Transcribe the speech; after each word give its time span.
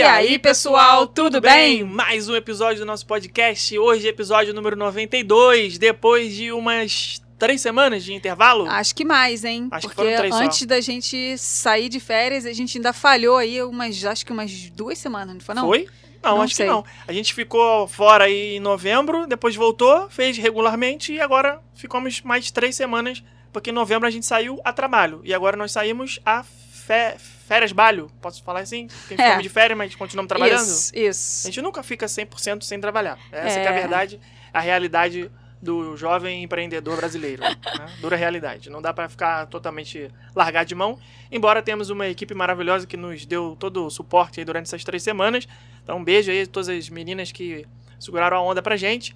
E 0.00 0.02
aí, 0.02 0.38
pessoal, 0.38 1.06
tudo 1.06 1.42
bem? 1.42 1.84
Mais 1.84 2.26
um 2.26 2.34
episódio 2.34 2.78
do 2.80 2.86
nosso 2.86 3.04
podcast. 3.06 3.78
Hoje, 3.78 4.08
episódio 4.08 4.54
número 4.54 4.74
92. 4.74 5.76
Depois 5.76 6.34
de 6.34 6.50
umas 6.52 7.20
três 7.38 7.60
semanas 7.60 8.02
de 8.02 8.14
intervalo. 8.14 8.66
Acho 8.66 8.94
que 8.94 9.04
mais, 9.04 9.44
hein? 9.44 9.68
Acho 9.70 9.88
que 9.88 9.94
Porque 9.94 10.02
foram 10.10 10.16
três 10.16 10.34
só. 10.34 10.40
antes 10.42 10.64
da 10.64 10.80
gente 10.80 11.36
sair 11.36 11.90
de 11.90 12.00
férias, 12.00 12.46
a 12.46 12.52
gente 12.54 12.78
ainda 12.78 12.94
falhou 12.94 13.36
aí 13.36 13.62
umas, 13.62 14.02
acho 14.02 14.24
que 14.24 14.32
umas 14.32 14.70
duas 14.70 14.96
semanas, 14.98 15.34
não 15.34 15.40
foi 15.42 15.54
não? 15.54 15.66
Foi? 15.66 15.86
Não, 16.22 16.36
Não 16.36 16.42
acho 16.42 16.54
sei. 16.54 16.64
que 16.64 16.72
não. 16.72 16.82
A 17.06 17.12
gente 17.12 17.34
ficou 17.34 17.86
fora 17.86 18.24
aí 18.24 18.56
em 18.56 18.60
novembro, 18.60 19.26
depois 19.26 19.54
voltou, 19.54 20.08
fez 20.08 20.38
regularmente 20.38 21.12
e 21.12 21.20
agora 21.20 21.60
ficamos 21.74 22.22
mais 22.22 22.50
três 22.50 22.74
semanas, 22.74 23.22
porque 23.52 23.68
em 23.68 23.74
novembro 23.74 24.08
a 24.08 24.10
gente 24.10 24.24
saiu 24.24 24.60
a 24.64 24.72
trabalho. 24.72 25.20
E 25.24 25.34
agora 25.34 25.58
nós 25.58 25.72
saímos 25.72 26.18
a 26.24 26.42
fé- 26.42 27.16
férias 27.50 27.72
balho. 27.72 28.08
Posso 28.22 28.44
falar 28.44 28.60
assim? 28.60 28.86
Tem 29.08 29.18
É. 29.18 29.22
ficamos 29.24 29.42
de 29.42 29.48
férias, 29.48 29.76
mas 29.76 29.92
continuamos 29.96 30.28
trabalhando. 30.28 30.62
Isso, 30.62 30.92
A 30.94 30.98
isso. 31.00 31.46
gente 31.46 31.60
nunca 31.60 31.82
fica 31.82 32.06
100% 32.06 32.62
sem 32.62 32.80
trabalhar. 32.80 33.18
Essa 33.32 33.58
É. 33.58 33.62
que 33.62 33.66
é 33.66 33.70
a 33.70 33.72
verdade, 33.72 34.20
a 34.54 34.60
realidade 34.60 35.28
do 35.60 35.96
jovem 35.96 36.44
empreendedor 36.44 36.96
brasileiro. 36.96 37.42
né? 37.42 37.56
Dura 38.00 38.14
realidade. 38.16 38.70
Não 38.70 38.80
dá 38.80 38.94
pra 38.94 39.08
ficar 39.08 39.46
totalmente 39.46 40.08
largar 40.34 40.64
de 40.64 40.74
mão. 40.76 40.96
Embora 41.30 41.60
temos 41.60 41.90
uma 41.90 42.06
equipe 42.06 42.32
maravilhosa 42.34 42.86
que 42.86 42.96
nos 42.96 43.26
deu 43.26 43.56
todo 43.58 43.84
o 43.86 43.90
suporte 43.90 44.42
durante 44.44 44.66
essas 44.66 44.84
três 44.84 45.02
semanas. 45.02 45.48
Então 45.82 45.98
um 45.98 46.04
beijo 46.04 46.30
aí 46.30 46.42
a 46.42 46.46
todas 46.46 46.68
as 46.68 46.88
meninas 46.88 47.32
que 47.32 47.66
seguraram 47.98 48.36
a 48.36 48.40
onda 48.42 48.62
pra 48.62 48.76
gente. 48.76 49.14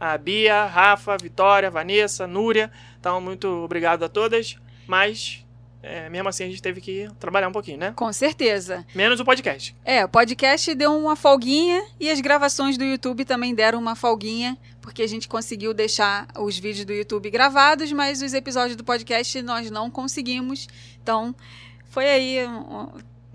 A 0.00 0.16
Bia, 0.18 0.64
Rafa, 0.64 1.16
Vitória, 1.18 1.70
Vanessa, 1.70 2.26
Núria. 2.26 2.72
Então 2.98 3.20
muito 3.20 3.46
obrigado 3.46 4.02
a 4.04 4.08
todas. 4.08 4.56
Mas... 4.88 5.43
é, 5.86 6.08
mesmo 6.08 6.28
assim, 6.28 6.44
a 6.44 6.46
gente 6.48 6.62
teve 6.62 6.80
que 6.80 7.08
trabalhar 7.20 7.48
um 7.48 7.52
pouquinho, 7.52 7.78
né? 7.78 7.92
Com 7.94 8.12
certeza. 8.12 8.86
Menos 8.94 9.20
o 9.20 9.24
podcast. 9.24 9.76
É, 9.84 10.04
o 10.04 10.08
podcast 10.08 10.74
deu 10.74 10.96
uma 10.96 11.14
folguinha 11.14 11.84
e 12.00 12.10
as 12.10 12.20
gravações 12.20 12.78
do 12.78 12.84
YouTube 12.84 13.24
também 13.24 13.54
deram 13.54 13.78
uma 13.78 13.94
folguinha, 13.94 14.56
porque 14.80 15.02
a 15.02 15.06
gente 15.06 15.28
conseguiu 15.28 15.74
deixar 15.74 16.26
os 16.38 16.58
vídeos 16.58 16.84
do 16.84 16.92
YouTube 16.92 17.30
gravados, 17.30 17.92
mas 17.92 18.22
os 18.22 18.32
episódios 18.32 18.76
do 18.76 18.84
podcast 18.84 19.40
nós 19.42 19.70
não 19.70 19.90
conseguimos. 19.90 20.66
Então, 21.02 21.34
foi 21.90 22.08
aí. 22.08 22.46
um- 22.46 22.88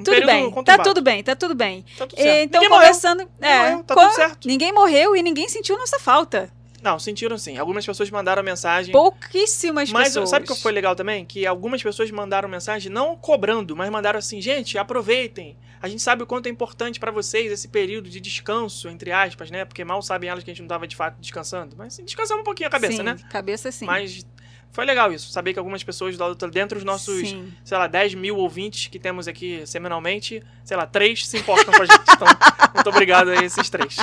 tudo 0.03 0.25
bem, 0.25 0.63
tá 0.63 0.77
tudo 0.77 1.01
bem, 1.01 1.23
tá 1.23 1.35
tudo 1.35 1.53
bem. 1.55 1.85
Tá 1.97 2.07
tudo 2.07 2.17
certo. 2.21 2.45
então, 2.45 2.61
Ninguém 2.61 2.69
morreu. 2.69 2.87
conversando. 2.87 3.19
Ninguém 3.19 3.51
é, 3.51 3.59
morreu, 3.59 3.83
tá 3.83 3.95
tudo 3.95 4.11
certo. 4.15 4.47
Ninguém 4.47 4.71
morreu 4.73 5.15
e 5.15 5.21
ninguém 5.21 5.49
sentiu 5.49 5.77
nossa 5.77 5.99
falta. 5.99 6.49
Não, 6.81 6.97
sentiram 6.99 7.37
sim. 7.37 7.57
Algumas 7.57 7.85
pessoas 7.85 8.09
mandaram 8.09 8.43
mensagem. 8.43 8.91
Pouquíssimas 8.91 9.91
mas 9.91 10.09
pessoas. 10.09 10.29
sabe 10.29 10.45
o 10.45 10.47
que 10.53 10.61
foi 10.61 10.71
legal 10.71 10.95
também? 10.95 11.25
Que 11.25 11.45
algumas 11.45 11.81
pessoas 11.81 12.09
mandaram 12.11 12.47
mensagem 12.49 12.91
não 12.91 13.15
cobrando, 13.15 13.75
mas 13.75 13.89
mandaram 13.89 14.19
assim: 14.19 14.41
gente, 14.41 14.77
aproveitem. 14.77 15.57
A 15.81 15.87
gente 15.87 16.01
sabe 16.01 16.23
o 16.23 16.27
quanto 16.27 16.47
é 16.47 16.49
importante 16.49 16.99
pra 16.99 17.09
vocês 17.09 17.51
esse 17.51 17.69
período 17.69 18.09
de 18.09 18.19
descanso, 18.19 18.89
entre 18.89 19.11
aspas, 19.11 19.49
né? 19.49 19.63
Porque 19.63 19.83
mal 19.85 20.01
sabem 20.01 20.29
elas 20.29 20.43
que 20.43 20.51
a 20.51 20.53
gente 20.53 20.61
não 20.61 20.67
tava 20.67 20.85
de 20.85 20.95
fato 20.95 21.19
descansando. 21.19 21.75
Mas 21.77 21.93
assim, 21.93 22.03
descansamos 22.03 22.41
um 22.41 22.43
pouquinho 22.43 22.67
a 22.67 22.71
cabeça, 22.71 22.97
sim, 22.97 23.03
né? 23.03 23.15
Cabeça 23.29 23.71
sim. 23.71 23.85
Mas 23.85 24.25
foi 24.71 24.85
legal 24.85 25.11
isso. 25.11 25.31
Saber 25.31 25.53
que 25.53 25.59
algumas 25.59 25.83
pessoas 25.83 26.15
do 26.17 26.23
lado- 26.23 26.47
dentro 26.51 26.77
dos 26.77 26.85
nossos, 26.85 27.27
Sim. 27.27 27.51
sei 27.65 27.77
lá, 27.77 27.87
10 27.87 28.13
mil 28.13 28.37
ouvintes 28.37 28.87
que 28.87 28.97
temos 28.99 29.27
aqui 29.27 29.61
semanalmente, 29.65 30.41
sei 30.63 30.77
lá, 30.77 30.85
três 30.85 31.27
se 31.27 31.37
importam 31.37 31.73
com 31.73 31.81
a 31.81 31.85
gente. 31.85 32.01
Então, 32.13 32.27
muito 32.75 32.89
obrigado 32.89 33.29
a 33.31 33.43
esses 33.43 33.69
três. 33.69 33.97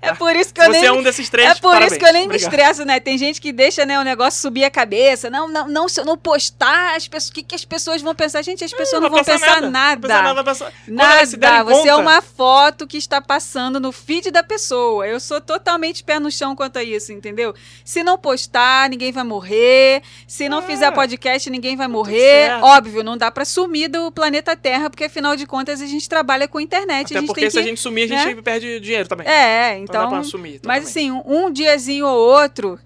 É 0.00 0.14
por 0.14 0.34
isso 0.34 0.52
que 0.54 0.60
eu 0.60 0.66
você 0.66 0.72
nem 0.72 0.84
é 0.86 0.92
um 0.92 1.02
desses 1.02 1.28
três, 1.28 1.50
É 1.50 1.54
por 1.54 1.62
parabéns. 1.72 1.92
isso 1.92 1.98
que 2.00 2.06
eu 2.06 2.12
nem 2.12 2.22
me 2.22 2.26
Obrigado. 2.34 2.50
estresso, 2.52 2.84
né? 2.84 2.98
Tem 3.00 3.18
gente 3.18 3.40
que 3.40 3.52
deixa 3.52 3.84
né, 3.84 3.98
o 3.98 4.02
negócio 4.02 4.40
subir 4.40 4.64
a 4.64 4.70
cabeça. 4.70 5.28
Não, 5.28 5.48
não, 5.48 5.68
não, 5.68 5.88
se 5.88 6.00
eu 6.00 6.04
não 6.04 6.16
postar, 6.16 6.96
as 6.96 7.06
pessoas, 7.08 7.30
o 7.30 7.32
que, 7.34 7.42
que 7.42 7.54
as 7.54 7.64
pessoas 7.64 8.00
vão 8.02 8.14
pensar? 8.14 8.42
Gente, 8.42 8.64
as 8.64 8.72
pessoas 8.72 9.02
não, 9.02 9.10
vão 9.10 9.22
pensar 9.24 9.60
nada. 9.70 10.22
Não 10.22 10.34
vão 10.34 10.44
pensar 10.44 10.72
nada. 10.88 11.20
pensar- 11.20 11.38
Nada, 11.38 11.64
você 11.64 11.88
é 11.88 11.92
conta- 11.92 11.96
uma 11.98 12.22
foto 12.22 12.86
que 12.86 12.96
está 12.96 13.20
passando 13.20 13.78
no 13.80 13.92
feed 13.92 14.30
da 14.30 14.42
pessoa. 14.42 15.06
Eu 15.06 15.20
sou 15.20 15.40
totalmente 15.40 16.02
pé 16.04 16.18
no 16.18 16.30
chão 16.30 16.54
quanto 16.56 16.78
a 16.78 16.82
isso, 16.84 17.12
entendeu? 17.12 17.54
Se 17.84 18.02
não 18.02 18.16
postar, 18.18 18.88
ninguém 18.88 19.12
vai 19.12 19.24
morrer. 19.24 20.02
Se 20.26 20.48
não 20.48 20.58
É. 20.58 20.62
fizer 20.62 20.90
podcast, 20.92 21.48
ninguém 21.50 21.76
vai 21.76 21.88
morrer. 21.88 22.52
Óbvio, 22.62 23.02
não 23.02 23.16
dá 23.16 23.30
pra 23.30 23.44
sumir 23.44 23.88
do 23.88 24.10
planeta 24.12 24.56
Terra, 24.56 24.88
porque 24.88 25.04
afinal 25.04 25.36
de 25.36 25.46
contas 25.46 25.80
a 25.82 25.86
gente 25.86 26.08
trabalha 26.08 26.46
com 26.48 26.60
internet. 26.60 27.16
Até 27.16 27.26
porque 27.26 27.50
se 27.50 27.56
que... 27.56 27.62
a 27.62 27.66
gente 27.66 27.80
sumir, 27.80 28.12
a 28.12 28.16
gente 28.24 28.42
perde 28.42 28.80
dinheiro 28.80 29.08
também. 29.08 29.26
É, 29.26 29.76
Não 29.78 29.84
dá 29.86 29.98
então. 29.98 30.08
pra 30.10 30.22
sumir. 30.24 30.60
Mas 30.64 30.84
totalmente. 30.84 30.88
assim, 30.88 31.10
um 31.26 31.50
diazinho 31.50 32.06
ou 32.06 32.18
outro 32.18 32.78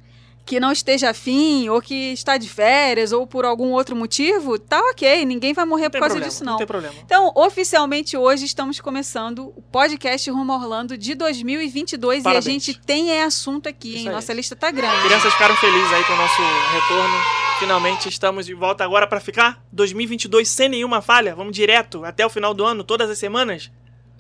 que 0.47 0.61
não 0.61 0.71
esteja 0.71 1.11
afim, 1.11 1.69
ou 1.69 1.83
que 1.83 2.13
está 2.13 2.39
de 2.39 2.49
férias, 2.49 3.11
ou 3.11 3.27
por 3.27 3.45
algum 3.45 3.73
outro 3.73 3.97
motivo, 3.97 4.57
tá 4.59 4.79
ok. 4.93 5.25
Ninguém 5.27 5.53
vai 5.53 5.65
morrer 5.65 5.91
por 5.91 5.99
causa 5.99 6.15
problema, 6.15 6.31
disso, 6.31 6.45
não 6.45 6.53
não. 6.53 6.59
tem 6.59 6.67
problema. 6.67 6.95
Então, 7.05 7.33
oficialmente 7.35 8.17
hoje 8.17 8.45
estamos 8.45 8.81
começando 8.81 9.53
o 9.57 9.61
podcast 9.61 10.31
Rumo 10.31 10.53
Orlando 10.53 10.97
de 10.97 11.17
2022 11.17 12.23
Parabéns. 12.23 12.47
e 12.47 12.49
a 12.49 12.53
gente 12.53 12.79
tem 12.79 13.11
é 13.11 13.25
assunto 13.25 13.69
aqui, 13.69 13.99
hein? 13.99 14.05
Nossa 14.05 14.33
lista 14.33 14.55
tá 14.55 14.71
grande. 14.71 15.03
Crianças 15.03 15.33
ficaram 15.33 15.57
felizes 15.57 15.93
aí 15.93 16.05
com 16.05 16.13
o 16.13 16.17
nosso 16.17 16.43
retorno. 16.73 17.17
Finalmente 17.59 18.09
estamos 18.09 18.47
de 18.47 18.55
volta 18.55 18.85
agora 18.85 19.07
pra 19.07 19.19
ficar 19.19 19.61
2022 19.73 20.49
sem 20.49 20.69
nenhuma 20.69 21.03
falha. 21.03 21.35
Vamos 21.35 21.57
direto 21.57 22.05
até 22.05 22.25
o 22.25 22.31
final 22.31 22.55
do 22.55 22.65
ano, 22.65 22.85
todas 22.85 23.11
as 23.11 23.19
semanas? 23.19 23.71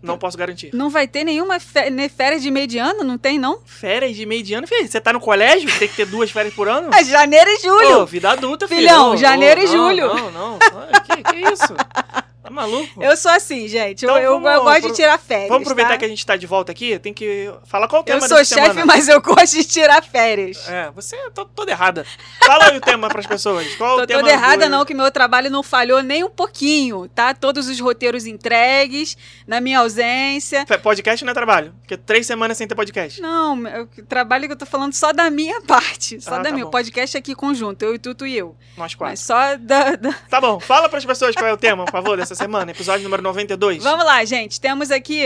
Não 0.06 0.19
posso 0.19 0.37
garantir. 0.37 0.71
Não 0.72 0.91
vai 0.91 1.06
ter 1.06 1.25
nenhuma 1.25 1.59
né, 1.93 2.09
férias 2.09 2.43
de 2.43 2.50
mediano? 2.50 3.05
Não 3.05 3.19
tem, 3.19 3.39
não? 3.39 3.61
Férias 3.65 4.17
de 4.17 4.25
meio 4.27 4.43
de 4.43 4.55
ano, 4.55 4.67
filho. 4.67 4.87
Você 4.87 5.00
tá 5.00 5.12
no 5.12 5.21
colégio? 5.21 5.71
Tem 5.78 5.89
que 5.89 5.97
ter 5.97 6.06
duas 6.06 6.31
férias 6.31 6.55
por 6.55 6.69
ano? 6.69 6.91
É 6.97 7.05
janeiro 7.05 7.50
e 7.50 7.61
julho. 7.61 8.00
Ô, 8.00 8.06
vida 8.06 8.31
adulta, 8.31 8.67
filho. 8.67 8.81
Filhão, 8.81 9.11
Ô, 9.12 9.17
janeiro 9.17 9.61
ô, 9.61 9.65
e 9.65 9.67
julho. 9.67 10.06
Não, 10.09 10.31
não, 10.31 10.50
não. 10.53 10.59
Que, 11.05 11.22
que 11.22 11.53
isso? 11.53 11.75
Tá 12.47 12.51
maluco? 12.51 13.03
Eu 13.03 13.17
sou 13.17 13.31
assim, 13.33 13.67
gente. 13.69 14.05
Eu- 14.05 14.11
Então 14.11 14.23
eu, 14.23 14.33
vamos 14.41 14.51
eu 14.53 14.62
gosto 14.65 14.81
pro- 14.83 14.91
de 14.91 14.97
tirar 14.97 15.19
férias. 15.19 15.49
Vamos 15.49 15.62
aproveitar 15.67 15.91
tá? 15.93 15.99
que 15.99 16.05
a 16.05 16.09
gente 16.09 16.25
tá 16.25 16.37
de 16.37 16.47
volta 16.47 16.71
aqui. 16.73 16.99
Tem 16.99 17.12
que 17.12 17.53
falar 17.65 17.89
qual 17.89 18.03
o 18.03 18.05
tema 18.05 18.19
Eu 18.25 18.29
sou 18.29 18.39
chefe, 18.45 18.55
semana. 18.69 18.87
mas 18.87 19.09
eu 19.09 19.21
gosto 19.23 19.55
de 19.57 19.65
tirar 19.65 20.03
férias. 20.05 20.69
É, 20.69 20.91
você 20.93 21.17
tá 21.31 21.45
toda 21.45 21.71
errada. 21.73 22.06
Fala 22.45 22.67
aí 22.71 22.77
o 22.77 22.81
tema 22.81 23.09
pras 23.09 23.27
pessoas. 23.27 23.75
Qual 23.75 23.97
Tô 23.99 24.03
o 24.05 24.06
tema 24.06 24.21
toda 24.21 24.33
errada, 24.33 24.67
do- 24.67 24.71
não, 24.71 24.85
que 24.85 24.95
meu 24.95 25.11
trabalho 25.11 25.51
não 25.51 25.62
falhou 25.62 26.03
nem 26.03 26.23
um 26.23 26.31
pouquinho, 26.31 27.09
tá? 27.09 27.35
Todos 27.35 27.67
os 27.69 27.81
roteiros 27.81 28.27
entregues, 28.27 29.17
na 29.47 29.61
minha 29.61 29.81
ausência. 29.81 30.65
Podcast 30.83 31.25
não 31.25 31.33
é 31.33 31.35
trabalho. 31.35 31.75
Porque 31.81 31.97
três 31.97 32.27
semanas 32.27 32.56
sem 32.56 32.67
ter 32.69 32.75
podcast. 32.77 33.21
Não, 33.21 33.56
o 33.83 33.87
trabalho 34.09 34.47
que 34.47 34.53
eu 34.53 34.56
tô 34.56 34.67
falando 34.67 34.93
só 34.93 35.12
da 35.12 35.29
minha 35.31 35.61
parte. 35.62 36.21
Só 36.21 36.35
Ah, 36.35 36.39
da 36.39 36.45
tá 36.45 36.51
minha. 36.53 36.65
bom. 36.65 36.69
O 36.69 36.71
podcast 36.73 37.17
aqui 37.19 37.35
conjunto, 37.35 37.83
eu 37.83 37.95
e 37.95 37.99
Tuto 37.99 38.25
e 38.27 38.37
eu. 38.37 38.56
Nós 38.77 38.95
quatro. 38.95 39.12
Mas 39.12 39.21
só 39.21 39.56
da. 39.56 39.97
da- 39.97 40.12
Tá 40.31 40.41
bom, 40.41 40.61
fala 40.61 40.89
pras 40.89 41.05
pessoas 41.05 41.35
qual 41.35 41.47
é 41.49 41.53
o 41.53 41.56
tema, 41.56 41.85
por 41.85 41.91
favor, 41.93 42.17
dessa 42.17 42.35
semana. 42.37 42.71
Episódio 42.71 43.03
número 43.05 43.23
92. 43.23 43.83
Vamos 43.83 44.05
lá, 44.05 44.25
gente. 44.25 44.61
Temos 44.61 44.91
aqui. 44.91 45.23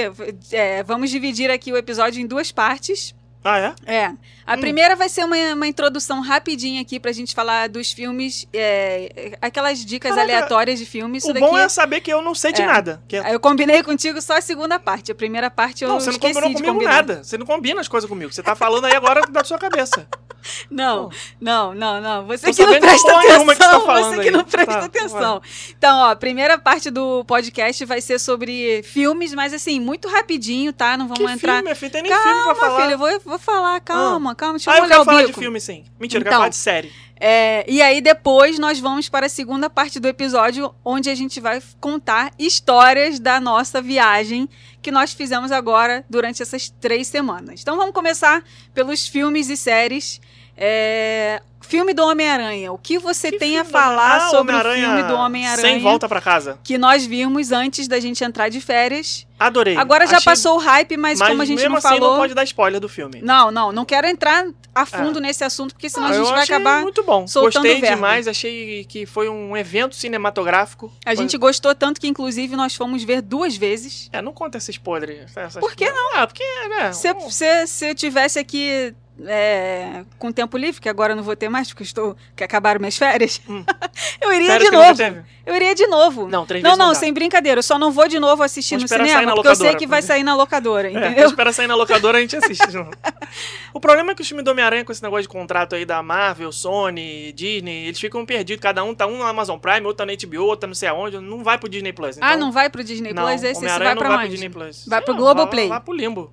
é, 0.52 0.82
vamos 0.82 1.10
dividir 1.10 1.50
aqui 1.50 1.72
o 1.72 1.76
episódio 1.76 2.20
em 2.20 2.26
duas 2.26 2.50
partes. 2.52 3.14
Ah, 3.42 3.58
é? 3.58 3.74
É. 3.86 4.12
A 4.46 4.54
Hum. 4.54 4.60
primeira 4.60 4.94
vai 4.94 5.08
ser 5.08 5.24
uma, 5.24 5.34
uma 5.54 5.66
introdução 5.66 6.20
rapidinha 6.20 6.82
aqui 6.82 7.00
pra 7.00 7.10
gente 7.10 7.34
falar 7.34 7.70
dos 7.70 7.90
filmes. 7.90 8.46
é, 8.52 9.38
aquelas 9.40 9.82
dicas 9.82 10.10
Caraca, 10.14 10.30
aleatórias 10.30 10.78
de 10.78 10.84
filmes. 10.84 11.24
O 11.24 11.32
bom 11.32 11.56
é 11.56 11.66
saber 11.68 12.02
que 12.02 12.12
eu 12.12 12.20
não 12.20 12.34
sei 12.34 12.52
de 12.52 12.60
É. 12.60 12.66
nada. 12.66 13.02
É- 13.10 13.34
Eu 13.34 13.40
combinei 13.40 13.82
contigo 13.82 14.20
só 14.20 14.36
a 14.36 14.40
segunda 14.42 14.78
parte. 14.78 15.10
A 15.10 15.14
primeira 15.14 15.50
parte 15.50 15.82
eu 15.84 15.88
Não, 15.88 15.98
você 15.98 16.10
não 16.10 16.18
combinou 16.18 16.52
comigo 16.52 16.64
combinar. 16.74 16.92
nada. 16.96 17.24
Você 17.24 17.38
não 17.38 17.46
combina 17.46 17.80
as 17.80 17.88
coisas 17.88 18.06
comigo. 18.08 18.30
Você 18.30 18.42
tá 18.42 18.54
falando 18.54 18.84
aí 18.84 18.94
agora 18.94 19.22
da 19.22 19.42
sua 19.42 19.56
cabeça. 19.58 20.06
Não, 20.70 21.08
Pô. 21.08 21.16
não, 21.40 21.74
não, 21.74 22.00
não. 22.00 22.26
Você 22.26 22.52
que 22.52 22.64
não 22.64 22.78
presta 22.80 23.20
que 23.20 23.28
você 23.38 23.54
tá 23.56 23.76
atenção. 23.76 23.86
você 23.86 24.14
que 24.16 24.20
aí. 24.28 24.30
não 24.30 24.44
presta 24.44 24.72
Tá, 24.74 24.84
atenção. 24.84 25.42
Então, 25.76 25.98
ó, 25.98 26.10
a 26.10 26.16
primeira 26.16 26.58
parte 26.58 26.90
do 26.90 27.24
podcast 27.24 27.84
vai 27.84 28.00
ser 28.00 28.18
sobre 28.18 28.82
filmes, 28.84 29.34
mas 29.34 29.52
assim, 29.52 29.80
muito 29.80 30.08
rapidinho, 30.08 30.72
tá? 30.72 30.96
Não 30.96 31.06
vamos 31.08 31.24
que 31.24 31.30
entrar. 31.30 31.56
filme, 31.62 31.74
filha? 31.74 31.90
Tem 31.90 32.02
nem 32.02 32.12
filme 32.12 32.24
pra 32.24 32.42
Calma, 32.42 32.54
falar. 32.54 32.80
filho, 32.82 32.92
eu 32.92 32.98
vou, 32.98 33.20
vou 33.24 33.38
falar, 33.38 33.80
calma, 33.80 34.34
calma, 34.34 34.54
deixa 34.58 34.70
ah, 34.70 34.74
eu 34.74 34.78
eu 34.78 34.82
molhar 34.84 34.98
quero 34.98 35.04
falar 35.04 35.18
bico. 35.22 35.32
de 35.32 35.38
filme, 35.40 35.60
sim. 35.60 35.84
Mentira, 35.98 36.18
eu 36.18 36.22
Então. 36.22 36.30
quero 36.30 36.36
falar 36.36 36.48
de 36.48 36.56
série. 36.56 36.92
É, 37.22 37.66
e 37.68 37.82
aí 37.82 38.00
depois 38.00 38.58
nós 38.58 38.80
vamos 38.80 39.10
para 39.10 39.26
a 39.26 39.28
segunda 39.28 39.68
parte 39.68 40.00
do 40.00 40.08
episódio, 40.08 40.74
onde 40.82 41.10
a 41.10 41.14
gente 41.14 41.38
vai 41.38 41.62
contar 41.78 42.32
histórias 42.38 43.20
da 43.20 43.38
nossa 43.38 43.82
viagem 43.82 44.48
que 44.80 44.90
nós 44.90 45.12
fizemos 45.12 45.52
agora 45.52 46.02
durante 46.08 46.42
essas 46.42 46.70
três 46.80 47.06
semanas. 47.08 47.60
Então 47.60 47.76
vamos 47.76 47.92
começar 47.92 48.42
pelos 48.72 49.06
filmes 49.06 49.50
e 49.50 49.56
séries. 49.56 50.18
É, 50.62 51.40
filme 51.62 51.94
do 51.94 52.04
Homem-Aranha. 52.04 52.70
O 52.72 52.76
que 52.78 52.98
você 52.98 53.30
Que 53.30 53.38
tem 53.38 53.58
a 53.58 53.64
filme 53.64 53.72
falar 53.80 54.16
Ah, 54.16 54.28
sobre 54.30 54.54
o 54.54 54.60
filme 54.60 55.02
do 55.04 55.14
Homem-Aranha? 55.14 55.56
Sem 55.68 55.80
volta 55.80 56.06
pra 56.08 56.20
casa. 56.20 56.58
Que 56.62 56.76
nós 56.76 57.06
vimos 57.06 57.50
antes 57.50 57.88
da 57.88 57.98
gente 57.98 58.22
entrar 58.22 58.48
de 58.50 58.60
férias. 58.60 59.26
Adorei. 59.38 59.74
Agora 59.76 60.06
já 60.06 60.18
Achei- 60.18 60.24
passou 60.26 60.56
o 60.56 60.58
hype, 60.58 60.96
mas, 60.98 61.18
como 61.18 61.40
a 61.40 61.44
gente 61.46 61.56
mesmo 61.56 61.70
não 61.70 61.78
assim 61.78 61.88
falou. 61.88 62.10
não 62.10 62.16
pode 62.18 62.34
dar 62.34 62.44
spoiler 62.44 62.78
do 62.78 62.88
filme. 62.90 63.22
Não, 63.22 63.50
não, 63.50 63.72
não 63.72 63.84
quero 63.86 64.06
entrar 64.06 64.44
a 64.74 64.84
fundo 64.84 65.18
nesse 65.18 65.42
assunto, 65.42 65.72
porque 65.72 65.88
senão 65.88 66.08
Ah, 66.08 66.10
a 66.10 66.12
gente 66.12 66.26
eu 66.26 66.30
vai 66.32 66.42
achei 66.42 66.54
acabar. 66.56 66.82
muito 66.82 67.02
bom. 67.02 67.26
soltando 67.26 67.62
Gostei 67.62 67.80
verba. 67.80 67.96
demais, 67.96 68.28
achei 68.28 68.84
que 68.84 69.06
foi 69.06 69.28
um 69.30 69.56
evento 69.56 69.94
cinematográfico. 69.96 70.92
A 71.06 71.14
gente 71.14 71.38
gostou 71.38 71.74
tanto 71.74 71.98
que, 72.00 72.06
inclusive, 72.06 72.54
nós 72.54 72.74
fomos 72.74 73.02
ver 73.02 73.22
duas 73.22 73.56
vezes. 73.56 74.10
É, 74.12 74.20
não 74.20 74.32
conta 74.32 74.58
esse 74.58 74.70
spoiler. 74.72 75.24
essas 75.34 75.54
Por 75.60 75.74
que 75.74 75.86
coisas. 75.90 76.00
Ah, 76.16 76.26
porque, 76.26 76.44
né? 76.68 76.90
Um- 76.90 77.66
se 77.66 77.86
eu 77.88 77.94
tivesse 77.94 78.38
aqui 78.38 78.94
é, 79.26 80.04
com 80.18 80.30
tempo 80.32 80.56
livre, 80.56 80.80
que 80.80 80.88
agora 80.88 81.12
eu 81.12 81.16
não 81.16 81.22
vou 81.22 81.34
ter 81.36 81.48
mais, 81.48 81.68
porque 81.68 81.82
estou. 81.82 82.16
que 82.36 82.44
acabaram 82.44 82.78
minhas 82.80 82.96
férias, 82.96 83.40
Hum. 83.48 83.64
eu 84.20 84.32
iria 84.32 84.58
de 84.58 84.70
novo. 84.70 85.02
Eu 85.46 85.56
iria 85.56 85.74
de 85.74 85.86
novo. 85.86 86.28
Não, 86.28 86.46
três 86.46 86.62
Não, 86.62 86.76
não, 86.76 86.88
não 86.88 86.94
sem 86.94 87.12
brincadeira. 87.12 87.58
Eu 87.58 87.62
só 87.62 87.78
não 87.78 87.90
vou 87.90 88.06
de 88.06 88.20
novo 88.20 88.42
assistir 88.42 88.76
Vamos 88.76 88.90
no 88.90 88.96
cinema, 88.96 89.34
porque 89.34 89.48
eu 89.48 89.54
sei 89.56 89.66
locadora, 89.66 89.78
que 89.78 89.86
vai 89.86 90.00
sair 90.02 90.22
na 90.22 90.34
locadora, 90.36 90.88
É, 90.92 90.92
entendeu? 90.92 91.26
espera 91.28 91.52
sair 91.52 91.66
na 91.66 91.74
locadora 91.74 92.18
a 92.18 92.20
gente 92.20 92.36
assiste. 92.36 92.66
de 92.68 92.76
novo. 92.76 92.90
o 93.74 93.80
problema 93.80 94.12
é 94.12 94.14
que 94.14 94.22
o 94.22 94.24
filme 94.24 94.42
do 94.42 94.50
Homem-Aranha 94.50 94.84
com 94.84 94.92
esse 94.92 95.02
negócio 95.02 95.22
de 95.22 95.28
contrato 95.28 95.74
aí 95.74 95.84
da 95.84 96.02
Marvel, 96.02 96.52
Sony, 96.52 97.32
Disney, 97.32 97.86
eles 97.86 97.98
ficam 97.98 98.24
perdidos. 98.24 98.62
Cada 98.62 98.84
um 98.84 98.94
tá 98.94 99.06
um 99.06 99.18
na 99.18 99.28
Amazon 99.28 99.58
Prime, 99.58 99.84
outro 99.86 100.06
tá 100.06 100.06
na 100.06 100.12
HBO, 100.14 100.42
outro 100.44 100.60
tá 100.60 100.66
não 100.68 100.74
sei 100.74 100.88
aonde. 100.88 101.18
Não 101.18 101.42
vai 101.42 101.58
pro 101.58 101.68
Disney 101.68 101.92
Plus. 101.92 102.16
ah, 102.20 102.28
então- 102.28 102.38
não 102.38 102.52
vai 102.52 102.70
pro 102.70 102.84
Disney 102.84 103.12
Não, 103.12 103.22
Plus? 103.24 103.34
Esse, 103.36 103.46
esse 103.46 103.58
Homem-Aranha 103.58 103.88
vai 103.88 103.94
não 103.94 104.00
pra 104.02 104.08
vai 104.08 104.16
onde? 104.18 104.26
pro 104.26 104.32
Disney 104.34 104.48
Plus. 104.50 104.84
Vai 104.86 105.00
pro 105.02 105.14
Globoplay. 105.14 105.68
Vai, 105.68 105.78
vai 105.78 105.84
pro 105.84 105.94
Limbo. 105.94 106.32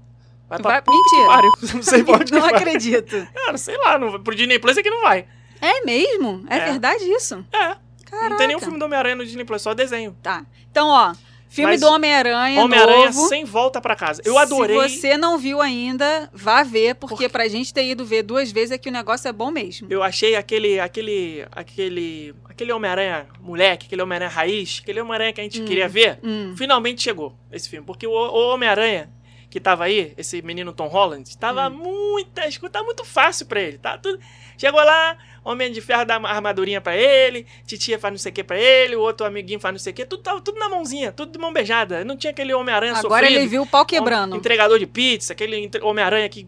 Vai 0.50 0.60
pra 0.60 0.82
Vai- 0.82 0.84
Mentira. 0.88 1.74
Não 1.76 1.84
sei 1.84 2.04
onde 2.08 2.32
Não 2.32 2.46
acredito. 2.46 3.28
Cara, 3.34 3.58
sei 3.58 3.78
lá, 3.78 3.98
não, 4.00 4.22
pro 4.22 4.36
Disney 4.36 4.60
Plus 4.60 4.78
é 4.78 4.84
que 4.84 4.90
não 4.90 5.02
vai. 5.02 5.26
É 5.62 5.84
mesmo? 5.84 6.46
É, 6.50 6.58
É. 6.58 6.66
verdade 6.66 7.04
isso? 7.04 7.44
É. 7.52 7.76
Caraca. 8.06 8.30
Não 8.30 8.38
tem 8.38 8.48
nenhum 8.48 8.60
filme 8.60 8.80
do 8.80 8.86
Homem-Aranha 8.86 9.16
no 9.16 9.26
Disney 9.26 9.44
Plus, 9.44 9.62
só 9.62 9.74
desenho. 9.74 10.16
Tá. 10.24 10.46
Então, 10.72 10.88
ó, 10.88 11.14
filme 11.50 11.72
Mas 11.74 11.82
do 11.82 11.88
Homem-Aranha 11.88 12.62
Homem-Aranha 12.64 13.12
sem 13.12 13.44
volta 13.44 13.82
pra 13.82 13.96
casa. 13.98 14.22
Eu 14.24 14.38
adorei. 14.38 14.88
Se 14.88 15.00
você 15.02 15.18
não 15.18 15.38
viu 15.38 15.60
ainda, 15.62 16.30
vá 16.32 16.64
ver, 16.64 16.96
porque 16.96 17.28
pra 17.28 17.48
gente 17.50 17.74
ter 17.74 17.84
ido 17.84 18.06
ver 18.06 18.24
duas 18.24 18.50
vezes 18.52 18.72
é 18.72 18.78
que 18.78 18.88
o 18.88 18.92
negócio 18.94 19.28
é 19.28 19.34
bom 19.34 19.52
mesmo. 19.52 19.88
Eu 19.90 20.02
achei 20.04 20.36
aquele, 20.38 20.80
aquele, 20.80 21.46
aquele, 21.52 22.34
aquele 22.46 22.72
Homem-Aranha 22.72 23.28
moleque, 23.42 23.88
aquele 23.88 24.02
Homem-Aranha 24.02 24.32
raiz, 24.32 24.80
aquele 24.82 25.02
Homem-Aranha 25.02 25.34
que 25.34 25.42
a 25.42 25.44
gente 25.44 25.62
queria 25.64 25.90
ver, 25.90 26.20
Hum. 26.24 26.54
finalmente 26.58 27.02
chegou 27.02 27.36
esse 27.52 27.68
filme. 27.68 27.86
Porque 27.86 28.08
o, 28.08 28.12
o 28.12 28.54
Homem-Aranha 28.54 29.10
que 29.50 29.60
tava 29.60 29.86
aí, 29.86 30.14
esse 30.18 30.42
menino 30.42 30.74
Tom 30.74 30.88
Holland, 30.88 31.38
tava 31.38 31.68
Hum. 31.70 31.78
muitas 31.78 32.58
coisas, 32.58 32.74
tá 32.74 32.84
muito 32.84 33.04
fácil 33.06 33.46
pra 33.46 33.62
ele, 33.62 33.78
tá 33.78 33.98
tudo... 33.98 34.20
Chegou 34.58 34.84
lá, 34.84 35.16
Homem 35.44 35.72
de 35.72 35.80
Ferro 35.80 36.04
dá 36.04 36.18
uma 36.18 36.30
armadurinha 36.30 36.82
pra 36.82 36.98
ele, 36.98 37.46
Titia 37.66 38.00
faz 38.00 38.12
não 38.12 38.18
sei 38.18 38.32
o 38.32 38.34
que 38.34 38.44
pra 38.44 38.58
ele, 38.58 38.96
o 38.96 39.02
outro 39.02 39.24
amiguinho 39.26 39.60
faz 39.60 39.72
não 39.72 39.78
sei 39.78 39.94
o 39.94 39.96
que, 39.96 40.04
tudo 40.04 40.24
tava 40.24 40.42
tudo 40.42 40.58
na 40.58 40.68
mãozinha, 40.68 41.12
tudo 41.12 41.32
de 41.32 41.38
mão 41.38 41.54
beijada. 41.54 42.04
Não 42.04 42.18
tinha 42.18 42.32
aquele 42.32 42.56
Homem-Aranha 42.56 42.94
Agora 42.96 43.22
sofrido. 43.24 43.40
ele 43.40 43.48
viu 43.48 43.62
o 43.62 43.68
pau 43.68 43.86
quebrando. 43.86 44.36
Entregador 44.36 44.80
de 44.80 44.88
pizza, 44.88 45.34
aquele 45.34 45.70
Homem-Aranha 45.84 46.28
que, 46.28 46.48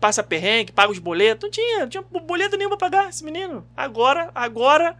passa 0.00 0.22
perrengue, 0.22 0.72
paga 0.72 0.90
os 0.90 0.98
boletos. 0.98 1.44
Não 1.44 1.50
tinha, 1.50 1.80
não 1.80 1.88
tinha 1.88 2.02
boleto 2.02 2.56
nenhum 2.56 2.70
pra 2.70 2.78
pagar 2.78 3.10
esse 3.10 3.22
menino. 3.22 3.66
Agora, 3.76 4.30
agora, 4.34 4.96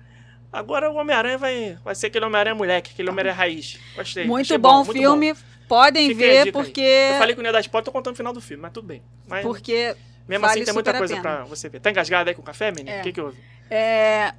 agora 0.53 0.91
o 0.91 0.97
Homem-Aranha 0.97 1.39
vai, 1.39 1.79
vai 1.83 1.95
ser 1.95 2.09
aquele 2.09 2.27
Homem-Aranha 2.27 2.55
moleque, 2.55 2.91
aquele 2.93 3.09
Homem-Aranha 3.09 3.35
raiz. 3.35 3.81
Gostei. 3.97 4.27
Muito 4.27 4.45
achei 4.49 4.59
bom 4.59 4.83
o 4.83 4.85
muito 4.85 4.93
filme. 4.93 5.35
Podem 5.69 6.11
a 6.11 6.15
ver, 6.15 6.45
dica 6.45 6.59
aí. 6.59 6.65
porque. 6.65 6.81
Eu 7.13 7.19
falei 7.19 7.35
com 7.35 7.41
o 7.41 7.45
Neo 7.45 7.53
da 7.53 7.61
Sport, 7.61 7.85
tô 7.85 7.93
contando 7.93 8.15
o 8.15 8.17
final 8.17 8.33
do 8.33 8.41
filme, 8.41 8.63
mas 8.63 8.73
tudo 8.73 8.87
bem. 8.87 9.03
Mas 9.29 9.43
Porque. 9.43 9.95
mesmo 10.29 10.43
vale 10.47 10.61
assim 10.61 10.65
tem 10.65 10.75
muita 10.75 10.91
a 10.91 10.99
coisa 10.99 11.21
pra 11.21 11.45
você 11.45 11.69
ver. 11.69 11.81
Tá 11.81 11.91
engasgado 11.91 12.29
aí 12.29 12.35
com 12.35 12.43
o 12.43 12.45
café, 12.45 12.71
menino? 12.71 12.97
O 12.97 13.01
É. 13.01 13.03
que 13.03 13.13
que 13.13 13.21
houve? 13.21 13.37
é, 13.71 14.33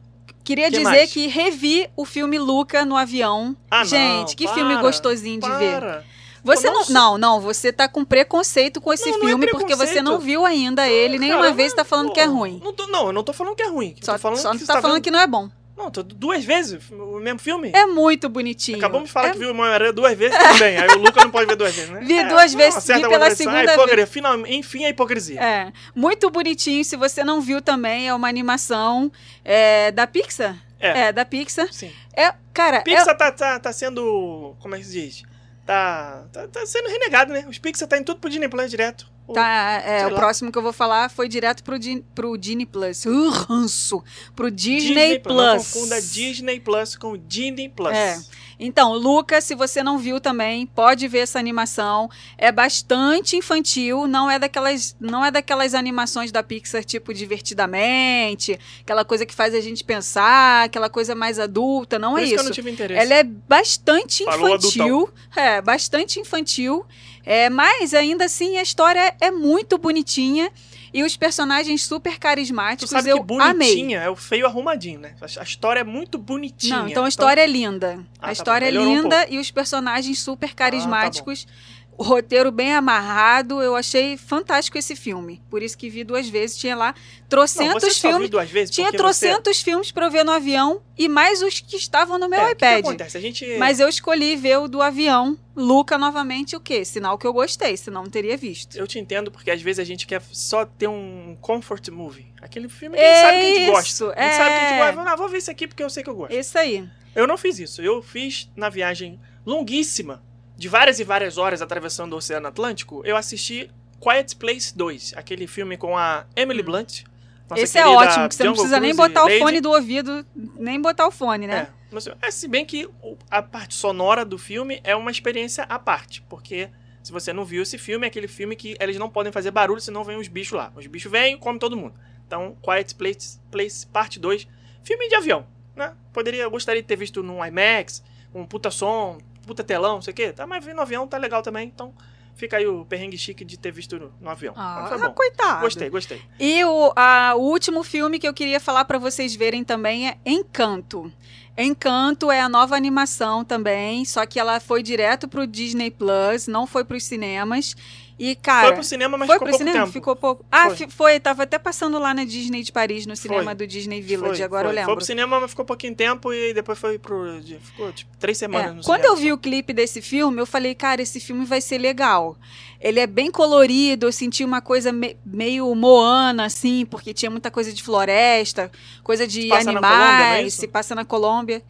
Queria 0.43 0.65
Que 0.69 0.77
dizer 0.77 0.83
mais? 0.83 1.11
que 1.11 1.25
revi 1.27 1.89
o 1.95 2.05
filme 2.05 2.37
Luca 2.37 2.85
no 2.85 2.95
avião. 2.95 3.57
Ah, 3.69 3.79
não, 3.79 3.85
Gente, 3.85 4.35
que 4.35 4.43
para, 4.45 4.53
filme 4.53 4.75
gostosinho 4.77 5.41
de 5.41 5.49
ver. 5.57 5.79
Para. 5.79 6.03
Você 6.43 6.67
Pô, 6.69 6.73
não, 6.73 6.85
não, 6.89 7.17
não, 7.17 7.41
você 7.41 7.73
tá 7.73 7.87
com 7.87 8.05
preconceito 8.05 8.79
com 8.79 8.93
esse 8.93 9.09
Não, 9.09 9.17
não 9.17 9.25
é 9.25 9.29
filme 9.29 9.47
porque 9.47 9.75
você 9.75 10.03
não 10.03 10.19
viu 10.19 10.45
ainda 10.45 10.87
ele, 10.87 11.17
nenhuma 11.17 11.41
Cara, 11.45 11.53
vez 11.55 11.73
tá 11.73 11.83
falando 11.83 12.09
pô, 12.09 12.13
que 12.13 12.19
é 12.19 12.25
ruim. 12.25 12.61
Não, 12.63 12.71
tô- 12.71 12.85
não, 12.85 13.07
eu 13.07 13.13
não 13.13 13.23
tô 13.23 13.33
falando 13.33 13.55
que 13.55 13.63
é 13.63 13.67
ruim. 13.67 13.95
Só, 13.99 14.13
tô 14.13 14.19
falando 14.19 14.37
só 14.37 14.51
que 14.51 14.59
tá, 14.59 14.65
você 14.65 14.65
tá 14.67 14.73
falando 14.81 14.97
vendo- 14.97 15.03
que 15.05 15.09
não 15.09 15.19
é 15.19 15.25
bom. 15.25 15.49
Não, 15.77 15.91
duas 15.91 16.45
vezes 16.45 16.79
o 16.89 17.19
mesmo 17.19 17.39
filme. 17.39 17.71
É 17.73 17.85
muito 17.85 18.29
bonitinho. 18.29 18.77
Acabamos 18.77 19.07
de 19.07 19.13
falar 19.13 19.27
É 19.27 19.31
que 19.31 19.39
viu 19.39 19.49
o 19.49 19.51
Homem-Aranha 19.51 19.91
duas 19.91 20.17
vezes 20.17 20.37
também. 20.37 20.77
Aí 20.77 20.87
o 20.87 20.99
Luca 20.99 21.21
não 21.21 21.29
pode 21.31 21.47
ver 21.47 21.55
duas 21.57 21.75
vezes, 21.75 21.89
né? 21.89 21.99
Vi 21.99 22.23
duas 22.23 22.53
não, 22.53 22.57
vezes, 22.59 22.83
vi 22.83 22.93
pela 22.93 23.09
contradição. 23.09 23.51
segunda 23.51 23.73
hipocrisia. 23.73 24.07
Final, 24.07 24.47
enfim, 24.47 24.85
a 24.85 24.89
hipocrisia. 24.89 25.41
É, 25.41 25.73
muito 25.93 26.29
bonitinho. 26.29 26.83
Se 26.85 26.95
você 26.95 27.23
não 27.25 27.41
viu 27.41 27.61
também, 27.61 28.07
é 28.07 28.13
uma 28.13 28.29
animação 28.29 29.11
é, 29.43 29.91
da 29.91 30.07
Pixar. 30.07 30.57
É. 30.79 31.07
É, 31.07 31.11
da 31.11 31.25
Pixar. 31.25 31.67
Sim. 31.73 31.91
É, 32.15 32.33
cara, 32.53 32.77
é- 32.77 32.81
Pixar 32.81 33.17
tá, 33.17 33.31
tá, 33.31 33.59
tá 33.59 33.73
sendo. 33.73 34.55
Como 34.59 34.75
é 34.75 34.77
que 34.77 34.85
se 34.85 34.91
diz? 34.93 35.23
Tá, 35.65 36.25
tá, 36.31 36.47
tá 36.47 36.65
sendo 36.65 36.89
renegado, 36.89 37.33
né? 37.33 37.45
Os 37.49 37.57
Pixar 37.57 37.87
tá 37.87 37.97
indo 37.97 38.05
tudo 38.05 38.19
pro 38.19 38.29
Disney 38.29 38.47
Plus 38.47 38.69
direto. 38.69 39.09
Tá, 39.33 39.81
é, 39.83 40.05
o 40.05 40.09
lá. 40.09 40.19
próximo 40.19 40.51
que 40.51 40.57
eu 40.57 40.61
vou 40.61 40.71
falar 40.71 41.09
foi 41.09 41.27
direto 41.27 41.63
pro, 41.63 41.79
Di, 41.79 42.03
pro 42.13 42.37
Disney 42.37 42.67
Plus. 42.67 43.05
Uh, 43.05 43.29
ranço. 43.29 44.03
Pro 44.35 44.51
Disney, 44.51 44.93
Disney 44.93 45.19
Plus. 45.19 45.35
Não 45.35 45.57
confunda 45.57 45.99
Disney 45.99 46.59
Plus 46.59 46.95
com 46.95 47.17
Disney 47.17 47.67
Plus. 47.67 47.95
É. 47.95 48.21
Então, 48.59 48.93
Lucas, 48.93 49.43
se 49.43 49.55
você 49.55 49.83
não 49.83 49.97
viu 49.97 50.19
também, 50.19 50.65
pode 50.65 51.07
ver 51.07 51.19
essa 51.19 51.39
animação. 51.39 52.09
É 52.37 52.51
bastante 52.51 53.35
infantil, 53.35 54.07
não 54.07 54.29
é 54.29 54.39
daquelas, 54.39 54.95
não 54.99 55.23
é 55.23 55.31
daquelas 55.31 55.73
animações 55.73 56.31
da 56.31 56.41
Pixar 56.41 56.83
tipo 56.83 57.13
divertidamente, 57.13 58.59
aquela 58.81 59.03
coisa 59.03 59.25
que 59.25 59.33
faz 59.33 59.53
a 59.53 59.59
gente 59.59 59.83
pensar, 59.83 60.65
aquela 60.65 60.89
coisa 60.89 61.15
mais 61.15 61.39
adulta, 61.39 61.99
não 61.99 62.13
Por 62.13 62.19
é 62.19 62.23
isso 62.23 62.33
que 62.33 62.39
eu 62.39 62.43
não 62.43 62.51
tive 62.51 62.71
interesse. 62.71 63.01
Ela 63.01 63.13
é 63.15 63.23
bastante 63.23 64.23
Falou 64.25 64.55
infantil. 64.55 65.09
É, 65.35 65.61
bastante 65.61 66.19
infantil. 66.19 66.85
É, 67.25 67.49
mas 67.49 67.93
ainda 67.93 68.25
assim 68.25 68.57
a 68.57 68.61
história 68.61 69.15
é 69.19 69.31
muito 69.31 69.77
bonitinha 69.77 70.51
e 70.95 71.03
os 71.03 71.17
personagens 71.17 71.83
super 71.83 72.13
Tu 72.13 72.19
carismáticos. 72.21 72.89
sabe 72.89 73.09
eu 73.09 73.21
que 73.21 73.33
amei. 73.33 73.67
bonitinha 73.67 73.99
é 73.99 74.09
o 74.09 74.15
feio 74.15 74.45
arrumadinho, 74.45 74.97
né? 75.01 75.13
A 75.37 75.43
história 75.43 75.81
é 75.81 75.83
muito 75.83 76.17
bonitinha. 76.17 76.77
Não, 76.77 76.87
então 76.87 77.03
a 77.03 77.09
história 77.09 77.41
é 77.41 77.45
linda. 77.47 77.99
Ah, 78.17 78.23
a 78.23 78.25
tá 78.27 78.31
história 78.31 78.71
bom, 78.71 78.77
é 78.77 78.79
melhorou 78.79 78.93
um 78.93 79.03
linda 79.03 79.27
e 79.29 79.37
os 79.37 79.51
personagens 79.51 80.21
super 80.21 80.51
tá 80.51 80.55
carismáticos. 80.55 81.43
o 81.43 81.74
roteiro 81.97 82.51
bem 82.51 82.73
amarrado. 82.73 83.61
Eu 83.61 83.75
achei 83.75 84.17
fantástico 84.17 84.77
esse 84.77 84.95
filme. 84.95 85.41
Por 85.49 85.61
isso 85.63 85.77
que 85.77 85.89
vi 85.89 86.03
duas 86.03 86.27
vezes. 86.29 86.57
Tinha 86.57 86.75
lá 86.75 86.93
Não, 86.93 87.27
trocentos 87.29 87.83
viu 88.01 88.11
filmes. 88.11 88.29
duas 88.29 88.49
vezes 88.49 88.73
Tinha 88.75 88.87
porque 88.87 88.97
você- 88.97 89.27
trocentos 89.27 89.61
filmes 89.61 89.91
pra 89.91 90.05
eu 90.07 90.11
ver 90.11 90.23
no 90.23 90.31
avião 90.31 90.81
e 90.97 91.07
mais 91.07 91.41
os 91.41 91.59
que 91.59 91.75
estavam 91.75 92.17
no 92.19 92.27
meu 92.29 92.39
É, 92.39 92.43
o 92.43 92.47
que 92.49 92.55
que 92.55 92.65
iPad. 92.65 92.79
acontece? 92.85 93.17
A 93.17 93.21
gente... 93.21 93.57
Mas 93.57 93.79
eu 93.79 93.87
escolhi 93.89 94.35
ver 94.35 94.57
o 94.59 94.67
do 94.67 94.81
avião. 94.81 95.37
Luca 95.57 95.97
novamente, 95.97 96.53
o 96.53 96.59
quê? 96.59 96.83
Sinal 96.83 97.17
que 97.17 97.25
eu 97.25 97.31
gostei, 97.31 97.77
senão 97.77 98.03
não 98.03 98.09
teria 98.09 98.35
visto. 98.35 98.75
Eu 98.75 98.85
te 98.85 98.99
entendo 98.99 99.31
porque 99.31 99.49
às 99.49 99.61
vezes 99.61 99.79
a 99.79 99.85
gente 99.85 100.05
quer 100.05 100.21
só 100.33 100.65
ter 100.65 100.87
um 100.89 101.37
comfort 101.39 101.87
movie. 101.87 102.27
Aquele 102.41 102.67
filme 102.67 102.97
que 102.97 103.01
a 103.03 103.07
gente 103.07 103.21
sabe 103.21 103.39
que 103.39 103.45
a 103.45 103.55
gente 103.59 103.71
gosta. 103.71 104.13
A 104.17 104.23
gente 104.23 104.35
sabe 104.35 104.49
que 104.49 104.55
a 104.55 104.59
gente 104.69 104.73
é. 104.73 104.91
gosta. 104.95 105.11
Ah, 105.11 105.15
vou 105.15 105.29
ver 105.29 105.37
isso 105.37 105.49
aqui 105.49 105.65
porque 105.65 105.81
eu 105.81 105.89
sei 105.89 106.03
que 106.03 106.09
eu 106.09 106.15
gosto. 106.15 106.33
Isso 106.33 106.57
aí. 106.57 106.85
Eu 107.15 107.25
não 107.25 107.37
fiz 107.37 107.57
isso. 107.57 107.81
Eu 107.81 108.01
fiz 108.03 108.51
na 108.53 108.67
viagem 108.67 109.17
longuíssima, 109.45 110.21
de 110.57 110.67
várias 110.69 110.99
e 110.99 111.03
várias 111.03 111.37
horas 111.37 111.61
atravessando 111.61 112.13
o 112.13 112.17
Oceano 112.17 112.47
Atlântico, 112.47 113.01
eu 113.05 113.15
assisti 113.17 113.69
Quiet 113.99 114.35
Place 114.37 114.75
2, 114.77 115.13
aquele 115.15 115.47
filme 115.47 115.77
com 115.77 115.97
a 115.97 116.25
Emily 116.35 116.61
Blunt. 116.63 117.03
Hum. 117.51 117.55
Esse 117.55 117.77
é 117.77 117.85
ótimo, 117.85 118.27
que 118.27 118.35
você 118.35 118.43
não 118.43 118.53
precisa 118.53 118.79
nem 118.79 118.91
Cruise 118.93 119.09
botar 119.13 119.23
o 119.23 119.27
Lady. 119.27 119.39
fone 119.39 119.61
do 119.61 119.69
ouvido, 119.71 120.25
nem 120.57 120.81
botar 120.81 121.07
o 121.07 121.11
fone, 121.11 121.45
né? 121.45 121.67
É, 121.69 121.73
mas, 121.91 122.07
é, 122.07 122.31
se 122.31 122.47
bem 122.47 122.65
que 122.65 122.87
o- 123.03 123.17
a 123.29 123.41
parte 123.41 123.75
sonora 123.75 124.25
do 124.25 124.37
filme 124.37 124.81
é 124.83 124.95
uma 124.95 125.11
experiência 125.11 125.63
à 125.65 125.77
parte, 125.77 126.23
porque 126.27 126.69
se 127.03 127.11
você 127.11 127.31
não 127.31 127.45
viu 127.45 127.61
esse 127.61 127.77
filme, 127.77 128.05
é 128.05 128.07
aquele 128.07 128.27
filme 128.27 128.55
que 128.55 128.75
eles 128.79 128.97
não 128.97 129.07
podem 129.09 129.31
fazer 129.31 129.51
barulho, 129.51 129.79
senão 129.79 130.03
vem 130.03 130.17
os 130.17 130.27
bichos 130.27 130.57
lá. 130.57 130.71
Os 130.75 130.87
bichos 130.87 131.11
vêm 131.11 131.35
e 131.35 131.37
comem 131.37 131.59
todo 131.59 131.77
mundo. 131.77 131.93
Então, 132.25 132.57
Quiet 132.63 132.95
Place, 132.95 133.39
Place 133.51 133.85
Parte 133.85 134.19
2, 134.19 134.47
filme 134.83 135.07
de 135.07 135.13
avião, 135.15 135.45
né? 135.75 135.93
Poderia, 136.11 136.41
eu 136.43 136.49
gostaria 136.49 136.81
de 136.81 136.87
ter 136.87 136.95
visto 136.95 137.21
num 137.21 137.45
IMAX, 137.45 138.03
um 138.33 138.43
puta 138.43 138.71
som, 138.71 139.19
puta 139.45 139.63
telão, 139.63 139.95
não 139.95 140.01
sei 140.01 140.11
o 140.11 140.15
quê. 140.15 140.31
Tá, 140.31 140.45
mas 140.47 140.63
ver 140.63 140.73
no 140.75 140.81
avião 140.81 141.07
tá 141.07 141.17
legal 141.17 141.41
também, 141.41 141.67
então 141.67 141.93
fica 142.35 142.57
aí 142.57 142.67
o 142.67 142.83
perrengue 142.85 143.17
chique 143.17 143.45
de 143.45 143.57
ter 143.57 143.71
visto 143.71 143.97
no, 143.97 144.11
no 144.19 144.29
avião. 144.29 144.53
Ah, 144.57 144.97
bom. 145.07 145.11
coitado. 145.13 145.61
Gostei, 145.61 145.89
gostei. 145.89 146.21
E 146.39 146.63
o, 146.65 146.91
a- 146.95 147.33
o 147.35 147.41
último 147.41 147.83
filme 147.83 148.19
que 148.19 148.27
eu 148.27 148.33
queria 148.33 148.59
falar 148.59 148.83
pra 148.85 148.97
vocês 148.97 149.35
verem 149.35 149.63
também 149.63 150.09
é 150.09 150.17
Encanto. 150.25 151.11
Encanto 151.57 152.29
é 152.29 152.41
a 152.41 152.49
nova 152.49 152.75
animação 152.75 153.45
também, 153.45 154.03
só 154.03 154.25
que 154.25 154.37
ela 154.39 154.59
foi 154.59 154.83
direto 154.83 155.27
pro 155.27 155.47
Disney 155.47 155.89
Plus, 155.89 156.47
não 156.47 156.67
foi 156.67 156.83
pros 156.83 157.05
cinemas. 157.05 157.75
E, 158.17 158.33
cara. 158.33 158.67
foi 158.67 158.75
pro 158.75 158.83
cinema, 158.85 159.17
mas 159.17 159.27
foi 159.27 159.35
ficou 159.35 159.49
pro 159.49 159.57
cinema? 159.57 159.79
tempo. 159.79 159.91
Ficou 159.91 160.15
pouco. 160.15 160.45
Ah, 160.49 160.69
Foi. 160.69 160.87
foi. 160.89 161.19
Tava 161.19 161.43
até 161.43 161.59
passando 161.59 161.99
lá 161.99 162.13
na 162.13 162.23
Disney 162.23 162.63
de 162.63 162.71
Paris, 162.71 163.05
no 163.05 163.13
cinema 163.15 163.43
Foi. 163.43 163.55
do 163.55 163.67
Disney 163.67 163.99
Village, 164.01 164.37
Foi, 164.37 164.41
agora 164.45 164.63
foi. 164.63 164.71
eu 164.71 164.73
Foi 164.73 164.81
lembro. 164.81 164.95
pro 164.95 165.05
cinema, 165.05 165.39
mas 165.41 165.49
ficou 165.49 165.65
pouquinho 165.65 165.93
tempo 165.93 166.31
e 166.31 166.53
depois 166.53 166.79
foi 166.79 166.97
pro. 166.97 167.41
Ficou 167.61 167.91
tipo 167.91 168.09
três 168.17 168.37
É, 168.37 168.39
semanas 168.45 168.75
no 168.77 168.83
Quando 168.83 169.01
cinema 169.01 169.13
eu 169.13 169.21
vi 169.21 169.33
o 169.33 169.37
clipe 169.37 169.73
desse 169.73 170.01
filme, 170.01 170.39
eu 170.39 170.45
falei, 170.45 170.73
cara, 170.73 171.01
esse 171.01 171.19
filme 171.19 171.43
vai 171.45 171.59
ser 171.59 171.77
legal. 171.77 172.37
Ele 172.79 173.01
é 173.01 173.07
bem 173.07 173.29
colorido, 173.29 174.05
eu 174.07 174.11
senti 174.13 174.45
uma 174.45 174.61
coisa 174.61 174.93
me- 174.93 175.17
meio 175.25 175.73
moana, 175.75 176.45
assim, 176.45 176.85
porque 176.85 177.13
tinha 177.13 177.29
muita 177.29 177.51
coisa 177.51 177.73
de 177.73 177.83
floresta, 177.83 178.71
coisa 179.03 179.27
de 179.27 179.41
Se 179.41 179.47
passa 179.49 179.71
na 179.73 179.81
Colômbia, 179.81 179.97
é 179.97 180.29
animais, 180.31 180.53
se 180.53 180.67
passa 180.69 180.95
na 180.95 181.03
Colômbia. 181.03 181.61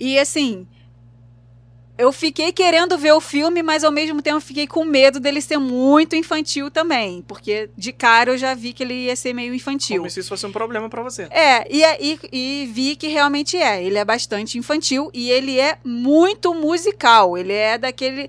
E 0.00 0.18
assim, 0.18 0.66
eu 1.96 2.12
fiquei 2.12 2.52
querendo 2.52 2.98
ver 2.98 3.12
o 3.12 3.20
filme, 3.20 3.62
mas 3.62 3.84
ao 3.84 3.92
mesmo 3.92 4.20
tempo 4.20 4.40
fiquei 4.40 4.66
com 4.66 4.84
medo 4.84 5.20
dele 5.20 5.40
ser 5.40 5.58
muito 5.58 6.16
infantil 6.16 6.70
também, 6.70 7.22
porque 7.22 7.70
de 7.76 7.92
cara 7.92 8.32
eu 8.32 8.38
já 8.38 8.52
vi 8.54 8.72
que 8.72 8.82
ele 8.82 8.94
ia 8.94 9.14
ser 9.14 9.32
meio 9.32 9.54
infantil. 9.54 9.98
Como 9.98 10.10
se 10.10 10.20
isso 10.20 10.28
fosse 10.28 10.44
um 10.44 10.50
problema 10.52 10.88
pra 10.88 11.02
você. 11.02 11.24
É, 11.30 11.64
e, 11.72 11.82
e, 12.00 12.18
e 12.32 12.66
vi 12.72 12.96
que 12.96 13.06
realmente 13.08 13.56
é. 13.56 13.82
Ele 13.82 13.96
é 13.98 14.04
bastante 14.04 14.58
infantil 14.58 15.10
e 15.14 15.30
ele 15.30 15.58
é 15.60 15.78
muito 15.84 16.52
musical. 16.54 17.38
Ele 17.38 17.52
é 17.52 17.78
daquele. 17.78 18.28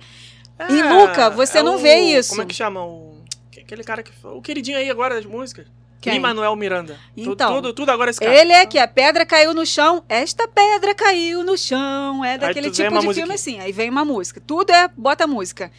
Em 0.70 0.82
Luca, 0.84 1.30
você 1.30 1.62
não 1.64 1.76
o- 1.76 1.80
vê 1.80 1.96
isso. 2.00 2.30
Como 2.30 2.44
é 2.44 2.46
que 2.46 2.54
chama 2.54 2.86
o. 2.86 3.18
aquele 3.58 3.84
cara 3.84 4.04
que. 4.04 4.12
O 4.24 4.42
queridinho 4.42 4.78
aí 4.78 4.90
agora 4.90 5.16
das 5.16 5.26
músicas. 5.26 5.66
Quem? 6.12 6.20
Manuel 6.20 6.56
Miranda. 6.56 7.00
Então. 7.16 7.56
tudo, 7.56 7.74
tudo 7.74 7.90
agora 7.90 8.12
esse 8.12 8.20
cara. 8.20 8.34
Ele 8.34 8.54
é 8.54 8.66
que 8.66 8.78
a 8.78 8.88
pedra 8.88 9.26
caiu 9.26 9.54
no 9.54 9.66
chão, 9.66 10.04
esta 10.08 10.48
pedra 10.48 10.94
caiu 10.94 11.44
no 11.44 11.58
chão. 11.58 12.24
É 12.24 12.38
daquele 12.38 12.70
tipo 12.70 12.76
de 12.76 12.82
filme 12.84 13.06
musiquinha. 13.06 13.36
assim. 13.36 13.60
Aí 13.60 13.72
vem 13.72 13.90
uma 13.90 14.06
música. 14.06 14.42
Tudo 14.46 14.72
é 14.72 14.88
bota 14.96 15.26
música. 15.26 15.72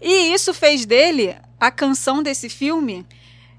E 0.00 0.32
isso 0.32 0.54
fez 0.54 0.86
dele 0.86 1.36
a 1.60 1.70
canção 1.70 2.22
desse 2.22 2.48
filme. 2.48 3.06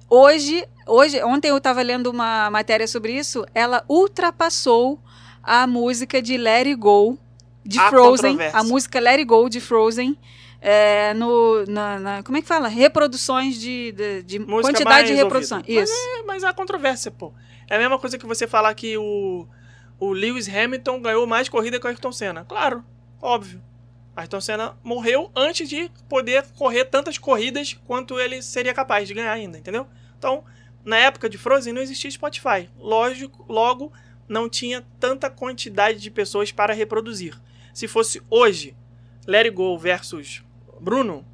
Hoje, 0.09 0.65
hoje, 0.85 1.23
ontem 1.23 1.49
eu 1.49 1.57
estava 1.57 1.81
lendo 1.81 2.07
uma 2.07 2.49
matéria 2.49 2.87
sobre 2.87 3.13
isso. 3.13 3.45
Ela 3.53 3.83
ultrapassou 3.87 4.99
a 5.43 5.65
música 5.67 6.21
de 6.21 6.37
Let 6.37 6.67
It 6.67 6.75
Go 6.75 7.17
de 7.63 7.79
Há 7.79 7.89
Frozen, 7.89 8.37
a 8.53 8.63
música 8.63 8.99
Let 8.99 9.19
It 9.19 9.25
Go 9.25 9.49
de 9.49 9.59
Frozen. 9.59 10.17
É, 10.67 11.13
no, 11.13 11.63
na, 11.67 11.99
na- 11.99 12.23
como 12.23 12.37
é 12.37 12.41
que 12.41 12.47
fala? 12.47 12.67
Reproduções 12.67 13.55
de, 13.59 13.91
de, 13.91 14.23
de 14.23 14.39
quantidade 14.39 15.09
de 15.09 15.13
reprodução. 15.13 15.59
ouvida. 15.59 15.83
Isso. 15.83 15.93
Mas, 15.93 16.19
é, 16.19 16.23
mas 16.23 16.43
há 16.43 16.51
controvérsia, 16.53 17.11
pô. 17.11 17.31
É 17.69 17.75
a 17.75 17.79
mesma 17.79 17.99
coisa 17.99 18.17
que 18.17 18.25
você 18.25 18.47
falar 18.47 18.73
que 18.73 18.97
o, 18.97 19.47
o 19.99 20.11
Lewis 20.11 20.49
Hamilton 20.49 20.99
ganhou 21.01 21.27
mais 21.27 21.47
corrida 21.47 21.79
que 21.79 21.85
o 21.85 21.87
Ayrton 21.89 22.11
Senna. 22.11 22.45
Claro, 22.45 22.83
óbvio. 23.21 23.61
Ayrton 24.15 24.41
Senna 24.41 24.75
morreu 24.83 25.29
antes 25.35 25.69
de 25.69 25.91
poder 26.09 26.43
correr 26.57 26.85
tantas 26.85 27.19
corridas 27.19 27.77
quanto 27.85 28.19
ele 28.19 28.41
seria 28.41 28.73
capaz 28.73 29.07
de 29.07 29.13
ganhar 29.13 29.33
ainda, 29.33 29.59
entendeu? 29.59 29.85
Então, 30.17 30.43
na 30.83 30.97
época 30.97 31.29
de 31.29 31.37
Frozen 31.37 31.73
não 31.73 31.81
existia 31.83 32.09
Spotify. 32.09 32.69
Lógico, 32.79 33.45
logo 33.47 33.93
não 34.27 34.49
tinha 34.49 34.83
tanta 34.99 35.29
quantidade 35.29 35.99
de 35.99 36.09
pessoas 36.09 36.51
para 36.51 36.73
reproduzir. 36.73 37.39
Se 37.71 37.87
fosse 37.87 38.19
hoje, 38.31 38.75
It 39.27 39.49
Go 39.51 39.77
versus 39.77 40.44
Bruno, 40.85 41.25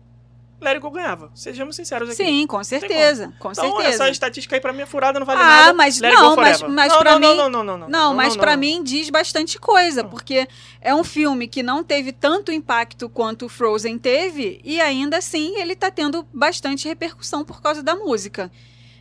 Go 0.80 0.92
ganhava. 0.92 1.30
Sejamos 1.36 1.76
sinceros 1.76 2.08
aqui. 2.10 2.24
Sim, 2.24 2.46
com 2.48 2.64
certeza. 2.64 3.34
Com 3.40 3.52
Então, 3.52 3.66
certeza. 3.66 3.90
essa 3.90 4.10
estatística 4.10 4.56
aí 4.56 4.62
pra 4.62 4.72
mim 4.72 4.82
é 4.84 4.86
furada, 4.86 5.20
não 5.20 5.26
vale 5.26 5.42
Ah, 5.42 5.46
nada. 5.46 5.74
mas 5.74 6.00
Let 6.00 6.12
it 6.12 6.22
não, 6.22 6.30
go 6.36 6.42
mas- 6.42 6.62
mas 6.62 6.94
não, 6.94 7.00
pra 7.00 7.12
não, 7.14 7.20
mim- 7.20 7.36
Não, 7.36 7.50
não, 7.50 7.64
não, 7.64 7.78
não. 7.80 7.90
Não, 7.90 8.14
mas 8.14 8.38
pra 8.38 8.52
não. 8.52 8.60
mim 8.60 8.84
diz 8.84 9.10
bastante 9.10 9.60
coisa, 9.60 10.04
porque 10.04 10.48
é 10.80 10.94
um 10.94 11.04
filme 11.04 11.48
que 11.48 11.64
não 11.64 11.84
teve 11.84 12.12
tanto 12.12 12.52
impacto 12.52 13.10
quanto 13.10 13.48
o 13.48 13.50
Frozen 13.50 13.98
teve 13.98 14.62
e 14.64 14.80
ainda 14.80 15.18
assim 15.18 15.58
ele 15.58 15.76
tá 15.76 15.90
tendo 15.92 16.26
bastante 16.32 16.88
repercussão 16.88 17.44
por 17.44 17.60
causa 17.62 17.82
da 17.84 17.96
música, 17.96 18.50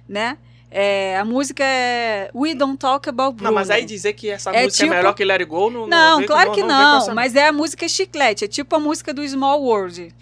né? 0.09 0.39
É, 0.71 1.19
a 1.19 1.25
música 1.27 1.63
é 1.63 2.31
We 2.35 2.55
Don't 2.55 2.79
Talk 2.79 3.07
About 3.09 3.35
Bruno. 3.37 3.51
Não, 3.51 3.55
mas 3.55 3.69
aí 3.71 3.85
dizer 3.85 4.15
que 4.15 4.31
essa 4.31 4.51
É 4.51 4.63
música 4.65 4.85
tipo- 4.85 4.95
é 4.95 4.97
melhor 4.97 5.13
que 5.13 5.25
Let 5.27 5.41
It 5.41 5.45
Go, 5.45 5.69
não 5.71 5.87
Não, 5.87 6.25
claro 6.25 6.53
que 6.53 6.63
não, 6.63 6.99
essa, 6.99 7.13
mas 7.15 7.35
é 7.37 7.49
a 7.49 7.53
música 7.53 7.87
chiclete, 7.87 8.45
é 8.47 8.49
tipo 8.49 8.75
a 8.75 8.79
música 8.79 9.13
do 9.13 9.23
Small 9.29 9.61
World. 9.63 10.15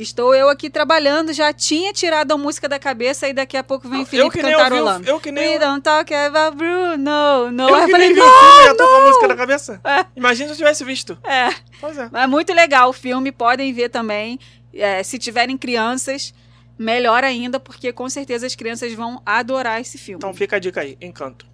Estou 0.00 0.34
eu 0.34 0.48
aqui 0.48 0.70
trabalhando, 0.70 1.32
já 1.32 1.52
tinha 1.52 1.92
tirado 1.92 2.32
a 2.32 2.38
música 2.38 2.68
da 2.68 2.78
cabeça 2.78 3.28
e 3.28 3.34
daqui 3.34 3.56
a 3.56 3.62
pouco 3.62 3.88
vem 3.88 4.04
Felipe 4.06 4.38
ouvi, 4.38 4.40
cantarolando. 4.40 5.06
o- 5.06 5.10
eu 5.10 5.20
que 5.20 5.30
nem 5.30 5.46
We 5.48 5.56
eu, 5.56 5.60
don't 5.60 5.82
talk 5.82 6.12
about 6.14 6.56
Bruno, 6.56 7.50
no. 7.52 7.68
eu 7.68 7.74
Aí 7.74 7.84
que 7.84 7.90
falei, 7.90 8.06
nem 8.08 8.14
vi 8.14 8.20
o 8.20 8.24
filme, 8.24 8.64
já 8.64 8.74
tô 8.74 8.88
com 8.88 8.94
a 8.96 9.06
música 9.06 9.28
na 9.28 9.36
cabeça. 9.36 9.80
É. 9.84 10.06
Imagina 10.16 10.46
se 10.48 10.52
eu 10.54 10.56
tivesse 10.56 10.84
visto. 10.84 11.18
É, 11.24 11.50
Pois 11.80 11.98
é. 11.98 12.08
é 12.12 12.26
muito 12.26 12.52
legal 12.54 12.88
o 12.88 12.92
filme, 12.92 13.30
podem 13.30 13.72
ver 13.72 13.88
também. 13.90 14.38
É, 14.72 15.02
se 15.02 15.18
tiverem 15.18 15.58
crianças, 15.58 16.32
melhor 16.78 17.22
ainda, 17.24 17.60
porque 17.60 17.92
com 17.92 18.08
certeza 18.08 18.46
as 18.46 18.54
crianças 18.54 18.92
vão 18.94 19.20
adorar 19.26 19.80
esse 19.80 19.98
filme. 19.98 20.16
Então 20.18 20.32
fica 20.32 20.56
a 20.56 20.58
dica 20.58 20.80
aí, 20.80 20.96
Encanto. 21.00 21.46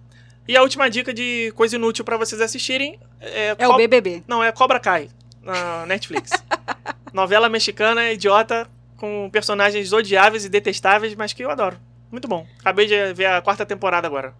E 0.47 0.55
a 0.55 0.61
última 0.61 0.89
dica 0.89 1.13
de 1.13 1.51
coisa 1.55 1.75
inútil 1.75 2.05
pra 2.05 2.15
vocês 2.15 2.39
assistirem 2.39 2.97
é, 3.19 3.49
é 3.49 3.55
Co- 3.55 3.73
o 3.73 3.75
BBB. 3.75 4.23
Não, 4.25 4.41
é 4.41 4.49
Cobra 4.53 4.79
Kai, 4.79 5.09
na 5.41 5.85
Netflix. 5.85 6.29
Novela 7.17 7.49
mexicana, 7.49 8.11
idiota, 8.11 8.69
com 8.95 9.27
personagens 9.31 9.91
odiáveis 9.91 10.45
e 10.45 10.49
detestáveis, 10.49 11.15
mas 11.15 11.33
que 11.33 11.43
eu 11.43 11.49
adoro. 11.49 11.75
Muito 12.11 12.27
bom. 12.27 12.45
Acabei 12.59 12.85
de 12.85 13.11
ver 13.15 13.25
a 13.25 13.41
quarta 13.41 13.65
temporada 13.65 14.05
agora. 14.07 14.35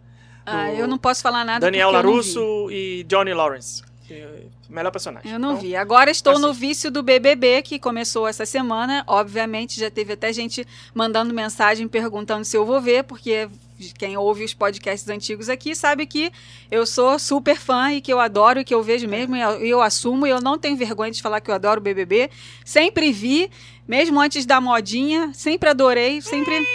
Ah, 0.46 0.72
eu 0.72 0.88
não 0.88 0.98
posso 1.00 1.24
falar 1.24 1.44
nada 1.44 1.60
Daniel. 1.66 1.90
Larusso 1.90 2.70
e 2.70 3.04
Johnny 3.08 3.34
Lawrence. 3.34 3.82
é 4.12 4.44
melhor 4.70 4.92
personagem. 4.92 5.32
Eu 5.32 5.40
não 5.40 5.54
Então, 5.54 5.62
vi. 5.64 5.76
Agora 5.76 6.12
estou 6.12 6.38
no 6.38 6.50
assiste. 6.50 6.60
vício 6.62 6.92
do 6.92 7.02
BBB, 7.02 7.64
que 7.64 7.80
começou 7.80 8.28
essa 8.28 8.46
semana. 8.46 9.04
Obviamente, 9.08 9.80
já 9.80 9.90
teve 9.90 10.14
até 10.14 10.32
gente 10.32 10.66
mandando 10.94 11.34
mensagem 11.34 11.88
perguntando 11.88 12.46
se 12.46 12.56
eu 12.56 12.64
vou 12.64 12.80
ver, 12.80 13.06
porque 13.06 13.50
quem 13.98 14.18
ouve 14.18 14.44
os 14.44 14.54
podcasts 14.54 15.08
antigos 15.10 15.50
aqui 15.50 15.76
sabe 15.76 16.06
que 16.06 16.32
eu 16.70 16.86
sou 16.86 17.20
super 17.20 17.58
fã 17.58 17.92
e 17.92 18.02
que 18.02 18.12
eu 18.12 18.20
adoro 18.20 18.60
e 18.60 18.64
que 18.64 18.74
eu 18.74 18.82
vejo 18.82 19.08
mesmo 19.08 19.36
e 19.36 19.42
eu, 19.42 19.52
eu 19.66 19.82
assumo. 19.82 20.26
E 20.26 20.30
eu 20.30 20.42
não 20.42 20.58
tenho 20.58 20.76
vergonha 20.76 21.12
de 21.12 21.22
falar 21.22 21.42
que 21.42 21.50
eu 21.50 21.56
adoro 21.56 21.80
o 21.80 21.84
BBB. 21.84 22.30
Sempre 22.66 23.12
vi, 23.12 23.50
mesmo 23.88 24.20
antes 24.20 24.46
da 24.46 24.60
modinha, 24.60 25.32
sempre 25.34 25.70
adorei, 25.70 26.22
sempre. 26.22 26.66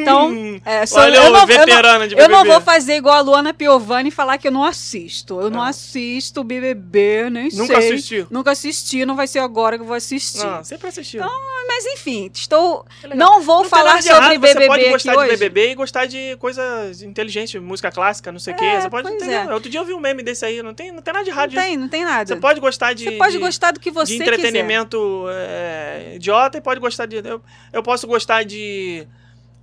Então, 0.00 0.30
Hum, 0.30 0.60
é, 0.64 0.86
sou- 0.86 1.00
olha 1.00 1.16
eu 1.16 1.20
não- 1.22 1.26
eu 1.26 1.32
não- 1.32 1.46
veterano 1.46 2.06
de 2.08 2.14
eu 2.14 2.18
BBB. 2.18 2.32
não 2.34 2.44
vou 2.44 2.60
fazer 2.60 2.94
igual 2.96 3.16
a 3.16 3.20
Luana 3.20 3.52
Piovani 3.54 4.08
e 4.08 4.12
falar 4.12 4.38
que 4.38 4.46
eu 4.48 4.52
não 4.52 4.64
assisto. 4.64 5.40
Eu 5.40 5.50
não 5.50 5.62
Ah. 5.62 5.68
assisto 5.68 6.42
BBB, 6.44 7.28
nem 7.30 7.48
Nunca 7.52 7.80
sei. 7.80 7.92
assistiu? 7.92 8.26
Nunca 8.30 8.50
assisti, 8.52 9.04
não 9.04 9.16
vai 9.16 9.26
ser 9.26 9.38
agora 9.40 9.76
que 9.76 9.82
eu 9.82 9.86
vou 9.86 9.96
assistir. 9.96 10.44
Não, 10.44 10.62
sempre 10.64 10.88
assistiu. 10.88 11.22
Mas 11.66 11.84
enfim, 11.86 12.30
estou. 12.32 12.84
É. 13.04 13.14
Não 13.14 13.42
vou 13.42 13.62
Não 13.62 13.68
falar 13.68 13.98
de 13.98 14.04
sobre 14.04 14.16
errado, 14.18 14.30
BBB 14.40 14.60
Você 14.60 14.66
pode 14.66 14.88
gostar 14.90 15.12
de 15.12 15.18
hoje. 15.18 15.30
BBB 15.30 15.70
e 15.70 15.74
gostar 15.74 16.06
de 16.06 16.36
coisas 16.38 17.02
inteligentes, 17.02 17.60
música 17.60 17.90
clássica, 17.90 18.32
não 18.32 18.38
sei 18.38 18.54
o 18.54 18.56
quê. 18.56 18.64
É, 18.64 18.80
Você 18.80 18.88
pode 18.90 19.08
entender. 19.08 19.32
é. 19.34 19.52
Outro 19.54 19.68
dia 19.70 19.78
eu 19.80 19.84
vi 19.84 19.92
um 19.92 20.00
meme 20.00 20.22
desse 20.22 20.44
aí, 20.44 20.62
não 20.62 20.72
tem, 20.74 20.90
não 20.92 21.02
tem 21.02 21.12
nada 21.12 21.24
de 21.24 21.30
Não 21.30 21.36
errado 21.36 21.50
disso. 21.50 21.62
tem, 21.62 21.76
não 21.76 21.88
tem 21.88 22.04
nada. 22.04 22.26
Você 22.34 22.40
pode 22.40 22.58
gostar 22.60 22.94
de. 22.94 23.04
Você 23.04 23.10
pode 23.12 23.32
de- 23.32 23.38
gostar 23.38 23.70
do 23.72 23.80
que 23.80 23.90
você 23.90 24.12
de 24.12 24.18
quiser. 24.18 24.32
entretenimento 24.34 25.26
é, 25.30 26.12
idiota 26.16 26.56
e 26.58 26.60
pode 26.60 26.80
gostar 26.80 27.06
de. 27.06 27.16
Eu, 27.16 27.40
eu 27.72 27.82
posso 27.82 28.06
gostar 28.06 28.44
de. 28.44 29.06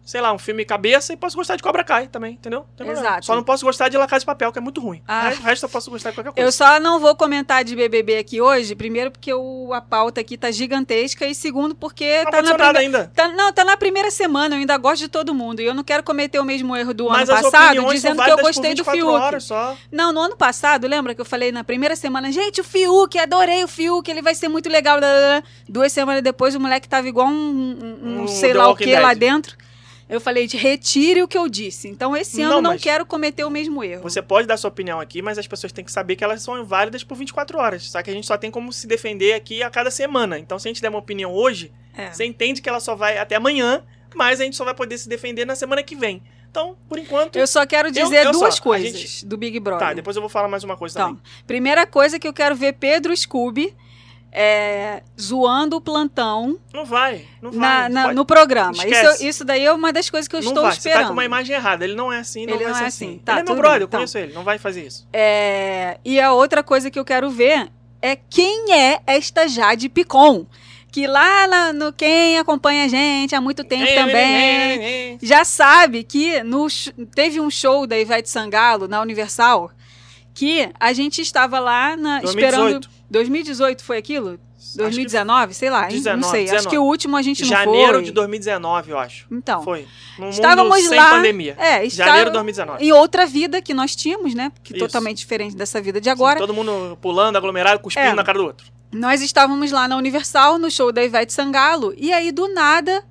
Sei 0.06 0.22
lá, 0.22 0.32
um 0.32 0.38
filme 0.38 0.64
cabeça 0.64 1.12
e 1.14 1.18
posso 1.18 1.36
gostar 1.36 1.56
de 1.56 1.64
Cobra 1.64 1.84
Kai 1.84 2.08
também, 2.08 2.34
entendeu? 2.34 2.62
Tem 2.78 2.86
problema. 2.86 3.00
Exato. 3.08 3.26
Só 3.26 3.36
não 3.36 3.42
posso 3.44 3.66
gostar 3.66 3.90
de 3.90 3.98
La 3.98 4.06
Casa 4.06 4.20
de 4.20 4.26
Papel, 4.28 4.52
que 4.52 4.60
é 4.60 4.62
muito 4.62 4.80
ruim. 4.80 5.02
Ah. 5.08 5.34
O 5.40 5.44
resto 5.44 5.64
eu 5.66 5.70
posso 5.70 5.90
gostar 5.90 6.12
de 6.12 6.16
qualquer 6.18 6.32
coisa. 6.32 6.48
Eu 6.48 6.52
só 6.52 6.80
não 6.80 7.00
vou 7.00 7.16
comentar 7.16 7.64
de 7.64 7.76
BBB 7.76 8.20
aqui 8.20 8.40
hoje, 8.40 8.76
primeiro 8.76 9.10
porque 9.10 9.34
o, 9.34 9.74
a 9.74 9.82
pauta 9.82 10.22
aqui 10.22 10.38
tá 10.38 10.52
gigantesca 10.52 11.26
e 11.26 11.34
segundo 11.34 11.74
porque 11.74 12.24
não 12.24 12.32
tá 12.32 12.32
na, 12.32 12.38
aconteceu 12.52 12.58
nada 12.60 12.80
prime- 12.80 12.96
ainda. 12.98 13.12
tá, 13.16 13.28
não, 13.30 13.52
tá 13.52 13.66
na 13.66 13.76
primeira 13.76 14.12
semana, 14.12 14.54
eu 14.56 14.60
ainda 14.60 14.78
gosto 14.78 15.00
de 15.02 15.08
todo 15.08 15.34
mundo 15.34 15.60
e 15.60 15.66
eu 15.66 15.74
não 15.74 15.84
quero 15.84 16.04
cometer 16.04 16.40
o 16.40 16.46
mesmo 16.46 16.76
erro 16.76 16.94
do 16.94 17.10
Mas 17.10 17.28
ano 17.28 17.38
as 17.40 17.44
passado 17.44 17.76
dizendo 17.96 18.24
que 18.24 18.30
eu 18.30 18.38
gostei 18.38 18.74
do 18.76 18.84
24 18.84 19.42
Fiuk. 19.42 19.78
Não, 19.92 20.14
no 20.14 20.20
ano 20.22 20.38
passado, 20.38 20.88
lembra 20.88 21.16
que 21.16 21.22
eu 21.22 21.26
falei 21.26 21.52
na 21.52 21.64
primeira 21.64 21.96
semana, 21.96 22.32
gente, 22.32 22.62
o 22.62 22.64
Fiuk, 22.64 23.18
adorei 23.18 23.64
o 23.64 23.68
Fiuk, 23.68 24.08
ele 24.10 24.22
vai 24.22 24.36
ser 24.36 24.50
muito 24.50 24.70
legal. 24.70 25.00
blá, 25.00 25.08
blá, 25.10 25.40
blá. 25.42 25.44
Duas 25.68 25.92
semanas 25.92 26.22
depois, 26.22 26.54
o 26.54 26.60
moleque 26.60 26.88
tava 26.88 27.08
igual 27.08 27.28
um, 27.28 27.32
um- 27.32 28.00
um 28.04 28.22
Um 28.22 28.28
sei 28.28 28.52
The 28.52 28.58
lá 28.60 28.70
o 28.70 28.76
que 28.76 28.96
lá 29.00 29.14
dentro. 29.16 29.58
Eu 30.08 30.22
falei, 30.22 30.46
de 30.46 30.56
retire 30.56 31.24
o 31.24 31.28
que 31.28 31.38
eu 31.38 31.50
disse. 31.50 31.88
Então, 31.88 32.16
esse 32.16 32.38
Não, 32.42 32.52
ano 32.54 32.62
não 32.62 32.72
mas- 32.72 32.82
quero 32.84 33.06
cometer 33.06 33.44
o 33.44 33.50
mesmo 33.50 33.84
erro. 33.84 34.04
Você 34.04 34.22
pode 34.22 34.48
dar 34.48 34.56
sua 34.58 34.68
opinião 34.68 35.00
aqui, 35.00 35.22
mas 35.22 35.38
as 35.40 35.48
pessoas 35.48 35.72
têm 35.72 35.84
que 35.84 35.92
saber 35.92 36.16
que 36.16 36.24
elas 36.24 36.44
são 36.44 36.64
válidas 36.64 37.04
por 37.04 37.16
24 37.18 37.58
horas. 37.58 37.90
Só 37.90 38.02
que 38.04 38.12
a 38.12 38.14
gente 38.14 38.28
só 38.28 38.38
tem 38.38 38.52
como 38.52 38.72
se 38.72 38.86
defender 38.86 39.34
aqui 39.34 39.64
a 39.64 39.70
cada 39.70 39.90
semana. 39.90 40.38
Então, 40.38 40.60
se 40.60 40.68
a 40.68 40.70
gente 40.70 40.82
der 40.82 40.90
uma 40.90 41.00
opinião 41.00 41.34
hoje, 41.34 41.72
É. 41.98 42.12
você 42.12 42.24
entende 42.24 42.62
que 42.62 42.70
ela 42.70 42.80
só 42.80 42.96
vai 42.96 43.18
até 43.18 43.36
amanhã, 43.36 43.84
mas 44.14 44.40
a 44.40 44.44
gente 44.44 44.56
só 44.56 44.64
vai 44.64 44.76
poder 44.76 44.98
se 45.00 45.10
defender 45.10 45.44
na 45.44 45.56
semana 45.56 45.82
que 45.82 45.96
vem. 45.96 46.22
Então, 46.52 46.78
por 46.88 46.98
enquanto. 47.00 47.36
Eu 47.36 47.48
só 47.48 47.66
quero 47.66 47.92
dizer 47.92 48.28
eu 48.28 48.34
só, 48.34 48.40
duas 48.40 48.60
a 48.60 48.62
coisas 48.62 48.92
gente- 48.98 49.26
do 49.26 49.36
Big 49.36 49.60
Brother. 49.60 49.88
Tá, 49.88 49.94
depois 49.94 50.16
eu 50.16 50.22
vou 50.22 50.30
falar 50.30 50.48
mais 50.48 50.64
uma 50.64 50.78
coisa 50.78 50.98
Então, 51.00 51.16
também. 51.16 51.24
primeira 51.46 51.86
coisa 51.86 52.18
que 52.20 52.26
eu 52.28 52.32
quero 52.32 52.56
ver 52.56 52.74
Pedro 52.74 53.14
Scooby 53.18 53.76
é, 54.38 55.01
zoando 55.20 55.77
o 55.77 55.82
plantão 55.82 56.60
Não 56.74 56.84
vai, 56.84 57.25
não 57.42 57.51
vai. 57.51 57.60
na- 57.60 57.89
na- 58.08 58.13
no 58.13 58.25
programa. 58.25 58.74
Isso, 58.86 59.24
isso 59.25 59.46
daí 59.46 59.63
é 59.65 59.72
uma 59.72 59.94
das 59.94 60.10
coisas 60.10 60.27
que 60.27 60.36
eu 60.36 60.42
não 60.42 60.48
estou 60.50 60.63
vai, 60.63 60.74
você 60.74 60.80
esperando. 60.80 61.01
tá 61.04 61.08
com 61.08 61.13
uma 61.13 61.24
imagem 61.24 61.56
errada. 61.56 61.86
Ele 61.86 61.96
não 61.96 62.12
é 62.12 62.20
assim, 62.20 62.46
não 62.46 62.56
Ele 62.56 62.63
vai 62.65 62.74
não 62.74 62.77
ser 62.80 62.84
é 62.84 62.88
assim. 62.88 63.06
assim. 63.12 63.18
Tá, 63.20 63.32
ele 63.34 63.42
é 63.42 63.44
meu 63.46 63.56
brother, 63.56 63.72
bem, 63.77 63.82
eu 63.84 63.88
então. 63.88 64.00
conheço 64.00 64.18
ele. 64.18 64.34
Não 64.34 64.44
vai 64.44 64.58
fazer 64.58 64.86
isso. 64.86 65.08
É, 65.13 65.98
e 66.04 66.20
a 66.20 66.34
outra 66.34 66.62
coisa 66.62 66.92
que 66.92 67.00
eu 67.00 67.06
quero 67.06 67.30
ver 67.30 67.70
é 68.01 68.15
quem 68.15 68.74
é 68.74 69.00
esta 69.08 69.48
Jade 69.48 69.88
Picon. 69.88 70.46
Que 70.92 71.08
lá 71.08 71.46
na- 71.48 71.74
no 71.74 71.92
quem 71.94 72.38
acompanha 72.38 72.86
a 72.86 72.88
gente 72.88 73.36
há 73.36 73.42
muito 73.42 73.63
tempo 73.65 73.86
também 73.96 75.18
já 75.22 75.44
sabe 75.44 76.04
que 76.04 76.42
no, 76.44 76.68
teve 77.13 77.39
um 77.42 77.50
show 77.50 77.86
da 77.86 77.98
Ivete 78.00 78.30
Sangalo 78.30 78.88
na 78.88 79.01
Universal 79.01 79.72
que 80.34 80.70
a 80.80 80.94
gente 80.94 81.22
estava 81.22 81.60
lá 81.60 81.98
na, 81.98 82.20
2018. 82.22 82.88
esperando. 82.88 82.95
2018 83.10 83.84
foi 83.84 83.98
aquilo? 83.98 84.40
2019, 84.76 85.54
sei 85.54 85.70
lá, 85.70 85.82
hein? 85.84 85.98
não 85.98 85.98
19, 85.98 86.32
sei. 86.32 86.44
Acho 86.46 86.52
19. 86.54 86.70
que 86.70 86.78
o 86.80 86.84
último 86.84 87.16
a 87.18 87.22
gente 87.22 87.42
não 87.44 87.50
Janeiro 87.50 87.94
foi. 87.94 88.04
de 88.04 88.12
2019, 88.12 88.92
eu 88.92 88.98
acho. 89.00 89.28
Então, 89.32 89.64
Foi. 89.64 89.88
Num 90.18 90.30
estávamos 90.30 90.76
mundo 90.76 90.90
sem 90.90 90.98
lá. 90.98 91.10
pandemia. 91.12 91.56
É, 91.60 91.88
Janeiro 91.88 91.88
de 91.88 91.94
estava 91.94 92.32
2019. 92.32 92.84
em 92.86 92.92
outra 92.92 93.26
vida 93.26 93.62
que 93.62 93.74
nós 93.74 93.96
tínhamos, 93.96 94.34
né? 94.34 94.52
Que 94.64 94.74
Isso. 94.74 94.80
totalmente 94.86 95.20
diferente 95.20 95.56
dessa 95.56 95.80
vida 95.82 96.02
de 96.02 96.10
agora. 96.10 96.40
Sim, 96.40 96.48
todo 96.48 96.54
mundo 96.54 96.98
pulando, 97.02 97.36
aglomerado, 97.38 97.80
cuspindo 97.80 98.08
É. 98.08 98.14
na 98.14 98.24
cara 98.24 98.38
do 98.40 98.46
outro. 98.46 98.68
Nós 98.92 99.22
estávamos 99.22 99.72
lá 99.72 99.88
na 99.88 99.98
Universal, 99.98 100.58
no 100.58 100.72
show 100.72 100.92
da 100.92 101.04
Ivete 101.04 101.32
Sangalo, 101.34 101.94
e 101.98 102.12
aí 102.14 102.32
do 102.32 102.48
nada, 102.54 103.04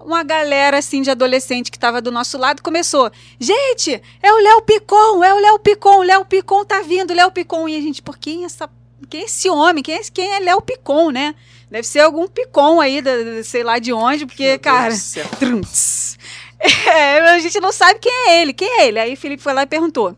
uma 0.00 0.22
galera 0.22 0.78
assim 0.78 1.02
de 1.02 1.10
adolescente 1.10 1.70
que 1.70 1.76
estava 1.76 2.00
do 2.00 2.10
nosso 2.10 2.38
lado 2.38 2.62
começou: 2.62 3.10
Gente, 3.38 4.00
é 4.22 4.32
o 4.32 4.36
Léo 4.38 4.62
Picon, 4.62 5.22
é 5.22 5.34
o 5.34 5.38
Léo 5.38 5.58
Picon, 5.58 5.98
o 5.98 6.02
Léo 6.02 6.24
Picon 6.24 6.64
tá 6.64 6.80
vindo, 6.80 7.12
Léo 7.12 7.30
Picon. 7.30 7.68
E 7.68 7.76
a 7.76 7.80
gente, 7.80 8.00
por 8.00 8.16
quem 8.18 8.44
essa. 8.44 8.68
Quem 9.08 9.22
é 9.22 9.24
esse 9.24 9.48
homem? 9.48 9.82
Quem 9.82 9.96
é, 9.96 10.00
quem 10.12 10.34
é 10.34 10.40
Léo 10.40 10.60
Picon, 10.60 11.10
né? 11.10 11.34
Deve 11.70 11.86
ser 11.86 12.00
algum 12.00 12.28
picom 12.28 12.80
aí, 12.80 13.00
da, 13.00 13.42
sei 13.42 13.62
lá 13.62 13.78
de 13.78 13.92
onde, 13.92 14.26
porque, 14.26 14.50
Meu 14.50 14.60
cara. 14.60 14.94
Trunts. 15.38 16.18
É, 16.64 17.18
a 17.18 17.40
gente 17.40 17.58
não 17.58 17.72
sabe 17.72 17.98
quem 17.98 18.12
é 18.12 18.40
ele, 18.40 18.52
quem 18.52 18.68
é 18.78 18.86
ele. 18.86 19.00
Aí 19.00 19.14
o 19.14 19.16
Felipe 19.16 19.42
foi 19.42 19.52
lá 19.52 19.64
e 19.64 19.66
perguntou 19.66 20.16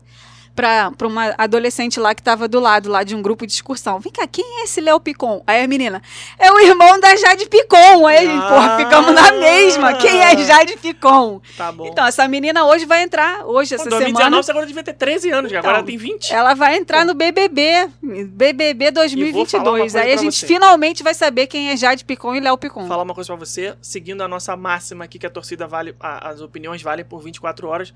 pra, 0.55 0.89
pra 0.91 1.07
uma 1.07 1.35
adolescente 1.37 1.99
lá 1.99 2.15
que 2.15 2.23
tava 2.23 2.47
do 2.47 2.59
lado 2.59 2.89
lá 2.89 3.03
de 3.03 3.13
um 3.15 3.21
grupo 3.21 3.45
de 3.45 3.51
excursão. 3.53 3.99
Vem 3.99 4.11
cá, 4.11 4.25
quem 4.25 4.61
é 4.61 4.63
esse 4.63 4.79
Léo 4.79 4.99
Picon? 4.99 5.43
Aí 5.45 5.63
a 5.63 5.67
menina, 5.67 6.01
é 6.39 6.51
o 6.51 6.59
irmão 6.59 6.99
da 6.99 7.15
Jade 7.15 7.47
Picon. 7.47 8.07
Aí 8.07 8.27
porra, 8.27 8.73
Ah. 8.75 8.77
ficamos 8.77 9.13
na 9.13 9.31
mesma. 9.33 9.93
Quem 9.95 10.21
é 10.21 10.37
Jade 10.45 10.77
Picon? 10.77 11.41
Tá 11.57 11.71
bom. 11.71 11.87
Então, 11.87 12.05
essa 12.05 12.27
menina 12.27 12.65
hoje 12.65 12.85
vai 12.85 13.03
entrar, 13.03 13.45
hoje, 13.45 13.75
essa 13.75 13.83
Pô, 13.83 13.89
2019 13.91 14.23
semana, 14.23 14.43
você 14.43 14.51
agora 14.51 14.65
devia 14.65 14.83
ter 14.83 14.93
13 14.93 15.29
anos, 15.31 15.51
Então, 15.51 15.59
agora 15.59 15.77
ela 15.79 15.85
tem 15.85 15.97
20. 15.97 16.33
ela 16.33 16.53
vai 16.53 16.77
entrar 16.77 17.05
no 17.05 17.13
BBB, 17.13 17.89
BBB 18.01 18.85
E 18.85 18.91
vou 18.91 19.45
falar 19.45 19.63
uma 19.63 19.71
2022. 19.71 19.79
coisa 19.81 20.01
Aí 20.01 20.13
a 20.13 20.17
gente 20.17 20.35
você. 20.35 20.47
finalmente 20.47 21.03
vai 21.03 21.13
saber 21.13 21.47
quem 21.47 21.69
é 21.69 21.77
Jade 21.77 22.05
Picon 22.05 22.35
e 22.35 22.39
Léo 22.39 22.57
Picon. 22.57 22.81
Vou 22.81 22.89
falar 22.89 23.03
uma 23.03 23.13
coisa 23.13 23.27
pra 23.35 23.45
você, 23.45 23.75
seguindo 23.81 24.21
a 24.21 24.27
nossa 24.27 24.55
máxima 24.55 25.03
aqui 25.05 25.19
que 25.19 25.25
a 25.25 25.29
torcida 25.29 25.67
vale, 25.67 25.95
a- 25.99 26.29
as 26.29 26.41
opiniões 26.41 26.81
valem 26.81 27.03
por 27.05 27.21
24 27.21 27.67
horas. 27.67 27.93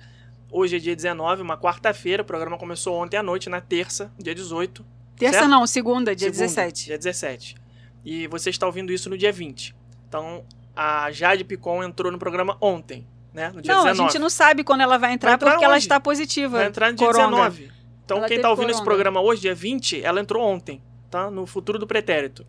Hoje 0.51 0.77
é 0.77 0.79
dia 0.79 0.95
19, 0.95 1.41
uma 1.41 1.57
quarta-feira, 1.57 2.23
o 2.23 2.25
programa 2.25 2.57
começou 2.57 2.95
ontem 2.95 3.17
à 3.17 3.23
noite, 3.23 3.49
na 3.49 3.61
terça, 3.61 4.11
dia 4.17 4.33
18. 4.33 4.83
Terça 5.15 5.39
certo? 5.39 5.49
não, 5.49 5.67
segunda, 5.67 6.15
dia 6.15 6.27
Segunda, 6.31 6.43
17. 6.47 6.85
Dia 6.85 6.97
17. 6.97 7.55
E 8.03 8.27
você 8.27 8.49
está 8.49 8.65
ouvindo 8.65 8.91
isso 8.91 9.09
no 9.09 9.17
dia 9.17 9.31
20. 9.31 9.75
Então, 10.07 10.43
a 10.75 11.11
Jade 11.11 11.43
Picon 11.43 11.83
entrou 11.83 12.11
no 12.11 12.17
programa 12.17 12.57
ontem, 12.59 13.05
né? 13.33 13.51
No 13.53 13.61
dia 13.61 13.73
Não, 13.73 13.83
19. 13.83 13.89
a 14.01 14.11
gente 14.11 14.19
não 14.19 14.29
sabe 14.29 14.63
quando 14.63 14.81
ela 14.81 14.97
vai 14.97 15.13
entrar, 15.13 15.29
Vai 15.31 15.35
entrar 15.35 15.51
porque 15.51 15.65
ela 15.65 15.77
está 15.77 15.99
positiva. 15.99 16.57
Vai 16.57 16.67
entrar 16.67 16.89
no 16.89 16.97
dia 16.97 17.05
coronga. 17.05 17.49
19. 17.49 17.71
Então, 18.05 18.17
Ela 18.17 18.27
quem 18.27 18.37
teve 18.37 18.41
tá 18.41 18.49
ouvindo 18.49 18.69
esse 18.71 18.79
coronga. 18.79 18.95
programa 18.95 19.21
hoje, 19.21 19.41
dia 19.41 19.53
20, 19.53 20.01
ela 20.03 20.19
entrou 20.19 20.43
ontem, 20.43 20.81
tá? 21.11 21.29
No 21.29 21.45
futuro 21.45 21.77
do 21.77 21.85
pretérito. 21.85 22.43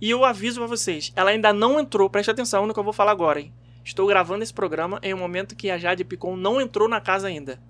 E 0.00 0.08
eu 0.08 0.24
aviso 0.24 0.60
pra 0.60 0.66
vocês, 0.66 1.12
ela 1.14 1.30
ainda 1.30 1.52
não 1.52 1.78
entrou, 1.78 2.08
preste 2.08 2.30
atenção 2.30 2.66
no 2.66 2.72
que 2.72 2.80
eu 2.80 2.84
vou 2.84 2.92
falar 2.94 3.10
agora, 3.10 3.40
hein? 3.40 3.52
Estou 3.86 4.04
gravando 4.08 4.42
esse 4.42 4.52
programa 4.52 4.98
em 5.00 5.14
um 5.14 5.18
momento 5.18 5.54
que 5.54 5.70
a 5.70 5.78
Jade 5.78 6.02
Picon 6.04 6.34
não 6.36 6.60
entrou 6.60 6.88
na 6.88 7.00
casa 7.00 7.28
ainda. 7.28 7.60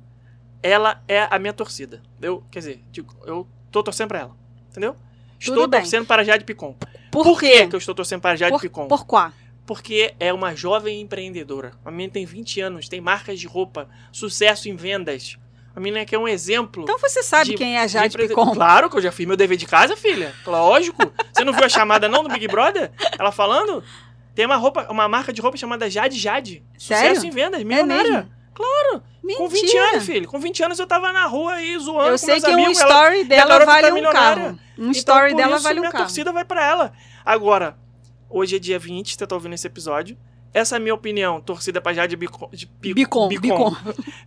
Ela 0.63 1.03
é 1.07 1.29
a 1.31 1.39
minha 1.39 1.53
torcida. 1.53 2.03
Eu, 2.23 2.43
quer 2.51 2.61
dizer, 2.61 2.83
digo, 2.91 3.15
eu 3.27 3.47
tô 3.71 3.83
torcendo 3.83 4.09
pra 4.09 4.21
ela. 4.21 4.37
Entendeu? 4.71 4.97
Estou 5.39 5.55
Tudo 5.55 5.69
bem. 5.71 5.81
torcendo 5.83 6.07
para 6.07 6.23
a 6.23 6.25
Jade 6.25 6.45
Picon. 6.45 6.75
Por, 7.13 7.23
Por 7.23 7.39
quê? 7.39 7.67
que, 7.69 7.75
eu 7.77 7.79
estou 7.79 7.95
torcendo 7.95 8.23
para 8.23 8.33
a 8.33 8.37
Jade 8.37 8.53
Por, 8.53 8.61
Picon? 8.63 8.89
por 8.89 9.05
quá? 9.07 9.35
Porque 9.67 10.15
é 10.19 10.33
uma 10.33 10.55
jovem 10.57 11.03
empreendedora. 11.03 11.73
A 11.85 11.91
menina 11.91 12.13
tem 12.15 12.25
20 12.25 12.61
anos, 12.63 12.89
tem 12.89 13.01
marcas 13.01 13.39
de 13.39 13.47
roupa, 13.47 13.87
sucesso 14.11 14.69
em 14.71 14.75
vendas. 14.77 15.37
A 15.75 15.81
menina 15.81 16.07
que 16.07 16.15
é 16.15 16.19
um 16.19 16.27
exemplo. 16.27 16.85
Então 16.85 16.99
você 16.99 17.23
sabe 17.23 17.51
de- 17.51 17.57
quem 17.57 17.77
é 17.77 17.83
a 17.83 17.87
de 17.87 17.93
Jade 17.93 18.07
empreende- 18.15 18.35
Picon. 18.35 18.53
Claro 18.55 18.89
que 18.89 18.97
eu 18.97 19.03
já 19.03 19.13
fiz 19.13 19.27
meu 19.27 19.37
dever 19.37 19.59
de 19.59 19.67
casa, 19.67 19.95
filha. 19.95 20.33
Lógico. 20.47 21.13
Você 21.35 21.45
não 21.45 21.53
viu 21.53 21.65
a 21.65 21.69
chamada 21.69 22.09
não 22.09 22.23
do 22.23 22.31
Big 22.31 22.49
Brother? 22.49 22.91
Ela 23.19 23.31
falando? 23.31 23.85
Tem 24.37 24.47
uma 24.47 24.55
roupa, 24.57 24.87
uma 24.91 25.09
marca 25.09 25.33
de 25.33 25.41
roupa 25.41 25.57
chamada 25.57 25.91
Jade 25.91 26.17
Jade. 26.17 26.63
Sério? 26.79 27.09
Sucesso 27.17 27.27
em 27.27 27.31
vendas, 27.31 27.61
É 27.61 27.65
milionária. 27.65 28.13
mesmo? 28.13 28.31
claro. 28.55 29.03
Mentira. 29.25 29.39
Com 29.43 29.49
20 29.49 29.77
anos, 29.77 30.05
filho. 30.07 30.29
Com 30.29 30.39
20 30.39 30.63
anos 30.63 30.79
eu 30.79 30.87
tava 30.87 31.13
na 31.13 31.27
rua 31.27 31.55
aí 31.55 31.77
zoando 31.79 32.05
Eu 32.07 32.13
com 32.13 32.19
sei 32.19 32.41
que 32.41 32.49
um 32.49 32.53
amigos. 32.55 32.79
ela- 32.79 32.93
story 32.93 33.21
a 33.23 33.25
dela 33.25 33.49
garota 33.59 33.67
vale 33.67 33.89
tá 33.89 33.95
um 34.09 34.13
carro. 34.13 34.43
Um 34.79 34.83
Então, 34.83 34.91
story 34.93 35.31
por 35.33 35.37
dela 35.39 35.55
isso, 35.57 35.65
vale 35.65 35.79
um 35.79 35.83
minha 35.83 35.91
carro. 35.91 36.05
torcida 36.05 36.33
vai 36.33 36.45
pra 36.45 36.65
ela. 36.65 36.93
Agora, 37.25 37.77
hoje 38.31 38.55
é 38.55 38.59
dia 38.61 38.79
20, 38.79 39.17
você 39.17 39.27
tá 39.27 39.35
ouvindo 39.35 39.55
esse 39.55 39.67
episódio. 39.67 40.17
Essa 40.55 40.77
é 40.77 40.79
a 40.79 40.81
minha 40.81 40.95
opinião. 40.95 41.41
Torcida 41.41 41.81
pra 41.81 41.93
Jade 41.93 42.15
Bicon. 42.15 42.49
Bicon, 42.81 43.29
Bicon. 43.29 43.77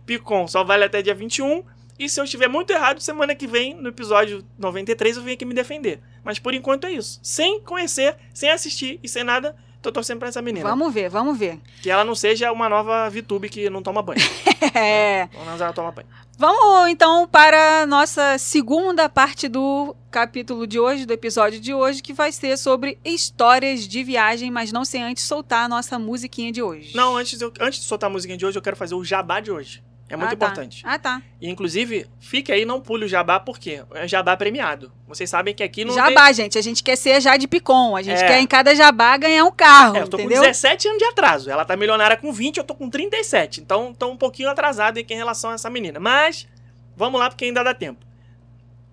Bicon. 0.04 0.46
Só 0.48 0.62
vale 0.64 0.84
até 0.84 1.00
dia 1.00 1.14
21. 1.14 1.64
E 1.98 2.08
se 2.08 2.20
eu 2.20 2.24
estiver 2.24 2.48
muito 2.48 2.70
errado, 2.72 3.00
semana 3.00 3.34
que 3.34 3.46
vem, 3.46 3.74
no 3.74 3.88
episódio 3.88 4.44
93, 4.58 5.16
eu 5.16 5.22
venho 5.22 5.34
aqui 5.34 5.44
me 5.44 5.54
defender. 5.54 6.00
Mas 6.22 6.38
por 6.38 6.52
enquanto 6.54 6.84
é 6.86 6.92
isso. 6.92 7.18
Sem 7.22 7.60
conhecer, 7.62 8.16
sem 8.34 8.50
assistir 8.50 9.00
e 9.02 9.08
sem 9.08 9.24
nada, 9.24 9.56
tô 9.82 9.90
torcendo 9.92 10.18
pra 10.18 10.28
essa 10.28 10.42
menina. 10.42 10.68
Vamos 10.68 10.92
ver, 10.92 11.08
vamos 11.08 11.38
ver. 11.38 11.58
Que 11.82 11.90
ela 11.90 12.04
não 12.04 12.14
seja 12.14 12.52
uma 12.52 12.68
nova 12.68 13.08
VTube 13.10 13.48
que 13.48 13.68
não 13.70 13.82
toma 13.82 14.02
banho. 14.02 14.20
É. 14.74 15.28
Não, 15.34 15.44
não 15.46 15.52
ela 15.54 15.72
toma 15.72 15.90
banho. 15.90 16.06
Vamos 16.38 16.90
então 16.90 17.26
para 17.26 17.82
a 17.82 17.86
nossa 17.86 18.38
segunda 18.38 19.08
parte 19.08 19.48
do 19.48 19.96
capítulo 20.10 20.66
de 20.66 20.78
hoje, 20.78 21.04
do 21.06 21.12
episódio 21.12 21.58
de 21.58 21.72
hoje, 21.74 22.02
que 22.02 22.12
vai 22.12 22.30
ser 22.30 22.56
sobre 22.56 22.98
histórias 23.04 23.88
de 23.88 24.02
viagem, 24.04 24.50
mas 24.50 24.70
não 24.72 24.84
sem 24.84 25.02
antes 25.02 25.24
soltar 25.24 25.64
a 25.64 25.68
nossa 25.68 25.98
musiquinha 25.98 26.52
de 26.52 26.62
hoje. 26.62 26.94
Não, 26.94 27.16
antes, 27.16 27.40
eu- 27.40 27.52
antes 27.60 27.80
de 27.80 27.86
soltar 27.86 28.08
a 28.08 28.12
musiquinha 28.12 28.38
de 28.38 28.46
hoje, 28.46 28.56
eu 28.58 28.62
quero 28.62 28.76
fazer 28.76 28.94
o 28.94 29.04
jabá 29.04 29.40
de 29.40 29.50
hoje. 29.50 29.82
É 30.10 30.16
muito 30.16 30.32
Ah, 30.32 30.36
tá. 30.36 30.46
importante. 30.46 30.82
Ah, 30.84 30.98
tá. 30.98 31.22
E, 31.40 31.48
inclusive, 31.48 32.06
fique 32.18 32.50
aí, 32.50 32.64
não 32.64 32.80
pule 32.80 33.04
o 33.04 33.08
jabá, 33.08 33.38
porque 33.38 33.82
é 33.94 34.08
jabá 34.08 34.36
premiado. 34.36 34.92
Vocês 35.06 35.30
sabem 35.30 35.54
que 35.54 35.62
aqui 35.62 35.84
não 35.84 35.94
Jabá, 35.94 36.32
gente. 36.32 36.58
A 36.58 36.62
gente 36.62 36.82
quer 36.82 36.96
ser 36.96 37.20
Jade 37.20 37.46
Picon. 37.46 37.94
A 37.96 38.02
gente 38.02 38.22
É. 38.22 38.26
quer 38.26 38.40
em 38.40 38.46
cada 38.46 38.74
jabá 38.74 39.16
ganhar 39.16 39.44
um 39.44 39.52
carro, 39.52 39.92
tem... 39.92 40.00
É, 40.00 40.04
eu 40.04 40.08
tô 40.08 40.16
entendeu? 40.18 40.38
com 40.38 40.46
17 40.48 40.88
anos 40.88 40.98
de 40.98 41.04
atraso. 41.04 41.48
Ela 41.48 41.64
tá 41.64 41.76
milionária 41.76 42.16
com 42.16 42.32
20, 42.32 42.56
eu 42.58 42.64
tô 42.64 42.74
com 42.74 42.90
37. 42.90 43.60
Então, 43.60 43.94
tô 43.94 44.08
um 44.08 44.16
pouquinho 44.16 44.50
atrasado 44.50 44.98
aqui 44.98 45.14
em 45.14 45.16
relação 45.16 45.50
a 45.50 45.54
essa 45.54 45.70
menina. 45.70 46.00
Mas, 46.00 46.48
vamos 46.96 47.20
lá, 47.20 47.28
porque 47.30 47.44
ainda 47.44 47.62
dá 47.62 47.72
tempo. 47.72 48.04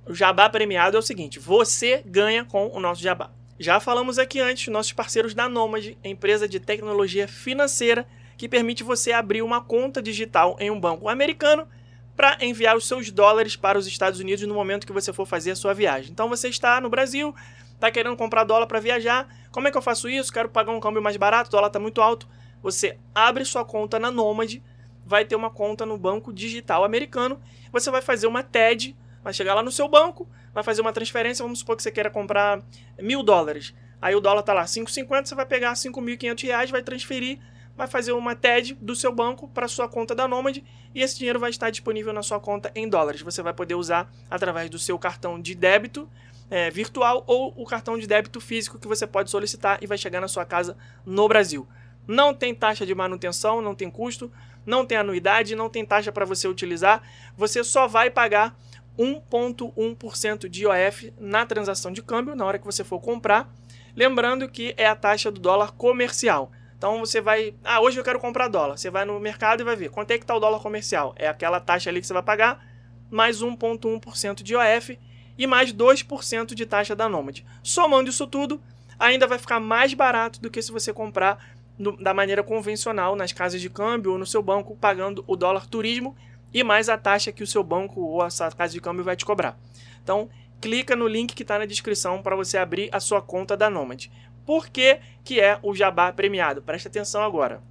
O 0.05 0.13
jabá 0.13 0.47
premiado 0.49 0.95
é 0.95 0.99
o 0.99 1.03
seguinte, 1.03 1.39
você 1.39 2.01
ganha 2.05 2.45
com 2.45 2.67
o 2.73 2.79
nosso 2.79 3.01
jabá. 3.01 3.31
Já 3.59 3.79
falamos 3.79 4.19
aqui 4.19 4.39
antes, 4.39 4.67
nossos 4.71 4.93
parceiros 4.93 5.33
da 5.33 5.49
Nomad, 5.49 5.93
empresa 6.03 6.47
de 6.47 6.59
tecnologia 6.59 7.27
financeira 7.27 8.07
que 8.37 8.47
permite 8.47 8.83
você 8.83 9.11
abrir 9.11 9.41
uma 9.41 9.59
conta 9.59 10.01
digital 10.01 10.55
em 10.59 10.69
um 10.69 10.79
banco 10.79 11.09
americano 11.09 11.67
para 12.15 12.37
enviar 12.41 12.75
os 12.75 12.87
seus 12.87 13.11
dólares 13.11 13.55
para 13.55 13.77
os 13.77 13.87
Estados 13.87 14.19
Unidos 14.19 14.47
no 14.47 14.53
momento 14.53 14.87
que 14.87 14.93
você 14.93 15.11
for 15.11 15.25
fazer 15.25 15.51
a 15.51 15.55
sua 15.55 15.73
viagem. 15.73 16.11
Então 16.11 16.29
você 16.29 16.47
está 16.47 16.79
no 16.79 16.89
Brasil, 16.89 17.33
está 17.73 17.91
querendo 17.91 18.15
comprar 18.15 18.43
dólar 18.43 18.67
para 18.67 18.79
viajar. 18.79 19.27
Como 19.51 19.67
é 19.67 19.71
que 19.71 19.77
eu 19.77 19.81
faço 19.81 20.09
isso? 20.09 20.31
Quero 20.31 20.49
pagar 20.49 20.71
um 20.71 20.79
câmbio 20.79 21.01
mais 21.01 21.17
barato, 21.17 21.49
o 21.49 21.51
dólar 21.51 21.67
está 21.67 21.79
muito 21.79 22.01
alto. 22.01 22.27
Você 22.61 22.97
abre 23.13 23.45
sua 23.45 23.63
conta 23.63 23.99
na 23.99 24.09
Nomad, 24.09 24.57
vai 25.05 25.25
ter 25.25 25.35
uma 25.35 25.49
conta 25.49 25.85
no 25.85 25.97
banco 25.97 26.33
digital 26.33 26.83
americano. 26.83 27.39
Você 27.71 27.91
vai 27.91 28.01
fazer 28.01 28.27
uma 28.27 28.43
TED, 28.43 28.95
vai 29.23 29.33
chegar 29.33 29.53
lá 29.53 29.61
no 29.61 29.71
seu 29.71 29.87
banco, 29.87 30.27
vai 30.53 30.63
fazer 30.63 30.81
uma 30.81 30.91
transferência. 30.91 31.43
Vamos 31.43 31.59
supor 31.59 31.75
que 31.75 31.83
você 31.83 31.91
queira 31.91 32.09
comprar 32.09 32.61
mil 32.99 33.21
dólares. 33.21 33.75
Aí 34.01 34.15
o 34.15 34.19
dólar 34.19 34.43
tá 34.43 34.53
lá 34.53 34.63
5,50, 34.63 35.25
você 35.25 35.35
vai 35.35 35.45
pegar 35.45 35.73
5.500 35.73 36.43
reais, 36.43 36.69
vai 36.71 36.81
transferir, 36.83 37.39
vai 37.77 37.87
fazer 37.87 38.11
uma 38.11 38.35
TED 38.35 38.73
do 38.81 38.95
seu 38.95 39.13
banco 39.13 39.47
para 39.47 39.67
sua 39.67 39.87
conta 39.87 40.15
da 40.15 40.27
Nomad 40.27 40.57
e 40.95 41.01
esse 41.01 41.17
dinheiro 41.17 41.39
vai 41.39 41.51
estar 41.51 41.69
disponível 41.69 42.11
na 42.11 42.23
sua 42.23 42.39
conta 42.39 42.71
em 42.73 42.89
dólares. 42.89 43.21
Você 43.21 43.43
vai 43.43 43.53
poder 43.53 43.75
usar 43.75 44.11
através 44.29 44.69
do 44.69 44.79
seu 44.79 44.97
cartão 44.97 45.39
de 45.39 45.53
débito 45.53 46.09
é, 46.49 46.71
virtual 46.71 47.23
ou 47.27 47.53
o 47.55 47.65
cartão 47.65 47.97
de 47.97 48.07
débito 48.07 48.41
físico 48.41 48.79
que 48.79 48.87
você 48.87 49.05
pode 49.05 49.29
solicitar 49.29 49.77
e 49.81 49.85
vai 49.85 49.97
chegar 49.97 50.19
na 50.19 50.27
sua 50.27 50.43
casa 50.43 50.75
no 51.05 51.27
Brasil. 51.27 51.67
Não 52.07 52.33
tem 52.33 52.55
taxa 52.55 52.85
de 52.85 52.95
manutenção, 52.95 53.61
não 53.61 53.75
tem 53.75 53.91
custo, 53.91 54.31
não 54.65 54.85
tem 54.85 54.97
anuidade, 54.97 55.55
não 55.55 55.69
tem 55.69 55.85
taxa 55.85 56.11
para 56.11 56.25
você 56.25 56.47
utilizar. 56.47 57.03
Você 57.37 57.63
só 57.63 57.87
vai 57.87 58.09
pagar 58.09 58.57
1,1% 58.97 60.49
de 60.49 60.63
IOF 60.63 61.13
na 61.19 61.45
transação 61.45 61.91
de 61.91 62.01
câmbio 62.01 62.35
na 62.35 62.45
hora 62.45 62.57
que 62.57 62.65
você 62.65 62.83
for 62.83 62.99
comprar. 62.99 63.53
Lembrando 63.95 64.47
que 64.49 64.73
é 64.77 64.87
a 64.87 64.95
taxa 64.95 65.29
do 65.29 65.39
dólar 65.39 65.73
comercial. 65.73 66.51
Então 66.77 66.99
você 66.99 67.19
vai, 67.19 67.55
ah, 67.63 67.81
hoje 67.81 67.99
eu 67.99 68.03
quero 68.03 68.19
comprar 68.19 68.47
dólar. 68.47 68.77
Você 68.77 68.89
vai 68.89 69.03
no 69.03 69.19
mercado 69.19 69.61
e 69.61 69.63
vai 69.63 69.75
ver 69.75 69.89
quanto 69.89 70.11
é 70.11 70.17
que 70.17 70.23
está 70.23 70.35
o 70.35 70.39
dólar 70.39 70.59
comercial. 70.59 71.13
É 71.17 71.27
aquela 71.27 71.59
taxa 71.59 71.89
ali 71.89 71.99
que 71.99 72.07
você 72.07 72.13
vai 72.13 72.21
pagar, 72.23 72.63
mais 73.09 73.41
1,1% 73.41 74.43
de 74.43 74.53
IOF 74.53 74.99
e 75.37 75.47
mais 75.47 75.73
2% 75.73 76.53
de 76.53 76.65
taxa 76.65 76.95
da 76.95 77.09
Nomad. 77.09 77.41
Somando 77.63 78.09
isso 78.09 78.27
tudo, 78.27 78.61
ainda 78.99 79.25
vai 79.25 79.37
ficar 79.39 79.59
mais 79.59 79.93
barato 79.93 80.39
do 80.39 80.49
que 80.51 80.61
se 80.61 80.71
você 80.71 80.93
comprar 80.93 81.55
no- 81.77 81.97
da 81.97 82.13
maneira 82.13 82.43
convencional 82.43 83.15
nas 83.15 83.31
casas 83.31 83.61
de 83.61 83.69
câmbio 83.69 84.11
ou 84.11 84.17
no 84.17 84.25
seu 84.25 84.41
banco, 84.43 84.75
pagando 84.75 85.23
o 85.27 85.35
dólar 85.35 85.67
turismo 85.67 86.15
e 86.53 86.63
mais 86.63 86.89
a 86.89 86.97
taxa 86.97 87.31
que 87.31 87.43
o 87.43 87.47
seu 87.47 87.63
banco 87.63 88.01
ou 88.01 88.21
a 88.21 88.29
sua 88.29 88.51
casa 88.51 88.73
de 88.73 88.81
câmbio 88.81 89.03
vai 89.03 89.15
te 89.15 89.25
cobrar. 89.25 89.57
Então, 90.03 90.29
clica 90.61 90.95
no 90.95 91.07
link 91.07 91.35
que 91.35 91.43
está 91.43 91.59
na 91.59 91.65
descrição 91.65 92.21
para 92.21 92.35
você 92.35 92.57
abrir 92.57 92.89
a 92.91 92.99
sua 92.99 93.21
conta 93.21 93.55
da 93.57 93.69
Nomad. 93.69 94.07
Por 94.47 94.69
que, 94.69 94.99
que 95.25 95.39
é 95.41 95.59
o 95.61 95.75
jabá 95.75 96.11
premiado? 96.13 96.61
Presta 96.61 96.87
atenção 96.87 97.21
agora. 97.21 97.61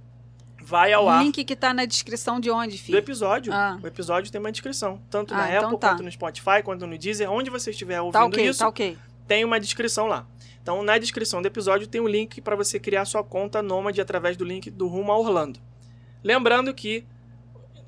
Vai 0.61 0.93
ao 0.93 1.05
O 1.05 1.09
ar 1.09 1.23
link 1.23 1.43
que 1.43 1.55
tá 1.55 1.73
na 1.73 1.85
descrição 1.85 2.39
de 2.39 2.51
onde, 2.51 2.77
do 2.77 2.81
filho? 2.83 2.97
episódio. 2.99 3.51
Ah. 3.51 3.79
O 3.81 3.87
episódio 3.87 4.31
tem 4.31 4.39
uma 4.39 4.51
descrição, 4.51 5.01
tanto 5.09 5.33
Ah, 5.33 5.37
na 5.37 5.49
então 5.49 5.69
Apple 5.69 5.79
tá. 5.79 5.89
quanto 5.89 6.03
no 6.03 6.11
Spotify, 6.11 6.61
quanto 6.63 6.85
no 6.85 6.95
Deezer, 6.97 7.31
onde 7.31 7.49
você 7.49 7.71
estiver 7.71 7.99
ouvindo 7.99 8.13
Tá 8.13 8.25
ok, 8.25 8.47
isso 8.47 8.59
tá 8.59 8.67
ok. 8.67 8.95
tem 9.27 9.43
uma 9.43 9.59
descrição 9.59 10.05
lá. 10.07 10.27
Então, 10.61 10.83
na 10.83 10.97
descrição 10.99 11.41
do 11.41 11.47
episódio 11.47 11.87
tem 11.87 11.99
um 11.99 12.07
link 12.07 12.41
para 12.41 12.55
você 12.55 12.79
criar 12.79 13.05
sua 13.05 13.23
conta 13.23 13.61
Nômade 13.63 13.99
através 13.99 14.37
do 14.37 14.45
link 14.45 14.69
do 14.69 14.87
Rumo 14.87 15.11
a 15.11 15.17
Orlando. 15.17 15.59
Lembrando 16.23 16.73
que, 16.73 17.05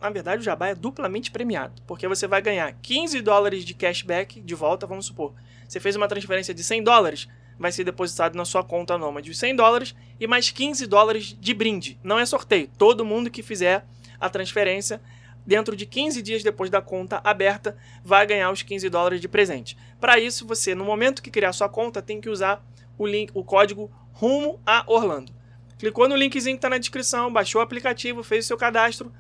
na 0.01 0.09
verdade, 0.09 0.41
o 0.41 0.43
Jabá 0.43 0.67
é 0.69 0.75
duplamente 0.75 1.29
premiado, 1.29 1.81
porque 1.85 2.07
você 2.07 2.25
vai 2.27 2.41
ganhar 2.41 2.71
15 2.81 3.21
dólares 3.21 3.65
de 3.65 3.73
cashback 3.73 4.39
de 4.41 4.55
volta, 4.55 4.87
vamos 4.87 5.05
supor. 5.05 5.33
Você 5.67 5.79
fez 5.79 5.95
uma 5.95 6.07
transferência 6.07 6.53
de 6.53 6.63
100 6.63 6.83
dólares, 6.83 7.27
vai 7.59 7.71
ser 7.71 7.83
depositado 7.83 8.35
na 8.35 8.45
sua 8.45 8.63
conta 8.63 8.97
Nômade 8.97 9.29
os 9.29 9.37
100 9.37 9.55
dólares 9.57 9.95
e 10.19 10.25
mais 10.25 10.49
15 10.49 10.87
dólares 10.87 11.37
de 11.39 11.53
brinde. 11.53 11.99
Não 12.03 12.17
é 12.17 12.25
sorteio. 12.25 12.69
Todo 12.77 13.05
mundo 13.05 13.29
que 13.29 13.43
fizer 13.43 13.85
a 14.19 14.29
transferência 14.29 15.01
dentro 15.45 15.75
de 15.75 15.85
15 15.85 16.21
dias 16.21 16.43
depois 16.43 16.69
da 16.69 16.79
conta 16.81 17.19
aberta, 17.23 17.75
vai 18.03 18.25
ganhar 18.27 18.51
os 18.51 18.61
15 18.61 18.87
dólares 18.89 19.19
de 19.19 19.27
presente. 19.27 19.75
Para 19.99 20.19
isso, 20.19 20.45
você, 20.45 20.75
no 20.75 20.85
momento 20.85 21.23
que 21.23 21.31
criar 21.31 21.53
sua 21.53 21.67
conta, 21.67 22.01
tem 22.01 22.21
que 22.21 22.29
usar 22.29 22.63
o 22.97 23.07
link, 23.07 23.31
o 23.33 23.43
código 23.43 23.89
rumo 24.13 24.59
a 24.63 24.83
Orlando. 24.85 25.33
Clicou 25.79 26.07
no 26.07 26.15
linkzinho 26.15 26.55
que 26.55 26.59
está 26.59 26.69
na 26.69 26.77
descrição, 26.77 27.33
baixou 27.33 27.61
o 27.61 27.63
aplicativo, 27.63 28.21
fez 28.21 28.45
o 28.45 28.47
seu 28.49 28.57
cadastro. 28.57 29.11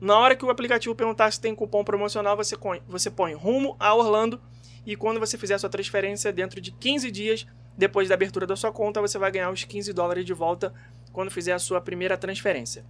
Na 0.00 0.16
hora 0.18 0.36
que 0.36 0.44
o 0.44 0.50
aplicativo 0.50 0.94
perguntar 0.94 1.32
se 1.32 1.40
tem 1.40 1.54
cupom 1.54 1.82
promocional, 1.82 2.36
você 2.36 2.56
põe, 2.56 2.80
você 2.86 3.10
põe 3.10 3.34
rumo 3.34 3.74
a 3.80 3.94
Orlando. 3.94 4.40
E 4.84 4.94
quando 4.94 5.18
você 5.18 5.36
fizer 5.36 5.54
a 5.54 5.58
sua 5.58 5.70
transferência 5.70 6.32
dentro 6.32 6.60
de 6.60 6.70
15 6.70 7.10
dias, 7.10 7.46
depois 7.76 8.08
da 8.08 8.14
abertura 8.14 8.46
da 8.46 8.56
sua 8.56 8.72
conta, 8.72 9.00
você 9.00 9.18
vai 9.18 9.30
ganhar 9.30 9.50
os 9.50 9.64
15 9.64 9.92
dólares 9.92 10.24
de 10.24 10.32
volta 10.32 10.72
quando 11.12 11.30
fizer 11.30 11.52
a 11.52 11.58
sua 11.58 11.80
primeira 11.80 12.16
transferência. 12.16 12.84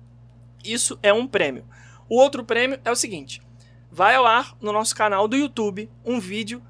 Isso 0.64 0.98
é 1.02 1.12
um 1.12 1.26
prêmio. 1.26 1.64
O 2.08 2.16
outro 2.16 2.44
prêmio 2.44 2.78
é 2.84 2.90
o 2.90 2.96
seguinte: 2.96 3.42
vai 3.90 4.14
ao 4.14 4.26
ar 4.26 4.56
no 4.60 4.72
nosso 4.72 4.94
canal 4.94 5.26
do 5.26 5.36
YouTube 5.36 5.90
um 6.04 6.20
vídeo 6.20 6.62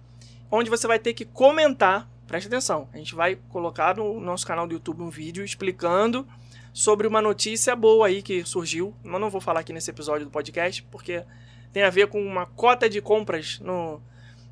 onde 0.51 0.71
você 0.71 0.87
vai 0.87 0.99
ter 0.99 1.13
que 1.13 1.25
comentar 1.25 2.09
preste 2.27 2.49
atenção. 2.49 2.89
A 2.93 2.99
gente 2.99 3.15
vai 3.15 3.37
colocar 3.49 3.97
no 3.97 4.21
nosso 4.21 4.47
canal 4.47 4.67
do 4.67 4.75
YouTube 4.75 5.03
um 5.03 5.11
vídeo 5.11 5.45
explicando 5.45 6.27
sobre 6.73 7.07
uma 7.07 7.23
notícia 7.23 7.75
boa 7.75 8.09
aí 8.09 8.21
que 8.21 8.45
surgiu. 8.45 8.95
Mas 9.03 9.21
não 9.21 9.31
vou 9.31 9.41
falar 9.41 9.61
aqui 9.61 9.73
nesse 9.73 9.91
episódio 9.91 10.27
do 10.27 10.31
podcast, 10.31 10.83
porque 10.91 11.25
tem 11.73 11.83
a 11.83 11.91
ver 11.91 12.09
com 12.09 12.21
uma 12.21 12.47
cota 12.47 12.89
de 12.89 13.01
compras 13.01 13.61
no, 13.61 14.03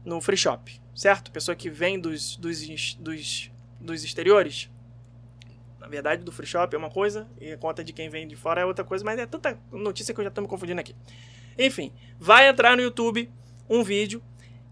no 0.05 0.21
free 0.21 0.37
shop, 0.37 0.81
certo? 0.95 1.31
Pessoa 1.31 1.55
que 1.55 1.69
vem 1.69 1.99
dos, 1.99 2.37
dos, 2.37 2.95
dos, 2.95 3.51
dos 3.85 4.03
exteriores. 4.03 4.71
Na 5.79 5.87
verdade, 5.87 6.25
do 6.25 6.33
free 6.33 6.47
shop 6.47 6.75
é 6.75 6.79
uma 6.79 6.91
coisa, 6.91 7.29
e 7.39 7.53
a 7.53 7.59
cota 7.59 7.85
de 7.85 7.93
quem 7.93 8.09
vem 8.09 8.27
de 8.27 8.37
fora 8.37 8.63
é 8.63 8.65
outra 8.65 8.85
coisa, 8.85 9.05
mas 9.05 9.19
é 9.19 9.27
tanta 9.27 9.59
notícia 9.71 10.15
que 10.15 10.21
eu 10.21 10.25
já 10.25 10.29
estou 10.29 10.43
me 10.43 10.49
confundindo 10.49 10.81
aqui. 10.81 10.97
Enfim, 11.59 11.93
vai 12.19 12.49
entrar 12.49 12.77
no 12.77 12.83
YouTube 12.83 13.31
um 13.69 13.83
vídeo 13.83 14.23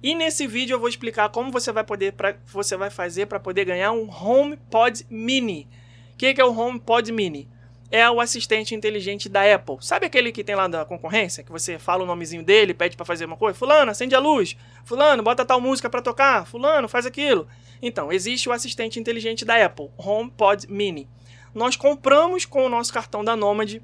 e 0.02 0.16
nesse 0.16 0.48
vídeo 0.48 0.74
eu 0.74 0.80
vou 0.80 0.88
explicar 0.88 1.28
como 1.28 1.52
você 1.52 1.70
vai 1.70 1.84
poder 1.84 2.12
pra, 2.14 2.34
você 2.46 2.76
vai 2.76 2.90
fazer 2.90 3.26
para 3.26 3.38
poder 3.38 3.64
ganhar 3.64 3.92
um 3.92 4.10
HomePod 4.10 5.06
Mini. 5.08 5.68
O 6.12 6.16
que, 6.16 6.34
que 6.34 6.40
é 6.40 6.44
o 6.44 6.58
HomePod 6.58 7.12
Mini? 7.12 7.48
É 7.88 8.10
o 8.10 8.20
assistente 8.20 8.74
inteligente 8.74 9.28
da 9.28 9.54
Apple. 9.54 9.76
Sabe 9.80 10.06
aquele 10.06 10.32
que 10.32 10.42
tem 10.42 10.56
lá 10.56 10.66
da 10.66 10.84
concorrência, 10.84 11.44
que 11.44 11.52
você 11.52 11.78
fala 11.78 12.02
o 12.02 12.06
nomezinho 12.06 12.42
dele, 12.42 12.74
pede 12.74 12.96
para 12.96 13.06
fazer 13.06 13.26
uma 13.26 13.36
coisa? 13.36 13.56
Fulano, 13.56 13.92
acende 13.92 14.14
a 14.14 14.18
luz. 14.18 14.56
Fulano, 14.84 15.22
bota 15.22 15.44
tal 15.44 15.60
música 15.60 15.88
para 15.88 16.02
tocar. 16.02 16.46
Fulano, 16.46 16.88
faz 16.88 17.06
aquilo. 17.06 17.46
Então, 17.82 18.12
existe 18.12 18.48
o 18.48 18.52
assistente 18.52 19.00
inteligente 19.00 19.44
da 19.44 19.62
Apple, 19.62 19.90
HomePod 19.98 20.70
Mini. 20.70 21.08
Nós 21.52 21.74
compramos 21.74 22.46
com 22.46 22.64
o 22.64 22.68
nosso 22.68 22.92
cartão 22.92 23.24
da 23.24 23.34
Nomad 23.34 23.82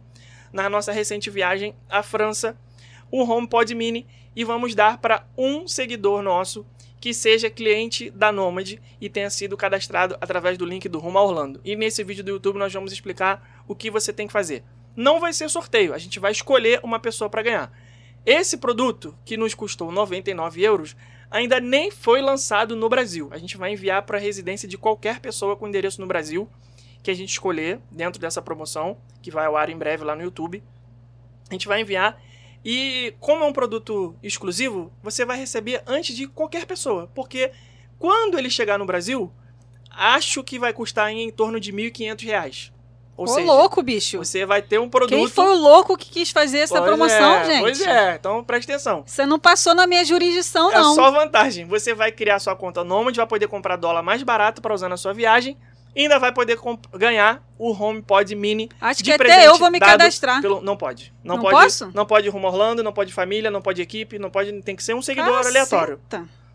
na 0.53 0.71
nossa 0.71 0.93
recente 0.93 1.29
viagem 1.29 1.75
à 1.91 2.03
França 2.03 2.57
o 3.11 3.23
HomePod 3.23 3.75
Mini 3.75 4.07
e 4.37 4.45
vamos 4.45 4.75
dar 4.75 4.99
para 4.99 5.27
um 5.37 5.67
seguidor 5.67 6.23
nosso 6.23 6.65
que 7.01 7.15
seja 7.15 7.49
cliente 7.49 8.11
da 8.11 8.33
Nomad 8.33 8.75
e 9.01 9.09
tenha 9.09 9.31
sido 9.31 9.57
cadastrado 9.57 10.17
através 10.21 10.59
do 10.59 10.65
link 10.65 10.89
do 10.89 10.99
Rumo 10.99 11.19
a 11.19 11.25
Orlando. 11.25 11.61
E 11.65 11.77
nesse 11.77 12.03
vídeo 12.03 12.25
do 12.25 12.31
YouTube 12.31 12.59
nós 12.59 12.73
vamos 12.73 12.93
explicar 12.93 13.63
o 13.67 13.75
que 13.75 13.91
você 13.91 14.13
tem 14.13 14.27
que 14.27 14.33
fazer. 14.33 14.65
Não 14.97 15.21
vai 15.21 15.33
ser 15.33 15.49
sorteio, 15.49 15.95
a 15.95 15.99
gente 15.99 16.19
vai 16.19 16.33
escolher 16.33 16.81
uma 16.83 16.99
pessoa 16.99 17.31
para 17.31 17.43
ganhar. 17.43 17.73
Esse 18.27 18.57
produto, 18.57 19.17
que 19.25 19.37
nos 19.37 19.55
custou 19.55 19.93
99 19.93 20.61
euros, 20.61 20.97
ainda 21.31 21.61
nem 21.61 21.91
foi 21.91 22.21
lançado 22.21 22.75
no 22.75 22.89
Brasil. 22.89 23.29
A 23.31 23.39
gente 23.39 23.57
vai 23.57 23.73
enviar 23.73 24.03
para 24.03 24.19
a 24.19 24.21
residência 24.21 24.69
de 24.69 24.79
qualquer 24.79 25.21
pessoa 25.21 25.57
com 25.57 25.69
endereço 25.69 26.01
no 26.01 26.07
Brasil 26.07 26.49
que 27.03 27.11
a 27.11 27.15
gente 27.15 27.31
escolher 27.31 27.81
dentro 27.91 28.21
dessa 28.21 28.43
promoção, 28.43 28.99
que 29.23 29.31
vai 29.31 29.47
ao 29.47 29.57
ar 29.57 29.71
em 29.71 29.77
breve 29.77 30.05
lá 30.05 30.15
no 30.15 30.23
YouTube. 30.23 30.63
A 31.49 31.55
gente 31.55 31.69
vai 31.69 31.81
enviar 31.81 32.21
e 32.65 33.15
como 33.21 33.45
é 33.45 33.47
um 33.47 33.53
produto 33.53 34.15
exclusivo, 34.23 34.93
você 35.03 35.25
vai 35.25 35.39
receber 35.39 35.83
antes 35.87 36.15
de 36.15 36.27
qualquer 36.27 36.67
pessoa, 36.67 37.11
porque 37.15 37.53
quando 37.99 38.39
ele 38.39 38.51
chegar 38.51 38.79
no 38.79 38.85
Brasil, 38.85 39.33
acho 39.91 40.43
que 40.43 40.59
vai 40.59 40.73
custar 40.73 41.11
em, 41.11 41.31
torno 41.31 41.59
de 41.61 41.71
R$ 41.71 41.91
1.500. 41.91 42.73
Ou 43.19 43.25
Ô, 43.25 43.27
seja, 43.27 43.45
louco, 43.47 43.83
bicho. 43.83 44.17
você 44.19 44.47
vai 44.47 44.63
ter 44.63 44.79
um 44.79 44.89
produto... 44.89 45.11
Quem 45.11 45.27
foi 45.29 45.45
o 45.49 45.57
louco 45.57 45.97
que 45.99 46.09
quis 46.09 46.31
fazer 46.31 46.59
essa 46.59 46.77
Pois 46.77 46.87
promoção, 46.87 47.35
é, 47.35 47.45
gente? 47.47 47.61
Pois 47.63 47.81
é, 47.81 48.15
então 48.15 48.45
preste 48.45 48.71
atenção. 48.71 49.03
Você 49.05 49.27
não 49.27 49.41
passou 49.41 49.75
na 49.75 49.89
minha 49.89 50.05
jurisdição, 50.05 50.71
É 50.71 50.77
não. 50.77 50.95
só 50.95 51.11
vantagem. 51.11 51.67
Você 51.67 51.93
vai 51.93 52.13
criar 52.13 52.39
sua 52.39 52.55
conta 52.55 52.85
Nomad, 52.85 53.17
vai 53.17 53.27
poder 53.27 53.49
comprar 53.49 53.75
dólar 53.75 54.05
mais 54.05 54.23
barato 54.23 54.63
para 54.63 54.73
usar 54.73 54.89
na 54.89 54.97
sua 54.97 55.13
viagem 55.13 55.57
e 55.97 56.03
ainda 56.03 56.17
vai 56.21 56.31
poder 56.33 56.57
ganhar 56.95 57.43
o 57.59 57.73
HomePod 57.73 58.33
Mini 58.37 58.69
Acho 58.81 59.03
de 59.03 59.11
que 59.11 59.19
presente 59.19 59.39
até 59.41 59.49
eu 59.49 59.59
vou 59.59 59.69
me 59.69 59.81
cadastrar. 59.81 60.41
pelo- 60.41 60.61
Não 60.61 60.77
pode. 60.77 61.13
Não, 61.25 61.35
Não 61.35 61.43
pode. 61.43 61.57
posso? 61.57 61.91
Não 61.93 62.07
pode 62.07 62.29
rumo 62.29 62.47
Orlando, 62.47 62.85
não 62.85 62.93
pode 62.93 63.13
família, 63.13 63.51
não 63.51 63.61
pode 63.61 63.83
equipe, 63.83 64.17
não 64.17 64.31
pode. 64.31 64.63
Tem 64.63 64.77
que 64.77 64.85
ser 64.85 64.95
um 64.95 65.03
seguidor 65.03 65.45
aleatório. 65.45 65.99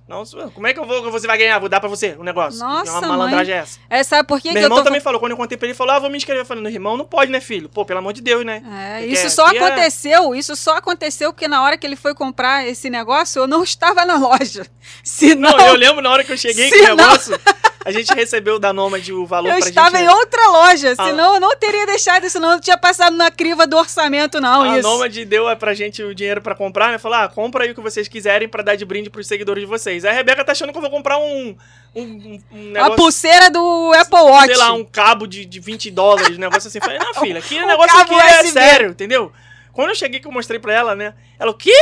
Não, 0.08 0.24
como 0.54 0.68
é 0.68 0.74
que 0.74 0.80
eu 0.80 0.86
vou, 0.86 1.10
você 1.10 1.26
vai 1.26 1.38
ganhar? 1.38 1.58
Vou 1.60 1.70
dar 1.70 1.80
pra 1.80 1.88
você 1.88 2.16
o 2.20 2.24
negócio. 2.24 2.60
Nossa, 2.60 2.92
uma 2.92 3.02
malandragem 3.08 3.56
é 3.56 3.58
essa. 3.60 3.80
É, 3.90 4.04
sabe 4.04 4.28
por 4.28 4.42
que, 4.42 4.50
Meu 4.50 4.54
que 4.56 4.60
eu 4.60 4.64
irmão 4.64 4.80
tô... 4.80 4.84
também 4.84 5.00
falou, 5.00 5.18
quando 5.18 5.32
eu 5.32 5.38
contei 5.38 5.58
pra 5.58 5.66
ele, 5.66 5.72
ele 5.72 5.78
falou: 5.78 5.94
Ah, 5.94 6.00
vou 6.00 6.10
me 6.10 6.18
inscrever. 6.18 6.42
Eu 6.42 6.46
falei, 6.46 6.74
irmão 6.74 6.98
não 6.98 7.06
pode, 7.06 7.32
né, 7.32 7.40
filho? 7.40 7.70
Pô, 7.70 7.86
pelo 7.86 8.00
amor 8.00 8.12
de 8.12 8.22
Deus, 8.22 8.46
né? 8.46 8.62
É, 9.00 9.06
isso 9.06 9.30
só 9.30 9.50
é- 9.50 9.58
aconteceu, 9.58 10.36
isso 10.36 10.56
só 10.58 10.76
aconteceu 10.78 11.32
porque 11.32 11.48
na 11.48 11.64
hora 11.64 11.78
que 11.78 11.88
ele 11.88 11.96
foi 11.96 12.14
comprar 12.14 12.68
esse 12.68 12.90
negócio, 12.90 13.40
eu 13.40 13.48
não 13.48 13.64
estava 13.64 14.04
na 14.06 14.18
loja. 14.18 14.68
Senão, 15.04 15.56
Não, 15.58 15.68
eu 15.68 15.76
lembro 15.76 16.02
na 16.02 16.10
hora 16.12 16.24
que 16.24 16.34
eu 16.34 16.38
cheguei 16.38 16.70
com 16.70 16.76
Se 16.76 16.82
o 16.82 16.96
negócio, 16.96 17.40
a 17.86 17.92
gente 17.92 18.14
recebeu 18.14 18.58
da 18.60 18.72
Nomad 18.74 19.08
o 19.10 19.26
valor 19.26 19.50
eu 19.52 19.60
pra 19.60 19.70
estava 19.70 19.98
gente. 19.98 20.06
em 20.06 20.10
outra 20.14 20.48
loja, 20.50 20.94
Ah. 20.98 21.06
senão 21.06 21.34
eu 21.36 21.40
não 21.40 21.56
teria 21.58 21.86
deixado 21.86 22.26
isso, 22.26 22.40
não 22.40 22.50
eu 22.50 22.54
não 22.56 22.60
tinha 22.62 22.78
passado 22.78 23.16
na 23.16 23.30
criva 23.32 23.66
do 23.68 23.78
orçamento, 23.78 24.40
não, 24.42 24.62
a 24.64 24.80
isso. 24.80 24.88
Nomad 24.88 25.16
deu 25.26 25.46
pra 25.58 25.74
gente 25.74 26.02
o 26.04 26.14
dinheiro 26.16 26.42
pra 26.42 26.56
comprar, 26.56 26.92
né? 26.92 26.98
Falou, 26.98 27.18
ah, 27.20 27.28
compra 27.28 27.64
aí 27.66 27.72
o 27.72 27.76
que 27.76 27.82
vocês 27.82 28.08
quiserem 28.08 28.48
pra 28.48 28.64
dar 28.64 28.76
de 28.76 28.86
brinde 28.86 29.10
pros 29.10 29.28
seguidores 29.28 29.62
de 29.64 29.68
vocês. 29.68 30.06
Aí 30.06 30.12
a 30.12 30.14
Rebeca 30.14 30.44
tá 30.44 30.52
achando 30.52 30.72
que 30.72 30.78
eu 30.78 30.82
vou 30.82 30.92
comprar 30.92 31.18
um, 31.18 31.56
um, 31.96 32.02
um- 32.02 32.42
um 32.52 32.70
A 32.70 32.74
negócio, 32.74 32.96
pulseira 32.96 33.50
do 33.50 33.92
Apple 33.96 34.20
Watch. 34.20 34.48
sei 34.48 34.58
lá, 34.58 34.74
um 34.74 34.84
cabo 34.86 35.28
de, 35.28 35.46
de 35.46 35.60
20 35.60 35.92
dólares, 35.92 36.38
um 36.38 36.40
negócio 36.42 36.68
assim. 36.68 36.80
Falei, 36.80 37.00
não, 37.00 37.14
filha, 37.22 37.42
que 37.42 37.56
Um 37.62 37.68
negócio 37.68 37.98
aqui 38.00 38.14
é 38.16 38.44
sério, 38.46 38.90
entendeu? 38.92 39.32
Quando 39.72 39.90
eu 39.90 39.96
cheguei 39.96 40.20
que 40.20 40.28
eu 40.28 40.32
mostrei 40.32 40.60
pra 40.60 40.74
ela, 40.74 40.96
né? 40.96 41.14
Ela, 41.40 41.52
o 41.52 41.54
quê? 41.56 41.76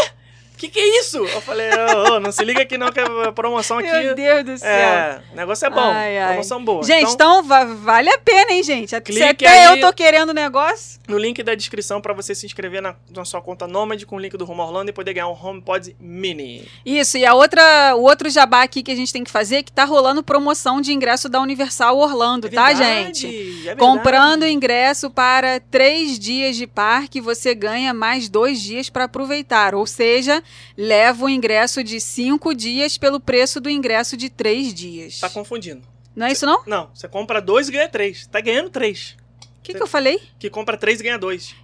Que 0.62 0.70
que 0.70 0.80
é 0.80 1.00
isso? 1.00 1.18
Eu 1.18 1.42
falei, 1.42 1.72
ô, 1.72 2.14
ô, 2.14 2.20
não 2.20 2.32
se 2.32 2.46
liga 2.46 2.62
aqui 2.62 2.78
não, 2.78 2.92
que 2.92 3.00
a 3.00 3.32
promoção 3.32 3.80
aqui... 3.80 3.90
Meu 3.92 4.14
Deus 4.14 4.44
do 4.46 4.58
céu. 4.60 4.70
É, 4.70 5.22
o 5.34 5.36
negócio 5.36 5.66
é 5.66 5.70
bom, 5.72 5.80
Ai, 5.92 6.20
ai. 6.20 6.28
promoção 6.28 6.64
boa. 6.64 6.84
Gente, 6.84 7.12
então, 7.14 7.40
então, 7.40 7.44
va- 7.44 7.64
vale 7.64 8.10
a 8.12 8.20
pena, 8.20 8.52
hein, 8.52 8.62
gente? 8.62 8.92
Se 8.92 9.02
Clique 9.02 9.44
até 9.44 9.68
eu 9.70 9.80
tô 9.82 9.92
querendo 9.92 10.30
o 10.30 10.34
negócio. 10.34 11.00
no 11.08 11.18
link 11.18 11.42
da 11.42 11.56
descrição 11.56 12.00
pra 12.00 12.14
você 12.14 12.36
se 12.36 12.46
inscrever 12.46 12.80
na, 12.80 12.94
na 13.10 13.26
sua 13.26 13.42
conta 13.42 13.66
Nomad 13.68 14.04
com 14.06 14.18
o 14.18 14.20
link 14.20 14.38
do 14.38 14.46
Rumo 14.46 14.62
Orlando 14.62 14.92
e 14.92 14.94
poder 14.94 15.14
ganhar 15.16 15.30
um 15.30 15.32
HomePod 15.48 15.96
Mini. 16.00 16.68
Isso, 16.86 17.18
e 17.18 17.26
a 17.26 17.34
outra, 17.34 17.96
o 17.96 18.04
outro 18.04 18.30
jabá 18.30 18.62
aqui 18.62 18.84
que 18.84 18.92
a 18.92 18.96
gente 18.96 19.12
tem 19.12 19.24
que 19.24 19.32
fazer 19.32 19.56
é 19.56 19.64
que 19.64 19.72
tá 19.72 19.84
rolando 19.84 20.22
promoção 20.22 20.80
de 20.80 20.94
ingresso 20.94 21.28
da 21.28 21.42
Universal 21.42 21.98
Orlando, 21.98 22.48
tá, 22.52 22.68
verdade, 22.68 22.78
gente? 23.22 23.68
é. 23.68 23.76
Comprando 23.76 24.46
ingresso 24.46 25.10
para 25.10 25.60
três 25.60 26.20
dias 26.20 26.56
de 26.56 26.68
parque, 26.68 27.20
você 27.20 27.56
ganha 27.56 27.96
mais 27.96 28.30
dois 28.30 28.62
dias 28.62 28.92
para 28.92 29.06
aproveitar. 29.06 29.74
Ou 29.74 29.88
seja, 29.88 30.44
leva 30.78 31.26
o 31.26 31.30
ingresso 31.30 31.84
de 31.84 32.00
cinco 32.00 32.54
dias 32.54 32.98
pelo 32.98 33.20
preço 33.20 33.60
do 33.60 33.70
ingresso 33.70 34.16
de 34.18 34.30
três 34.30 34.74
dias. 34.74 35.20
Tá 35.20 35.30
confundindo. 35.30 35.82
Não 36.16 36.28
é 36.28 36.32
isso, 36.32 36.46
não? 36.46 36.62
O 36.62 36.70
Não, 36.70 36.90
você 36.94 37.08
compra 37.08 37.42
dois 37.42 37.70
e 37.70 37.72
ganha 37.72 37.88
três. 37.88 38.28
Tá 38.28 38.42
ganhando 38.42 38.70
três. 38.70 39.16
que, 39.64 39.74
que 39.74 39.82
eu 39.82 39.88
falei? 39.88 40.20
Que 40.40 40.50
compra 40.50 40.76
três 40.76 41.00
e 41.00 41.04
ganha 41.04 41.18
dois. 41.18 41.56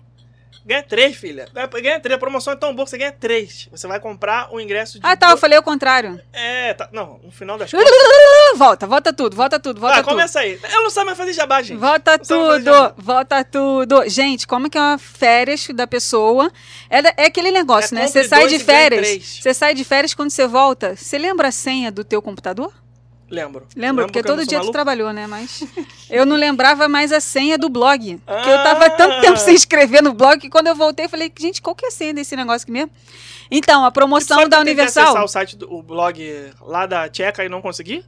Ganha 0.68 0.84
três, 0.84 1.16
filha. 1.16 1.48
Ganha 1.82 2.00
três. 2.00 2.16
A 2.16 2.20
promoção 2.20 2.52
é 2.52 2.56
tão 2.58 2.76
boa 2.76 2.84
que 2.84 2.90
você 2.90 2.98
ganha 2.98 3.12
três. 3.14 3.70
Você 3.72 3.88
vai 3.88 4.02
comprar 4.02 4.54
o 4.54 4.60
ingresso 4.60 5.00
de. 5.00 5.08
Ah, 5.08 5.16
tá, 5.16 5.32
eu 5.32 5.38
falei 5.38 5.58
o 5.58 5.64
contrário. 5.64 6.20
É, 6.34 6.74
tá. 6.74 6.90
Não, 6.92 7.22
no 7.24 7.32
final 7.32 7.58
das 7.58 7.72
contas. 7.72 7.90
Volta, 8.58 8.86
volta 8.86 9.14
tudo, 9.14 9.34
volta 9.36 9.60
tudo, 9.60 9.80
volta 9.80 9.96
Ah, 10.00 10.04
tudo. 10.04 10.10
começa 10.10 10.42
aí. 10.42 10.60
Eu 10.74 10.84
não 10.84 10.90
sei 10.90 11.06
mais 11.06 11.18
fazer 11.18 11.32
jabá, 11.32 11.62
gente. 11.62 11.80
Volta 11.80 12.20
tudo, 12.20 12.66
jabá. 12.66 12.94
volta 12.98 13.44
tudo. 13.46 14.10
Gente, 14.10 14.46
como 14.46 14.70
que 14.70 14.78
é 14.78 14.82
uma 14.82 14.98
férias 14.98 15.66
da 15.74 15.88
pessoa? 15.88 16.52
É, 16.90 17.24
é 17.24 17.26
aquele 17.28 17.50
negócio, 17.52 17.98
É 17.98 18.02
né? 18.02 18.08
Você 18.08 18.26
sai 18.26 18.48
de 18.48 18.60
férias. 18.60 19.40
Você 19.42 19.54
sai 19.54 19.74
de 19.74 19.86
férias 19.86 20.14
quando 20.14 20.32
você 20.32 20.46
volta. 20.48 20.98
Você 20.98 21.18
lembra 21.18 21.48
a 21.48 21.52
senha 21.52 21.90
do 21.90 22.04
teu 22.04 22.22
computador? 22.22 22.74
Lembro. 23.30 23.68
Lembra? 23.76 24.06
Porque 24.06 24.22
que 24.22 24.28
eu 24.28 24.30
não 24.32 24.38
todo 24.38 24.48
dia 24.48 24.58
tu 24.58 24.62
maluco? 24.62 24.74
trabalhou, 24.74 25.12
né? 25.12 25.28
Mas 25.28 25.64
eu 26.10 26.26
não 26.26 26.36
lembrava 26.36 26.88
mais 26.88 27.12
a 27.12 27.20
senha 27.20 27.58
do 27.58 27.68
blog. 27.70 28.18
Porque 28.26 28.50
eu 28.50 28.64
tava 28.64 28.86
Ah! 28.86 28.90
tanto 28.92 29.20
tempo 29.22 29.38
sem 29.38 29.54
escrever 29.54 30.02
no 30.02 30.14
blog 30.14 30.40
que 30.40 30.50
quando 30.50 30.68
eu 30.68 30.76
voltei 30.76 31.06
eu 31.06 31.10
falei, 31.10 31.32
gente, 31.38 31.62
qual 31.62 31.76
que 31.76 31.86
é 31.86 31.90
a 31.90 31.92
senha 31.92 32.14
desse 32.14 32.36
negócio 32.36 32.64
aqui 32.64 32.72
mesmo? 32.72 32.90
Então, 33.52 33.84
a 33.86 33.92
Tu 33.92 33.94
promoção 33.94 34.48
da 34.48 34.64
tentei 34.64 34.84
acessar 34.84 35.04
Universal. 35.06 35.24
o 35.26 35.28
site 35.28 35.56
do 35.58 35.74
o 35.74 35.82
blog 35.84 36.52
lá 36.62 36.86
da 36.86 37.10
Tcheca 37.10 37.44
e 37.44 37.50
não 37.50 37.62
consegui? 37.62 38.04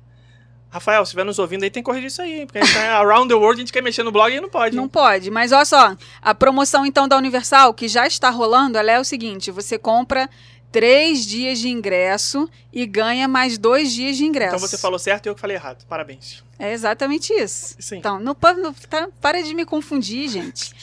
Rafael, 0.72 1.04
se 1.04 1.10
estiver 1.10 1.24
nos 1.26 1.40
ouvindo 1.40 1.64
aí, 1.64 1.70
tem 1.72 1.82
que 1.82 1.86
corrigir 1.86 2.08
isso 2.08 2.22
aí. 2.22 2.46
Porque 2.46 2.60
a 2.60 2.64
gente 2.64 2.74
tá 2.76 2.96
around 3.00 3.28
the 3.28 3.34
world, 3.34 3.60
a 3.60 3.62
gente 3.64 3.74
quer 3.74 3.82
mexer 3.82 4.04
no 4.04 4.12
blog 4.12 4.32
e 4.34 4.40
não 4.40 4.50
pode. 4.50 4.76
Não 4.76 4.84
hein? 4.84 4.90
pode, 4.90 5.32
mas 5.32 5.52
olha 5.52 5.66
só, 5.66 5.96
a 6.22 6.36
promoção 6.36 6.86
então 6.86 7.08
da 7.08 7.18
Universal, 7.18 7.74
que 7.74 7.88
já 7.88 8.06
está 8.06 8.30
rolando, 8.30 8.78
ela 8.78 8.92
é 8.92 9.00
o 9.00 9.04
seguinte: 9.04 9.50
você 9.50 9.80
compra 9.80 10.30
três 10.72 11.26
dias 11.26 11.60
de 11.60 11.70
ingresso 11.70 12.50
e 12.72 12.86
ganha 12.86 13.28
mais 13.28 13.58
dois 13.58 13.92
dias 13.94 14.18
de 14.18 14.26
ingresso. 14.26 14.56
Então 14.56 14.68
você 14.68 14.78
falou 14.78 15.00
certo 15.00 15.26
e 15.26 15.30
eu 15.30 15.36
que 15.36 15.42
falei 15.42 15.58
errado. 15.58 15.84
Parabéns. 15.88 16.44
É 16.58 16.72
exatamente 16.74 17.34
isso. 17.34 17.76
Sim. 17.80 17.98
Então, 17.98 18.20
não, 18.20 18.36
pa- 18.36 18.54
não- 18.54 18.74
tá- 18.74 19.10
para 19.22 19.42
de 19.42 19.54
me 19.54 19.66
confundir, 19.66 20.28
gente. 20.30 20.74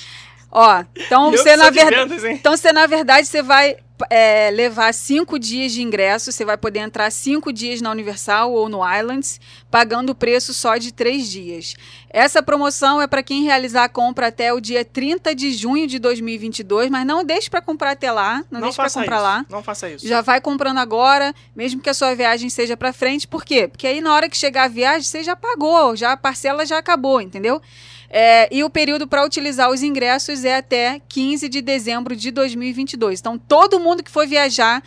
Ó, 0.51 0.85
então 0.97 1.27
eu 1.33 1.39
você 1.39 1.57
na 1.57 1.71
verdade. 1.71 2.29
Então, 2.33 2.57
você, 2.57 2.73
na 2.73 2.87
verdade, 2.87 3.27
você 3.27 3.43
vai 3.43 3.77
é, 4.11 4.51
levar 4.51 4.93
cinco 4.93 5.39
dias 5.39 5.73
de 5.73 5.83
ingresso, 5.83 6.31
você 6.31 6.45
vai 6.45 6.57
poder 6.57 6.81
entrar 6.81 7.11
cinco 7.11 7.53
dias 7.53 7.81
na 7.81 7.91
Universal 7.91 8.53
ou 8.53 8.69
no 8.69 8.81
Islands, 8.87 9.41
pagando 9.71 10.11
o 10.11 10.15
preço 10.15 10.53
só 10.53 10.77
de 10.77 10.93
três 10.93 11.31
dias. 11.31 11.75
Essa 12.11 12.43
promoção 12.43 13.01
é 13.01 13.07
para 13.07 13.23
quem 13.23 13.45
realizar 13.45 13.85
a 13.85 13.89
compra 13.89 14.29
até 14.29 14.53
o 14.53 14.61
dia 14.61 14.85
30 14.85 15.35
de 15.35 15.53
junho 15.53 15.87
de 15.87 15.99
2022, 15.99 16.91
mas 16.91 17.07
não 17.07 17.25
deixe 17.25 17.49
para 17.49 17.61
comprar 17.61 17.93
até 17.93 18.11
lá, 18.13 18.45
não, 18.51 18.61
deixe 18.61 18.77
para 18.77 18.85
faça 18.85 19.01
comprar 19.01 19.17
isso. 19.17 19.25
lá. 19.25 19.47
Não 19.49 19.63
faça 19.63 19.91
isso. 19.91 20.07
Já 20.07 20.21
vai 20.21 20.41
comprando 20.41 20.79
agora, 20.79 21.35
mesmo 21.55 21.81
que 21.81 21.91
a 21.91 21.95
sua 21.95 22.15
viagem 22.15 22.51
seja 22.51 22.77
para 22.77 22.93
frente. 22.93 23.27
Por 23.27 23.45
quê? 23.45 23.69
Porque 23.69 23.87
aí 23.87 24.01
na 24.01 24.15
hora 24.15 24.29
que 24.29 24.37
chegar 24.37 24.65
a 24.65 24.69
viagem, 24.69 25.03
você 25.03 25.23
já 25.23 25.37
pagou, 25.37 25.97
já 25.97 26.13
a 26.13 26.17
parcela 26.17 26.65
já 26.67 26.79
acabou, 26.79 27.21
entendeu? 27.21 27.61
É, 28.09 28.49
e 28.55 28.63
o 28.63 28.71
período 28.71 29.07
para 29.07 29.25
utilizar 29.25 29.71
os 29.71 29.83
ingressos 29.83 30.45
é 30.45 30.57
até 30.57 31.01
15 31.09 31.49
de 31.49 31.61
dezembro 31.61 32.15
de 32.15 32.31
2022. 32.31 33.21
Então, 33.21 33.39
todo 33.39 33.81
mundo 33.81 34.03
que 34.03 34.11
for 34.11 34.27
viajar 34.27 34.83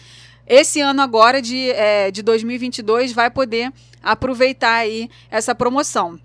esse 0.47 0.81
ano 0.81 1.01
agora 1.01 1.41
de, 1.41 1.69
é, 1.71 2.09
de 2.09 2.23
2022 2.23 3.11
vai 3.11 3.29
poder 3.29 3.71
aproveitar 4.01 4.75
aí 4.75 5.09
essa 5.29 5.53
promoção. 5.53 6.19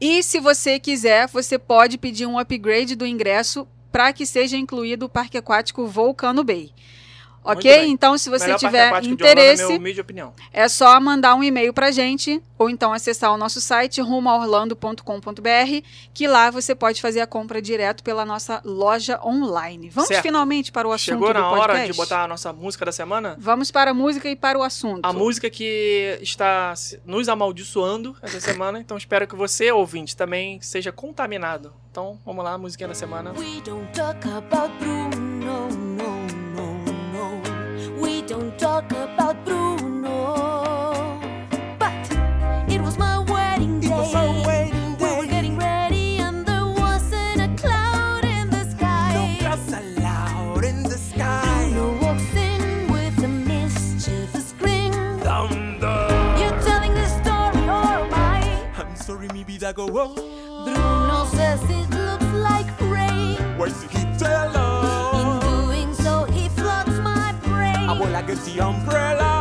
E 0.00 0.22
se 0.22 0.38
você 0.38 0.78
quiser, 0.78 1.26
você 1.26 1.58
pode 1.58 1.98
pedir 1.98 2.26
um 2.26 2.38
upgrade 2.38 2.94
do 2.94 3.04
ingresso 3.04 3.66
para 3.90 4.12
que 4.12 4.24
seja 4.24 4.56
incluído 4.56 5.06
o 5.06 5.08
Parque 5.08 5.36
Aquático 5.38 5.86
Vulcano 5.86 6.44
Bay. 6.44 6.70
Ok? 7.44 7.86
Então, 7.86 8.18
se 8.18 8.28
você 8.28 8.46
Melhor 8.46 8.58
tiver 8.58 8.86
Orlando, 8.92 9.08
interesse, 9.08 9.80
é 10.52 10.64
é 10.64 10.68
só 10.68 11.00
mandar 11.00 11.34
um 11.34 11.42
e-mail 11.42 11.72
pra 11.72 11.90
gente 11.90 12.42
ou 12.58 12.68
então 12.68 12.92
acessar 12.92 13.32
o 13.32 13.36
nosso 13.36 13.60
site 13.60 14.00
rumoorlando.com.br, 14.00 15.86
que 16.12 16.26
lá 16.26 16.50
você 16.50 16.74
pode 16.74 17.00
fazer 17.00 17.20
a 17.20 17.26
compra 17.26 17.62
direto 17.62 18.02
pela 18.02 18.24
nossa 18.24 18.60
loja 18.64 19.20
online. 19.24 19.88
Vamos 19.90 20.08
Certo. 20.08 20.22
finalmente 20.22 20.72
para 20.72 20.86
o 20.88 20.92
assunto 20.92 21.14
Chegou 21.14 21.28
do 21.28 21.34
na 21.34 21.50
hora 21.50 21.86
de 21.86 21.92
botar 21.92 22.24
a 22.24 22.28
nossa 22.28 22.52
música 22.52 22.84
da 22.84 22.92
semana? 22.92 23.36
Vamos 23.38 23.70
para 23.70 23.92
a 23.92 23.94
música 23.94 24.28
e 24.28 24.34
para 24.36 24.58
o 24.58 24.62
assunto. 24.62 25.04
A 25.04 25.12
música 25.12 25.48
que 25.48 26.18
está 26.20 26.74
nos 27.06 27.28
amaldiçoando 27.28 28.16
essa 28.20 28.40
semana. 28.40 28.80
Então 28.80 28.96
espero 28.96 29.26
que 29.26 29.36
você, 29.36 29.70
ouvinte, 29.70 30.16
também 30.16 30.60
seja 30.60 30.90
contaminado. 30.90 31.72
Então 31.90 32.18
vamos 32.26 32.44
lá, 32.44 32.52
a 32.52 32.58
musiquinha 32.58 32.88
da 32.88 32.94
semana. 32.94 33.32
We 33.38 33.60
don't 33.64 33.90
talk 33.92 34.18
about 34.28 34.76
Bruno, 34.78 35.08
no, 35.16 35.68
no, 35.68 36.26
no. 36.26 36.47
We 38.00 38.22
don't 38.22 38.58
talk 38.58 38.90
about 38.92 39.44
Bruno. 39.44 41.20
But 41.78 42.10
it 42.68 42.80
was 42.80 42.98
my 42.98 43.18
wedding 43.18 43.80
day. 43.80 43.88
Was 43.88 44.14
our 44.14 44.32
wedding 44.46 44.96
day. 44.96 45.04
We 45.04 45.16
were 45.20 45.26
getting 45.26 45.56
ready 45.56 46.18
and 46.18 46.44
there 46.46 46.66
wasn't 46.66 47.40
a 47.40 47.48
cloud 47.60 48.24
in 48.24 48.50
the 48.50 48.64
sky. 48.70 49.12
No 49.14 49.36
clouds 49.38 49.72
allowed 49.72 50.64
in 50.64 50.82
the 50.82 50.98
sky. 50.98 51.70
Bruno 51.70 51.98
walks 52.02 52.34
in 52.34 52.90
with 52.92 53.24
a 53.24 53.28
mischievous 53.28 54.52
grin. 54.58 54.92
You're 56.40 56.60
telling 56.62 56.94
this 56.94 57.12
story 57.22 57.62
oh 57.68 57.82
or 57.82 58.04
am 58.04 58.14
I? 58.14 58.70
I'm 58.76 58.94
sorry, 58.96 59.28
mi 59.32 59.44
vida 59.44 59.72
go 59.72 59.86
on. 59.86 60.14
Bruno 60.64 61.24
says 61.26 61.62
it 61.70 61.88
looks 61.90 62.30
like 62.34 62.68
rain. 62.80 63.36
Where's 63.58 63.78
the 63.82 63.88
heat 63.88 64.07
like 68.18 68.26
get 68.26 68.44
the 68.44 68.60
umbrella. 68.60 69.37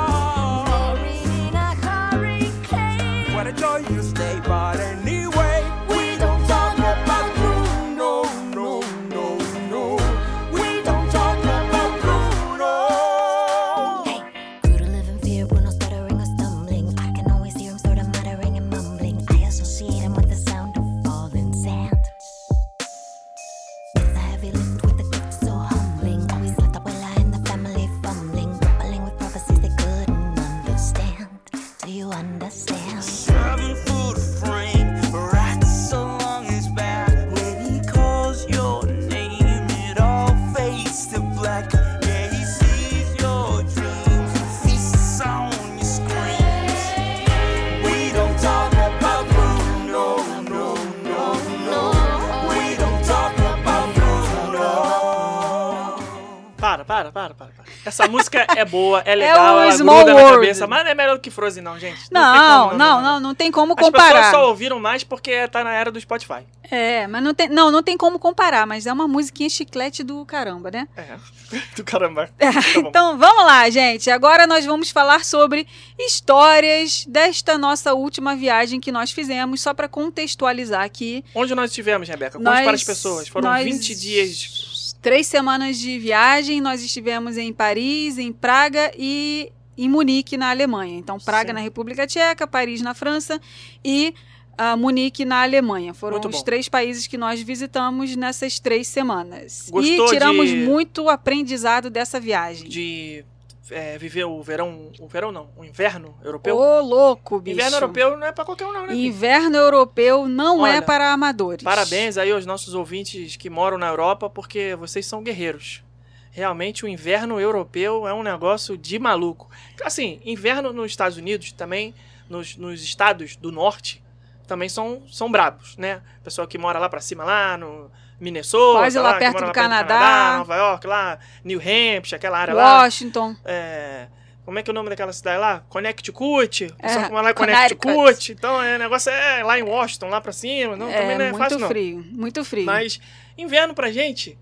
Para, 57.11 57.11
para, 57.11 57.33
para. 57.33 57.65
Essa 57.85 58.07
música 58.07 58.45
é 58.55 58.65
boa, 58.65 59.01
é 59.05 59.13
legal, 59.15 59.57
o 59.57 59.61
ela 59.61 59.71
Small 59.71 59.97
gruda 60.03 60.13
na 60.13 60.19
World. 60.21 60.39
cabeça, 60.41 60.67
mas 60.67 60.83
não 60.83 60.91
é 60.91 60.95
melhor 60.95 61.15
do 61.17 61.21
que 61.21 61.29
Frozen 61.31 61.63
não, 61.63 61.77
gente. 61.79 61.99
Não, 62.11 62.35
não, 62.35 62.67
como, 62.69 62.77
não, 63.01 63.19
não, 63.19 63.35
tem 63.35 63.51
como 63.51 63.73
As 63.73 63.77
pessoas 63.77 63.93
comparar. 63.93 64.31
só 64.31 64.47
ouviram 64.49 64.79
mais 64.79 65.03
porque 65.03 65.47
tá 65.47 65.63
na 65.63 65.73
era 65.73 65.91
do 65.91 65.99
Spotify. 65.99 66.41
É, 66.69 67.07
mas 67.07 67.23
não 67.23 67.33
tem, 67.33 67.47
não, 67.47 67.71
não 67.71 67.81
tem 67.81 67.95
como 67.97 68.19
comparar, 68.19 68.67
mas 68.67 68.85
é 68.85 68.91
uma 68.91 69.07
musiquinha 69.07 69.49
chiclete 69.49 70.03
do 70.03 70.25
caramba, 70.25 70.69
né? 70.69 70.87
É, 70.97 71.15
do 71.75 71.83
caramba. 71.83 72.29
Tá 72.37 72.51
bom. 72.81 72.89
Então 72.89 73.17
vamos 73.17 73.45
lá, 73.45 73.69
gente. 73.69 74.09
Agora 74.11 74.45
nós 74.45 74.65
vamos 74.65 74.89
falar 74.89 75.23
sobre 75.23 75.65
histórias 75.97 77.05
desta 77.07 77.57
nossa 77.57 77.93
última 77.93 78.35
viagem 78.35 78.79
que 78.81 78.91
nós 78.91 79.11
fizemos, 79.11 79.61
só 79.61 79.73
para 79.73 79.87
contextualizar 79.87 80.81
aqui. 80.83 81.23
Onde 81.33 81.53
nós 81.55 81.69
estivemos, 81.69 82.07
Rebeca? 82.09 82.33
Conte 82.37 82.43
Nós- 82.43 82.63
para 82.63 82.73
as 82.75 82.83
pessoas. 82.83 83.27
Foram 83.27 83.49
nós- 83.49 83.63
20 83.63 83.95
dias. 83.95 84.67
Três 85.07 85.25
semanas 85.27 85.77
de 85.77 85.97
viagem, 85.97 86.59
nós 86.59 86.81
estivemos 86.83 87.37
em 87.37 87.53
Paris, 87.53 88.17
em 88.17 88.33
Praga 88.33 88.91
e 88.97 89.49
em 89.77 89.87
Munique, 89.87 90.35
na 90.35 90.49
Alemanha. 90.49 90.97
Então, 90.97 91.17
Praga 91.17 91.51
Sim. 91.51 91.53
na 91.53 91.61
República 91.61 92.05
Tcheca, 92.05 92.45
Paris 92.45 92.81
na 92.81 92.93
França 92.93 93.39
e 93.85 94.13
ah, 94.57 94.75
Munique 94.75 95.23
na 95.23 95.43
Alemanha. 95.43 95.93
Foram 95.93 96.15
Muito 96.15 96.27
os 96.27 96.39
bom. 96.39 96.43
três 96.43 96.67
países 96.67 97.07
que 97.07 97.17
nós 97.17 97.41
visitamos 97.41 98.17
nessas 98.17 98.59
três 98.59 98.87
semanas. 98.89 99.69
Gostou 99.71 100.07
e 100.07 100.09
tiramos 100.09 100.49
de- 100.49 100.57
muito 100.57 101.07
aprendizado 101.07 101.89
dessa 101.89 102.19
viagem. 102.19 102.67
de 102.67 103.23
é, 103.69 103.97
viver 103.97 104.25
o 104.25 104.41
verão, 104.41 104.91
o 104.99 105.07
verão 105.07 105.31
não, 105.31 105.49
o 105.55 105.63
inverno 105.63 106.15
europeu. 106.23 106.55
Ô, 106.57 106.81
louco, 106.81 107.39
bicho. 107.39 107.55
Inverno 107.55 107.77
europeu 107.77 108.17
não 108.17 108.27
é 108.27 108.31
pra 108.31 108.45
qualquer 108.45 108.65
um 108.65 108.73
não, 108.73 108.87
né? 108.87 108.95
Inverno 108.95 109.57
europeu 109.57 110.27
não 110.27 110.65
é 110.65 110.73
Olha, 110.73 110.81
para 110.81 111.11
amadores. 111.11 111.63
Parabéns 111.63 112.17
aí 112.17 112.31
aos 112.31 112.45
nossos 112.45 112.73
ouvintes 112.73 113.35
que 113.35 113.49
moram 113.49 113.77
na 113.77 113.87
Europa, 113.87 114.29
porque 114.29 114.75
vocês 114.75 115.05
são 115.05 115.23
guerreiros. 115.23 115.83
Realmente 116.31 116.85
o 116.85 116.87
inverno 116.87 117.39
europeu 117.39 118.07
é 118.07 118.13
um 118.13 118.21
negócio 118.21 118.77
de 118.77 118.99
maluco. 118.99 119.49
Assim, 119.83 120.21
inverno 120.23 120.71
nos 120.71 120.91
Estados 120.91 121.17
Unidos 121.17 121.51
também, 121.51 121.95
nos, 122.29 122.55
nos 122.55 122.83
estados 122.83 123.35
do 123.35 123.51
norte, 123.51 124.03
também 124.45 124.69
são, 124.69 125.01
são 125.09 125.31
brabos, 125.31 125.75
né? 125.77 126.01
Pessoal 126.23 126.47
que 126.47 126.57
mora 126.57 126.79
lá 126.79 126.87
pra 126.87 127.01
cima, 127.01 127.23
lá 127.23 127.57
no 127.57 127.89
Minnesota, 128.19 128.79
Quase 128.79 128.99
lá 128.99 129.13
que 129.13 129.19
perto 129.19 129.37
do 129.39 129.45
lá 129.45 129.51
Canadá. 129.51 130.37
Nova 130.39 130.55
York, 130.55 130.87
lá, 130.87 131.19
New 131.43 131.59
Hampshire, 131.59 132.15
aquela 132.15 132.39
área 132.39 132.53
lá. 132.53 132.83
Washington. 132.83 133.35
É, 133.45 134.07
como 134.43 134.57
é 134.57 134.63
que 134.63 134.69
é 134.69 134.71
o 134.71 134.73
nome 134.73 134.89
daquela 134.89 135.13
cidade 135.13 135.39
lá? 135.39 135.59
Connecticut. 135.69 136.73
É, 136.79 137.03
que 137.03 137.11
mora 137.11 137.21
lá 137.21 137.31
em 137.31 137.33
Connecticut. 137.33 138.31
Então, 138.31 138.61
é, 138.63 138.75
o 138.75 138.79
negócio 138.79 139.11
é 139.11 139.43
lá 139.43 139.59
em 139.59 139.63
Washington, 139.63 140.07
lá 140.07 140.21
pra 140.21 140.31
cima. 140.31 140.75
Não, 140.75 140.87
também 140.91 141.11
é 141.11 141.17
não 141.17 141.25
é 141.25 141.29
muito 141.31 141.43
fácil, 141.43 141.59
não. 141.59 141.67
frio, 141.67 142.05
muito 142.11 142.45
frio. 142.45 142.65
Mas 142.65 142.99
inverno 143.37 143.73
pra 143.73 143.91
gente, 143.91 144.37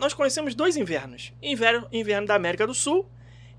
nós 0.00 0.12
conhecemos 0.12 0.54
dois 0.54 0.76
invernos. 0.76 1.32
Inverno, 1.42 1.86
inverno 1.92 2.26
da 2.26 2.34
América 2.34 2.66
do 2.66 2.74
Sul 2.74 3.08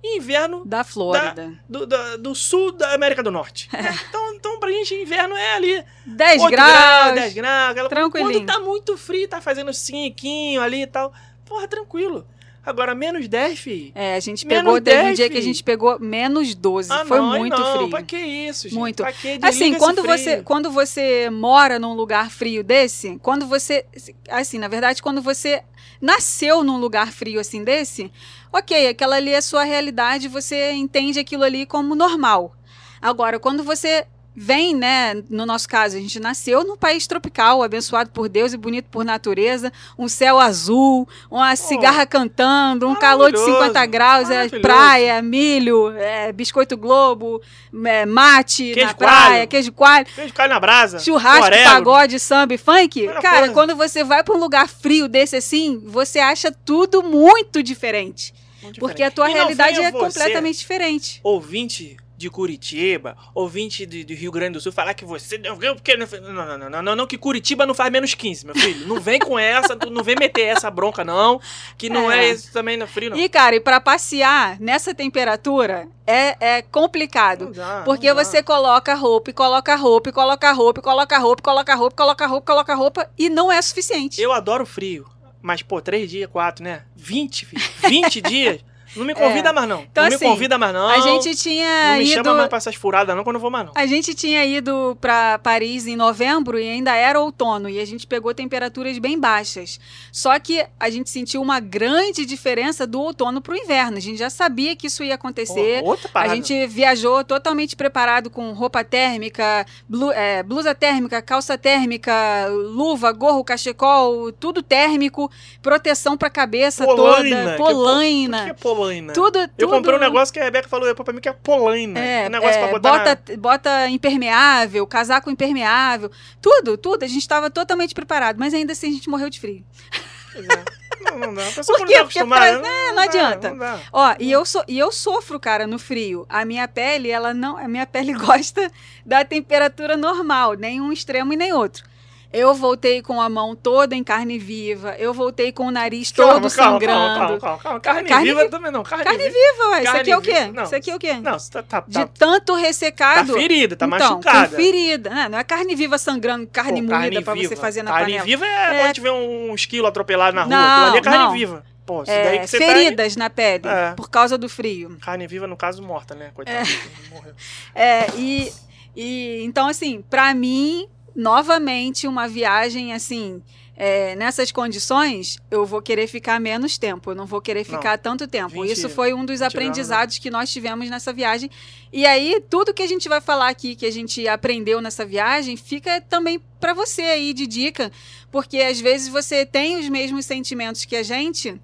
e 0.04 0.18
inverno 0.18 0.64
Da 0.66 0.84
Flórida. 0.84 1.60
do, 1.68 1.86
do, 1.86 2.18
do 2.18 2.36
sul 2.36 2.72
da 2.72 2.94
América 2.94 3.22
do 3.22 3.32
Norte. 3.32 3.70
É. 3.80 3.94
Então, 4.10 4.34
então, 4.34 4.60
pra 4.60 4.72
gente, 4.72 4.94
inverno 4.94 5.36
é 5.36 5.56
ali 5.56 5.84
10 6.06 6.44
8 6.44 6.52
graus. 6.52 7.16
10 7.16 7.34
graus. 7.34 7.72
Aquela... 7.72 8.10
Quando 8.10 8.46
tá 8.46 8.60
muito 8.60 8.98
frio, 8.98 9.28
tá 9.28 9.42
fazendo 9.42 9.74
cinquinho 9.74 10.62
ali 10.62 10.84
e 10.84 10.88
tal. 10.88 11.14
Porra, 11.46 11.68
tranquilo. 11.68 12.26
Agora, 12.66 12.94
menos 12.94 13.28
10, 13.28 13.60
fi. 13.60 13.92
É, 13.96 14.16
a 14.16 14.20
gente 14.20 14.46
Menos 14.46 14.64
pegou, 14.64 14.82
teve 14.82 15.00
um 15.00 15.06
10, 15.06 15.18
dia 15.18 15.30
que 15.30 15.38
a 15.38 15.42
gente 15.42 15.64
pegou 15.64 16.00
menos 16.00 16.54
12. 16.54 16.92
Ah, 16.92 17.06
Foi 17.06 17.18
não, 17.18 17.38
muito 17.38 17.58
não. 17.60 17.78
frio. 17.78 17.90
Pra 17.90 18.04
que 18.04 18.18
isso, 18.18 18.70
gente? 18.70 18.78
Muito. 18.78 19.02
Pra 19.02 19.12
que? 19.12 19.40
Assim, 19.42 19.74
quando 19.74 20.04
você, 20.04 20.44
quando 20.44 20.70
você 20.70 21.30
mora 21.30 21.80
num 21.80 21.94
lugar 21.94 22.30
frio 22.30 22.64
desse, 22.64 23.18
quando 23.24 23.48
você. 23.48 23.86
Assim, 24.30 24.60
na 24.60 24.68
verdade, 24.68 25.02
quando 25.02 25.22
você 25.22 25.64
nasceu 26.02 26.64
num 26.64 26.78
lugar 26.78 27.12
frio 27.12 27.40
assim 27.40 27.64
desse, 27.64 28.12
ok, 28.52 28.88
aquela 28.88 29.16
ali 29.16 29.32
é 29.32 29.42
sua 29.42 29.64
realidade, 29.64 30.28
você 30.28 30.72
entende 30.72 31.20
aquilo 31.20 31.44
ali 31.44 31.66
como 31.66 31.96
normal. 31.96 32.56
Agora, 33.02 33.40
quando 33.40 33.64
você 33.64 34.06
vem, 34.42 34.74
né? 34.74 35.22
No 35.30 35.46
nosso 35.46 35.68
caso, 35.68 35.98
a 35.98 36.00
gente 36.00 36.18
nasceu 36.18 36.64
num 36.64 36.78
país 36.78 37.06
tropical, 37.06 37.62
abençoado 37.62 38.10
por 38.12 38.30
Deus 38.30 38.54
e 38.54 38.58
bonito 38.58 38.86
por 38.90 39.04
natureza, 39.04 39.70
um 39.98 40.08
céu 40.08 40.40
azul, 40.40 41.06
uma 41.30 41.54
cigarra 41.58 42.06
cantando, 42.06 42.88
um 42.88 42.96
calor 42.96 43.34
de 43.34 43.38
Oh. 43.38 43.42
maravilhoso, 43.42 43.64
50 43.68 43.86
graus, 43.86 44.30
é 44.30 44.48
praia, 44.48 45.22
milho, 45.22 45.92
é, 45.92 46.32
biscoito 46.32 46.78
globo, 46.78 47.42
é, 47.86 48.06
mate 48.06 48.72
Queijo 48.74 48.88
na 48.88 48.94
praia, 48.94 49.30
coalho. 49.32 49.48
queijo 49.50 49.72
coalho. 49.74 50.08
Beijo, 50.16 50.34
cai 50.34 50.48
na 50.48 50.58
brasa. 50.60 51.00
Churrasco, 51.00 51.52
pagode, 51.66 52.18
samba 52.18 52.54
e 52.54 52.58
funk. 52.58 53.10
Cara, 53.22 53.50
quando 53.50 53.76
você 53.76 54.06
vai 54.06 54.24
pra 54.24 54.34
um 54.34 54.40
lugar 54.40 54.70
frio 54.70 55.10
desse 55.10 55.36
assim, 55.36 55.82
você 55.86 56.18
acha 56.20 56.50
tudo 56.50 57.04
muito 57.04 57.62
diferente. 57.62 58.34
Muito 58.64 58.80
Porque 58.80 59.04
a 59.04 59.12
tua 59.12 59.30
E 59.30 59.34
realidade 59.34 59.82
é 59.82 59.92
completamente 59.92 60.60
diferente. 60.60 61.20
Ouvinte 61.24 61.98
de 62.20 62.30
Curitiba, 62.30 63.16
ouvinte 63.34 63.86
de, 63.86 64.04
de 64.04 64.14
Rio 64.14 64.30
Grande 64.30 64.54
do 64.54 64.60
Sul, 64.62 64.74
falar 64.74 64.94
que 64.94 65.06
você. 65.06 65.38
Não, 65.38 65.58
porque 65.58 65.96
não, 65.96 66.06
não, 66.06 66.58
não, 66.58 66.70
não, 66.70 66.82
não, 66.84 66.96
não, 66.96 67.08
que 67.08 67.18
Curitiba 67.18 67.66
não 67.66 67.74
faz 67.74 67.90
menos 67.90 68.14
15, 68.14 68.46
meu 68.46 68.56
filho. 68.56 68.86
Não 68.86 69.00
vem 69.00 69.20
com 69.20 69.40
essa, 69.40 69.74
tu 69.74 69.90
não 69.90 70.04
vem 70.04 70.16
meter 70.20 70.42
essa 70.42 70.70
bronca, 70.70 71.06
não. 71.06 71.40
Que 71.78 71.90
não 71.90 72.12
é, 72.12 72.28
É. 72.28 72.32
isso 72.32 72.52
também 72.52 72.76
no 72.76 72.86
frio, 72.86 73.12
não. 73.12 73.18
E, 73.18 73.30
cara, 73.30 73.56
e 73.56 73.62
pra 73.62 73.80
passear 73.80 74.60
nessa 74.60 74.94
temperatura 74.94 75.88
é, 76.06 76.58
é 76.58 76.62
complicado. 76.62 77.54
Dá, 77.54 77.84
Porque 77.86 78.14
você 78.14 78.44
coloca 78.44 78.94
roupa, 78.96 79.30
e 79.30 79.34
coloca 79.34 79.74
roupa, 79.76 80.10
e 80.10 80.12
coloca 80.14 80.52
roupa, 80.52 80.80
e 80.80 80.84
coloca 80.84 81.18
roupa, 81.22 81.42
e 81.42 81.42
coloca 81.42 81.74
roupa, 81.76 81.96
coloca 81.96 82.26
roupa, 82.28 82.46
coloca 82.46 82.76
roupa, 82.76 83.10
e 83.18 83.30
não 83.30 83.50
é 83.50 83.62
suficiente. 83.62 84.22
Eu 84.22 84.34
adoro 84.34 84.66
frio. 84.66 85.08
Mas, 85.42 85.62
pô, 85.62 85.80
três 85.80 86.10
dias, 86.10 86.30
quatro, 86.30 86.62
né? 86.66 86.84
20, 86.98 87.46
filho. 87.46 87.64
20 87.88 88.20
dias. 88.28 88.60
Não 88.96 89.06
me 89.06 89.14
convida 89.14 89.54
mais, 89.54 89.68
não. 89.70 89.82
Então, 89.82 90.04
não 90.08 90.16
assim, 90.16 90.26
me 90.26 90.32
convida 90.32 90.58
mais, 90.58 90.74
não. 90.74 90.88
A 90.88 91.00
gente 91.02 91.36
tinha 91.36 91.92
Não 91.92 91.98
me 91.98 92.04
ido. 92.06 92.14
chama 92.14 92.34
mais 92.34 92.50
pra 92.50 92.58
essas 92.58 92.76
furadas, 92.76 93.16
não, 93.16 93.24
quando 93.24 93.36
eu 93.36 93.42
vou 93.42 93.52
mais, 93.52 93.66
não. 93.66 93.74
A 93.76 93.86
gente 93.86 94.14
tinha 94.14 94.46
ido 94.46 94.98
para 95.00 95.40
Paris 95.40 95.88
em 95.88 95.96
novembro 95.96 96.60
e 96.60 96.68
ainda 96.68 96.96
era 96.96 97.20
outono 97.20 97.70
e 97.70 97.80
a 97.80 97.86
gente 97.86 98.06
pegou 98.08 98.34
temperaturas 98.34 98.98
bem 98.98 99.20
baixas. 99.20 99.80
Só 100.12 100.38
que 100.40 100.66
a 100.80 100.90
gente 100.90 101.10
sentiu 101.10 101.42
uma 101.42 101.60
grande 101.60 102.26
diferença 102.26 102.86
do 102.88 103.00
outono 103.02 103.42
para 103.42 103.54
o 103.54 103.58
inverno. 103.58 103.98
A 103.98 104.02
gente 104.02 104.18
já 104.18 104.30
sabia 104.30 104.76
que 104.76 104.88
isso 104.88 105.04
ia 105.04 105.16
acontecer. 105.16 105.82
Pô, 105.82 105.90
outra 105.92 106.08
A 106.08 106.12
parada. 106.12 106.36
gente 106.36 106.68
viajou 106.68 107.24
totalmente 107.24 107.76
preparado 107.76 108.30
com 108.30 108.52
roupa 108.54 108.84
térmica, 108.84 109.66
blu- 109.88 110.12
é, 110.12 110.42
blusa 110.44 110.74
térmica, 110.76 111.22
calça 111.22 111.58
térmica, 111.58 112.48
luva, 112.50 113.12
gorro, 113.12 113.44
cachecol, 113.44 114.32
tudo 114.32 114.62
térmico, 114.64 115.30
proteção 115.62 116.18
para 116.18 116.30
cabeça 116.30 116.86
toda, 116.86 117.24
que 117.24 117.58
polaina, 117.58 118.42
O 118.42 118.46
que 118.46 118.50
é 118.52 118.54
polaina? 118.80 119.14
tudo, 119.14 119.40
Eu 119.40 119.48
tudo. 119.58 119.70
comprei 119.70 119.96
um 119.96 120.00
negócio 120.00 120.34
que 120.34 120.40
a 120.40 120.44
Rebeca 120.44 120.68
falou 120.68 120.94
pra 120.96 121.14
mim 121.14 121.20
que 121.22 121.30
é 121.30 121.34
polaina. 121.34 122.00
É, 122.00 122.28
um 122.28 122.30
negócio 122.30 122.56
é, 122.56 122.60
pra 122.60 122.68
botar 122.80 122.98
bota, 123.16 123.38
bota 123.38 123.90
impermeável, 123.90 124.86
casaco 124.88 125.30
impermeável, 125.30 126.12
tudo, 126.42 126.78
tudo. 126.78 127.04
A 127.04 127.08
gente 127.08 127.20
estava 127.20 127.50
totalmente 127.50 127.94
preparado, 127.94 128.38
mas 128.40 128.54
ainda 128.54 128.74
assim 128.74 128.88
a 128.88 128.92
gente 128.94 129.10
morreu 129.10 129.30
de 129.30 129.40
frio. 129.40 129.64
na... 129.94 130.00
Pois 130.34 130.48
é. 130.48 130.64
Não, 131.02 131.18
não 131.18 131.34
dá. 131.34 131.48
A 131.48 131.52
pessoa 131.52 131.78
Por 131.80 131.88
quê? 131.88 131.94
tá 131.96 132.04
Porque 132.04 132.26
pra- 132.26 132.52
não, 132.60 132.66
é, 132.66 132.92
não 132.94 133.04
adianta. 133.04 133.50
Não 133.52 133.58
dá. 133.58 133.80
Ó, 133.92 134.16
e 134.20 134.32
eu, 134.32 134.46
so, 134.46 134.62
e 134.68 134.78
eu 134.78 134.92
sofro, 134.92 135.40
cara, 135.40 135.66
no 135.66 135.80
frio. 135.80 136.26
A 136.30 136.44
minha 136.46 136.68
pele, 136.68 137.10
ela 137.10 137.34
não. 137.34 137.58
A 137.58 137.68
minha 137.68 137.86
pele 137.86 138.14
gosta 138.20 138.70
da 139.06 139.24
temperatura 139.24 139.96
normal, 139.96 140.54
nem 140.56 140.82
um 140.82 140.92
extremo 140.92 141.32
e 141.34 141.38
nem 141.38 141.54
outro. 141.54 141.84
Eu 142.32 142.54
voltei 142.54 143.02
com 143.02 143.20
a 143.20 143.28
mão 143.28 143.56
toda 143.56 143.96
em 143.96 144.04
carne 144.04 144.38
viva, 144.38 144.96
eu 145.00 145.12
voltei 145.14 145.52
com 145.52 145.66
o 145.66 145.72
nariz 145.72 146.12
todo 146.12 146.28
Calma, 146.28 146.50
calma, 146.52 146.72
sangrando. 146.80 147.00
Calma, 147.20 147.40
calma, 147.40 147.58
calma. 147.60 147.80
Carne, 147.80 148.08
Carne 148.10 148.28
viva 148.28 148.44
vi- 148.44 148.50
também 148.50 148.72
não. 148.72 148.84
Carne, 148.84 149.04
Carne 149.04 149.18
viva. 149.24 149.34
viva, 149.34 149.70
ué. 149.70 149.78
Isso 149.78 149.86
Carne 149.86 150.00
aqui 150.02 150.12
é 150.12 150.18
o 150.18 150.22
quê? 150.22 150.46
não. 150.54 150.64
Isso 150.64 150.76
aqui 150.76 150.92
é 150.92 150.96
o 150.96 151.00
quê? 151.00 151.14
Não, 151.16 151.40
você 151.40 151.52
tá, 151.52 151.64
tá, 151.64 151.84
De 151.88 151.94
tá, 151.94 152.08
tanto 152.18 152.54
tá 152.54 152.60
ressecado. 152.60 153.34
ferida, 153.34 153.76
tá 153.76 153.88
então, 153.88 154.00
machucada. 154.00 154.56
Ferida. 154.56 155.10
né? 155.10 155.28
Não 155.30 155.40
é 155.40 155.44
carne 155.44 155.76
viva 155.76 155.98
sangrando, 155.98 156.46
carne 156.46 156.84
Pô, 156.84 156.94
moída 156.96 157.22
pra 157.24 157.34
você 157.34 157.48
viva. 157.48 157.56
fazer 157.60 157.82
na 157.82 157.92
carne 157.92 158.06
panela. 158.06 158.26
viva 158.26 158.46
é, 158.46 158.50
É. 158.50 158.68
quando 158.68 158.82
a 158.84 158.88
gente 158.88 159.02
vê 159.02 159.10
um 159.10 159.56
esquilo 159.56 159.88
atropelado 159.88 160.36
na 160.36 160.44
rua. 160.44 160.56
Não, 160.56 160.88
ali 160.90 160.98
é 160.98 161.02
carne 161.02 161.18
não. 161.26 161.32
viva. 161.32 161.64
Pô, 161.84 162.04
isso 162.04 162.12
É, 162.12 162.24
daí 162.26 162.40
que 162.42 162.48
você 162.48 162.58
feridas 162.60 163.16
na 163.16 163.32
pele, 163.32 163.68
É. 163.68 163.94
por 163.98 164.08
causa 164.12 164.38
do 164.38 164.48
frio. 164.48 164.90
tá... 165.00 165.06
Carne 165.08 165.26
viva, 165.26 165.48
no 165.48 165.58
caso, 165.58 165.82
morta, 165.82 166.14
né? 166.14 166.30
Coitado. 166.36 166.70
Morreu. 167.10 167.34
É, 167.74 168.06
e, 168.16 168.54
e 168.96 169.42
então, 169.44 169.68
assim, 169.68 170.04
pra 170.08 170.32
mim, 170.36 170.88
novamente, 171.16 172.08
uma 172.08 172.28
viagem 172.28 172.94
assim. 172.94 173.42
é, 173.82 174.14
nessas 174.18 174.52
condições, 174.52 175.38
eu 175.50 175.66
vou 175.66 175.82
querer 175.82 176.06
ficar 176.06 176.38
menos 176.38 176.78
tempo, 176.78 177.12
eu 177.12 177.16
não 177.16 177.26
vou 177.26 177.40
querer 177.40 177.66
Não. 177.66 177.78
ficar 177.78 177.98
tanto 177.98 178.28
tempo. 178.28 178.62
20 178.62 178.72
Isso 178.72 178.90
foi 178.90 179.14
um 179.14 179.24
dos 179.24 179.40
20 179.40 179.42
anos, 179.42 179.54
aprendizados 179.56 180.18
que 180.18 180.30
nós 180.30 180.52
tivemos 180.52 180.90
nessa 180.90 181.14
viagem. 181.14 181.50
E 181.94 182.06
aí, 182.06 182.44
tudo 182.50 182.74
que 182.74 182.84
a 182.84 182.88
gente 182.88 183.08
vai 183.08 183.22
falar 183.22 183.48
aqui, 183.48 183.78
que 183.78 183.86
a 183.86 183.92
gente 183.92 184.28
aprendeu 184.28 184.82
nessa 184.82 185.06
viagem, 185.06 185.56
fica 185.56 186.02
também 186.02 186.42
pra 186.60 186.74
você 186.74 187.04
aí 187.04 187.34
de 187.34 187.48
dica, 187.48 187.90
porque 188.30 188.58
às 188.58 188.82
vezes 188.82 189.08
você 189.08 189.46
tem 189.46 189.80
os 189.80 189.88
mesmos 189.88 190.26
sentimentos 190.26 190.84
que 190.84 190.98
a 190.98 191.04
gente 191.04 191.56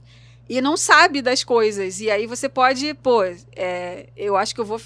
e 0.48 0.62
não 0.62 0.78
sabe 0.78 1.22
das 1.22 1.44
coisas. 1.44 2.00
E 2.00 2.10
aí 2.10 2.26
você 2.28 2.48
pode, 2.48 2.94
pô, 2.94 3.24
é, 3.54 4.08
eu 4.16 4.38
acho 4.38 4.56
que 4.56 4.62
eu 4.62 4.66
vou 4.66 4.80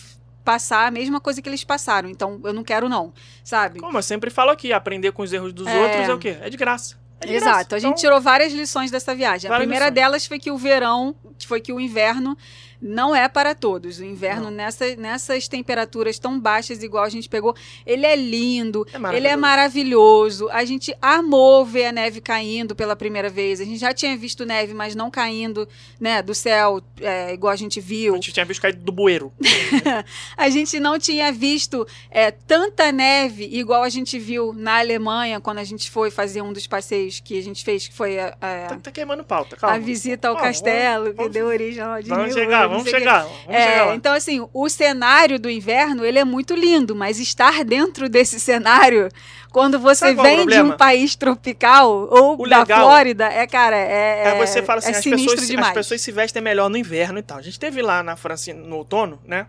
passar 0.51 0.87
a 0.87 0.91
mesma 0.91 1.19
coisa 1.19 1.41
que 1.43 1.47
eles 1.47 1.63
passaram, 1.63 2.09
então 2.09 2.39
eu 2.43 2.51
não 2.53 2.63
quero 2.63 2.89
não, 2.89 3.13
sabe? 3.43 3.79
Como 3.79 3.95
eu 3.95 4.01
sempre 4.01 4.31
falo 4.31 4.49
aqui, 4.49 4.73
aprender 4.73 5.11
com 5.11 5.21
os 5.21 5.31
erros 5.31 5.53
dos 5.53 5.67
É. 5.67 5.79
outros 5.79 6.09
é 6.09 6.13
o 6.13 6.17
quê? 6.17 6.37
É 6.41 6.49
de 6.49 6.57
graça. 6.57 6.97
É 7.21 7.27
de 7.27 7.33
Exato, 7.35 7.51
graça. 7.51 7.75
a 7.75 7.79
gente 7.79 7.89
Então, 7.89 8.01
tirou 8.01 8.19
várias 8.19 8.51
lições 8.51 8.89
dessa 8.89 9.13
viagem. 9.13 9.47
A 9.47 9.51
Várias 9.51 9.65
primeira 9.67 9.85
lições. 9.85 9.95
delas 9.95 10.25
foi 10.25 10.39
que 10.39 10.49
o 10.49 10.57
verão, 10.57 11.13
que 11.37 11.45
foi 11.47 11.61
que 11.61 11.71
o 11.71 11.79
inverno 11.79 12.35
não 12.81 13.15
é 13.15 13.27
para 13.27 13.53
todos. 13.55 13.99
O 13.99 14.03
inverno, 14.05 14.45
Não. 14.45 14.51
nessa, 14.51 14.95
nessas 14.95 15.47
temperaturas 15.47 16.17
tão 16.19 16.39
baixas, 16.39 16.81
igual 16.81 17.03
a 17.03 17.09
gente 17.09 17.27
pegou, 17.27 17.55
ele 17.85 18.05
é 18.05 18.15
lindo, 18.15 18.85
É 18.93 19.15
ele 19.17 19.27
é 19.27 19.35
maravilhoso. 19.35 20.49
A 20.51 20.63
gente 20.65 20.95
amou 21.01 21.65
ver 21.65 21.85
a 21.85 21.91
neve 21.91 22.21
caindo 22.21 22.75
pela 22.75 22.95
primeira 22.95 23.29
vez. 23.29 23.59
A 23.61 23.65
gente 23.65 23.79
já 23.79 23.93
tinha 23.93 24.15
visto 24.17 24.45
neve, 24.45 24.73
mas 24.73 24.95
não 24.95 25.09
caindo 25.11 25.67
né, 25.99 26.21
do 26.21 26.33
céu, 26.33 26.81
é, 27.01 27.33
igual 27.33 27.51
a 27.51 27.55
gente 27.55 27.79
viu. 27.81 28.13
A 28.13 28.15
gente 28.17 28.31
tinha 28.31 28.45
visto 28.45 28.61
cair 28.61 28.73
do 28.75 28.91
bueiro. 28.91 29.31
A 30.37 30.49
gente 30.49 30.79
não 30.79 30.97
tinha 30.99 31.31
visto 31.31 31.85
é, 32.09 32.31
tanta 32.31 32.91
neve 32.91 33.43
igual 33.51 33.83
a 33.83 33.89
gente 33.89 34.17
viu 34.17 34.53
na 34.53 34.79
Alemanha 34.79 35.39
quando 35.39 35.57
a 35.59 35.63
gente 35.63 35.89
foi 35.89 36.09
fazer 36.11 36.41
um 36.41 36.53
dos 36.53 36.67
passeios 36.67 37.19
que 37.19 37.37
a 37.37 37.43
gente 37.43 37.63
fez, 37.63 37.87
que 37.87 37.93
foi 37.93 38.19
a, 38.19 38.35
a- 38.41 38.67
Tá, 38.69 38.77
tá 38.83 38.91
queimando 38.91 39.23
pauta, 39.23 39.55
calma. 39.55 39.75
a 39.75 39.79
visita 39.79 40.27
ao 40.29 40.35
Calma, 40.35 40.47
castelo, 40.49 41.05
vamos- 41.13 41.23
que 41.23 41.29
deu 41.29 41.47
origem 41.47 41.81
ao 41.83 41.99
Disney 41.99 42.15
Vamos 42.17 42.33
chegar, 42.33 42.67
vamos 42.69 42.89
chegar. 42.89 43.23
Vamos 43.23 43.45
É, 43.47 43.61
chegar 43.79 43.95
então, 43.95 44.13
assim, 44.13 44.47
o 44.53 44.69
cenário 44.69 45.39
do 45.39 45.49
inverno, 45.49 46.05
ele 46.05 46.19
é 46.19 46.23
muito 46.25 46.53
lindo, 46.55 46.95
mas 46.95 47.19
estar 47.19 47.63
dentro 47.63 48.07
desse 48.09 48.39
cenário, 48.39 49.09
quando 49.51 49.79
você 49.79 50.13
Sabe 50.15 50.19
é 50.19 50.23
vem 50.23 50.45
de 50.45 50.61
um 50.61 50.77
país 50.77 51.15
tropical 51.15 51.89
ou 52.11 52.41
O 52.41 52.47
da 52.47 52.59
legal- 52.59 52.81
Flórida, 52.81 53.25
é, 53.25 53.45
cara, 53.47 53.75
é, 53.75 54.31
Aí 54.39 54.47
você 54.47 54.61
fala 54.61 54.79
assim, 54.79 54.89
é 54.91 54.97
as, 54.97 55.03
pessoas, 55.03 55.47
demais. 55.47 55.67
as 55.69 55.73
pessoas 55.73 56.01
se 56.01 56.11
vestem 56.11 56.41
melhor 56.41 56.69
no 56.69 56.77
inverno 56.77 57.19
e 57.19 57.23
tal. 57.23 57.37
A 57.37 57.41
gente 57.41 57.59
teve 57.59 57.81
lá 57.81 58.01
na 58.03 58.15
França 58.15 58.53
no 58.53 58.75
outono, 58.77 59.19
né? 59.25 59.47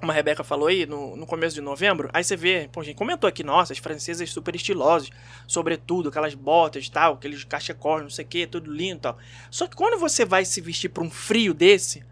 Como 0.00 0.10
a 0.10 0.14
Rebeca 0.16 0.42
falou 0.42 0.66
aí, 0.66 0.84
no, 0.84 1.14
no 1.14 1.24
começo 1.24 1.54
de 1.54 1.60
novembro, 1.60 2.10
aí 2.12 2.24
você 2.24 2.34
vê, 2.34 2.68
pô, 2.72 2.80
a 2.80 2.82
gente 2.82 2.96
comentou 2.96 3.28
aqui, 3.28 3.44
nossa, 3.44 3.72
as 3.72 3.78
francesas 3.78 4.28
super 4.30 4.52
estilosas, 4.56 5.08
sobretudo, 5.46 6.08
aquelas 6.08 6.34
botas 6.34 6.86
e 6.86 6.90
tal, 6.90 7.14
aqueles 7.14 7.44
cachecol, 7.44 8.00
não 8.00 8.10
sei 8.10 8.24
o 8.24 8.28
que, 8.28 8.44
tudo 8.48 8.68
lindo 8.72 8.96
e 8.96 9.00
tal. 9.00 9.18
Só 9.48 9.68
que 9.68 9.76
quando 9.76 10.00
você 10.00 10.24
vai 10.24 10.44
se 10.44 10.60
vestir 10.60 10.88
pra 10.88 11.04
um 11.04 11.10
frio 11.10 11.54
desse, 11.54 12.02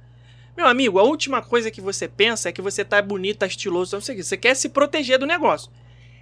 meu 0.56 0.66
amigo, 0.66 0.98
a 0.98 1.02
última 1.02 1.40
coisa 1.42 1.70
que 1.70 1.80
você 1.80 2.06
pensa 2.08 2.48
é 2.48 2.52
que 2.52 2.60
você 2.62 2.84
tá 2.84 3.00
bonito, 3.00 3.38
tá 3.38 3.46
estiloso, 3.46 3.96
não 3.96 4.00
sei 4.02 4.14
o 4.14 4.18
que. 4.18 4.24
Você 4.24 4.36
quer 4.36 4.54
se 4.54 4.68
proteger 4.68 5.18
do 5.18 5.26
negócio. 5.26 5.70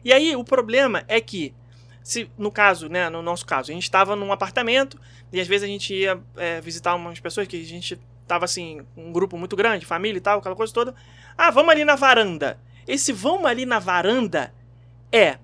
E 0.05 0.13
aí, 0.13 0.37
o 0.37 0.45
problema 0.45 1.03
é 1.09 1.21
que, 1.21 1.53
se 2.03 2.31
no 2.39 2.51
caso, 2.51 2.89
né, 2.89 3.09
no 3.11 3.21
nosso 3.23 3.45
caso, 3.45 3.71
a 3.71 3.75
gente 3.75 3.83
estava 3.83 4.15
num 4.15 4.33
apartamento 4.33 4.99
e 5.33 5.41
às 5.41 5.47
vezes 5.49 5.65
a 5.65 5.67
gente 5.67 5.93
ia 5.95 6.21
é, 6.37 6.61
visitar 6.61 6.95
umas 6.95 7.19
pessoas 7.21 7.49
que 7.49 7.61
a 7.61 7.65
gente 7.65 7.99
tava 8.27 8.45
assim, 8.45 8.83
um 8.97 9.11
grupo 9.11 9.37
muito 9.39 9.57
grande, 9.57 9.85
família 9.87 10.19
e 10.19 10.21
tal, 10.21 10.39
aquela 10.39 10.55
coisa 10.55 10.73
toda. 10.73 10.95
Ah, 11.37 11.51
vamos 11.51 11.71
ali 11.71 11.85
na 11.85 11.97
varanda. 11.97 12.59
Esse 12.87 13.13
vamos 13.13 13.47
ali 13.47 13.67
na 13.67 13.79
varanda 13.79 14.53
é 15.11 15.39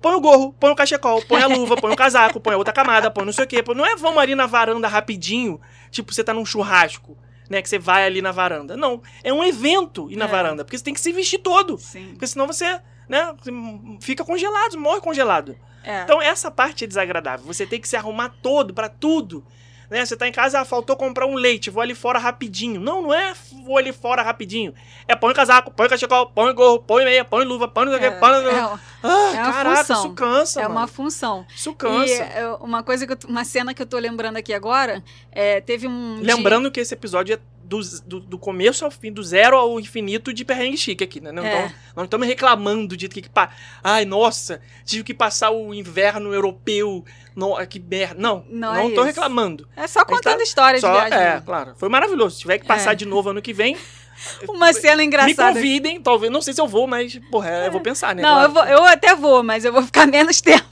põe 0.00 0.14
o 0.14 0.20
gorro, 0.20 0.54
põe 0.58 0.70
o 0.70 0.74
cachecol, 0.74 1.22
põe 1.26 1.42
a 1.42 1.46
luva, 1.46 1.76
põe 1.76 1.92
o 1.92 1.96
casaco, 1.96 2.40
põe 2.40 2.54
a 2.54 2.56
outra 2.56 2.72
camada, 2.72 3.10
põe 3.10 3.24
não 3.26 3.32
sei 3.32 3.44
o 3.44 3.46
quê. 3.46 3.62
Põe- 3.62 3.74
Não 3.76 3.84
é 3.86 3.94
vamos 3.96 4.18
ali 4.18 4.34
na 4.34 4.46
varanda 4.46 4.88
rapidinho, 4.88 5.60
tipo 5.90 6.12
você 6.12 6.24
tá 6.24 6.32
num 6.32 6.44
churrasco, 6.46 7.16
né, 7.50 7.60
que 7.60 7.68
você 7.68 7.78
vai 7.78 8.04
ali 8.06 8.22
na 8.22 8.30
varanda. 8.32 8.76
Não, 8.76 9.02
é 9.24 9.32
um 9.32 9.42
evento 9.44 10.10
ir 10.10 10.16
na 10.16 10.24
É. 10.26 10.28
varanda, 10.28 10.64
porque 10.64 10.78
você 10.78 10.84
tem 10.84 10.94
que 10.94 11.00
se 11.00 11.12
vestir 11.12 11.38
todo. 11.40 11.76
Sim. 11.76 12.10
Porque 12.12 12.26
senão 12.28 12.46
você, 12.46 12.80
né, 13.08 13.34
fica 14.00 14.24
congelado, 14.24 14.78
morre 14.78 15.00
congelado. 15.00 15.56
É. 15.82 16.02
Então 16.02 16.22
essa 16.22 16.50
parte 16.50 16.84
é 16.84 16.86
desagradável. 16.86 17.44
Você 17.46 17.66
tem 17.66 17.80
que 17.80 17.88
se 17.88 17.96
arrumar 17.96 18.28
todo 18.40 18.72
pra 18.72 18.88
tudo. 18.88 19.44
Né? 19.90 20.06
Você 20.06 20.16
tá 20.16 20.28
em 20.28 20.32
casa, 20.32 20.60
ah, 20.60 20.64
faltou 20.64 20.96
comprar 20.96 21.26
um 21.26 21.34
leite, 21.34 21.68
vou 21.68 21.82
ali 21.82 21.94
fora 21.96 22.18
rapidinho. 22.18 22.80
Não, 22.80 23.02
não 23.02 23.12
é 23.12 23.34
vou 23.64 23.76
ali 23.76 23.92
fora 23.92 24.22
rapidinho. 24.22 24.72
É 25.08 25.16
põe 25.16 25.34
casaco, 25.34 25.72
põe 25.72 25.88
cachecol, 25.88 26.26
põe 26.30 26.54
gorro, 26.54 26.78
põe 26.78 27.04
meia, 27.04 27.24
põe 27.24 27.44
luva, 27.44 27.66
põe 27.66 27.86
não 27.86 27.92
sei 27.92 28.00
o 28.00 28.04
É, 28.06 28.10
que, 28.12 28.20
põe... 28.20 28.30
é, 28.30 28.60
Ah, 29.02 29.30
é 29.32 29.36
caraca, 29.36 29.76
função. 29.84 30.04
isso 30.04 30.14
cansa, 30.14 30.60
é 30.60 30.62
mano. 30.62 30.74
uma 30.76 30.86
função. 30.86 31.44
Isso 31.54 31.70
E 31.70 31.74
cansa. 31.74 32.12
é, 32.12 32.46
uma 32.60 32.82
coisa 32.84 33.04
que 33.06 33.12
eu, 33.14 33.18
uma 33.28 33.44
cena 33.44 33.74
que 33.74 33.82
eu 33.82 33.86
tô 33.86 33.98
lembrando 33.98 34.36
aqui 34.36 34.52
agora, 34.54 35.02
é, 35.32 35.60
teve 35.60 35.88
um 35.88 36.20
dia- 36.22 36.36
Lembrando 36.36 36.70
que 36.70 36.78
esse 36.78 36.94
episódio 36.94 37.34
é 37.34 37.38
do, 37.70 37.80
do, 38.04 38.20
do 38.20 38.36
começo 38.38 38.84
ao 38.84 38.90
fim, 38.90 39.12
do 39.12 39.22
zero 39.22 39.56
ao 39.56 39.78
infinito 39.78 40.34
de 40.34 40.44
perrengue 40.44 40.76
chique 40.76 41.04
aqui, 41.04 41.20
né? 41.20 41.30
Não, 41.30 41.44
É. 41.46 41.66
então, 41.66 41.72
não 41.96 42.04
estamos 42.04 42.26
reclamando 42.26 42.96
de 42.96 43.08
que, 43.08 43.22
que 43.22 43.30
pa- 43.30 43.50
ai, 43.82 44.04
nossa, 44.04 44.60
tive 44.84 45.04
que 45.04 45.14
passar 45.14 45.50
o 45.52 45.72
inverno 45.72 46.34
europeu, 46.34 47.04
no, 47.36 47.56
que 47.68 47.78
merda. 47.78 48.16
Não, 48.20 48.44
Não 48.50 48.88
não, 48.88 49.02
é 49.04 49.06
reclamando. 49.06 49.68
É 49.76 49.86
só 49.86 50.04
contando 50.04 50.38
tá 50.38 50.42
histórias 50.42 50.80
Só, 50.80 50.88
de 51.04 51.10
viagem. 51.10 51.18
é, 51.36 51.40
claro. 51.40 51.74
Foi 51.76 51.88
maravilhoso. 51.88 52.34
Se 52.34 52.40
tiver 52.42 52.58
que 52.58 52.66
passar 52.66 52.92
É. 52.92 52.94
de 52.96 53.06
novo 53.06 53.30
ano 53.30 53.40
que 53.40 53.52
vem, 53.52 53.76
Uma 54.48 54.72
cena 54.72 54.96
me 54.96 55.04
engraçada. 55.04 55.54
convidem, 55.54 56.00
talvez, 56.00 56.32
não 56.32 56.40
sei 56.42 56.52
se 56.54 56.60
eu 56.60 56.66
vou, 56.68 56.86
mas, 56.86 57.18
porra, 57.30 57.50
eu 57.66 57.72
vou 57.72 57.80
pensar, 57.80 58.14
né? 58.14 58.22
Não, 58.22 58.30
claro. 58.30 58.48
eu, 58.48 58.52
vou, 58.52 58.64
eu 58.64 58.84
até 58.84 59.14
vou, 59.14 59.42
mas 59.42 59.64
eu 59.64 59.72
vou 59.72 59.82
ficar 59.82 60.06
menos 60.08 60.40
tempo. 60.40 60.68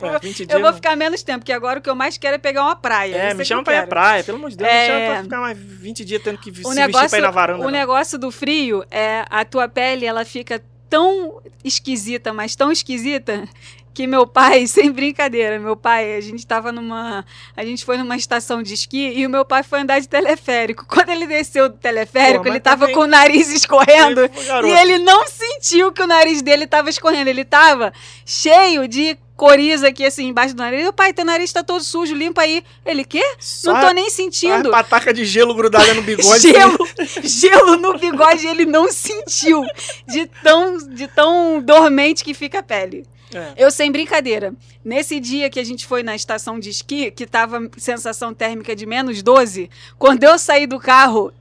É, 0.00 0.18
20 0.18 0.40
Eu 0.40 0.46
dias, 0.46 0.60
vou 0.60 0.70
não. 0.70 0.74
ficar 0.74 0.96
menos 0.96 1.22
tempo, 1.22 1.40
porque 1.40 1.52
agora 1.52 1.78
o 1.78 1.82
que 1.82 1.88
eu 1.90 1.94
mais 1.94 2.16
quero 2.18 2.34
é 2.34 2.38
pegar 2.38 2.62
uma 2.64 2.76
praia. 2.76 3.14
É, 3.16 3.34
me 3.34 3.40
que 3.40 3.44
chama 3.46 3.60
eu 3.60 3.64
pra 3.64 3.74
ir 3.74 3.78
à 3.78 3.86
praia, 3.86 4.24
pelo 4.24 4.38
amor 4.38 4.50
de 4.50 4.56
Deus. 4.56 4.68
É. 4.70 4.80
Me 4.80 4.86
chama 4.86 5.14
pra 5.14 5.22
ficar 5.24 5.40
mais 5.40 5.58
20 5.58 6.04
dias 6.04 6.22
tendo 6.22 6.38
que 6.38 6.44
se 6.44 6.50
O 6.50 6.54
vestir 6.70 6.74
negócio, 6.74 7.10
pra 7.10 7.18
ir 7.18 7.22
na 7.22 7.30
varanda. 7.30 7.60
o 7.60 7.64
não. 7.64 7.70
negócio 7.70 8.18
do 8.18 8.30
frio 8.30 8.84
é 8.90 9.24
a 9.30 9.44
tua 9.44 9.68
pele, 9.68 10.06
ela 10.06 10.24
fica 10.24 10.62
tão 10.88 11.40
esquisita, 11.64 12.32
mas 12.32 12.54
tão 12.56 12.70
esquisita 12.72 13.48
que 13.92 14.06
meu 14.06 14.26
pai, 14.26 14.66
sem 14.68 14.90
brincadeira, 14.90 15.58
meu 15.58 15.76
pai, 15.76 16.16
a 16.16 16.20
gente 16.20 16.46
tava 16.46 16.72
numa, 16.72 17.24
a 17.56 17.64
gente 17.64 17.84
foi 17.84 17.96
numa 17.96 18.16
estação 18.16 18.62
de 18.62 18.74
esqui 18.74 19.12
e 19.16 19.26
o 19.26 19.30
meu 19.30 19.44
pai 19.44 19.62
foi 19.62 19.80
andar 19.80 20.00
de 20.00 20.08
teleférico. 20.08 20.86
Quando 20.86 21.10
ele 21.10 21.26
desceu 21.26 21.68
do 21.68 21.76
teleférico, 21.76 22.44
Pô, 22.44 22.50
ele 22.50 22.60
tava 22.60 22.80
também- 22.80 22.94
com 22.94 23.02
o 23.02 23.06
nariz 23.06 23.50
escorrendo. 23.52 24.20
Ele-. 24.22 24.68
E 24.68 24.78
ele 24.78 24.98
não 24.98 25.26
sentiu 25.26 25.92
que 25.92 26.02
o 26.02 26.06
nariz 26.06 26.42
dele 26.42 26.66
tava 26.66 26.90
escorrendo. 26.90 27.30
Ele 27.30 27.44
tava 27.44 27.92
cheio 28.24 28.86
de 28.88 29.16
coriza 29.40 29.88
aqui, 29.88 30.04
assim, 30.04 30.26
embaixo 30.28 30.54
do 30.54 30.58
nariz. 30.58 30.82
Meu 30.82 30.92
pai, 30.92 31.14
teu 31.14 31.24
nariz 31.24 31.50
tá 31.50 31.64
todo 31.64 31.82
sujo, 31.82 32.14
limpa 32.14 32.42
aí. 32.42 32.62
Ele, 32.84 33.06
quê? 33.06 33.24
Só 33.38 33.72
não 33.72 33.80
tô 33.80 33.90
nem 33.92 34.10
sentindo. 34.10 34.70
pataca 34.70 35.14
de 35.14 35.24
gelo 35.24 35.54
grudada 35.54 35.94
no 35.94 36.02
bigode. 36.02 36.40
Gelo, 36.52 36.78
gelo 37.22 37.76
no 37.78 37.96
bigode 37.98 38.46
ele 38.46 38.66
não 38.66 38.92
sentiu. 38.92 39.64
De 40.06 40.26
tão, 40.42 40.76
de 40.76 41.08
tão 41.08 41.62
dormente 41.62 42.22
que 42.22 42.34
fica 42.34 42.58
a 42.58 42.62
pele. 42.62 43.06
É. 43.34 43.52
Eu, 43.56 43.70
sem 43.70 43.90
brincadeira, 43.92 44.54
nesse 44.84 45.20
dia 45.20 45.48
que 45.48 45.60
a 45.60 45.64
gente 45.64 45.86
foi 45.86 46.02
na 46.02 46.14
estação 46.14 46.58
de 46.58 46.70
esqui, 46.70 47.10
que 47.10 47.26
tava 47.26 47.70
sensação 47.76 48.34
térmica 48.34 48.74
de 48.74 48.86
menos 48.86 49.22
12, 49.22 49.70
quando 49.98 50.24
eu 50.24 50.38
saí 50.38 50.66
do 50.66 50.78
carro, 50.80 51.32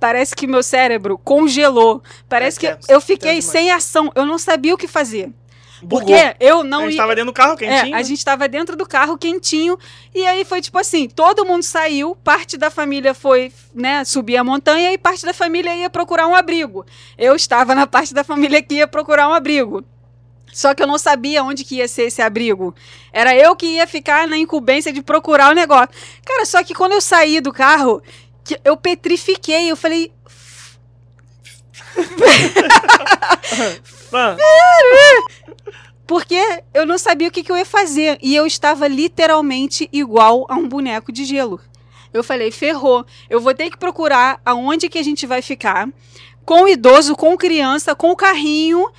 parece 0.00 0.34
que 0.34 0.46
meu 0.46 0.62
cérebro 0.62 1.18
congelou. 1.18 2.02
Parece 2.28 2.58
É 2.58 2.60
que 2.70 2.76
tenso, 2.76 2.90
eu 2.92 3.00
fiquei 3.00 3.34
tenso 3.36 3.50
sem 3.50 3.70
ação. 3.70 4.10
Eu 4.14 4.26
não 4.26 4.38
sabia 4.38 4.74
o 4.74 4.78
que 4.78 4.88
fazer. 4.88 5.30
Bugou. 5.80 6.00
Porque 6.08 6.36
eu 6.40 6.60
a 6.60 6.64
não 6.64 6.82
gente 6.86 6.94
ia. 6.94 6.96
tava 6.98 7.14
dentro 7.14 7.26
do 7.26 7.32
carro 7.32 7.52
É, 7.52 7.56
quentinho. 7.56 7.96
a 7.96 8.02
gente 8.02 8.24
tava 8.24 8.48
dentro 8.48 8.76
do 8.76 8.84
carro 8.84 9.16
quentinho 9.16 9.78
e 10.12 10.26
aí 10.26 10.44
foi 10.44 10.60
tipo 10.60 10.76
assim, 10.76 11.08
todo 11.08 11.44
mundo 11.44 11.62
saiu, 11.62 12.16
parte 12.16 12.56
da 12.56 12.68
família 12.68 13.14
foi, 13.14 13.52
né, 13.72 14.04
subir 14.04 14.36
a 14.36 14.42
montanha 14.42 14.92
e 14.92 14.98
parte 14.98 15.24
da 15.24 15.32
família 15.32 15.72
ia 15.76 15.88
procurar 15.88 16.26
um 16.26 16.34
abrigo. 16.34 16.84
Eu 17.16 17.36
estava 17.36 17.76
na 17.76 17.86
parte 17.86 18.12
da 18.12 18.24
família 18.24 18.60
que 18.60 18.74
ia 18.74 18.88
procurar 18.88 19.28
um 19.28 19.32
abrigo. 19.32 19.84
Só 20.52 20.74
que 20.74 20.82
eu 20.82 20.86
não 20.86 20.98
sabia 20.98 21.42
onde 21.42 21.64
que 21.64 21.76
ia 21.76 21.88
ser 21.88 22.04
esse 22.04 22.22
abrigo. 22.22 22.74
Era 23.12 23.36
eu 23.36 23.54
que 23.54 23.66
ia 23.66 23.86
ficar 23.86 24.26
na 24.26 24.36
incumbência 24.36 24.92
de 24.92 25.02
procurar 25.02 25.52
o 25.52 25.54
negócio. 25.54 25.90
Cara, 26.24 26.46
só 26.46 26.64
que 26.64 26.74
quando 26.74 26.92
eu 26.92 27.00
saí 27.00 27.40
do 27.40 27.52
carro, 27.52 28.02
eu 28.64 28.76
petrifiquei, 28.76 29.70
eu 29.70 29.76
falei, 29.76 30.12
Ah, 34.10 34.36
Porque 36.06 36.40
eu 36.72 36.86
não 36.86 36.96
sabia 36.96 37.28
o 37.28 37.30
que, 37.30 37.42
que 37.42 37.52
eu 37.52 37.56
ia 37.56 37.66
fazer. 37.66 38.18
E 38.22 38.34
eu 38.34 38.46
estava 38.46 38.88
literalmente 38.88 39.88
igual 39.92 40.46
a 40.48 40.54
um 40.54 40.66
boneco 40.66 41.12
de 41.12 41.24
gelo. 41.24 41.60
Eu 42.12 42.24
falei, 42.24 42.50
ferrou. 42.50 43.04
Eu 43.28 43.40
vou 43.40 43.52
ter 43.52 43.70
que 43.70 43.76
procurar 43.76 44.40
aonde 44.44 44.88
que 44.88 44.98
a 44.98 45.02
gente 45.02 45.26
vai 45.26 45.42
ficar. 45.42 45.88
Com 46.44 46.62
o 46.62 46.68
idoso, 46.68 47.14
com 47.14 47.36
criança, 47.36 47.94
com 47.94 48.10
o 48.10 48.16
carrinho, 48.16 48.90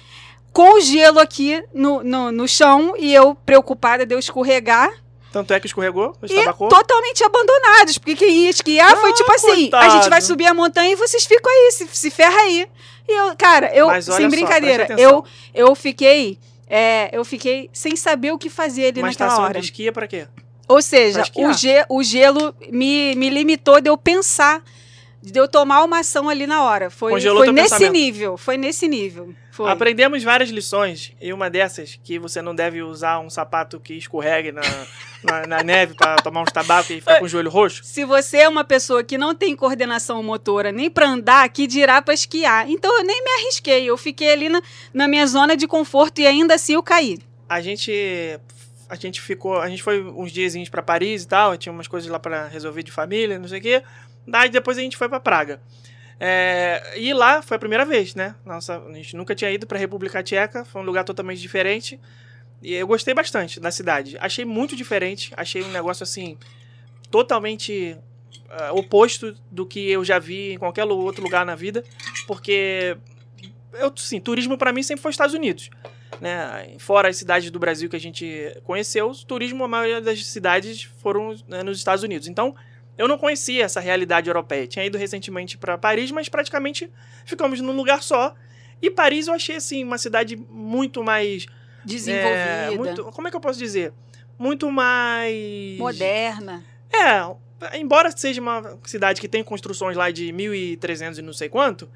com 0.59 0.73
o 0.77 0.81
gelo 0.81 1.19
aqui 1.19 1.63
no, 1.73 2.03
no, 2.03 2.31
no 2.31 2.47
chão. 2.47 2.93
E 2.97 3.13
eu 3.13 3.33
preocupada 3.33 4.05
de 4.05 4.13
eu 4.13 4.19
escorregar. 4.19 4.89
tanto 5.31 5.53
é 5.53 5.59
que 5.59 5.67
escorregou, 5.67 6.13
E 6.23 6.43
totalmente 6.69 7.23
abandonados. 7.23 7.97
Porque 7.97 8.15
quem 8.15 8.29
ia 8.43 8.49
esquiar 8.49 8.95
foi 8.97 9.11
Ah, 9.11 9.13
tipo 9.13 9.31
assim: 9.31 9.51
a 9.51 9.55
coitado. 9.71 9.91
gente 9.91 10.09
vai 10.09 10.21
subir 10.21 10.47
a 10.47 10.53
montanha 10.53 10.91
e 10.91 10.95
vocês 10.95 11.23
ficam 11.25 11.51
aí, 11.51 11.71
se, 11.71 11.87
se 11.91 12.09
ferra 12.11 12.39
aí. 12.41 12.67
E 13.07 13.11
eu, 13.11 13.35
cara, 13.37 13.71
eu, 13.73 13.87
Mas 13.87 14.05
sem 14.05 14.13
só, 14.25 14.29
brincadeira, 14.29 14.83
atenção. 14.83 15.03
eu, 15.03 15.67
eu 15.69 15.75
fiquei. 15.75 16.37
é, 16.67 17.09
eu 17.11 17.23
fiquei 17.25 17.69
sem 17.73 17.95
saber 17.95 18.31
o 18.31 18.37
que 18.37 18.49
fazer 18.49 18.87
ali 18.87 18.99
Uma 19.01 19.07
naquela 19.07 19.29
estação 19.29 19.43
hora. 19.45 19.59
de 19.59 19.65
esqui 19.65 19.87
é 19.87 19.91
pra 19.91 20.07
quê? 20.07 20.27
Ou 20.67 20.81
seja, 20.81 21.23
o, 21.35 21.51
ge- 21.53 21.85
o 21.89 22.03
gelo 22.03 22.53
me, 22.69 23.15
me 23.15 23.29
limitou 23.31 23.81
de 23.81 23.89
eu 23.89 23.97
pensar, 23.97 24.61
de 25.23 25.39
eu 25.39 25.47
tomar 25.47 25.83
uma 25.83 25.99
ação 26.01 26.29
ali 26.29 26.45
na 26.45 26.61
hora. 26.63 26.91
Foi, 26.91 27.13
Congelou 27.13 27.43
foi 27.43 27.51
nesse 27.51 27.69
pensamento. 27.71 27.91
nível. 27.93 28.37
Foi 28.37 28.55
nesse 28.57 28.87
nível. 28.87 29.33
Foi. 29.59 29.69
Aprendemos 29.69 30.23
várias 30.23 30.49
lições, 30.49 31.11
e 31.19 31.33
uma 31.33 31.49
dessas, 31.49 31.99
que 32.01 32.17
você 32.17 32.41
não 32.41 32.55
deve 32.55 32.81
usar 32.81 33.19
um 33.19 33.29
sapato 33.29 33.77
que 33.77 33.93
escorregue 33.93 34.53
na, 34.53 34.61
na, 35.21 35.47
na 35.47 35.63
neve 35.63 35.95
pra 35.95 36.15
tomar 36.15 36.43
uns 36.43 36.51
tabacos 36.53 36.91
e 36.91 37.01
ficar 37.01 37.19
com 37.19 37.25
o 37.25 37.27
joelho 37.27 37.49
roxo. 37.49 37.83
Se 37.83 38.05
você 38.05 38.37
é 38.37 38.47
uma 38.47 38.63
pessoa 38.63 39.03
que 39.03 39.17
não 39.17 39.35
tem 39.35 39.57
coordenação 39.57 40.23
motora 40.23 40.71
nem 40.71 40.89
pra 40.89 41.09
andar, 41.09 41.49
que 41.49 41.67
dirá 41.67 42.01
pra 42.01 42.13
esquiar. 42.13 42.69
Então 42.69 42.99
eu 42.99 43.03
nem 43.03 43.21
me 43.21 43.29
arrisquei. 43.31 43.83
Eu 43.83 43.97
fiquei 43.97 44.31
ali 44.31 44.47
na, 44.47 44.61
na 44.93 45.09
minha 45.09 45.27
zona 45.27 45.57
de 45.57 45.67
conforto 45.67 46.21
e 46.21 46.25
ainda 46.25 46.55
assim 46.55 46.75
eu 46.75 46.81
caí. 46.81 47.19
A 47.49 47.59
gente. 47.59 47.91
A 48.87 48.95
gente 48.95 49.19
ficou. 49.19 49.59
A 49.59 49.67
gente 49.67 49.83
foi 49.83 50.01
uns 50.01 50.31
diazinhos 50.31 50.69
pra 50.69 50.81
Paris 50.81 51.23
e 51.23 51.27
tal, 51.27 51.57
tinha 51.57 51.73
umas 51.73 51.89
coisas 51.89 52.09
lá 52.09 52.17
pra 52.17 52.47
resolver 52.47 52.81
de 52.81 52.93
família, 52.93 53.37
não 53.37 53.49
sei 53.49 53.59
o 53.59 53.61
quê. 53.61 53.83
Daí 54.25 54.47
depois 54.47 54.77
a 54.77 54.81
gente 54.81 54.95
foi 54.95 55.09
pra 55.09 55.19
Praga. 55.19 55.59
É, 56.19 56.93
e 56.97 57.13
lá 57.13 57.41
foi 57.41 57.55
a 57.55 57.59
primeira 57.59 57.85
vez, 57.85 58.13
né? 58.13 58.35
Nossa, 58.45 58.77
a 58.77 58.93
gente 58.93 59.15
nunca 59.15 59.33
tinha 59.33 59.49
ido 59.49 59.65
pra 59.65 59.79
República 59.79 60.21
Tcheca, 60.21 60.65
foi 60.65 60.81
um 60.81 60.85
lugar 60.85 61.03
totalmente 61.03 61.39
diferente. 61.39 61.99
E 62.61 62.73
eu 62.73 62.85
gostei 62.85 63.13
bastante 63.13 63.59
da 63.59 63.71
cidade. 63.71 64.17
Achei 64.19 64.43
muito 64.43 64.75
diferente, 64.75 65.31
achei 65.37 65.63
um 65.63 65.71
negócio 65.71 66.03
assim, 66.03 66.37
totalmente 67.09 67.97
ah, 68.49 68.73
oposto 68.73 69.35
do 69.49 69.65
que 69.65 69.89
eu 69.89 70.03
já 70.03 70.19
vi 70.19 70.53
em 70.53 70.57
qualquer 70.57 70.83
outro 70.83 71.23
lugar 71.23 71.45
na 71.45 71.55
vida, 71.55 71.83
porque 72.27 72.97
eu, 73.73 73.93
sim, 73.95 74.19
turismo 74.19 74.57
pra 74.57 74.73
mim 74.73 74.83
sempre 74.83 75.01
foi 75.01 75.11
Estados 75.11 75.35
Unidos. 75.35 75.69
Né? 76.19 76.75
Fora 76.79 77.07
as 77.07 77.15
cidades 77.15 77.49
do 77.49 77.59
Brasil 77.59 77.89
que 77.89 77.95
a 77.95 77.99
gente 77.99 78.59
conheceu, 78.63 79.11
turismo, 79.27 79.63
a 79.63 79.67
maioria 79.67 80.01
das 80.01 80.25
cidades 80.25 80.83
foram 80.83 81.35
né, 81.47 81.63
nos 81.63 81.77
Estados 81.77 82.03
Unidos. 82.03 82.27
Então, 82.27 82.55
eu 82.99 83.07
não 83.07 83.17
conhecia 83.17 83.63
essa 83.63 83.79
realidade 83.79 84.29
europeia. 84.29 84.67
Tinha 84.67 84.85
ido 84.85 84.97
recentemente 84.97 85.57
para 85.57 85.77
Paris, 85.77 86.11
mas 86.11 86.27
praticamente 86.27 86.91
ficamos 87.23 87.61
num 87.61 87.71
lugar 87.71 88.03
só. 88.03 88.35
E 88.81 88.91
Paris 88.91 89.27
eu 89.27 89.33
achei 89.33 89.55
assim 89.55 89.85
uma 89.85 89.97
cidade 89.97 90.35
muito 90.35 91.01
mais 91.01 91.45
Desenvolvida, 91.85 92.33
é, 92.33 92.71
muito, 92.71 93.05
como 93.05 93.29
é 93.29 93.31
que 93.31 93.37
eu 93.37 93.39
posso 93.39 93.57
dizer? 93.57 93.93
Muito 94.37 94.69
mais 94.69 95.77
moderna. 95.77 96.61
é, 96.93 97.77
embora 97.79 98.11
seja 98.11 98.41
uma 98.41 98.77
cidade 98.83 99.21
que 99.21 99.29
tem 99.29 99.45
construções 99.45 99.95
lá 99.95 100.11
de 100.11 100.33
1300 100.33 101.19
e 101.19 101.21
não 101.21 101.31
sei 101.31 101.47
quanto, 101.47 101.89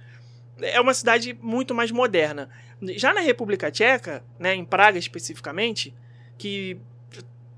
é 0.61 0.79
uma 0.79 0.93
cidade 0.93 1.37
muito 1.41 1.75
mais 1.75 1.91
moderna. 1.91 2.49
Já 2.95 3.13
na 3.13 3.19
República 3.19 3.69
Tcheca, 3.69 4.23
né, 4.39 4.55
em 4.55 4.63
Praga 4.63 4.97
especificamente, 4.97 5.93
que 6.37 6.77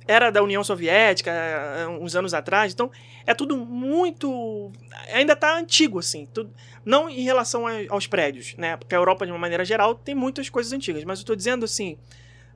era 0.07 0.31
da 0.31 0.43
União 0.43 0.63
Soviética 0.63 1.31
eh, 1.31 1.87
uns 1.87 2.15
anos 2.15 2.33
atrás, 2.33 2.73
então 2.73 2.91
é 3.25 3.33
tudo 3.33 3.57
muito 3.57 4.71
ainda 5.11 5.35
tá 5.35 5.57
antigo 5.57 5.99
assim, 5.99 6.27
tudo, 6.33 6.53
não 6.83 7.09
em 7.09 7.23
relação 7.23 7.65
aos 7.89 8.07
prédios, 8.07 8.55
né? 8.57 8.77
Porque 8.77 8.93
a 8.93 8.97
Europa 8.97 9.25
de 9.25 9.31
uma 9.31 9.39
maneira 9.39 9.65
geral 9.65 9.95
tem 9.95 10.13
muitas 10.13 10.49
coisas 10.49 10.71
antigas, 10.71 11.03
mas 11.03 11.19
eu 11.19 11.25
tô 11.25 11.35
dizendo 11.35 11.65
assim, 11.65 11.97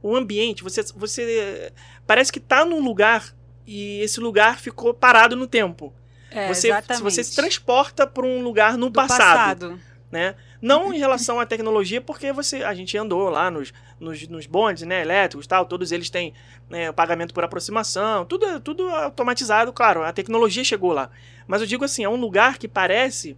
o 0.01 0.15
ambiente, 0.15 0.63
você 0.63 0.83
você 0.95 1.71
parece 2.05 2.31
que 2.31 2.39
tá 2.39 2.63
num 2.63 2.83
lugar 2.83 3.35
e 3.65 4.01
esse 4.01 4.19
lugar 4.19 4.59
ficou 4.59 4.93
parado 4.93 5.35
no 5.35 5.47
tempo. 5.47 5.93
É, 6.31 6.47
você, 6.47 6.67
exatamente. 6.67 7.03
você 7.03 7.23
se 7.23 7.35
transporta 7.35 8.05
para 8.05 8.25
um 8.25 8.41
lugar 8.41 8.77
no 8.77 8.89
Do 8.89 8.93
passado, 8.93 9.79
né? 10.11 10.35
Não 10.61 10.93
em 10.93 10.97
relação 10.99 11.39
à 11.39 11.45
tecnologia, 11.45 12.01
porque 12.01 12.33
você 12.33 12.63
a 12.63 12.73
gente 12.73 12.97
andou 12.97 13.29
lá 13.29 13.49
nos, 13.49 13.73
nos, 13.99 14.27
nos 14.27 14.45
bondes, 14.45 14.83
né, 14.83 15.01
elétricos, 15.01 15.47
tal, 15.47 15.65
todos 15.65 15.91
eles 15.91 16.09
têm 16.09 16.33
né, 16.69 16.91
pagamento 16.91 17.33
por 17.33 17.43
aproximação, 17.43 18.25
tudo 18.25 18.59
tudo 18.59 18.89
automatizado, 18.89 19.71
claro, 19.71 20.03
a 20.03 20.11
tecnologia 20.11 20.63
chegou 20.63 20.91
lá. 20.91 21.09
Mas 21.47 21.61
eu 21.61 21.67
digo 21.67 21.85
assim, 21.85 22.03
é 22.03 22.09
um 22.09 22.17
lugar 22.17 22.57
que 22.57 22.67
parece 22.67 23.37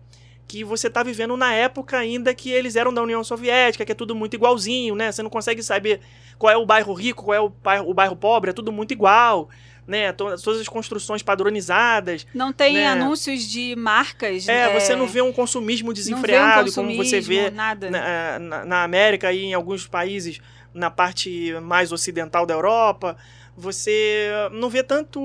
que 0.52 0.66
você 0.66 0.90
tá 0.90 1.02
vivendo 1.02 1.38
na 1.38 1.54
época 1.54 1.98
ainda 1.98 2.34
que 2.34 2.52
eles 2.52 2.76
eram 2.76 2.94
da 2.94 3.02
União 3.02 3.24
Soviética, 3.24 3.86
que 3.86 3.92
é 3.94 3.96
tudo 3.96 4.14
muito 4.14 4.34
igualzinho, 4.34 4.96
né? 4.96 5.10
Você 5.10 5.24
não 5.24 5.30
consegue 5.30 5.64
saber 5.64 6.02
qual 6.38 6.52
é 6.52 6.58
o 6.58 6.66
bairro 6.66 6.94
rico, 6.94 7.24
qual 7.24 7.36
é 7.36 7.40
o 7.40 7.48
bairro, 7.48 7.90
o 7.90 7.94
bairro 7.94 8.16
pobre, 8.18 8.50
é 8.50 8.54
tudo 8.54 8.70
muito 8.70 8.92
igual, 8.92 9.48
né? 9.88 10.12
To- 10.14 10.36
Todas 10.42 10.62
as 10.62 10.68
construções 10.68 11.22
padronizadas. 11.22 12.26
Não 12.34 12.54
tem 12.54 12.76
Né? 12.76 12.88
anúncios 12.88 13.44
de 13.44 13.76
marcas. 13.76 14.48
É, 14.48 14.72
você 14.80 14.96
não 14.96 15.08
vê 15.08 15.22
um 15.22 15.32
consumismo 15.34 15.88
vê 15.88 15.92
um 15.92 15.94
desenfreado 15.94 16.72
como 16.74 16.90
você 16.96 17.18
consumismo, 17.18 17.34
vê 17.46 17.50
Nada. 17.52 17.90
na, 17.90 18.40
na- 18.40 18.66
na 18.66 18.84
América 18.84 19.32
e 19.34 19.44
em 19.46 19.54
alguns 19.54 19.88
países 19.88 20.40
na 20.74 20.90
parte 20.90 21.54
mais 21.62 21.92
ocidental 21.92 22.46
da 22.46 22.54
Europa. 22.54 23.18
você 23.58 24.30
não 24.54 24.70
vê 24.70 24.82
tanto 24.82 25.20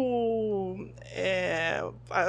é, 1.15 1.81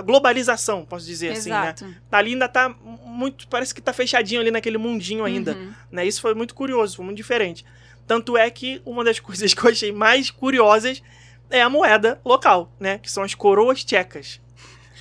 globalização, 0.05 0.85
posso 0.85 1.05
dizer 1.05 1.31
assim, 1.31 1.49
né? 1.49 1.73
Exato. 1.75 1.95
Ali 2.11 2.33
ainda 2.33 2.47
tá 2.47 2.73
muito, 3.03 3.47
parece 3.47 3.73
que 3.73 3.81
tá 3.81 3.91
fechadinho 3.91 4.39
ali 4.39 4.51
naquele 4.51 4.77
mundinho 4.77 5.25
ainda, 5.25 5.53
Uhum. 5.53 5.73
né? 5.91 6.05
Isso 6.05 6.21
foi 6.21 6.33
muito 6.33 6.53
curioso, 6.53 6.95
foi 6.95 7.03
muito 7.05 7.17
diferente. 7.17 7.65
Tanto 8.05 8.37
é 8.37 8.49
que 8.49 8.81
uma 8.85 9.03
das 9.03 9.19
coisas 9.19 9.53
que 9.53 9.65
eu 9.65 9.71
achei 9.71 9.91
mais 9.91 10.29
curiosas 10.29 11.01
é 11.49 11.61
a 11.61 11.69
moeda 11.69 12.19
local, 12.23 12.71
né? 12.79 12.97
Que 12.97 13.11
são 13.11 13.23
as 13.23 13.33
coroas 13.33 13.83
tchecas. 13.83 14.39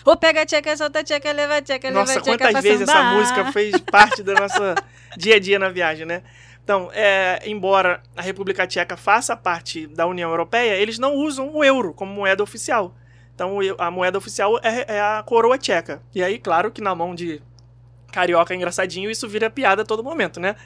Ou 0.05 0.17
pega 0.17 0.43
a 0.43 0.47
tcheca, 0.47 0.77
solta 0.77 1.01
a 1.01 1.05
tcheca, 1.05 1.33
leva 1.33 1.57
a 1.57 1.63
tcheca, 1.63 1.89
leva 1.89 2.01
Nossa, 2.01 2.19
a 2.19 2.23
tcheca 2.23 2.39
quantas 2.39 2.53
pra 2.53 2.61
vezes 2.61 2.89
essa 2.89 3.03
música 3.03 3.53
fez 3.53 3.77
parte 3.81 4.23
do 4.23 4.35
nosso 4.35 4.63
dia 5.19 5.37
a 5.37 5.41
dia 5.41 5.59
na 5.59 5.69
viagem, 5.69 6.07
né? 6.07 6.23
Então, 6.63 6.91
é, 6.93 7.41
embora 7.45 8.03
a 8.17 8.23
República 8.23 8.67
Tcheca 8.67 8.97
faça 8.97 9.37
parte 9.37 9.87
da 9.87 10.05
União 10.05 10.31
Europeia, 10.31 10.75
eles 10.75 10.99
não 10.99 11.15
usam 11.15 11.55
o 11.55 11.63
euro 11.63 11.95
como 11.95 12.13
moeda 12.13 12.43
oficial. 12.43 12.93
Então, 13.33 13.59
a 13.79 13.91
moeda 13.91 14.19
oficial 14.19 14.59
é, 14.63 14.97
é 14.97 15.01
a 15.01 15.23
coroa 15.25 15.59
tcheca. 15.59 16.03
E 16.15 16.25
aí, 16.25 16.39
claro 16.39 16.73
que 16.73 16.81
na 16.81 16.93
mão 16.95 17.15
de 17.15 17.41
carioca 18.11 18.55
engraçadinho, 18.55 19.11
isso 19.11 19.29
vira 19.29 19.49
piada 19.49 19.83
a 19.83 19.85
todo 19.85 20.03
momento, 20.03 20.41
né? 20.41 20.57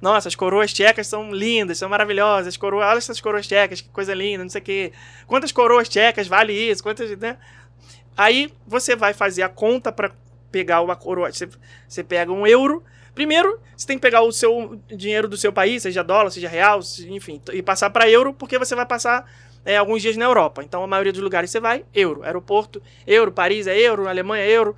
Nossa, 0.00 0.28
as 0.28 0.34
coroas 0.34 0.72
tchecas 0.72 1.06
são 1.06 1.30
lindas, 1.30 1.78
são 1.78 1.88
maravilhosas. 1.88 2.56
Coroa, 2.56 2.86
olha 2.86 2.98
essas 2.98 3.20
coroas 3.20 3.46
tchecas, 3.46 3.80
que 3.80 3.88
coisa 3.90 4.14
linda, 4.14 4.42
não 4.42 4.50
sei 4.50 4.60
o 4.60 4.64
quê. 4.64 4.92
Quantas 5.26 5.52
coroas 5.52 5.88
tchecas 5.88 6.26
vale 6.26 6.52
isso? 6.52 6.82
Quantas, 6.82 7.16
né? 7.18 7.36
Aí 8.16 8.52
você 8.66 8.96
vai 8.96 9.12
fazer 9.12 9.42
a 9.42 9.48
conta 9.48 9.92
para 9.92 10.12
pegar 10.50 10.80
uma 10.80 10.96
coroa. 10.96 11.30
Você, 11.30 11.48
você 11.86 12.02
pega 12.02 12.32
um 12.32 12.46
euro. 12.46 12.82
Primeiro, 13.14 13.60
você 13.76 13.86
tem 13.86 13.98
que 13.98 14.02
pegar 14.02 14.22
o 14.22 14.32
seu 14.32 14.80
dinheiro 14.88 15.28
do 15.28 15.36
seu 15.36 15.52
país, 15.52 15.82
seja 15.82 16.02
dólar, 16.02 16.30
seja 16.30 16.48
real, 16.48 16.80
enfim, 17.08 17.42
e 17.52 17.60
passar 17.60 17.90
para 17.90 18.08
euro, 18.08 18.32
porque 18.32 18.56
você 18.56 18.74
vai 18.74 18.86
passar 18.86 19.28
é, 19.64 19.76
alguns 19.76 20.00
dias 20.00 20.16
na 20.16 20.24
Europa. 20.24 20.62
Então, 20.62 20.82
a 20.82 20.86
maioria 20.86 21.12
dos 21.12 21.20
lugares 21.20 21.50
você 21.50 21.60
vai, 21.60 21.84
euro. 21.92 22.22
Aeroporto, 22.22 22.80
euro. 23.06 23.32
Paris 23.32 23.66
é 23.66 23.78
euro, 23.78 24.08
Alemanha 24.08 24.44
é 24.44 24.50
euro. 24.50 24.76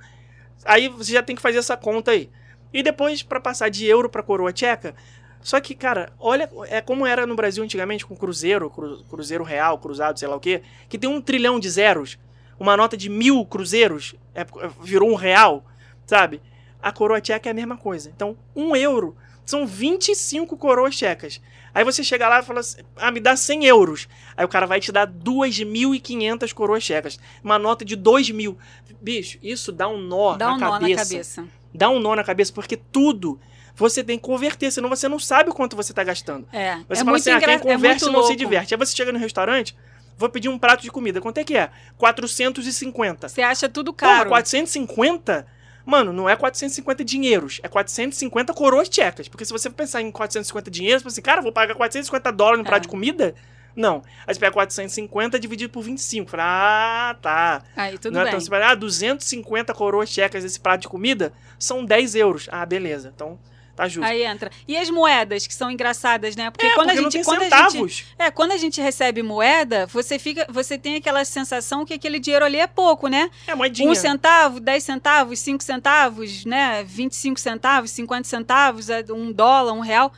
Aí 0.65 0.89
você 0.89 1.13
já 1.13 1.23
tem 1.23 1.35
que 1.35 1.41
fazer 1.41 1.59
essa 1.59 1.77
conta 1.77 2.11
aí. 2.11 2.29
E 2.73 2.81
depois, 2.81 3.21
para 3.21 3.39
passar 3.39 3.69
de 3.69 3.85
euro 3.85 4.09
para 4.09 4.23
coroa 4.23 4.51
tcheca, 4.51 4.95
só 5.43 5.59
que, 5.59 5.75
cara, 5.75 6.11
olha, 6.19 6.49
é 6.69 6.79
como 6.81 7.05
era 7.05 7.27
no 7.27 7.35
Brasil 7.35 7.63
antigamente 7.63 8.05
com 8.05 8.15
cruzeiro, 8.15 8.69
cru- 8.69 9.03
cruzeiro 9.09 9.43
real, 9.43 9.77
cruzado, 9.77 10.17
sei 10.17 10.27
lá 10.27 10.35
o 10.35 10.39
quê, 10.39 10.61
que 10.89 10.97
tem 10.97 11.09
um 11.09 11.21
trilhão 11.21 11.59
de 11.59 11.69
zeros, 11.69 12.17
uma 12.59 12.77
nota 12.77 12.95
de 12.95 13.09
mil 13.09 13.45
cruzeiros 13.45 14.15
é, 14.33 14.45
virou 14.81 15.09
um 15.11 15.15
real, 15.15 15.63
sabe? 16.05 16.41
A 16.81 16.91
coroa 16.91 17.19
tcheca 17.21 17.49
é 17.49 17.51
a 17.51 17.53
mesma 17.53 17.77
coisa. 17.77 18.09
Então, 18.15 18.37
um 18.55 18.75
euro 18.75 19.15
são 19.45 19.67
25 19.67 20.55
coroas 20.57 20.95
tchecas. 20.95 21.41
Aí 21.73 21.83
você 21.83 22.03
chega 22.03 22.27
lá 22.29 22.39
e 22.39 22.43
fala 22.43 22.59
assim, 22.59 22.81
ah, 22.95 23.09
me 23.11 23.19
dá 23.19 23.35
100 23.35 23.65
euros. 23.65 24.07
Aí 24.37 24.45
o 24.45 24.49
cara 24.49 24.65
vai 24.67 24.79
te 24.79 24.91
dar 24.91 25.07
2.500 25.07 26.53
coroas 26.53 26.83
tchecas. 26.83 27.19
Uma 27.43 27.57
nota 27.57 27.83
de 27.83 27.95
2 27.95 28.29
mil. 28.31 28.57
Bicho, 29.01 29.37
isso 29.41 29.71
dá 29.71 29.87
um 29.87 29.97
nó, 29.97 30.35
Dá 30.37 30.47
na, 30.47 30.53
um 30.55 30.59
nó 30.59 30.69
cabeça. 30.79 30.89
na 31.03 31.09
cabeça. 31.09 31.47
Dá 31.73 31.89
um 31.89 31.99
nó 31.99 32.15
na 32.15 32.23
cabeça, 32.23 32.51
porque 32.53 32.77
tudo 32.77 33.39
você 33.75 34.03
tem 34.03 34.17
que 34.19 34.23
converter, 34.23 34.71
senão 34.71 34.87
você 34.89 35.07
não 35.07 35.17
sabe 35.17 35.49
o 35.49 35.53
quanto 35.53 35.75
você 35.75 35.93
tá 35.93 36.03
gastando. 36.03 36.47
É, 36.53 36.75
Você 36.75 36.83
é 36.91 36.95
fala 36.97 37.09
muito 37.11 37.21
assim, 37.21 37.31
ah, 37.31 37.39
quem 37.39 37.53
é 37.55 37.57
converte 37.59 38.03
muito 38.03 38.15
não 38.15 38.23
se 38.27 38.35
diverte. 38.35 38.73
Aí 38.73 38.77
você 38.77 38.95
chega 38.95 39.11
no 39.11 39.17
restaurante, 39.17 39.75
vou 40.15 40.29
pedir 40.29 40.47
um 40.49 40.59
prato 40.59 40.83
de 40.83 40.91
comida. 40.91 41.19
Quanto 41.19 41.39
é 41.39 41.43
que 41.43 41.57
é? 41.57 41.71
450. 41.97 43.29
Você 43.29 43.41
acha 43.41 43.67
tudo 43.67 43.91
Porra, 43.93 44.17
caro. 44.17 44.29
450? 44.29 45.47
Mano, 45.85 46.13
não 46.13 46.29
é 46.29 46.35
450 46.35 47.03
dinheiros, 47.03 47.59
é 47.61 47.67
450 47.67 48.53
coroas 48.53 48.87
tchecas. 48.87 49.27
Porque 49.27 49.43
se 49.43 49.51
você 49.51 49.69
pensar 49.69 50.01
em 50.01 50.11
450 50.11 50.71
dinheiros, 50.71 51.01
você 51.01 51.03
fala 51.03 51.11
assim, 51.11 51.21
cara, 51.21 51.41
vou 51.41 51.51
pagar 51.51 51.75
450 51.75 52.31
dólares 52.31 52.59
no 52.59 52.65
É. 52.65 52.69
prato 52.69 52.83
de 52.83 52.87
comida? 52.87 53.35
Não. 53.75 54.03
Aí 54.25 54.33
você 54.33 54.39
pega 54.39 54.51
450 54.51 55.39
dividido 55.39 55.71
por 55.71 55.81
25. 55.81 56.29
Fala, 56.29 56.43
ah, 56.45 57.15
tá. 57.21 57.63
Aí 57.75 57.97
tudo 57.97 58.13
não 58.13 58.21
é 58.21 58.23
bem. 58.25 58.31
tão 58.31 58.39
você 58.39 58.49
fala, 58.49 58.71
ah, 58.71 58.75
250 58.75 59.73
coroas 59.73 60.09
tchecas 60.09 60.43
esse 60.43 60.59
prato 60.59 60.81
de 60.81 60.87
comida 60.87 61.33
são 61.57 61.83
10 61.83 62.15
euros. 62.15 62.47
Ah, 62.51 62.65
beleza. 62.65 63.11
Então, 63.13 63.39
tá 63.75 63.87
justo. 63.87 64.07
Aí 64.07 64.23
entra. 64.23 64.51
E 64.67 64.77
as 64.77 64.89
moedas, 64.89 65.47
que 65.47 65.53
são 65.53 65.71
engraçadas, 65.71 66.35
né? 66.35 66.51
Porque 66.51 66.67
é, 66.67 66.75
quando 66.75 66.87
porque 66.87 66.99
a 66.99 67.01
não 67.01 67.11
gente. 67.11 67.13
tem 67.13 67.23
quando 67.23 67.71
gente 67.71 68.05
é, 68.19 68.31
quando 68.31 68.51
a 68.51 68.57
gente 68.57 68.79
recebe 68.79 69.23
moeda, 69.23 69.87
você 69.87 70.19
fica. 70.19 70.45
Você 70.49 70.77
tem 70.77 70.95
aquela 70.95 71.25
sensação 71.25 71.85
que 71.85 71.93
aquele 71.93 72.19
dinheiro 72.19 72.45
ali 72.45 72.59
é 72.59 72.67
pouco, 72.67 73.07
né? 73.07 73.29
É 73.47 73.55
moedinha. 73.55 73.89
Um 73.89 73.95
centavo, 73.95 74.59
10 74.59 74.83
centavos, 74.83 75.39
5 75.39 75.63
centavos, 75.63 76.45
né? 76.45 76.83
25 76.83 77.39
centavos, 77.39 77.91
50 77.91 78.27
centavos, 78.27 78.89
é 78.89 79.03
um 79.11 79.31
dólar, 79.31 79.73
um 79.73 79.79
real. 79.79 80.13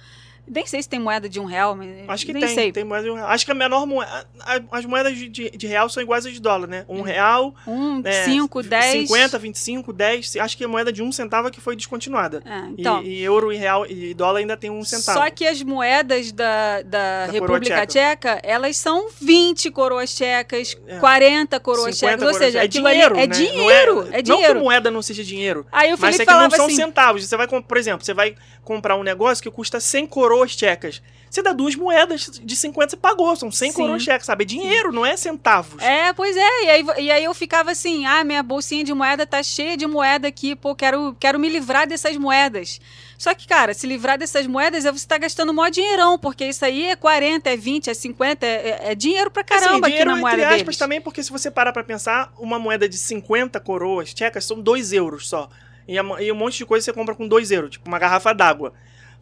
Nem 0.47 0.65
sei 0.65 0.81
se 0.83 0.87
tem 0.89 0.99
moeda 0.99 1.27
de 1.27 1.39
um 1.39 1.45
real, 1.45 1.75
mas. 1.75 1.87
Acho 2.07 2.25
que 2.25 2.33
nem 2.33 2.43
tem, 2.45 2.55
sei. 2.55 2.71
tem 2.71 2.83
moeda 2.83 3.03
de 3.03 3.09
um 3.11 3.15
real. 3.15 3.27
Acho 3.27 3.45
que 3.45 3.51
a 3.51 3.55
menor 3.55 3.85
moeda. 3.85 4.27
As 4.71 4.85
moedas 4.85 5.17
de, 5.17 5.27
de- 5.27 5.49
de 5.49 5.67
real 5.67 5.89
são 5.89 6.01
iguais 6.03 6.25
às 6.25 6.33
de 6.33 6.39
dólar, 6.39 6.67
né? 6.67 6.85
Um 6.87 7.01
real, 7.01 7.53
Um, 7.67 8.01
é, 8.05 8.23
5, 8.25 8.61
10. 8.63 9.07
50, 9.09 9.39
25, 9.39 9.93
10. 9.93 10.35
Acho 10.37 10.57
que 10.57 10.63
a 10.63 10.67
moeda 10.67 10.91
de 10.91 11.01
um 11.01 11.11
centavo 11.11 11.47
é 11.47 11.51
que 11.51 11.59
foi 11.59 11.75
descontinuada. 11.75 12.43
É, 12.45 12.59
E- 12.69 12.75
então. 12.81 13.01
e, 13.03 13.21
euro 13.23 13.51
e 13.51 13.57
real 13.57 13.85
e 13.87 14.13
dólar 14.13 14.39
ainda 14.39 14.55
tem 14.55 14.69
um 14.69 14.83
centavo. 14.83 15.19
Só 15.19 15.29
que 15.29 15.45
as 15.47 15.61
moedas 15.63 16.31
da, 16.31 16.81
da, 16.83 17.25
Da 17.25 17.31
República 17.31 17.69
coroa 17.75 17.85
Tcheca, 17.87 18.39
elas 18.43 18.77
são 18.77 19.07
20 19.19 19.71
coroas 19.71 20.13
tchecas, 20.15 20.77
É. 20.87 20.97
40 20.99 21.59
coroas 21.59 21.95
50 21.97 21.97
tchecas. 21.97 22.21
Ou 22.27 22.33
coroas- 22.33 22.37
seja, 22.37 22.59
é 22.59 22.65
aquilo 22.65 22.87
dinheiro, 22.89 23.15
ali 23.15 23.23
é 23.23 23.27
né? 23.27 23.33
dinheiro. 23.35 23.95
Não 23.95 24.01
é 24.01 24.05
Não 24.05 24.11
que 24.17 24.21
dinheiro. 24.23 24.59
moeda 24.59 24.91
não 24.91 25.01
seja 25.01 25.23
dinheiro. 25.23 25.65
Aí 25.71 25.87
o 25.87 25.91
Mas 25.91 25.99
Felipe 25.99 26.13
isso 26.13 26.21
aqui 26.23 26.31
não 26.31 26.37
falava 26.37 26.55
são 26.55 26.65
assim. 26.67 26.75
centavos. 26.75 27.25
Você 27.27 27.35
vai, 27.37 27.47
por 27.47 27.77
exemplo, 27.77 28.05
você 28.05 28.13
vai 28.13 28.35
comprar 28.63 28.95
um 28.95 29.03
negócio 29.03 29.41
que 29.43 29.49
custa 29.51 29.79
100 29.79 30.05
coroas 30.07 30.34
tchecas. 30.43 31.01
Você 31.29 31.41
dá 31.41 31.51
duas 31.51 31.75
moedas 31.75 32.39
de 32.41 32.55
50, 32.55 32.91
você 32.91 32.95
pagou. 32.95 33.35
São 33.35 33.51
100 33.51 33.71
Sim. 33.71 33.77
coroas 33.77 34.03
tchecas, 34.03 34.25
sabe? 34.25 34.43
É 34.43 34.47
dinheiro, 34.47 34.93
não 34.93 35.05
é 35.05 35.17
centavos. 35.17 35.83
É, 35.83 36.13
pois 36.13 36.35
é. 36.37 36.63
E 36.63 36.69
aí, 36.69 36.85
e 36.99 37.11
aí 37.11 37.23
eu 37.25 37.33
ficava 37.33 37.71
assim: 37.71 38.05
ah, 38.05 38.23
minha 38.23 38.41
bolsinha 38.41 38.85
de 38.85 38.93
moeda 38.93 39.25
tá 39.25 39.43
cheia 39.43 39.75
de 39.75 39.85
moeda 39.85 40.29
aqui, 40.29 40.55
pô, 40.55 40.73
quero, 40.73 41.13
quero 41.19 41.37
me 41.37 41.49
livrar 41.49 41.87
dessas 41.87 42.15
moedas. 42.15 42.79
Só 43.17 43.33
que, 43.33 43.47
cara, 43.47 43.73
se 43.73 43.85
livrar 43.85 44.17
dessas 44.17 44.47
moedas 44.47 44.85
é 44.85 44.91
você 44.91 45.05
tá 45.05 45.17
gastando 45.17 45.53
mó 45.53 45.67
dinheirão, 45.67 46.17
porque 46.17 46.45
isso 46.45 46.63
aí 46.63 46.85
é 46.85 46.95
40, 46.95 47.49
é 47.49 47.57
20, 47.57 47.89
é 47.89 47.93
50, 47.93 48.45
é, 48.45 48.49
é- 48.49 48.91
é 48.91 48.95
dinheiro 48.95 49.29
pra 49.29 49.43
caramba 49.43 49.71
assim, 49.71 49.79
aqui 49.79 49.87
dinheiro 49.89 50.11
na 50.11 50.17
moeda 50.17 50.35
entre 50.37 50.45
aspas 50.45 50.61
deles. 50.65 50.77
também, 50.77 51.01
porque 51.01 51.21
se 51.21 51.31
você 51.31 51.51
parar 51.51 51.73
pra 51.73 51.83
pensar, 51.83 52.31
uma 52.39 52.57
moeda 52.59 52.87
de 52.87 52.97
50 52.97 53.59
coroas 53.59 54.13
tchecas 54.13 54.45
são 54.45 54.59
2 54.61 54.93
euros 54.93 55.27
só. 55.27 55.49
E, 55.87 55.95
e 55.95 56.31
um 56.31 56.35
monte 56.35 56.57
de 56.59 56.65
coisa 56.65 56.85
você 56.85 56.93
compra 56.93 57.13
com 57.13 57.27
2 57.27 57.51
euros, 57.51 57.71
tipo 57.71 57.87
uma 57.89 57.99
garrafa 57.99 58.33
d'água. 58.33 58.73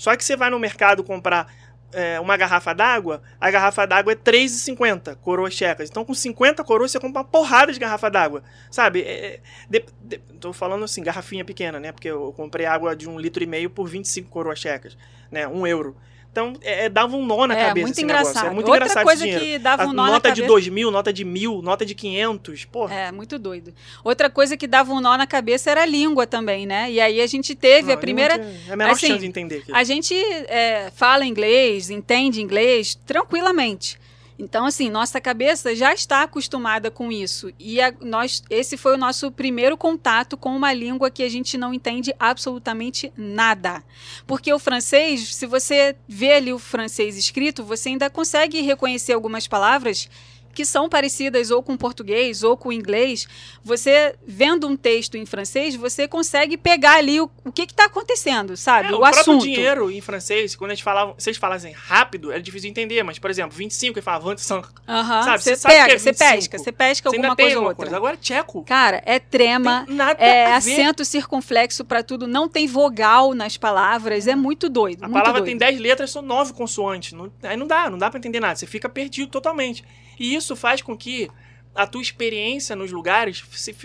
Só 0.03 0.15
que 0.17 0.23
você 0.23 0.35
vai 0.35 0.49
no 0.49 0.59
mercado 0.59 1.01
comprar 1.03 1.47
é, 1.93 2.19
uma 2.19 2.35
garrafa 2.35 2.73
d'água, 2.73 3.21
a 3.39 3.51
garrafa 3.51 3.85
d'água 3.85 4.13
é 4.13 4.15
3,50 4.15 5.15
coroas 5.15 5.55
tchecas. 5.55 5.89
Então 5.89 6.03
com 6.03 6.13
50 6.13 6.63
coroas 6.63 6.91
você 6.91 6.99
compra 6.99 7.21
uma 7.21 7.23
porrada 7.27 7.71
de 7.71 7.79
garrafa 7.79 8.09
d'água. 8.09 8.43
Sabe? 8.71 9.01
É, 9.01 9.35
é, 9.35 9.39
de- 9.69 9.85
de- 10.01 10.17
tô 10.39 10.51
falando 10.51 10.83
assim, 10.83 11.03
garrafinha 11.03 11.45
pequena, 11.45 11.79
né? 11.79 11.91
Porque 11.91 12.07
eu 12.09 12.33
comprei 12.35 12.65
água 12.65 12.95
de 12.95 13.07
um 13.07 13.19
litro 13.19 13.43
e 13.43 13.47
meio 13.47 13.69
por 13.69 13.87
25 13.87 14.29
coroas 14.29 14.59
tchecas, 14.59 14.97
né? 15.31 15.47
Um 15.47 15.65
euro. 15.67 15.95
Então, 16.33 16.53
é, 16.63 16.85
é, 16.85 16.89
dava 16.89 17.15
um 17.15 17.23
nó 17.23 17.45
na 17.45 17.53
é, 17.53 17.67
cabeça 17.67 17.85
muito 17.85 17.93
esse 17.93 18.03
engraçado. 18.03 18.33
negócio. 18.33 18.47
É 18.47 18.53
muito 18.55 18.65
Outra 18.65 18.85
engraçado 18.85 19.03
coisa 19.03 19.27
que 19.27 19.59
dava 19.59 19.83
um 19.85 19.93
nó 19.93 20.05
na 20.05 20.11
nota 20.13 20.31
de 20.31 20.41
cabeça. 20.41 20.47
2 20.47 20.67
mil, 20.69 20.89
nota 20.89 21.13
de 21.13 21.23
mil, 21.23 21.61
nota 21.61 21.85
de 21.85 21.93
500, 21.93 22.65
porra. 22.65 22.95
É, 22.95 23.11
muito 23.11 23.37
doido. 23.37 23.71
Outra 24.03 24.31
coisa 24.31 24.57
que 24.57 24.65
dava 24.65 24.91
um 24.91 24.99
nó 24.99 25.15
na 25.15 25.27
cabeça 25.27 25.69
era 25.69 25.83
a 25.83 25.85
língua 25.85 26.25
também, 26.25 26.65
né? 26.65 26.91
E 26.91 26.99
aí 26.99 27.21
a 27.21 27.27
gente 27.27 27.53
teve 27.53 27.89
Não, 27.89 27.93
a 27.93 27.97
primeira. 27.97 28.33
É 28.67 28.73
a 28.73 28.75
menor 28.75 28.93
assim, 28.93 29.09
chance 29.09 29.19
de 29.19 29.27
entender. 29.27 29.63
A 29.71 29.83
gente 29.83 30.15
é, 30.15 30.91
fala 30.95 31.23
inglês, 31.23 31.91
entende 31.91 32.41
inglês 32.41 32.95
tranquilamente. 33.05 33.99
Então, 34.43 34.65
assim, 34.65 34.89
nossa 34.89 35.21
cabeça 35.21 35.73
já 35.73 35.93
está 35.93 36.23
acostumada 36.23 36.91
com 36.91 37.09
isso. 37.11 37.51
E 37.57 37.79
a- 37.79 37.93
nós, 38.01 38.43
esse 38.49 38.75
foi 38.75 38.93
o 38.93 38.97
nosso 38.97 39.31
primeiro 39.31 39.77
contato 39.77 40.35
com 40.35 40.53
uma 40.55 40.73
língua 40.73 41.09
que 41.09 41.23
a 41.23 41.29
gente 41.29 41.57
não 41.57 41.73
entende 41.73 42.13
absolutamente 42.19 43.11
nada. 43.15 43.81
Porque 44.27 44.51
o 44.53 44.59
francês, 44.59 45.33
se 45.33 45.45
você 45.45 45.95
vê 46.07 46.33
ali 46.33 46.51
o 46.51 46.59
francês 46.59 47.15
escrito, 47.15 47.63
você 47.63 47.89
ainda 47.89 48.09
consegue 48.09 48.59
reconhecer 48.61 49.13
algumas 49.13 49.47
palavras 49.47 50.09
que 50.53 50.63
são 50.65 50.87
parecidas 50.87 51.49
ou 51.51 51.61
com 51.63 51.75
português 51.75 52.43
ou 52.43 52.55
com 52.55 52.71
inglês, 52.71 53.27
você 53.63 54.15
vendo 54.25 54.67
um 54.67 54.75
texto 54.75 55.15
em 55.15 55.25
francês, 55.25 55.75
você 55.75 56.07
consegue 56.07 56.57
pegar 56.57 56.95
ali 56.97 57.19
o, 57.19 57.29
o 57.43 57.51
que 57.51 57.63
está 57.63 57.85
acontecendo, 57.85 58.55
sabe? 58.55 58.89
É, 58.89 58.91
o, 58.91 58.95
o 58.95 58.99
próprio 58.99 59.19
assunto. 59.21 59.43
dinheiro 59.43 59.89
em 59.91 59.99
francês, 60.01 60.55
quando 60.55 60.71
eles 60.71 60.81
falavam, 60.81 61.15
eles 61.25 61.37
falassem 61.37 61.73
rápido, 61.73 62.31
era 62.31 62.41
difícil 62.41 62.67
de 62.67 62.79
entender, 62.81 63.01
mas, 63.03 63.17
por 63.19 63.29
exemplo, 63.29 63.55
25, 63.57 63.97
ele 63.97 64.03
falava 64.03 64.29
25. 64.29 64.69
Aham, 64.87 65.23
Sabe, 65.23 65.43
Você 65.43 65.55
você 65.55 65.67
pega, 65.67 65.93
é 65.93 65.97
você 65.97 66.11
25. 66.11 66.31
pesca, 66.35 66.57
você 66.59 66.71
pesca 66.71 67.09
Você 67.09 67.15
ainda 67.15 67.27
alguma 67.29 67.35
coisa 67.35 67.57
ou 67.59 67.63
outra. 67.65 67.75
coisa. 67.75 67.97
Agora, 67.97 68.17
tcheco. 68.17 68.63
Cara, 68.63 69.01
é 69.05 69.19
trema, 69.19 69.85
é 70.17 70.53
acento 70.53 71.03
circunflexo 71.03 71.83
pra 71.85 72.03
tudo, 72.03 72.27
não 72.27 72.47
tem 72.47 72.67
vogal 72.67 73.33
nas 73.33 73.57
palavras, 73.57 74.27
é 74.27 74.35
muito 74.35 74.69
doido. 74.69 75.03
A 75.03 75.07
muito 75.07 75.13
palavra 75.19 75.41
doido. 75.41 75.45
tem 75.45 75.57
10 75.57 75.79
letras, 75.79 76.11
são 76.11 76.21
9 76.21 76.53
consoantes. 76.53 77.13
Não- 77.13 77.31
aí 77.43 77.57
não 77.57 77.65
dá, 77.67 77.89
não 77.89 77.97
dá 77.97 78.09
pra 78.09 78.19
entender 78.19 78.39
nada. 78.39 78.55
Você 78.55 78.65
fica 78.67 78.87
perdido 78.89 79.29
totalmente. 79.29 79.83
E 80.23 80.33
isso 80.33 80.55
faz 80.55 80.81
com 80.81 80.95
que 80.95 81.29
a 81.75 81.85
tua 81.85 82.01
experiência 82.01 82.77
nos 82.77 82.93
lugares 82.93 83.43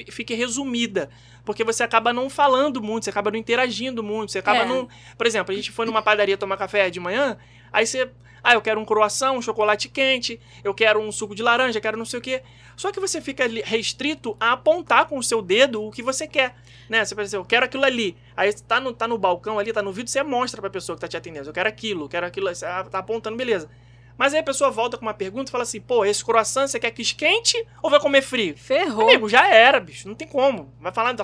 fique 0.08 0.34
resumida. 0.34 1.10
Porque 1.44 1.64
você 1.64 1.82
acaba 1.82 2.12
não 2.12 2.30
falando 2.30 2.80
muito, 2.80 3.02
você 3.02 3.10
acaba 3.10 3.28
não 3.32 3.38
interagindo 3.38 4.04
muito, 4.04 4.30
você 4.30 4.38
acaba 4.38 4.60
É. 4.60 4.64
não. 4.64 4.88
Por 5.16 5.26
exemplo, 5.26 5.52
a 5.52 5.56
gente 5.56 5.72
foi 5.72 5.84
numa 5.84 6.00
padaria 6.00 6.36
tomar 6.36 6.56
café 6.56 6.90
de 6.90 7.00
manhã, 7.00 7.36
aí 7.72 7.84
você. 7.84 8.08
Ah, 8.40 8.54
eu 8.54 8.62
quero 8.62 8.80
um 8.80 8.84
croissant, 8.84 9.32
um 9.32 9.42
chocolate 9.42 9.88
quente, 9.88 10.40
eu 10.62 10.72
quero 10.72 11.00
um 11.00 11.10
suco 11.10 11.34
de 11.34 11.42
laranja, 11.42 11.80
quero 11.80 11.96
não 11.96 12.04
sei 12.04 12.20
o 12.20 12.22
quê. 12.22 12.40
Só 12.76 12.92
que 12.92 13.00
você 13.00 13.20
fica 13.20 13.44
restrito 13.64 14.36
a 14.38 14.52
apontar 14.52 15.06
com 15.06 15.18
o 15.18 15.22
seu 15.22 15.42
dedo 15.42 15.82
o 15.82 15.90
que 15.90 16.04
você 16.04 16.28
quer. 16.28 16.54
Né? 16.88 17.04
Você 17.04 17.16
pensa, 17.16 17.34
eu 17.34 17.44
quero 17.44 17.64
aquilo 17.64 17.84
ali. 17.84 18.16
Aí 18.36 18.52
você 18.52 18.62
tá 18.62 18.78
no, 18.78 18.92
tá 18.92 19.08
no 19.08 19.18
balcão 19.18 19.58
ali, 19.58 19.72
tá 19.72 19.82
no 19.82 19.92
vídeo, 19.92 20.08
você 20.08 20.22
mostra 20.22 20.60
pra 20.60 20.70
pessoa 20.70 20.94
que 20.94 21.00
tá 21.00 21.08
te 21.08 21.16
atendendo. 21.16 21.48
Eu 21.48 21.52
quero 21.52 21.68
aquilo, 21.68 22.04
eu 22.04 22.08
quero 22.08 22.26
aquilo. 22.26 22.46
Você 22.54 22.64
ah, 22.64 22.84
tá 22.84 23.00
apontando, 23.00 23.36
beleza. 23.36 23.68
Mas 24.18 24.34
aí 24.34 24.40
a 24.40 24.42
pessoa 24.42 24.68
volta 24.68 24.98
com 24.98 25.06
uma 25.06 25.14
pergunta 25.14 25.48
e 25.48 25.52
fala 25.52 25.62
assim: 25.62 25.80
pô, 25.80 26.04
esse 26.04 26.24
croissant 26.24 26.66
você 26.66 26.80
quer 26.80 26.90
que 26.90 27.00
esquente 27.00 27.56
ou 27.80 27.88
vai 27.88 28.00
comer 28.00 28.20
frio? 28.20 28.58
Ferrou. 28.58 29.08
Amigo, 29.08 29.28
já 29.28 29.46
era, 29.48 29.78
bicho. 29.78 30.08
Não 30.08 30.16
tem 30.16 30.26
como. 30.26 30.74
Vai 30.80 30.92
falar. 30.92 31.14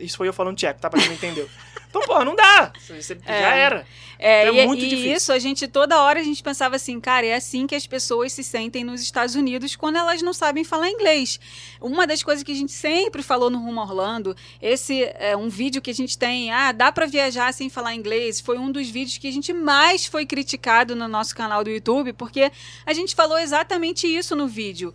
Isso, 0.00 0.16
foi 0.16 0.26
eu 0.26 0.32
falando 0.32 0.56
tcheco, 0.56 0.80
tá? 0.80 0.90
Pra 0.90 0.98
quem 0.98 1.08
não 1.08 1.14
entendeu. 1.14 1.48
Então, 1.90 2.02
pô, 2.02 2.24
não 2.24 2.36
dá. 2.36 2.72
Você, 2.78 3.18
Já 3.26 3.54
era. 3.54 3.86
É, 4.16 4.46
É 4.46 4.62
e, 4.62 4.66
muito 4.66 4.84
e 4.84 4.88
difícil. 4.88 5.12
isso 5.12 5.32
a 5.32 5.38
gente 5.38 5.66
toda 5.66 6.00
hora 6.02 6.20
a 6.20 6.22
gente 6.22 6.42
pensava 6.42 6.76
assim, 6.76 7.00
cara, 7.00 7.26
é 7.26 7.34
assim 7.34 7.66
que 7.66 7.74
as 7.74 7.86
pessoas 7.86 8.32
se 8.32 8.44
sentem 8.44 8.84
nos 8.84 9.02
Estados 9.02 9.34
Unidos 9.34 9.74
quando 9.74 9.96
elas 9.96 10.22
não 10.22 10.32
sabem 10.32 10.62
falar 10.62 10.88
inglês. 10.88 11.40
Uma 11.80 12.06
das 12.06 12.22
coisas 12.22 12.44
que 12.44 12.52
a 12.52 12.54
gente 12.54 12.70
sempre 12.70 13.22
falou 13.22 13.50
no 13.50 13.58
Rumo 13.58 13.80
a 13.80 13.84
Orlando, 13.84 14.36
esse 14.60 15.04
é 15.14 15.36
um 15.36 15.48
vídeo 15.48 15.82
que 15.82 15.90
a 15.90 15.94
gente 15.94 16.16
tem, 16.16 16.52
ah, 16.52 16.70
dá 16.70 16.92
pra 16.92 17.06
viajar 17.06 17.52
sem 17.52 17.68
falar 17.68 17.94
inglês, 17.94 18.40
foi 18.40 18.58
um 18.58 18.70
dos 18.70 18.88
vídeos 18.88 19.18
que 19.18 19.26
a 19.26 19.32
gente 19.32 19.52
mais 19.52 20.06
foi 20.06 20.26
criticado 20.26 20.94
no 20.94 21.08
nosso 21.08 21.34
canal 21.34 21.64
do 21.64 21.70
YouTube, 21.70 22.12
porque 22.12 22.52
a 22.86 22.92
gente 22.92 23.14
falou 23.14 23.38
exatamente 23.38 24.06
isso 24.06 24.36
no 24.36 24.46
vídeo. 24.46 24.92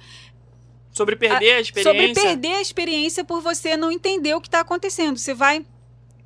Sobre 0.92 1.18
perder 1.18 1.56
a 1.56 1.60
experiência. 1.60 1.92
Sobre 1.92 2.14
perder 2.14 2.56
a 2.56 2.62
experiência 2.62 3.26
por 3.26 3.42
você 3.42 3.76
não 3.76 3.92
entender 3.92 4.34
o 4.34 4.40
que 4.40 4.48
está 4.48 4.62
acontecendo. 4.62 5.18
Você 5.18 5.34
vai 5.34 5.66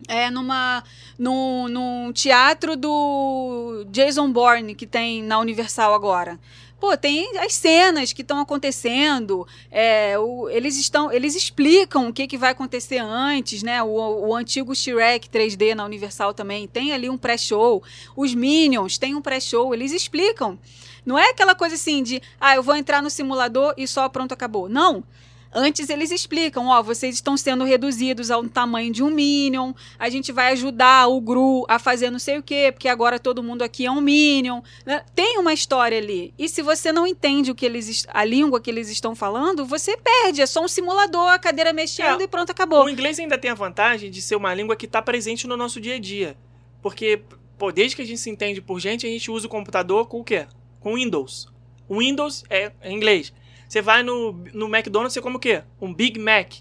é, 0.08 0.30
numa, 0.30 0.84
num, 1.18 1.68
num 1.68 2.12
teatro 2.14 2.76
do 2.76 3.86
Jason 3.92 4.32
Bourne 4.32 4.74
que 4.76 4.88
tem 4.88 5.22
na 5.24 5.40
Universal 5.40 5.94
agora. 5.94 6.40
Pô, 6.80 6.96
tem 6.96 7.38
as 7.40 7.54
cenas 7.56 8.14
que 8.14 8.22
estão 8.22 8.40
acontecendo, 8.40 9.46
é, 9.70 10.18
o- 10.18 10.48
eles 10.50 10.78
estão, 10.78 11.12
eles 11.12 11.36
explicam 11.36 12.08
o 12.08 12.14
que, 12.14 12.26
que 12.26 12.38
vai 12.38 12.52
acontecer 12.52 13.00
antes, 13.00 13.62
né? 13.62 13.84
O, 13.84 13.90
o 14.30 14.34
antigo 14.34 14.74
Shrek 14.74 15.28
3D 15.30 15.76
na 15.76 15.84
Universal 15.84 16.34
também 16.34 16.66
tem 16.68 16.94
ali 16.94 17.10
um 17.10 17.18
pré-show. 17.18 17.84
Os 18.16 18.34
Minions 18.34 18.98
têm 18.98 19.14
um 19.14 19.22
pré-show, 19.22 19.74
eles 19.74 19.92
explicam. 19.92 20.58
Não 21.06 21.18
é 21.20 21.30
aquela 21.32 21.54
coisa 21.54 21.76
assim 21.76 22.02
de, 22.02 22.22
ah, 22.40 22.56
eu 22.56 22.64
vou 22.64 22.76
entrar 22.78 23.02
no 23.02 23.10
simulador 23.10 23.74
e 23.76 23.86
só 23.86 24.08
pronto, 24.08 24.32
acabou. 24.34 24.70
Não. 24.70 25.04
Antes 25.52 25.90
eles 25.90 26.12
explicam, 26.12 26.68
ó, 26.68 26.84
vocês 26.84 27.16
estão 27.16 27.36
sendo 27.36 27.64
reduzidos 27.64 28.30
ao 28.30 28.48
tamanho 28.48 28.92
de 28.94 29.02
um 29.02 29.10
Minion, 29.10 29.74
a 29.98 30.08
gente 30.10 30.32
vai 30.32 30.52
ajudar 30.54 31.08
o 31.08 31.20
Gru 31.20 31.66
a 31.68 31.80
fazer 31.80 32.12
não 32.12 32.20
sei 32.20 32.38
o 32.38 32.44
quê, 32.44 32.72
porque 32.72 32.88
agora 32.88 33.20
todo 33.20 33.42
mundo 33.42 33.64
aqui 33.64 33.86
é 33.86 33.92
um 33.92 34.00
Minion. 34.00 34.62
né? 34.86 35.04
Tem 35.16 35.40
uma 35.40 35.52
história 35.52 35.98
ali. 35.98 36.34
E 36.38 36.48
se 36.48 36.62
você 36.62 36.92
não 36.92 37.08
entende 37.08 37.50
o 37.50 37.56
que 37.56 37.66
eles, 37.66 38.06
a 38.10 38.24
língua 38.24 38.62
que 38.62 38.70
eles 38.70 38.90
estão 38.90 39.16
falando, 39.16 39.66
você 39.66 39.98
perde. 39.98 40.42
É 40.42 40.46
só 40.46 40.64
um 40.64 40.68
simulador, 40.68 41.30
a 41.30 41.40
cadeira 41.40 41.74
mexendo 41.74 42.22
É, 42.22 42.24
e 42.24 42.28
pronto, 42.28 42.52
acabou. 42.52 42.86
O 42.86 42.90
inglês 42.90 43.18
ainda 43.20 43.38
tem 43.38 43.50
a 43.50 43.56
vantagem 43.56 44.12
de 44.12 44.22
ser 44.22 44.36
uma 44.36 44.54
língua 44.54 44.76
que 44.76 44.86
está 44.86 45.02
presente 45.02 45.48
no 45.48 45.58
nosso 45.58 45.82
dia 45.82 45.96
a 45.96 46.00
dia. 46.00 46.38
Porque, 46.82 47.22
pô, 47.58 47.72
desde 47.72 47.96
que 47.96 48.02
a 48.04 48.06
gente 48.06 48.20
se 48.20 48.30
entende 48.30 48.62
por 48.62 48.80
gente, 48.80 49.06
a 49.06 49.10
gente 49.10 49.32
usa 49.32 49.48
o 49.48 49.50
computador 49.50 50.08
com 50.08 50.22
o 50.22 50.24
quê? 50.24 50.46
Com 50.80 50.94
Windows. 50.94 51.48
O 51.88 51.98
Windows 52.00 52.44
é 52.50 52.72
em 52.84 52.96
inglês. 52.96 53.34
Você 53.70 53.82
vai 53.82 54.02
no, 54.04 54.34
no 54.54 54.66
McDonald's, 54.68 55.14
você 55.14 55.22
come 55.22 55.36
o 55.36 55.40
quê? 55.40 55.62
Um 55.80 55.94
Big 55.94 56.20
Mac. 56.20 56.54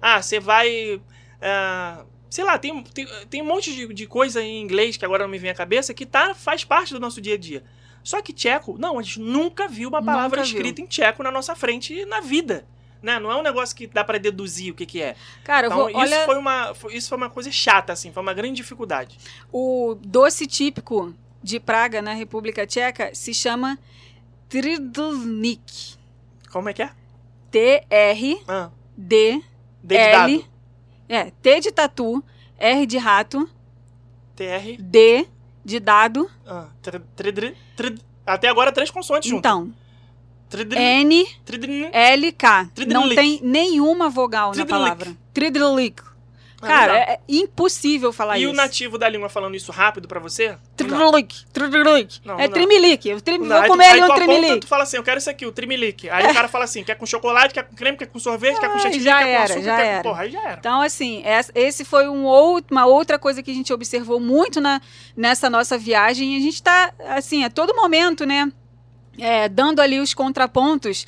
Ah, 0.00 0.20
você 0.22 0.40
vai. 0.40 1.00
ah, 1.40 2.04
sei 2.30 2.42
lá, 2.42 2.58
tem, 2.58 2.82
tem, 2.84 3.06
tem 3.30 3.42
um 3.42 3.44
monte 3.44 3.72
de, 3.72 3.92
de 3.94 4.06
coisa 4.06 4.42
em 4.42 4.60
inglês 4.62 4.96
que 4.96 5.04
agora 5.04 5.22
não 5.24 5.30
me 5.30 5.38
vem 5.38 5.50
à 5.50 5.54
cabeça 5.54 5.92
que 5.94 6.04
tá, 6.06 6.34
faz 6.34 6.64
parte 6.64 6.92
do 6.94 6.98
nosso 6.98 7.20
dia 7.20 7.34
a 7.34 7.38
dia. 7.38 7.62
Só 8.02 8.20
que 8.22 8.32
tcheco, 8.32 8.76
não, 8.78 8.98
a 8.98 9.02
gente 9.02 9.20
nunca 9.20 9.68
viu 9.68 9.88
uma 9.90 10.02
palavra 10.02 10.38
Nunca 10.40 10.48
viu. 10.50 10.56
escrita 10.56 10.80
em 10.80 10.86
tcheco 10.86 11.22
na 11.22 11.30
nossa 11.30 11.54
frente 11.54 12.04
na 12.06 12.20
vida. 12.20 12.66
Né? 13.02 13.18
Não 13.20 13.30
é 13.30 13.36
um 13.36 13.42
negócio 13.42 13.76
que 13.76 13.86
dá 13.86 14.02
pra 14.02 14.16
deduzir 14.16 14.72
o 14.72 14.74
que, 14.74 14.86
que 14.86 15.00
é. 15.02 15.14
Cara, 15.44 15.66
Então, 15.66 15.78
vou, 15.78 15.88
isso, 15.90 15.98
olha 15.98 16.24
foi 16.24 16.38
uma, 16.38 16.74
foi- 16.74 16.94
isso 16.96 17.08
foi 17.10 17.18
uma 17.18 17.28
coisa 17.30 17.52
chata, 17.52 17.92
assim, 17.92 18.10
foi 18.10 18.22
uma 18.22 18.32
grande 18.32 18.56
dificuldade. 18.56 19.18
o 19.52 19.94
doce 20.02 20.46
típico 20.46 21.14
de 21.42 21.60
Praga, 21.60 22.00
na 22.00 22.14
República 22.14 22.66
Tcheca, 22.66 23.14
se 23.14 23.34
chama 23.34 23.78
Tridlnik. 24.48 25.96
Como 26.54 26.68
é 26.68 26.72
que 26.72 26.82
é? 26.84 26.90
T-R-D 27.50 28.40
Ah, 28.46 28.70
L. 28.96 29.44
dedidado. 29.82 30.44
É, 31.08 31.30
T 31.42 31.60
de 31.60 31.72
tatu, 31.72 32.24
R 32.56 32.86
de 32.86 32.96
rato, 32.96 33.48
TR. 34.36 34.76
D 34.78 35.26
de 35.64 35.80
dado. 35.80 36.30
Ah, 36.46 36.68
tr- 36.80 36.96
até 38.24 38.48
agora 38.48 38.70
três 38.70 38.88
consoantes 38.88 39.28
juntas. 39.28 39.50
Então, 39.50 39.74
N, 40.80 41.26
L, 41.92 42.32
K. 42.32 42.68
Não 42.86 43.14
tem 43.16 43.40
nenhuma 43.42 44.08
vogal 44.08 44.52
na 44.54 44.64
palavra. 44.64 45.16
Tridlic. 45.32 46.02
Cara, 46.66 46.92
dá. 46.92 46.98
é 46.98 47.20
impossível 47.28 48.12
falar 48.12 48.38
E 48.38 48.42
isso. 48.42 48.52
o 48.52 48.54
nativo 48.54 48.98
da 48.98 49.08
língua 49.08 49.28
falando 49.28 49.54
isso 49.54 49.70
rápido 49.72 50.08
pra 50.08 50.20
você? 50.20 50.56
Tridlic. 51.52 52.20
Não, 52.24 52.38
É 52.38 52.48
trimelique. 52.48 53.08
Eu 53.08 53.20
trim-. 53.20 53.38
Vou 53.38 53.64
comer 53.64 53.86
ali 53.86 54.00
um 54.00 54.04
aponta, 54.04 54.20
trimelique. 54.20 54.60
Tu 54.60 54.66
fala 54.66 54.82
assim, 54.82 54.96
eu 54.96 55.02
quero 55.02 55.18
isso 55.18 55.30
aqui, 55.30 55.46
o 55.46 55.52
trimelique. 55.52 56.08
Aí 56.10 56.26
o 56.26 56.34
cara 56.34 56.48
fala 56.48 56.64
assim, 56.64 56.82
quer 56.82 56.94
com 56.96 57.06
chocolate, 57.06 57.54
quer 57.54 57.64
com 57.64 57.74
creme, 57.74 57.96
quer 57.96 58.06
com 58.06 58.18
sorvete, 58.18 58.58
quer 58.58 58.70
com 58.70 58.78
chantilly, 58.78 59.04
quer 59.04 59.36
com 59.36 59.42
açúcar, 59.42 59.62
já 59.62 59.76
quer... 59.76 59.86
era. 59.86 60.02
Porra, 60.02 60.22
aí 60.22 60.30
já 60.30 60.42
era. 60.42 60.56
Então, 60.58 60.80
assim, 60.80 61.22
esse 61.54 61.84
foi 61.84 62.08
um 62.08 62.24
uma 62.70 62.86
outra 62.86 63.18
coisa 63.18 63.42
que 63.42 63.50
a 63.50 63.54
gente 63.54 63.72
observou 63.72 64.18
muito 64.18 64.60
na, 64.60 64.80
nessa 65.16 65.48
nossa 65.50 65.76
viagem. 65.78 66.34
E 66.34 66.36
a 66.38 66.40
gente 66.40 66.54
está, 66.54 66.92
assim, 67.08 67.44
a 67.44 67.50
todo 67.50 67.74
momento, 67.74 68.24
né? 68.24 68.50
é, 69.18 69.48
dando 69.48 69.80
ali 69.80 70.00
os 70.00 70.14
contrapontos 70.14 71.06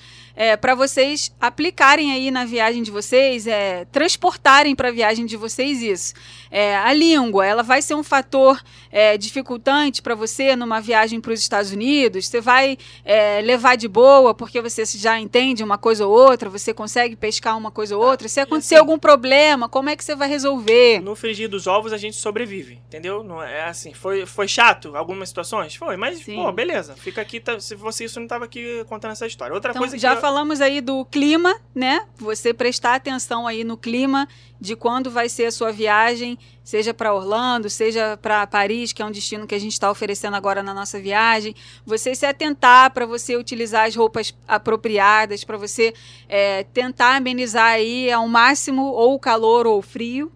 para 0.60 0.74
vocês 0.74 1.34
aplicarem 1.40 2.12
aí 2.12 2.30
na 2.30 2.44
viagem 2.44 2.82
de 2.82 2.90
vocês, 2.90 3.46
é, 3.46 3.86
transportarem 3.86 4.74
para 4.74 4.88
a 4.88 4.92
viagem 4.92 5.24
de 5.24 5.36
vocês 5.36 5.80
isso. 5.82 6.12
É, 6.50 6.76
a 6.76 6.92
língua, 6.92 7.44
ela 7.46 7.62
vai 7.62 7.80
ser 7.80 7.94
um 7.94 8.02
fator 8.02 8.62
é, 8.90 9.16
dificultante 9.16 10.02
para 10.02 10.14
você 10.14 10.54
numa 10.54 10.80
viagem 10.80 11.20
para 11.20 11.32
os 11.32 11.40
Estados 11.40 11.70
Unidos. 11.72 12.28
Você 12.28 12.40
vai 12.40 12.76
é, 13.04 13.40
levar 13.40 13.76
de 13.76 13.88
boa 13.88 14.34
porque 14.34 14.60
você 14.60 14.84
já 14.84 15.18
entende 15.18 15.62
uma 15.64 15.78
coisa 15.78 16.06
ou 16.06 16.12
outra, 16.14 16.48
você 16.50 16.72
consegue 16.74 17.16
pescar 17.16 17.56
uma 17.56 17.70
coisa 17.70 17.96
ou 17.96 18.02
outra. 18.04 18.28
Se 18.28 18.40
acontecer 18.40 18.74
assim- 18.74 18.80
algum 18.80 18.98
problema, 18.98 19.68
como 19.68 19.88
é 19.88 19.96
que 19.96 20.04
você 20.04 20.14
vai 20.14 20.28
resolver? 20.28 21.00
No 21.00 21.14
frigir 21.16 21.48
dos 21.48 21.66
ovos 21.66 21.92
a 21.92 21.96
gente 21.98 22.16
sobrevive, 22.16 22.74
entendeu? 22.86 23.22
Não 23.24 23.42
é 23.42 23.64
assim, 23.64 23.92
foi, 23.94 24.26
foi 24.26 24.46
chato 24.48 24.96
algumas 24.96 25.28
situações? 25.28 25.74
Foi, 25.74 25.96
mas, 25.96 26.18
Sim. 26.18 26.36
pô, 26.36 26.52
beleza. 26.52 26.94
Fica 26.96 27.20
aqui, 27.22 27.40
tá- 27.40 27.58
se 27.60 27.76
fosse 27.76 28.04
isso, 28.04 28.18
eu 28.18 28.20
não 28.22 28.28
tava 28.28 28.44
aqui 28.44 28.84
contando 28.88 29.12
essa 29.12 29.26
história. 29.26 29.54
Outra 29.54 29.70
Então, 29.70 29.80
coisa 29.82 29.96
já 29.98 30.10
que 30.12 30.18
eu- 30.18 30.20
falamos 30.26 30.60
aí 30.60 30.80
do 30.80 31.04
clima, 31.04 31.54
né? 31.72 32.04
Você 32.16 32.52
prestar 32.52 32.96
atenção 32.96 33.46
aí 33.46 33.62
no 33.62 33.76
clima 33.76 34.26
de 34.60 34.74
quando 34.74 35.08
vai 35.08 35.28
ser 35.28 35.44
a 35.44 35.52
sua 35.52 35.70
viagem, 35.70 36.36
seja 36.64 36.92
para 36.92 37.14
Orlando, 37.14 37.70
seja 37.70 38.18
para 38.20 38.44
Paris, 38.44 38.92
que 38.92 39.00
é 39.00 39.04
um 39.04 39.12
destino 39.12 39.46
que 39.46 39.54
a 39.54 39.58
gente 39.60 39.74
está 39.74 39.88
oferecendo 39.88 40.34
agora 40.34 40.64
na 40.64 40.74
nossa 40.74 40.98
viagem. 40.98 41.54
Você 41.84 42.12
se 42.12 42.26
atentar 42.26 42.90
para 42.90 43.06
você 43.06 43.36
utilizar 43.36 43.86
as 43.86 43.94
roupas 43.94 44.34
apropriadas, 44.48 45.44
para 45.44 45.56
você 45.56 45.94
é, 46.28 46.64
tentar 46.64 47.14
amenizar 47.14 47.74
aí 47.74 48.10
ao 48.10 48.26
máximo 48.26 48.82
ou 48.82 49.14
o 49.14 49.20
calor 49.20 49.64
ou 49.64 49.78
o 49.78 49.82
frio. 49.82 50.32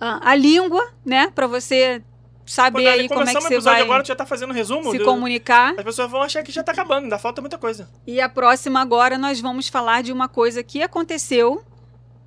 Ah, 0.00 0.30
a 0.30 0.34
língua, 0.34 0.90
né? 1.04 1.30
Para 1.34 1.46
você 1.46 2.02
saber 2.48 2.82
Quando 2.84 2.86
aí 3.00 3.08
como 3.08 3.22
é 3.28 3.34
que 3.34 3.40
você 3.40 3.60
vai 3.60 3.82
agora, 3.82 4.04
já 4.04 4.16
tá 4.16 4.24
fazendo 4.26 4.52
resumo. 4.52 4.90
se 4.90 4.98
do- 4.98 5.04
comunicar. 5.04 5.74
As 5.76 5.84
pessoas 5.84 6.10
vão 6.10 6.22
achar 6.22 6.42
que 6.42 6.50
já 6.50 6.62
tá 6.62 6.72
acabando, 6.72 7.04
ainda 7.04 7.18
falta 7.18 7.40
muita 7.40 7.58
coisa. 7.58 7.88
E 8.06 8.20
a 8.20 8.28
próxima 8.28 8.80
agora 8.80 9.18
nós 9.18 9.40
vamos 9.40 9.68
falar 9.68 10.02
de 10.02 10.12
uma 10.12 10.28
coisa 10.28 10.62
que 10.62 10.82
aconteceu 10.82 11.62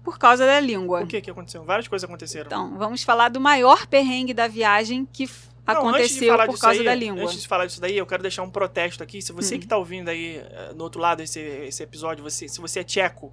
por 0.04 0.18
causa 0.18 0.46
da 0.46 0.60
língua. 0.60 1.02
O 1.02 1.08
que 1.08 1.22
que 1.22 1.30
aconteceu? 1.32 1.64
Várias 1.64 1.88
coisas 1.88 2.08
aconteceram. 2.08 2.46
Então, 2.48 2.78
vamos 2.78 3.04
falar 3.04 3.30
do 3.30 3.40
maior 3.40 3.86
perrengue 3.88 4.34
da 4.34 4.48
viagem 4.48 5.08
que 5.12 5.26
Não, 5.68 5.76
aconteceu 5.76 6.36
por 6.46 6.60
causa 6.60 6.80
aí, 6.80 6.86
da 6.86 6.96
língua. 6.96 7.24
Antes 7.24 7.42
de 7.42 7.48
falar 7.48 7.66
disso 7.68 7.80
daí, 7.80 7.98
eu 7.98 8.06
quero 8.06 8.22
deixar 8.24 8.42
um 8.44 8.50
protesto 8.50 9.04
aqui. 9.04 9.22
Se 9.22 9.32
você 9.32 9.56
Hum. 9.56 9.60
que 9.60 9.68
tá 9.68 9.78
ouvindo 9.78 10.10
aí 10.10 10.38
eh, 10.38 10.72
no 10.76 10.84
outro 10.84 11.00
lado 11.00 11.22
esse, 11.22 11.40
esse 11.40 11.84
episódio, 11.84 12.24
você, 12.24 12.48
se 12.48 12.60
você 12.60 12.80
é 12.80 12.84
tcheco, 12.84 13.32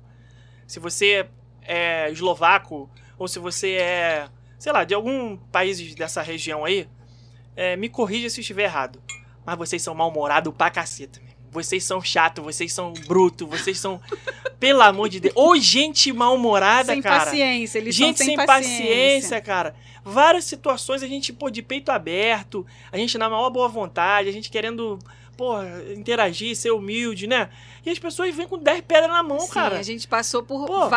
se 0.67 0.79
você 0.79 1.27
é 1.63 2.11
eslovaco, 2.11 2.89
ou 3.19 3.27
se 3.27 3.39
você 3.39 3.73
é, 3.73 4.29
sei 4.59 4.73
lá, 4.73 4.85
de 4.85 4.95
algum 4.95 5.37
país 5.37 5.95
dessa 5.95 6.21
região 6.21 6.65
aí, 6.65 6.89
eh, 7.57 7.77
me 7.77 7.89
corrija 7.89 8.29
se 8.29 8.41
eu 8.41 8.43
estiver 8.43 8.65
errado. 8.65 9.01
Mas 9.47 9.57
vocês 9.57 9.83
são 9.83 9.95
mal-humorados 9.95 10.53
pra 10.55 10.71
caceta. 10.71 11.21
meu. 11.21 11.29
Vocês 11.51 11.83
são 11.83 12.03
chato, 12.03 12.43
vocês 12.43 12.73
são 12.73 12.93
bruto, 12.93 13.47
vocês 13.47 13.79
são. 13.79 14.01
Pelo 14.61 14.83
amor 14.83 15.09
de 15.09 15.21
Deus. 15.21 15.35
Ô, 15.37 15.57
gente 15.57 16.13
mal-humorada, 16.13 16.93
sem 16.93 17.01
cara. 17.01 17.25
paciência, 17.25 17.79
eles 17.79 17.95
gente 17.95 18.19
são 18.19 18.27
sem, 18.27 18.37
sem 18.37 18.47
paciência, 18.47 19.41
cara. 19.41 19.75
Várias 20.05 20.45
situações 20.45 21.03
a 21.03 21.07
gente, 21.07 21.33
pô, 21.33 21.49
de 21.49 21.63
peito 21.63 21.91
aberto, 21.91 22.67
a 22.91 22.99
gente 22.99 23.17
na 23.17 23.31
maior 23.31 23.51
boa 23.51 23.69
vontade, 23.69 24.29
a 24.29 24.33
gente 24.33 24.51
querendo, 24.51 24.99
porra, 25.37 25.67
interagir, 25.97 26.57
ser 26.57 26.73
humilde, 26.73 27.27
né? 27.27 27.49
E 27.89 27.91
as 27.91 27.99
pessoas 27.99 28.35
vêm 28.35 28.47
com 28.47 28.59
10 28.59 28.83
pedras 28.87 29.09
na 29.09 29.23
mão, 29.23 29.41
Sim, 29.41 29.49
cara. 29.49 29.79
a 29.79 29.83
gente 29.83 30.07
passou 30.07 30.43
por 30.43 30.67
Pô. 30.67 30.89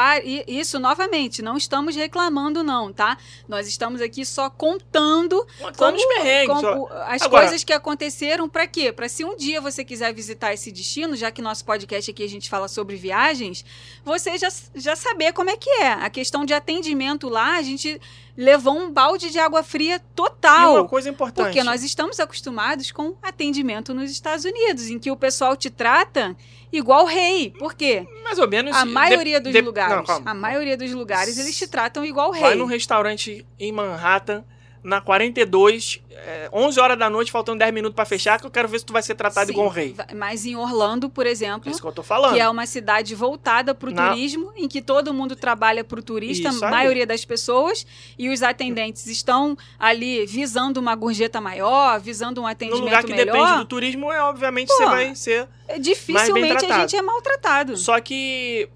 Isso, 0.46 0.78
novamente, 0.78 1.42
não 1.42 1.56
estamos 1.56 1.96
reclamando, 1.96 2.64
não, 2.64 2.92
tá? 2.92 3.18
Nós 3.48 3.66
estamos 3.66 4.02
aqui 4.02 4.26
só 4.26 4.50
contando 4.50 5.48
Contando 5.62 5.98
perrengues. 6.10 6.48
como 6.48 6.88
só. 6.90 6.94
as 7.08 7.22
Agora- 7.22 7.44
coisas 7.44 7.64
que 7.64 7.72
aconteceram 7.72 8.50
pra 8.50 8.68
quê? 8.68 8.92
Pra 8.92 9.08
se 9.08 9.24
um 9.24 9.38
dia 9.38 9.62
você 9.62 9.86
quiser 9.86 10.14
visitar 10.14 10.54
esse 10.54 10.70
destino, 10.70 11.16
já 11.16 11.32
que 11.32 11.42
nosso 11.42 11.64
podcast 11.64 12.12
aqui 12.12 12.24
a 12.24 12.30
gente 12.30 12.50
fala 12.50 12.68
sobre 12.68 12.98
viagens, 12.98 13.64
você 14.04 14.38
já, 14.38 14.50
já 14.76 14.96
saber 14.96 15.32
como 15.32 15.50
é 15.50 15.56
que 15.56 15.70
é. 15.70 15.94
A 15.94 16.10
questão 16.10 16.44
de 16.44 16.54
atendimento 16.54 17.30
lá, 17.30 17.56
a 17.56 17.62
gente 17.62 18.02
levou 18.36 18.78
um 18.78 18.92
balde 18.92 19.30
de 19.30 19.40
água 19.40 19.62
fria 19.64 19.96
E 19.96 20.00
total. 20.16 20.76
uma 20.76 20.88
coisa 20.88 21.10
importante. 21.10 21.46
Porque 21.48 21.64
nós 21.64 21.84
estamos 21.84 22.20
acostumados 22.20 22.92
com 22.92 23.16
atendimento 23.22 23.94
nos 23.94 24.12
Estados 24.12 24.44
Unidos, 24.44 24.90
em 24.90 25.00
que 25.00 25.10
o 25.12 25.16
pessoal 25.16 25.56
te 25.56 25.70
trata 25.70 26.36
igual 26.72 27.06
rei. 27.06 27.52
Por 27.58 27.74
quê? 27.74 28.08
Mais 28.24 28.40
ou 28.40 28.48
menos. 28.48 28.76
A 28.76 28.84
de- 28.86 28.92
maioria 28.92 29.40
dos 29.42 29.52
de- 29.52 29.62
lugares, 29.62 30.08
Não, 30.08 30.22
a 30.26 30.34
maioria 30.34 30.78
dos 30.78 30.92
lugares, 30.92 31.38
eles 31.38 31.58
te 31.58 31.68
tratam 31.68 32.06
igual 32.06 32.32
Vai 32.32 32.52
rei. 32.52 32.56
num 32.56 32.66
restaurante 32.66 33.46
em 33.60 33.72
Manhattan, 33.72 34.44
na 34.84 35.00
42, 35.00 36.02
é, 36.12 36.50
11 36.52 36.80
horas 36.80 36.98
da 36.98 37.10
noite, 37.10 37.32
faltando 37.32 37.60
10 37.60 37.74
minutos 37.74 37.96
pra 37.96 38.04
fechar, 38.06 38.40
que 38.40 38.46
eu 38.48 38.52
quero 38.52 38.68
ver 38.68 38.80
se 38.80 38.86
tu 38.86 38.94
vai 38.94 39.02
ser 39.04 39.16
tratado 39.16 39.48
Sim, 39.48 39.52
igual 39.54 39.68
um 39.68 39.70
rei. 39.70 39.96
Mas 40.16 40.46
em 40.46 40.56
Orlando, 40.56 41.10
por 41.10 41.26
exemplo, 41.28 41.70
É 41.70 41.72
isso 41.72 41.82
que 41.82 41.88
eu 41.88 41.92
tô 41.92 42.02
falando. 42.04 42.34
que 42.34 42.40
é 42.40 42.50
uma 42.50 42.66
cidade 42.66 43.14
voltada 43.14 43.76
para 43.76 43.90
o 43.90 43.94
Na- 43.94 44.10
turismo, 44.10 44.52
em 44.56 44.68
que 44.68 44.82
todo 44.82 45.14
mundo 45.14 45.36
trabalha 45.36 45.84
para 45.84 46.00
o 46.00 46.04
turista, 46.04 46.50
a 46.50 46.70
maioria 46.72 47.06
das 47.06 47.24
pessoas, 47.26 47.86
e 48.18 48.30
os 48.30 48.42
atendentes 48.42 49.06
estão 49.08 49.56
ali 49.78 50.26
visando 50.26 50.80
uma 50.80 50.96
gorjeta 50.96 51.40
maior, 51.40 52.00
visando 52.00 52.42
um 52.42 52.44
No 52.44 52.50
atendimento 52.50 52.84
lugar 52.84 53.04
que 53.04 53.12
melhor. 53.14 53.34
depende 53.38 53.58
do 53.58 53.66
turismo, 53.66 54.12
é 54.12 54.22
obviamente 54.24 54.68
Pô, 54.68 54.74
você 54.76 54.86
vai 54.86 55.16
ser. 55.16 55.48
é, 55.68 55.78
Dificilmente 55.80 56.66
a 56.66 56.80
gente 56.80 56.96
é 56.96 57.02
maltratado. 57.02 57.78
Só 57.78 58.00
que 58.00 58.68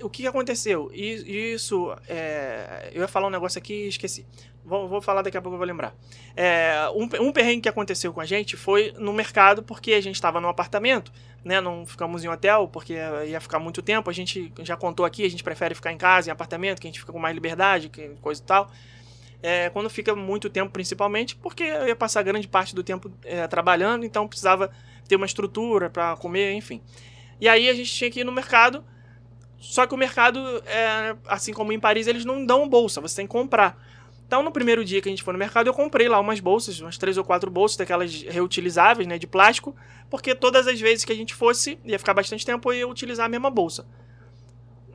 o- 0.00 0.10
que 0.10 0.26
aconteceu? 0.26 0.90
Isso, 0.92 1.94
é, 2.08 2.90
eu 2.94 3.00
ia 3.02 3.08
falar 3.08 3.26
um 3.26 3.30
negócio 3.30 3.58
aqui 3.58 3.72
e 3.84 3.88
esqueci. 3.88 4.24
Vou, 4.64 4.88
vou 4.88 5.02
falar 5.02 5.20
daqui 5.20 5.36
a 5.36 5.42
pouco, 5.42 5.54
eu 5.54 5.58
vou 5.58 5.66
lembrar. 5.66 5.94
É, 6.34 6.88
um, 6.94 7.26
um 7.26 7.32
perrengue 7.32 7.62
que 7.62 7.68
aconteceu 7.68 8.12
com 8.14 8.20
a 8.20 8.24
gente 8.24 8.56
foi 8.56 8.94
no 8.98 9.12
mercado, 9.12 9.62
porque 9.62 9.92
a 9.92 10.00
gente 10.00 10.14
estava 10.14 10.40
num 10.40 10.48
apartamento, 10.48 11.12
né? 11.44 11.60
Não 11.60 11.84
ficamos 11.84 12.24
em 12.24 12.28
hotel, 12.28 12.66
porque 12.68 12.94
ia 13.26 13.40
ficar 13.40 13.58
muito 13.58 13.82
tempo. 13.82 14.08
A 14.08 14.12
gente 14.12 14.50
já 14.60 14.76
contou 14.76 15.04
aqui, 15.04 15.24
a 15.24 15.28
gente 15.28 15.44
prefere 15.44 15.74
ficar 15.74 15.92
em 15.92 15.98
casa, 15.98 16.30
em 16.30 16.32
apartamento, 16.32 16.80
que 16.80 16.86
a 16.86 16.90
gente 16.90 17.00
fica 17.00 17.12
com 17.12 17.18
mais 17.18 17.34
liberdade, 17.34 17.90
coisa 18.22 18.40
e 18.40 18.44
tal. 18.44 18.70
É, 19.42 19.68
quando 19.68 19.90
fica 19.90 20.16
muito 20.16 20.48
tempo, 20.48 20.72
principalmente, 20.72 21.36
porque 21.36 21.64
eu 21.64 21.86
ia 21.86 21.94
passar 21.94 22.22
grande 22.22 22.48
parte 22.48 22.74
do 22.74 22.82
tempo 22.82 23.12
é, 23.22 23.46
trabalhando, 23.46 24.06
então 24.06 24.26
precisava 24.26 24.70
ter 25.06 25.16
uma 25.16 25.26
estrutura 25.26 25.90
para 25.90 26.16
comer, 26.16 26.54
enfim. 26.54 26.80
E 27.38 27.46
aí 27.46 27.68
a 27.68 27.74
gente 27.74 27.92
tinha 27.92 28.10
que 28.10 28.20
ir 28.20 28.24
no 28.24 28.32
mercado. 28.32 28.82
Só 29.58 29.86
que 29.86 29.94
o 29.94 29.98
mercado, 29.98 30.38
é, 30.66 31.14
assim 31.26 31.52
como 31.52 31.72
em 31.72 31.78
Paris, 31.80 32.06
eles 32.06 32.24
não 32.24 32.44
dão 32.44 32.66
bolsa, 32.66 33.02
você 33.02 33.16
tem 33.16 33.26
que 33.26 33.32
comprar. 33.32 33.78
Então, 34.26 34.42
no 34.42 34.50
primeiro 34.50 34.84
dia 34.84 35.00
que 35.00 35.08
a 35.08 35.12
gente 35.12 35.22
foi 35.22 35.32
no 35.32 35.38
mercado, 35.38 35.66
eu 35.66 35.74
comprei 35.74 36.08
lá 36.08 36.18
umas 36.18 36.40
bolsas, 36.40 36.80
umas 36.80 36.96
três 36.96 37.16
ou 37.18 37.24
quatro 37.24 37.50
bolsas 37.50 37.76
daquelas 37.76 38.22
reutilizáveis, 38.22 39.06
né, 39.06 39.18
de 39.18 39.26
plástico, 39.26 39.76
porque 40.10 40.34
todas 40.34 40.66
as 40.66 40.80
vezes 40.80 41.04
que 41.04 41.12
a 41.12 41.16
gente 41.16 41.34
fosse, 41.34 41.78
ia 41.84 41.98
ficar 41.98 42.14
bastante 42.14 42.44
tempo, 42.44 42.72
eu 42.72 42.78
ia 42.78 42.88
utilizar 42.88 43.26
a 43.26 43.28
mesma 43.28 43.50
bolsa. 43.50 43.86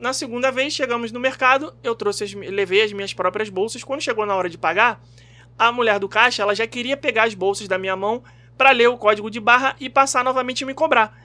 Na 0.00 0.12
segunda 0.12 0.50
vez, 0.50 0.72
chegamos 0.72 1.12
no 1.12 1.20
mercado, 1.20 1.74
eu 1.82 1.94
trouxe 1.94 2.24
as, 2.24 2.32
levei 2.32 2.82
as 2.82 2.92
minhas 2.92 3.12
próprias 3.12 3.50
bolsas. 3.50 3.84
Quando 3.84 4.00
chegou 4.00 4.24
na 4.24 4.34
hora 4.34 4.48
de 4.48 4.56
pagar, 4.56 5.00
a 5.58 5.70
mulher 5.70 5.98
do 5.98 6.08
caixa, 6.08 6.42
ela 6.42 6.54
já 6.54 6.66
queria 6.66 6.96
pegar 6.96 7.24
as 7.24 7.34
bolsas 7.34 7.68
da 7.68 7.76
minha 7.76 7.94
mão 7.94 8.24
para 8.56 8.70
ler 8.70 8.88
o 8.88 8.96
código 8.96 9.30
de 9.30 9.38
barra 9.38 9.76
e 9.78 9.90
passar 9.90 10.24
novamente 10.24 10.62
e 10.62 10.64
me 10.64 10.72
cobrar. 10.72 11.18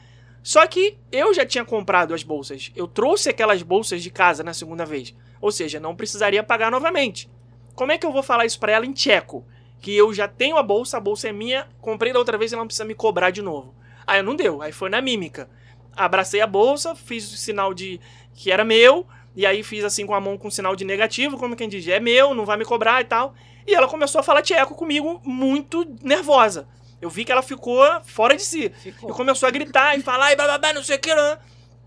Só 0.44 0.68
que 0.68 0.98
eu 1.12 1.34
já 1.34 1.46
tinha 1.46 1.66
comprado 1.66 2.14
as 2.14 2.22
bolsas. 2.22 2.72
Eu 2.76 2.86
trouxe 2.86 3.30
aquelas 3.30 3.64
bolsas 3.64 4.04
de 4.04 4.12
casa 4.12 4.44
na 4.44 4.54
segunda 4.54 4.86
vez. 4.86 5.16
Ou 5.42 5.52
seja, 5.52 5.80
não 5.80 5.96
precisaria 5.96 6.44
pagar 6.44 6.70
novamente. 6.70 7.30
Como 7.76 7.92
é 7.92 7.98
que 7.98 8.06
eu 8.06 8.12
vou 8.12 8.24
falar 8.24 8.46
isso 8.46 8.60
para 8.60 8.72
ela 8.72 8.86
em 8.86 8.94
tcheco? 8.94 9.46
Que 9.82 9.96
eu 9.96 10.14
já 10.14 10.28
tenho 10.28 10.58
a 10.58 10.64
bolsa, 10.64 10.98
a 10.98 11.00
bolsa 11.00 11.28
é 11.30 11.32
minha, 11.32 11.68
comprei 11.82 12.12
da 12.14 12.20
outra 12.20 12.38
vez 12.38 12.52
e 12.52 12.56
ela 12.56 12.62
não 12.64 12.68
precisa 12.68 12.86
me 12.86 12.96
cobrar 12.96 13.30
de 13.30 13.42
novo. 13.42 13.76
Aí 14.08 14.22
não 14.22 14.36
deu, 14.36 14.62
aí 14.62 14.72
foi 14.72 14.90
na 14.90 15.02
mímica. 15.02 15.50
Abracei 15.96 16.42
a 16.42 16.48
bolsa, 16.48 16.96
fiz 16.96 17.32
o 17.32 17.38
sinal 17.38 17.74
de 17.74 18.00
que 18.34 18.52
era 18.52 18.64
meu, 18.64 19.06
e 19.36 19.46
aí 19.46 19.64
fiz 19.64 19.84
assim 19.84 20.06
com 20.06 20.14
a 20.14 20.20
mão 20.20 20.38
com 20.38 20.50
sinal 20.50 20.76
de 20.76 20.86
negativo, 20.86 21.38
como 21.38 21.56
quem 21.56 21.70
diz, 21.70 21.88
é 21.88 22.00
meu, 22.00 22.34
não 22.34 22.46
vai 22.46 22.58
me 22.58 22.66
cobrar 22.66 23.02
e 23.02 23.06
tal. 23.06 23.34
E 23.68 23.74
ela 23.74 23.88
começou 23.88 24.20
a 24.20 24.24
falar 24.24 24.42
tcheco 24.42 24.76
comigo, 24.76 25.22
muito 25.24 25.86
nervosa. 26.02 26.68
Eu 27.02 27.10
vi 27.10 27.26
que 27.26 27.32
ela 27.32 27.42
ficou 27.42 27.82
fora 28.06 28.36
de 28.36 28.42
si. 28.44 28.72
E 28.86 28.92
começou 29.14 29.48
a 29.48 29.52
gritar 29.52 29.98
e 29.98 30.02
falar, 30.02 30.32
e 30.32 30.36
bababá, 30.36 30.74
não 30.74 30.84
sei 30.84 30.96
o 30.96 31.00
que. 31.00 31.14
né? 31.14 31.38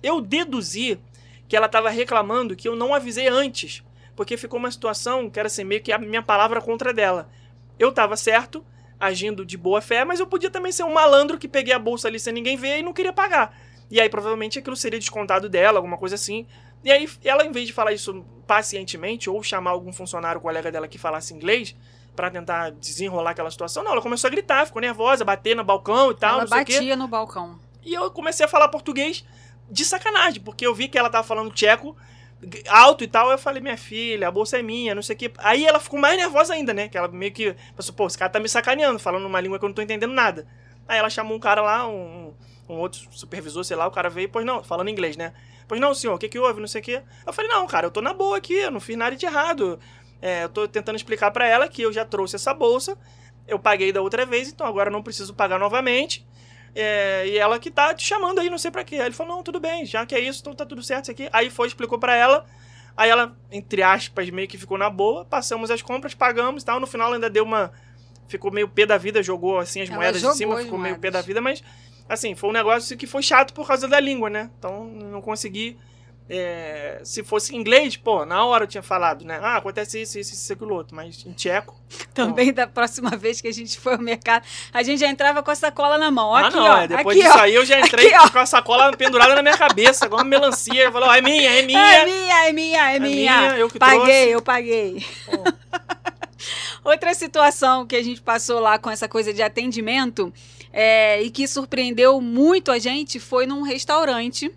Eu 0.03 0.20
deduzi 0.20 0.99
que 1.49 1.57
ela 1.57 1.66
estava 1.66 1.89
reclamando 1.89 2.55
que 2.55 2.68
eu 2.68 2.76
não 2.76 2.93
avisei 2.95 3.26
antes. 3.28 3.82
Porque 4.19 4.37
ficou 4.37 4.59
uma 4.59 4.69
situação 4.69 5.31
que 5.31 5.39
era 5.39 5.47
assim, 5.47 5.62
meio 5.62 5.81
que 5.81 5.93
a 5.93 5.97
minha 5.97 6.21
palavra 6.21 6.61
contra 6.61 6.93
dela. 6.93 7.31
Eu 7.79 7.91
estava 7.91 8.16
certo, 8.16 8.66
agindo 8.99 9.47
de 9.47 9.57
boa 9.57 9.81
fé, 9.81 10.05
mas 10.05 10.19
eu 10.19 10.27
podia 10.27 10.51
também 10.51 10.73
ser 10.73 10.83
um 10.83 10.93
malandro 10.93 11.39
que 11.39 11.47
peguei 11.47 11.73
a 11.73 11.79
bolsa 11.79 12.09
ali 12.09 12.19
sem 12.19 12.33
ninguém 12.33 12.57
ver 12.57 12.81
e 12.81 12.83
não 12.83 12.93
queria 12.93 13.12
pagar. 13.12 13.57
E 13.89 14.01
aí 14.01 14.09
provavelmente 14.09 14.59
aquilo 14.59 14.75
seria 14.75 14.99
descontado 14.99 15.49
dela, 15.49 15.79
alguma 15.79 15.97
coisa 15.97 16.16
assim. 16.16 16.49
E 16.83 16.91
aí 16.91 17.09
ela, 17.25 17.47
em 17.47 17.53
vez 17.53 17.69
de 17.69 17.73
falar 17.73 17.93
isso 17.93 18.25
pacientemente 18.45 19.31
ou 19.31 19.41
chamar 19.41 19.71
algum 19.71 19.93
funcionário, 19.93 20.41
colega 20.41 20.73
dela 20.73 20.89
que 20.89 20.99
falasse 20.99 21.33
inglês, 21.33 21.77
para 22.16 22.29
tentar 22.29 22.73
desenrolar 22.73 23.31
aquela 23.31 23.53
situação, 23.53 23.85
não, 23.85 23.93
ela 23.93 24.03
começou 24.03 24.27
a 24.27 24.33
gritar, 24.33 24.66
ficou 24.66 24.83
nervosa, 24.83 25.25
bater 25.25 25.55
no 25.55 25.62
balcão 25.62 26.11
e 26.11 26.14
tal, 26.16 26.41
Ela 26.41 26.49
batia 26.49 26.97
no 26.97 27.07
balcão. 27.07 27.57
E 27.85 27.95
eu 27.95 28.11
comecei 28.11 28.45
a 28.45 28.49
falar 28.49 28.66
português 28.66 29.25
de 29.71 29.85
sacanagem, 29.85 30.43
porque 30.43 30.66
eu 30.66 30.75
vi 30.75 30.89
que 30.89 30.99
ela 30.99 31.09
tava 31.09 31.23
falando 31.23 31.53
tcheco 31.53 31.97
alto 32.68 33.05
e 33.05 33.07
tal. 33.07 33.30
Eu 33.30 33.39
falei, 33.39 33.62
minha 33.62 33.76
filha, 33.76 34.28
a 34.28 34.30
bolsa 34.30 34.59
é 34.59 34.62
minha, 34.62 34.95
não 34.95 35.03
sei 35.03 35.16
o 35.16 35.18
quê. 35.18 35.32
Aí 35.39 35.64
ela 35.64 35.80
ficou 35.80 35.99
mais 35.99 36.16
nervosa 36.16 36.55
ainda, 36.55 36.72
né? 36.72 36.89
Que 36.89 36.99
ela 36.99 37.09
meio 37.09 37.32
que 37.32 37.55
pensou, 37.74 37.95
pô, 37.95 38.07
esse 38.07 38.18
cara 38.18 38.30
tá 38.30 38.41
me 38.41 38.49
sacaneando, 38.49 38.99
falando 38.99 39.26
uma 39.26 39.41
língua 39.41 39.59
que 39.59 39.64
eu 39.64 39.68
não 39.68 39.74
tô 39.74 39.82
entendendo 39.82 40.12
nada. 40.12 40.47
Aí 40.86 40.99
ela 40.99 41.11
chamou 41.11 41.36
um 41.36 41.41
cara 41.41 41.61
lá, 41.61 41.86
um, 41.86 42.32
um 42.68 42.74
outro 42.74 43.01
supervisor, 43.11 43.64
sei 43.64 43.76
lá, 43.76 43.86
o 43.86 43.91
cara 43.91 44.09
veio, 44.09 44.28
pois 44.28 44.45
não, 44.45 44.62
falando 44.62 44.89
inglês, 44.89 45.16
né? 45.16 45.32
Pois 45.66 45.80
não, 45.80 45.93
senhor, 45.95 46.14
o 46.14 46.18
que 46.18 46.28
que 46.28 46.39
houve, 46.39 46.61
não 46.61 46.68
sei 46.68 46.80
o 46.80 46.84
quê. 46.84 47.03
Eu 47.26 47.32
falei, 47.32 47.51
não, 47.51 47.66
cara, 47.66 47.86
eu 47.86 47.91
tô 47.91 48.01
na 48.01 48.14
boa 48.14 48.39
aqui, 48.39 48.55
eu 48.55 48.70
não 48.70 48.80
fiz 48.80 48.97
nada 48.97 49.14
de 49.14 49.26
errado. 49.26 49.78
É, 50.20 50.45
eu 50.45 50.49
tô 50.49 50.66
tentando 50.66 50.97
explicar 50.97 51.30
pra 51.30 51.47
ela 51.47 51.68
que 51.68 51.82
eu 51.82 51.93
já 51.93 52.05
trouxe 52.05 52.36
essa 52.36 52.55
bolsa, 52.55 52.97
eu 53.47 53.59
paguei 53.59 53.93
da 53.93 54.01
outra 54.01 54.26
vez, 54.26 54.49
então 54.49 54.66
agora 54.66 54.89
eu 54.89 54.93
não 54.93 55.03
preciso 55.03 55.34
pagar 55.34 55.59
novamente. 55.59 56.26
É, 56.75 57.27
e 57.27 57.39
ela 57.39 57.59
que 57.59 57.71
tá 57.71 57.93
te 57.95 58.05
chamando 58.05 58.41
aí, 58.41 58.49
não 58.51 58.59
sei 58.59 58.71
pra 58.71 58.85
quê. 58.85 58.97
Aí 58.97 59.07
ele 59.07 59.14
falou, 59.14 59.37
não, 59.37 59.43
tudo 59.43 59.59
bem, 59.59 59.85
já 59.85 60.07
que 60.07 60.14
é 60.14 60.21
isso, 60.21 60.41
então 60.41 60.55
tá 60.55 60.64
tudo 60.64 60.83
certo 60.83 61.05
isso 61.05 61.11
aqui. 61.11 61.29
Aí 61.33 61.51
foi, 61.51 61.69
explicou 61.69 61.99
pra 61.99 62.14
ela. 62.14 62.47
Aí 62.97 63.11
ela, 63.11 63.37
entre 63.51 63.83
aspas, 63.83 64.29
meio 64.31 64.49
que 64.49 64.59
ficou 64.59 64.77
na 64.77 64.91
boa. 64.91 65.25
Passamos 65.25 65.71
as 65.71 65.83
compras, 65.83 66.14
pagamos 66.14 66.62
e 66.62 66.66
tal. 66.66 66.81
No 66.81 66.87
final 66.87 67.12
ainda 67.12 67.31
deu 67.31 67.45
uma... 67.45 67.73
Ficou 68.27 68.51
meio 68.51 68.69
pé 68.69 68.85
da 68.85 68.99
vida, 68.99 69.23
jogou 69.23 69.59
assim 69.59 69.81
as 69.81 69.89
Ela 69.89 69.97
moedas 69.97 70.21
de 70.21 70.35
cima, 70.35 70.57
ficou 70.59 70.79
meio 70.79 70.99
pé 70.99 71.11
da 71.11 71.23
vida, 71.23 71.41
mas... 71.41 71.62
Assim, 72.09 72.35
foi 72.35 72.51
um 72.51 72.53
negócio 72.53 72.97
que 72.97 73.07
foi 73.07 73.23
chato 73.23 73.53
por 73.53 73.66
causa 73.66 73.87
da 73.87 74.01
língua, 74.01 74.29
né? 74.29 74.51
Então, 74.59 74.85
não 74.87 75.21
consegui... 75.21 75.79
é, 76.29 77.01
se 77.05 77.24
fosse 77.24 77.55
em 77.55 77.59
inglês, 77.59 77.97
pô, 77.97 78.26
na 78.26 78.45
hora 78.45 78.64
eu 78.64 78.68
tinha 78.68 78.83
falado, 78.83 79.24
né? 79.24 79.39
Ah, 79.43 79.57
acontece 79.57 80.03
isso, 80.03 80.18
isso, 80.18 80.35
isso, 80.35 80.53
aquilo 80.53 80.74
outro. 80.74 80.95
Mas 80.95 81.24
em 81.24 81.33
tcheco... 81.33 81.74
Também 82.12 82.53
da 82.53 82.66
próxima 82.66 83.11
vez 83.16 83.41
que 83.41 83.49
a 83.49 83.53
gente 83.53 83.81
foi 83.81 83.95
ao 83.95 83.99
mercado, 83.99 84.45
a 84.72 84.83
gente 84.83 85.01
já 85.01 85.09
entrava 85.09 85.43
com 85.43 85.51
a 85.51 85.55
sacola 85.55 85.97
na 85.97 86.11
mão. 86.11 86.29
Ó, 86.29 86.37
ah, 86.37 86.47
aqui, 86.49 86.57
não, 86.57 86.64
ó. 86.64 86.76
é, 86.76 86.89
depois 86.89 87.16
aqui, 87.16 87.26
disso 87.26 87.39
ó. 87.39 87.43
aí 87.43 87.55
eu 87.55 87.64
já 87.64 87.81
entrei 87.81 88.12
Aqui, 88.12 88.33
com 88.33 88.39
a 88.39 88.47
sacola 88.47 88.95
pendurada 88.95 89.35
na 89.35 89.43
minha 89.43 89.57
cabeça, 89.57 90.05
igual 90.05 90.20
uma 90.20 90.29
melancia. 90.29 90.85
Eu 90.85 90.93
falei, 90.93 91.09
ó, 91.09 91.14
é 91.14 91.22
minha, 91.22 91.51
é 91.51 91.62
minha. 91.62 91.79
É 91.79 92.05
minha, 92.05 92.49
é 92.49 92.53
minha, 92.53 92.91
é 92.91 92.97
É 92.97 93.01
minha. 93.01 93.41
minha, 93.41 93.59
eu 93.59 93.70
que 93.70 93.79
paguei, 93.79 94.01
trouxe. 94.01 94.31
eu 94.31 94.43
paguei. 94.43 95.07
Outra 96.85 97.14
situação 97.14 97.87
que 97.87 97.97
a 97.97 98.03
gente 98.03 98.20
passou 98.20 98.61
lá 98.61 98.79
com 98.79 98.91
essa 98.91 99.09
coisa 99.09 99.33
de 99.33 99.43
atendimento 99.43 100.33
é, 100.72 101.22
e 101.22 101.31
que 101.31 101.49
surpreendeu 101.49 102.20
muito 102.20 102.70
a 102.70 102.79
gente 102.79 103.18
foi 103.18 103.47
num 103.47 103.62
restaurante. 103.62 104.55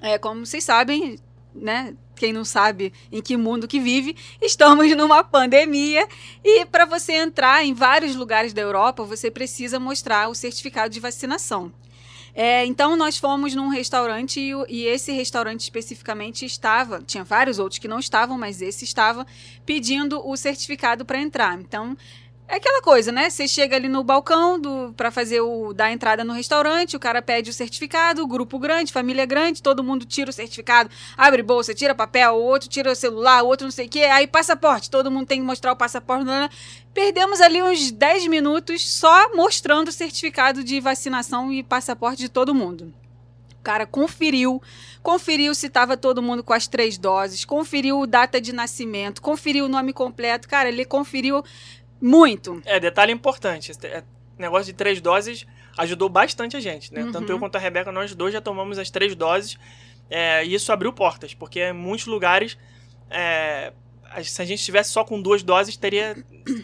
É, 0.00 0.18
como 0.18 0.44
vocês 0.44 0.64
sabem, 0.64 1.18
né? 1.54 1.94
Quem 2.16 2.32
não 2.32 2.44
sabe 2.44 2.92
em 3.10 3.20
que 3.20 3.36
mundo 3.36 3.66
que 3.66 3.80
vive, 3.80 4.16
estamos 4.40 4.94
numa 4.96 5.24
pandemia 5.24 6.06
e 6.44 6.64
para 6.66 6.84
você 6.84 7.12
entrar 7.14 7.64
em 7.64 7.74
vários 7.74 8.14
lugares 8.14 8.52
da 8.52 8.62
Europa, 8.62 9.02
você 9.04 9.30
precisa 9.30 9.80
mostrar 9.80 10.28
o 10.28 10.34
certificado 10.34 10.92
de 10.92 11.00
vacinação. 11.00 11.72
É, 12.36 12.66
então 12.66 12.96
nós 12.96 13.16
fomos 13.16 13.54
num 13.54 13.68
restaurante 13.68 14.40
e, 14.40 14.52
e 14.68 14.86
esse 14.86 15.12
restaurante 15.12 15.60
especificamente 15.60 16.44
estava, 16.44 17.00
tinha 17.00 17.22
vários 17.22 17.60
outros 17.60 17.78
que 17.78 17.86
não 17.86 18.00
estavam, 18.00 18.36
mas 18.36 18.60
esse 18.60 18.84
estava 18.84 19.24
pedindo 19.64 20.20
o 20.26 20.36
certificado 20.36 21.04
para 21.04 21.20
entrar. 21.20 21.60
Então 21.60 21.96
É 22.46 22.56
aquela 22.56 22.82
coisa, 22.82 23.10
né? 23.10 23.30
Você 23.30 23.48
chega 23.48 23.74
ali 23.74 23.88
no 23.88 24.04
balcão 24.04 24.60
do 24.60 24.92
para 24.94 25.10
fazer 25.10 25.40
o 25.40 25.72
da 25.72 25.90
entrada 25.90 26.22
no 26.22 26.34
restaurante, 26.34 26.94
o 26.94 27.00
cara 27.00 27.22
pede 27.22 27.48
o 27.48 27.52
certificado, 27.54 28.26
grupo 28.26 28.58
grande, 28.58 28.92
família 28.92 29.24
grande, 29.24 29.62
todo 29.62 29.82
mundo 29.82 30.04
tira 30.04 30.28
o 30.28 30.32
certificado, 30.32 30.90
abre 31.16 31.42
bolsa, 31.42 31.74
tira 31.74 31.94
papel, 31.94 32.34
o 32.34 32.42
outro 32.42 32.68
tira 32.68 32.92
o 32.92 32.94
celular, 32.94 33.42
o 33.42 33.46
outro 33.46 33.64
não 33.64 33.72
sei 33.72 33.86
o 33.86 33.88
quê, 33.88 34.00
aí 34.04 34.26
passaporte, 34.26 34.90
todo 34.90 35.10
mundo 35.10 35.26
tem 35.26 35.40
que 35.40 35.46
mostrar 35.46 35.72
o 35.72 35.76
passaporte. 35.76 36.24
né? 36.24 36.50
Perdemos 36.92 37.40
ali 37.40 37.62
uns 37.62 37.90
10 37.90 38.26
minutos 38.26 38.86
só 38.88 39.34
mostrando 39.34 39.88
o 39.88 39.92
certificado 39.92 40.62
de 40.62 40.80
vacinação 40.80 41.50
e 41.50 41.62
passaporte 41.62 42.18
de 42.18 42.28
todo 42.28 42.54
mundo. 42.54 42.92
Cara 43.64 43.86
conferiu, 43.86 44.60
conferiu 45.02 45.54
se 45.54 45.68
estava 45.68 45.96
todo 45.96 46.22
mundo 46.22 46.44
com 46.44 46.52
as 46.52 46.68
três 46.68 46.98
doses, 46.98 47.46
conferiu 47.46 48.06
data 48.06 48.38
de 48.38 48.52
nascimento, 48.52 49.22
conferiu 49.22 49.64
o 49.64 49.68
nome 49.68 49.90
completo. 49.94 50.46
Cara, 50.46 50.68
ele 50.68 50.84
conferiu 50.84 51.42
muito. 52.00 52.60
É, 52.64 52.78
detalhe 52.80 53.12
importante. 53.12 53.72
é, 53.84 54.02
negócio 54.38 54.66
de 54.66 54.72
três 54.72 55.00
doses 55.00 55.46
ajudou 55.78 56.08
bastante 56.08 56.56
a 56.56 56.60
gente, 56.60 56.92
né? 56.92 57.02
Uhum. 57.04 57.12
Tanto 57.12 57.30
eu 57.32 57.38
quanto 57.38 57.56
a 57.56 57.58
Rebeca, 57.58 57.90
nós 57.90 58.14
dois 58.14 58.32
já 58.32 58.40
tomamos 58.40 58.78
as 58.78 58.90
três 58.90 59.14
doses. 59.14 59.58
é, 60.10 60.44
e 60.44 60.54
isso 60.54 60.70
abriu 60.72 60.92
portas, 60.92 61.34
porque 61.34 61.60
em 61.60 61.72
muitos 61.72 62.06
lugares, 62.06 62.56
é, 63.10 63.72
se 64.22 64.40
a 64.40 64.44
gente 64.44 64.58
estivesse 64.60 64.90
só 64.92 65.02
com 65.02 65.20
duas 65.20 65.42
doses, 65.42 65.76
teria, 65.76 66.14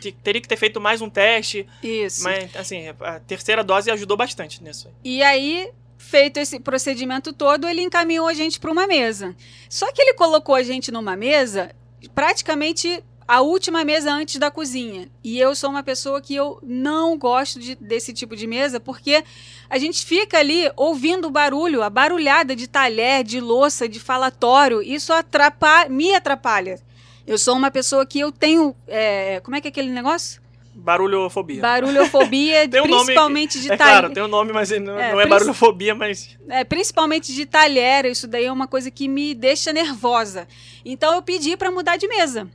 te- 0.00 0.12
teria 0.12 0.40
que 0.40 0.46
ter 0.48 0.56
feito 0.56 0.80
mais 0.80 1.00
um 1.00 1.08
teste. 1.10 1.66
Isso. 1.82 2.22
Mas, 2.22 2.54
assim, 2.54 2.88
a 3.00 3.18
terceira 3.20 3.64
dose 3.64 3.90
ajudou 3.90 4.16
bastante 4.16 4.62
nisso. 4.62 4.88
E 5.02 5.22
aí, 5.22 5.70
feito 5.98 6.36
esse 6.38 6.60
procedimento 6.60 7.32
todo, 7.32 7.66
ele 7.66 7.82
encaminhou 7.82 8.28
a 8.28 8.34
gente 8.34 8.60
para 8.60 8.70
uma 8.70 8.86
mesa. 8.86 9.34
Só 9.68 9.90
que 9.90 10.00
ele 10.02 10.14
colocou 10.14 10.54
a 10.54 10.62
gente 10.62 10.92
numa 10.92 11.16
mesa, 11.16 11.74
praticamente 12.14 13.02
a 13.32 13.40
última 13.42 13.84
mesa 13.84 14.10
antes 14.12 14.36
da 14.38 14.50
cozinha. 14.50 15.08
E 15.22 15.38
eu 15.38 15.54
sou 15.54 15.70
uma 15.70 15.82
pessoa 15.82 16.20
que 16.20 16.34
eu 16.34 16.58
não 16.62 17.16
gosto 17.16 17.60
de- 17.60 17.76
desse 17.76 18.12
tipo 18.12 18.34
de 18.34 18.46
mesa, 18.46 18.80
porque 18.80 19.22
a 19.68 19.78
gente 19.78 20.04
fica 20.04 20.38
ali 20.38 20.70
ouvindo 20.76 21.28
o 21.28 21.30
barulho, 21.30 21.82
a 21.82 21.88
barulhada 21.88 22.56
de 22.56 22.66
talher, 22.66 23.22
de 23.22 23.40
louça, 23.40 23.88
de 23.88 24.00
falatório. 24.00 24.82
Isso 24.82 25.12
me 25.88 26.12
atrapalha. 26.14 26.80
Eu 27.26 27.38
sou 27.38 27.54
uma 27.56 27.70
pessoa 27.70 28.04
que 28.04 28.18
eu 28.18 28.32
tenho. 28.32 28.74
é, 28.88 29.40
como 29.44 29.54
é 29.56 29.60
que 29.60 29.68
é 29.68 29.70
aquele 29.70 29.90
negócio? 29.90 30.40
Barulhofobia. 30.74 31.60
Barulhofobia, 31.60 32.66
Tem 32.68 32.80
um 32.80 32.86
nome 32.86 33.04
principalmente 33.04 33.60
de 33.60 33.70
é 33.72 33.76
talher. 33.76 33.92
claro, 34.00 34.14
tem 34.14 34.22
um 34.22 34.28
nome, 34.28 34.52
mas 34.52 34.70
não 34.70 34.98
É, 34.98 35.12
não 35.12 35.20
é 35.20 35.26
barulhofobia, 35.26 35.94
mas 35.94 36.36
É, 36.48 36.64
principalmente 36.64 37.32
de 37.34 37.44
talher, 37.46 38.06
isso 38.06 38.26
daí 38.26 38.44
é 38.46 38.52
uma 38.52 38.66
coisa 38.66 38.90
que 38.90 39.06
me 39.08 39.34
deixa 39.34 39.72
nervosa. 39.72 40.48
Então 40.84 41.14
eu 41.14 41.22
pedi 41.22 41.56
pra 41.56 41.70
mudar 41.70 41.96
de 41.96 42.08
mesa. 42.08 42.48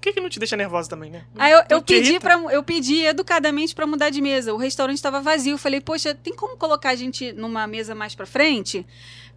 O 0.00 0.02
que, 0.02 0.14
que 0.14 0.20
não 0.20 0.30
te 0.30 0.38
deixa 0.38 0.56
nervosa 0.56 0.88
também, 0.88 1.10
né? 1.10 1.26
Aí 1.36 1.52
eu, 1.52 1.62
eu 1.68 1.82
pedi 1.82 2.18
para 2.18 2.34
eu 2.50 2.62
pedi 2.62 3.04
educadamente 3.04 3.74
pra 3.74 3.86
mudar 3.86 4.08
de 4.08 4.22
mesa. 4.22 4.54
O 4.54 4.56
restaurante 4.56 4.96
estava 4.96 5.20
vazio. 5.20 5.52
Eu 5.52 5.58
falei: 5.58 5.78
"Poxa, 5.78 6.14
tem 6.14 6.34
como 6.34 6.56
colocar 6.56 6.88
a 6.88 6.94
gente 6.94 7.32
numa 7.34 7.66
mesa 7.66 7.94
mais 7.94 8.14
pra 8.14 8.24
frente?" 8.24 8.86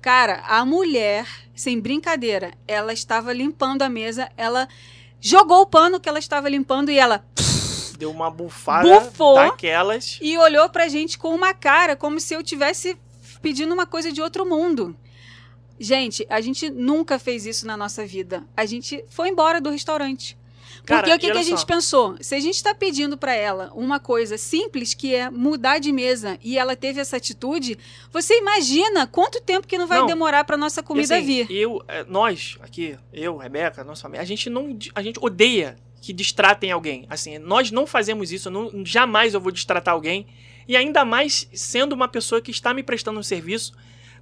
Cara, 0.01 0.41
a 0.47 0.65
mulher, 0.65 1.27
sem 1.53 1.77
brincadeira, 1.81 2.53
ela 2.65 2.93
estava 2.93 3.33
limpando 3.33 3.81
a 3.81 3.89
mesa, 3.89 4.31
ela 4.37 4.69
jogou 5.19 5.61
o 5.61 5.65
pano 5.65 5.99
que 5.99 6.07
ela 6.07 6.19
estava 6.19 6.47
limpando 6.47 6.89
e 6.89 6.97
ela 6.97 7.25
Deu 7.97 8.09
uma 8.09 8.29
bufada 8.31 9.01
Bufou. 9.01 9.35
daquelas. 9.35 10.17
e 10.21 10.37
olhou 10.37 10.69
pra 10.69 10.87
gente 10.87 11.17
com 11.17 11.35
uma 11.35 11.53
cara 11.53 11.95
como 11.97 12.21
se 12.21 12.33
eu 12.33 12.41
tivesse 12.41 12.97
pedindo 13.41 13.73
uma 13.73 13.85
coisa 13.85 14.13
de 14.13 14.21
outro 14.21 14.45
mundo. 14.45 14.95
Gente, 15.77 16.25
a 16.29 16.39
gente 16.39 16.69
nunca 16.69 17.19
fez 17.19 17.45
isso 17.45 17.67
na 17.67 17.75
nossa 17.75 18.05
vida. 18.05 18.45
A 18.55 18.65
gente 18.65 19.03
foi 19.09 19.27
embora 19.27 19.59
do 19.59 19.69
restaurante. 19.69 20.37
Porque 20.83 20.93
Cara, 20.93 21.15
o 21.15 21.19
que, 21.19 21.31
que 21.31 21.37
a 21.37 21.43
gente 21.43 21.61
só. 21.61 21.65
pensou? 21.65 22.17
Se 22.19 22.35
a 22.35 22.39
gente 22.41 22.55
está 22.55 22.75
pedindo 22.75 23.17
para 23.17 23.33
ela 23.33 23.71
uma 23.73 24.01
coisa 24.01 24.37
simples, 24.37 24.93
que 24.93 25.15
é 25.15 25.29
mudar 25.29 25.79
de 25.79 25.93
mesa, 25.93 26.37
e 26.43 26.57
ela 26.57 26.75
teve 26.75 26.99
essa 26.99 27.15
atitude, 27.15 27.77
você 28.11 28.37
imagina 28.37 29.07
quanto 29.07 29.39
tempo 29.39 29.65
que 29.65 29.77
não 29.77 29.87
vai 29.87 29.99
Não. 29.99 30.07
demorar 30.07 30.43
para 30.43 30.57
nossa 30.57 30.83
comida 30.83 31.15
assim, 31.15 31.25
vir. 31.25 31.47
Eu, 31.49 31.81
é, 31.87 32.03
nós, 32.03 32.57
aqui, 32.59 32.97
eu, 33.13 33.37
Rebeca, 33.37 33.81
nossa 33.85 34.01
família, 34.01 34.21
a 34.21 34.25
gente 34.25 34.49
não. 34.49 34.77
A 34.93 35.01
gente 35.01 35.17
odeia 35.21 35.77
que 36.01 36.11
distratem 36.11 36.69
alguém. 36.69 37.05
Assim, 37.09 37.37
nós 37.39 37.71
não 37.71 37.87
fazemos 37.87 38.33
isso, 38.33 38.51
não, 38.51 38.83
jamais 38.83 39.33
eu 39.33 39.39
vou 39.39 39.53
distratar 39.53 39.93
alguém. 39.93 40.27
E 40.67 40.75
ainda 40.75 41.05
mais 41.05 41.47
sendo 41.53 41.93
uma 41.93 42.09
pessoa 42.09 42.41
que 42.41 42.51
está 42.51 42.73
me 42.73 42.83
prestando 42.83 43.21
um 43.21 43.23
serviço, 43.23 43.73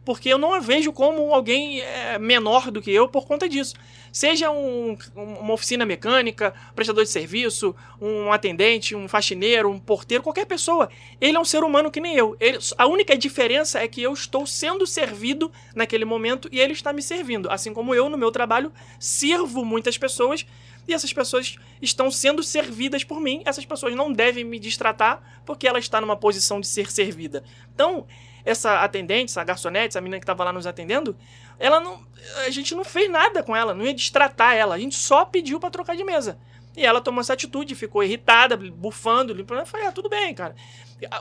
porque 0.05 0.30
eu 0.30 0.38
não 0.38 0.53
a 0.53 0.59
vejo 0.59 0.93
como 0.93 1.34
alguém 1.34 1.82
é, 1.82 2.20
menor 2.20 2.70
do 2.70 2.84
que 2.84 2.91
eu 2.91 3.07
por 3.07 3.26
conta 3.26 3.49
disso. 3.49 3.74
Seja 4.12 4.51
um- 4.51 4.97
um- 5.16 5.34
uma 5.39 5.53
oficina 5.53 5.86
mecânica, 5.86 6.53
prestador 6.76 7.03
de 7.03 7.09
serviço, 7.09 7.74
um 8.01 8.32
atendente, 8.32 8.95
um 8.95 9.07
faxineiro, 9.07 9.70
um 9.70 9.80
porteiro, 9.80 10.24
qualquer 10.24 10.45
pessoa. 10.45 10.89
Ele 11.20 11.38
é 11.38 11.39
um 11.39 11.45
ser 11.45 11.64
humano 11.64 11.89
que 11.89 12.01
nem 12.01 12.16
eu. 12.16 12.36
Ele- 12.39 12.59
a 12.78 12.88
única 12.88 13.18
diferença 13.18 13.80
é 13.80 13.88
que 13.88 14.01
eu 14.01 14.12
estou 14.14 14.45
sendo 14.45 14.86
servido 14.86 15.51
naquele 15.74 16.03
momento 16.03 16.49
e 16.51 16.59
ele 16.59 16.74
está 16.74 16.91
me 16.91 17.01
servindo. 17.01 17.49
Assim 17.49 17.74
como 17.74 17.95
eu, 17.95 18.09
no 18.09 18.18
meu 18.18 18.32
trabalho, 18.32 18.72
sirvo 18.99 19.64
muitas 19.64 19.97
pessoas 19.97 20.45
e 20.88 20.93
essas 20.93 21.14
pessoas 21.14 21.57
estão 21.82 22.12
sendo 22.12 22.43
servidas 22.43 23.03
por 23.03 23.22
mim. 23.22 23.41
Essas 23.45 23.66
pessoas 23.66 23.95
não 23.95 24.12
devem 24.12 24.43
me 24.43 24.59
distratar 24.59 25.41
porque 25.45 25.68
ela 25.68 25.80
está 25.80 26.01
numa 26.01 26.18
posição 26.18 26.59
de 26.59 26.68
ser 26.68 26.91
servida. 26.91 27.43
Então, 27.74 28.05
essa 28.43 28.82
atendente, 28.82 29.32
essa 29.32 29.43
garçonete, 29.43 29.89
essa 29.89 30.01
menina 30.01 30.20
que 30.20 30.24
estava 30.24 30.43
lá 30.43 30.51
nos 30.51 30.66
atendendo, 30.66 31.16
ela 31.62 31.80
não. 31.80 32.01
A 32.45 32.49
gente 32.49 32.74
não 32.76 32.84
fez 32.84 33.09
nada 33.09 33.43
com 33.43 33.55
ela, 33.55 33.74
não 33.74 33.86
ia 33.86 33.93
distratar 33.93 34.55
ela. 34.55 34.76
A 34.76 34.80
gente 34.80 34.95
só 34.95 35.24
pediu 35.24 35.59
para 35.59 35.70
trocar 35.70 35.95
de 35.95 36.03
mesa. 36.03 36.38
E 36.76 36.86
ela 36.86 37.01
tomou 37.01 37.22
essa 37.22 37.34
atitude, 37.34 37.76
ficou 37.76 38.03
irritada, 38.03 38.57
bufando, 38.57 39.34
limpando. 39.34 39.59
Eu 39.59 39.66
falei, 39.66 39.88
ah, 39.88 39.91
tudo 39.91 40.09
bem, 40.09 40.34
cara. 40.34 40.55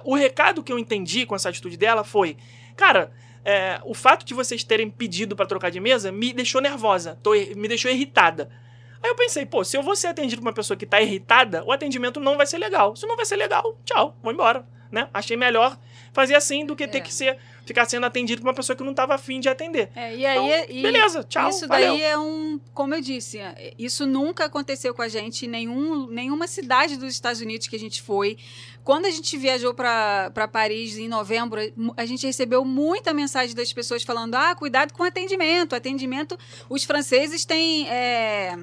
O 0.04 0.14
recado 0.14 0.62
que 0.62 0.72
eu 0.72 0.78
entendi 0.78 1.26
com 1.26 1.34
essa 1.34 1.48
atitude 1.48 1.76
dela 1.76 2.04
foi: 2.04 2.36
cara, 2.76 3.12
é, 3.44 3.80
o 3.84 3.94
fato 3.94 4.24
de 4.24 4.34
vocês 4.34 4.64
terem 4.64 4.90
pedido 4.90 5.34
para 5.34 5.46
trocar 5.46 5.70
de 5.70 5.80
mesa 5.80 6.12
me 6.12 6.32
deixou 6.32 6.60
nervosa, 6.60 7.18
tô 7.22 7.32
me 7.32 7.68
deixou 7.68 7.90
irritada. 7.90 8.50
Aí 9.02 9.08
eu 9.08 9.16
pensei, 9.16 9.46
pô, 9.46 9.64
se 9.64 9.76
eu 9.76 9.82
vou 9.82 9.96
ser 9.96 10.08
atendido 10.08 10.42
por 10.42 10.48
uma 10.48 10.54
pessoa 10.54 10.76
que 10.76 10.84
tá 10.84 11.00
irritada, 11.00 11.64
o 11.64 11.72
atendimento 11.72 12.20
não 12.20 12.36
vai 12.36 12.46
ser 12.46 12.58
legal. 12.58 12.94
Se 12.94 13.06
não 13.06 13.16
vai 13.16 13.24
ser 13.24 13.36
legal, 13.36 13.78
tchau, 13.84 14.16
vou 14.22 14.32
embora, 14.32 14.66
né? 14.90 15.08
Achei 15.12 15.36
melhor 15.36 15.78
fazer 16.12 16.34
assim 16.34 16.64
do 16.66 16.74
que 16.76 16.86
ter 16.88 16.98
É. 16.98 17.00
que 17.00 17.12
ser 17.12 17.38
ficar 17.66 17.84
sendo 17.84 18.04
atendido 18.04 18.40
por 18.42 18.48
uma 18.48 18.54
pessoa 18.54 18.74
que 18.74 18.82
não 18.82 18.92
tava 18.92 19.14
afim 19.14 19.38
de 19.38 19.48
atender. 19.48 19.90
É, 19.94 20.16
e 20.16 20.26
aí, 20.26 20.36
Então, 20.64 20.76
e- 20.76 20.82
beleza, 20.82 21.22
tchau, 21.22 21.50
Isso 21.50 21.68
valeu. 21.68 21.92
daí 21.92 22.02
é 22.02 22.18
um, 22.18 22.58
como 22.74 22.94
eu 22.96 23.00
disse, 23.00 23.38
é, 23.38 23.74
isso 23.78 24.04
nunca 24.06 24.46
aconteceu 24.46 24.92
com 24.92 25.02
a 25.02 25.08
gente 25.08 25.46
em 25.46 25.48
nenhum, 25.48 26.06
nenhuma 26.08 26.48
cidade 26.48 26.96
dos 26.96 27.12
Estados 27.12 27.40
Unidos 27.40 27.68
que 27.68 27.76
a 27.76 27.78
gente 27.78 28.02
foi. 28.02 28.36
Quando 28.82 29.06
a 29.06 29.10
gente 29.10 29.36
viajou 29.36 29.72
para 29.72 30.48
Paris 30.50 30.98
em 30.98 31.06
novembro, 31.06 31.60
a 31.96 32.04
gente 32.06 32.26
recebeu 32.26 32.64
muita 32.64 33.14
mensagem 33.14 33.54
das 33.54 33.72
pessoas 33.72 34.02
falando: 34.02 34.34
ah, 34.34 34.52
cuidado 34.56 34.92
com 34.92 35.04
o 35.04 35.06
atendimento. 35.06 35.76
Atendimento, 35.76 36.36
os 36.68 36.82
franceses 36.82 37.44
têm. 37.44 37.88
é, 37.88 38.56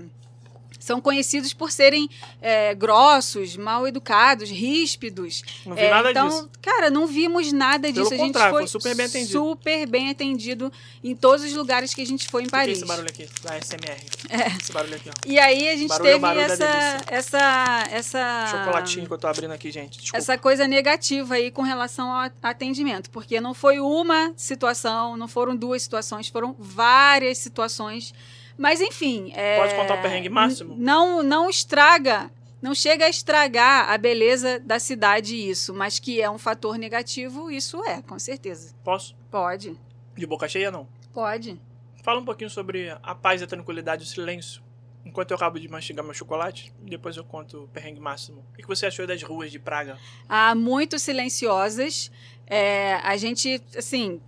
são 0.80 1.00
conhecidos 1.02 1.54
por 1.54 1.72
serem 1.72 2.10
é, 2.42 2.74
grossos, 2.76 3.56
mal 3.58 3.88
educados, 3.88 4.50
ríspidos. 4.50 5.44
Não 5.66 5.76
vi 5.76 5.82
É, 5.82 5.90
nada 5.90 6.12
então, 6.12 6.28
disso. 6.30 6.50
cara, 6.62 6.90
não 6.90 7.08
vimos 7.08 7.52
nada 7.52 7.92
Pelo 7.92 8.10
disso. 8.10 8.14
a 8.14 8.18
gente 8.18 8.40
foi 8.50 8.68
super 8.68 8.96
bem 8.96 9.06
atendido. 9.06 9.32
super 9.32 9.88
bem 9.88 10.10
atendido 10.10 10.72
em 11.04 11.16
todos 11.16 11.44
os 11.46 11.54
lugares 11.54 11.94
que 11.94 12.02
a 12.02 12.06
gente 12.06 12.28
foi 12.28 12.44
em 12.44 12.48
é 12.48 12.50
Paris. 12.50 12.78
esse 12.78 12.86
barulho 12.88 13.10
aqui? 13.10 13.28
Da 13.44 13.58
SMR. 13.60 13.98
É. 14.30 14.48
Esse 14.62 14.72
barulho 14.72 14.96
aqui, 14.96 15.10
ó. 15.10 15.14
E 15.26 15.40
aí 15.40 15.70
a 15.70 15.76
gente 15.76 15.88
Barulho 15.90 16.06
teve 16.10 16.20
barulho 16.20 16.42
essa, 16.42 16.98
essa, 17.08 17.84
essa, 17.92 18.48
Chocolatinho 18.52 19.06
que 19.08 19.14
eu 19.14 19.18
tô 19.18 19.28
abrindo 19.28 19.52
aqui, 19.52 19.72
gente. 19.72 19.98
Desculpa. 20.00 20.18
essa 20.18 20.38
coisa 20.38 20.68
negativa 20.68 21.36
aí 21.36 21.52
com 21.52 21.62
relação 21.62 22.12
ao 22.12 22.30
atendimento, 22.44 23.10
porque 23.10 23.40
não 23.42 23.54
foi 23.54 23.80
uma 23.80 24.34
situação, 24.36 25.16
não 25.18 25.28
foram 25.28 25.56
duas 25.56 25.82
situações, 25.82 26.28
foram 26.28 26.56
várias 26.58 27.38
situações. 27.38 28.14
Mas 28.58 28.82
enfim, 28.82 29.32
é, 29.36 29.58
Pode 29.60 29.76
contar 29.76 30.00
o 30.00 30.02
perrengue 30.02 30.30
máximo? 30.30 30.76
Não, 30.78 31.22
não 31.22 31.50
estraga, 31.50 32.32
não 32.62 32.74
chega 32.74 33.06
a 33.06 33.10
estragar 33.10 33.90
a 33.90 33.98
beleza 33.98 34.60
da 34.60 34.80
cidade 34.80 35.36
isso, 35.36 35.74
mas 35.74 36.00
que 36.00 36.22
é 36.22 36.30
um 36.30 36.38
fator 36.40 36.78
negativo, 36.78 37.52
isso 37.52 37.84
é, 37.86 38.02
com 38.02 38.18
certeza. 38.18 38.74
Posso? 38.84 39.16
Pode, 39.30 39.78
De 40.16 40.26
boca 40.26 40.48
cheia, 40.48 40.72
não. 40.72 40.88
pode. 41.14 41.60
Fala 42.04 42.22
um 42.22 42.26
pouquinho 42.26 42.50
sobre 42.50 42.90
a 43.04 43.14
paz, 43.14 43.44
a 43.44 43.48
tranquilidade 43.48 44.04
e 44.04 44.06
o 44.06 44.10
silêncio. 44.10 44.64
Enquanto 45.06 45.32
eu 45.32 45.36
acabo 45.36 45.60
de 45.60 45.68
mastigar 45.68 46.04
meu 46.06 46.14
chocolate, 46.14 46.74
depois 46.82 47.18
eu 47.18 47.24
conto 47.24 47.64
o 47.66 47.68
perrengue 47.68 48.00
máximo. 48.00 48.46
O 48.52 48.56
que 48.56 48.62
que 48.62 48.68
você 48.68 48.86
achou 48.86 49.06
das 49.06 49.22
ruas 49.24 49.52
de 49.52 49.60
Praga? 49.60 49.98
ah, 50.28 50.56
muito 50.56 50.98
silenciosas. 50.98 52.10
É, 52.46 52.96
a 53.04 53.16
gente, 53.18 53.62
assim, 53.78 54.22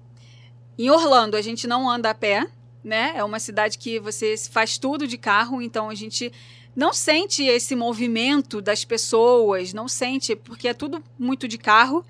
em 0.78 0.90
Orlando 0.90 1.38
a 1.38 1.42
gente 1.42 1.68
não 1.68 1.90
anda 1.90 2.10
a 2.10 2.14
pé, 2.14 2.46
né? 2.84 3.14
É 3.16 3.24
uma 3.24 3.40
cidade 3.40 3.78
que 3.78 4.00
você 4.00 4.36
faz 4.52 4.78
tudo 4.78 5.08
de 5.08 5.18
carro, 5.18 5.62
então 5.62 5.90
a 5.90 5.96
gente 5.96 6.32
não 6.76 6.94
sente 6.94 7.44
esse 7.44 7.76
movimento 7.76 8.62
das 8.62 8.86
pessoas, 8.86 9.74
não 9.74 9.88
sente, 9.88 10.36
porque 10.36 10.68
é 10.68 10.74
tudo 10.74 11.04
muito 11.18 11.48
de 11.48 11.58
carro. 11.58 12.06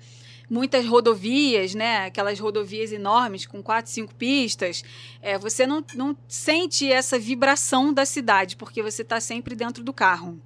Muitas 0.48 0.84
rodovias, 0.84 1.74
né? 1.74 2.06
Aquelas 2.06 2.40
rodovias 2.40 2.90
enormes 2.90 3.46
com 3.46 3.62
quatro, 3.62 3.90
cinco 3.90 4.12
pistas. 4.14 4.82
É, 5.22 5.38
você 5.38 5.64
não, 5.64 5.84
não 5.94 6.16
sente 6.26 6.90
essa 6.90 7.16
vibração 7.16 7.92
da 7.92 8.04
cidade, 8.04 8.56
porque 8.56 8.82
você 8.82 9.02
está 9.02 9.20
sempre 9.20 9.54
dentro 9.54 9.84
do 9.84 9.92
carro. 9.92 10.40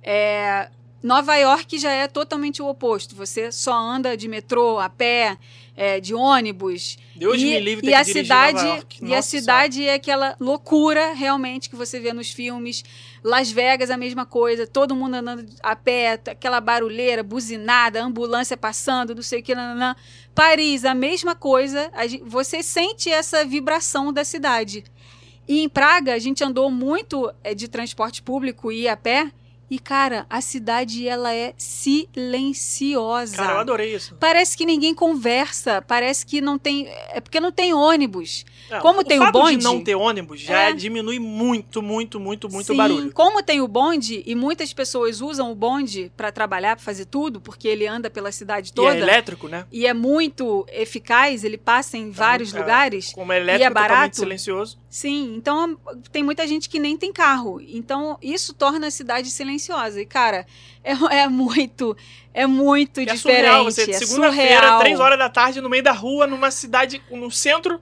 É, 0.00 0.70
Nova 1.02 1.34
York 1.36 1.76
já 1.78 1.90
é 1.90 2.06
totalmente 2.06 2.62
o 2.62 2.68
oposto. 2.68 3.16
Você 3.16 3.50
só 3.50 3.74
anda 3.74 4.16
de 4.16 4.28
metrô, 4.28 4.78
a 4.78 4.88
pé, 4.88 5.36
é, 5.76 5.98
de 6.00 6.14
ônibus. 6.14 6.98
Deus 7.14 7.40
e, 7.40 7.44
me 7.44 7.60
livre 7.60 7.88
e 7.88 7.94
a 7.94 8.04
cidade 8.04 8.66
York. 8.66 8.98
E 9.04 9.14
a 9.14 9.22
cidade 9.22 9.84
é 9.86 9.94
aquela 9.94 10.36
loucura 10.38 11.12
realmente 11.14 11.70
que 11.70 11.76
você 11.76 11.98
vê 11.98 12.12
nos 12.12 12.30
filmes. 12.30 12.84
Las 13.24 13.50
Vegas 13.50 13.90
a 13.90 13.96
mesma 13.96 14.26
coisa, 14.26 14.66
todo 14.66 14.94
mundo 14.96 15.14
andando 15.14 15.46
a 15.62 15.74
pé, 15.76 16.12
aquela 16.26 16.60
barulheira, 16.60 17.22
buzinada, 17.22 18.02
ambulância 18.02 18.56
passando, 18.56 19.14
não 19.14 19.22
sei 19.22 19.40
o 19.40 19.42
que, 19.42 19.54
nananã. 19.54 19.94
Paris, 20.34 20.84
a 20.84 20.94
mesma 20.94 21.34
coisa. 21.34 21.90
a 21.94 22.06
gen- 22.06 22.22
você 22.24 22.62
sente 22.62 23.08
essa 23.10 23.44
vibração 23.44 24.12
da 24.12 24.24
cidade. 24.24 24.84
E 25.48 25.60
em 25.60 25.68
Praga, 25.68 26.14
a 26.14 26.18
gente 26.18 26.42
andou 26.44 26.70
muito 26.70 27.32
é, 27.42 27.54
de 27.54 27.66
transporte 27.68 28.22
público 28.22 28.70
e 28.72 28.88
a 28.88 28.96
pé. 28.96 29.30
E, 29.72 29.78
cara, 29.78 30.26
a 30.28 30.42
cidade, 30.42 31.08
ela 31.08 31.32
é 31.34 31.54
silenciosa. 31.56 33.36
Cara, 33.36 33.54
eu 33.54 33.58
adorei 33.60 33.94
isso. 33.94 34.14
Parece 34.20 34.54
que 34.54 34.66
ninguém 34.66 34.94
conversa, 34.94 35.80
parece 35.80 36.26
que 36.26 36.42
não 36.42 36.58
tem. 36.58 36.86
É 37.08 37.22
porque 37.22 37.40
não 37.40 37.50
tem 37.50 37.72
ônibus. 37.72 38.44
É, 38.70 38.78
Como 38.80 39.02
tem 39.02 39.18
o 39.18 39.32
bonde- 39.32 39.56
de 39.56 39.64
não 39.64 39.80
ter 39.82 39.94
ônibus 39.94 40.40
já 40.40 40.64
É. 40.68 40.72
diminui 40.74 41.18
muito, 41.18 41.80
muito, 41.80 42.20
muito, 42.20 42.50
muito 42.50 42.66
Sim, 42.66 42.76
barulho. 42.76 43.12
Como 43.14 43.42
tem 43.42 43.62
o 43.62 43.68
bonde, 43.68 44.22
e 44.26 44.34
muitas 44.34 44.74
pessoas 44.74 45.22
usam 45.22 45.50
o 45.50 45.54
bonde 45.54 46.12
para 46.18 46.30
trabalhar, 46.30 46.76
para 46.76 46.84
fazer 46.84 47.06
tudo, 47.06 47.40
porque 47.40 47.66
ele 47.66 47.86
anda 47.86 48.10
pela 48.10 48.30
cidade 48.30 48.70
E 48.70 48.74
toda. 48.74 48.94
é 48.94 49.00
elétrico, 49.00 49.48
né? 49.48 49.64
e 49.72 49.86
é 49.86 49.94
muito 49.94 50.66
eficaz, 50.70 51.44
ele 51.44 51.56
passa 51.56 51.96
em 51.96 52.10
vários 52.10 52.54
é, 52.54 52.58
lugares. 52.58 53.10
Como 53.12 53.32
é 53.32 53.38
elétrico, 53.38 53.62
E 53.62 53.64
é 53.64 53.68
totalmente 53.70 53.90
barato. 53.90 54.16
silencioso. 54.16 54.81
Sim, 54.92 55.36
então 55.38 55.74
tem 56.12 56.22
muita 56.22 56.46
gente 56.46 56.68
que 56.68 56.78
nem 56.78 56.98
tem 56.98 57.10
carro. 57.10 57.58
Então 57.66 58.18
isso 58.20 58.52
torna 58.52 58.88
a 58.88 58.90
cidade 58.90 59.30
silenciosa. 59.30 59.98
E, 60.02 60.04
cara, 60.04 60.46
é, 60.84 60.92
é 61.22 61.28
muito, 61.28 61.96
é 62.34 62.46
muito 62.46 63.00
é 63.00 63.06
diferente. 63.06 63.38
surreal 63.38 63.64
você, 63.64 63.90
é 63.90 63.94
segunda-feira, 63.94 64.78
três 64.80 65.00
horas 65.00 65.18
da 65.18 65.30
tarde, 65.30 65.62
no 65.62 65.70
meio 65.70 65.82
da 65.82 65.92
rua, 65.92 66.26
numa 66.26 66.50
cidade, 66.50 67.02
no 67.10 67.30
centro. 67.30 67.80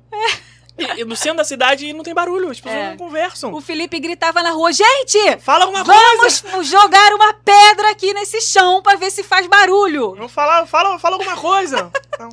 E, 0.97 1.01
e 1.01 1.05
no 1.05 1.14
centro 1.16 1.39
da 1.39 1.45
cidade 1.45 1.87
e 1.87 1.93
não 1.93 2.03
tem 2.03 2.14
barulho, 2.14 2.51
as 2.51 2.61
pessoas 2.61 2.83
É. 2.83 2.91
não 2.91 2.97
conversam. 2.97 3.53
O 3.53 3.61
Felipe 3.61 3.99
gritava 4.01 4.43
na 4.43 4.51
rua: 4.51 4.72
gente, 4.72 5.39
Fala 5.41 5.64
alguma 5.64 5.85
coisa! 5.85 6.43
vamos 6.51 6.66
jogar 6.68 7.12
uma 7.14 7.33
pedra 7.35 7.91
aqui 7.91 8.12
nesse 8.14 8.41
chão 8.41 8.83
para 8.83 8.97
ver 8.99 9.11
se 9.11 9.22
faz 9.22 9.47
barulho. 9.47 10.14
Não 10.16 10.28
fala, 10.28 10.66
fala, 10.66 10.99
fala 10.99 11.16
alguma 11.16 11.37
coisa. 11.37 11.91
Então, 12.20 12.28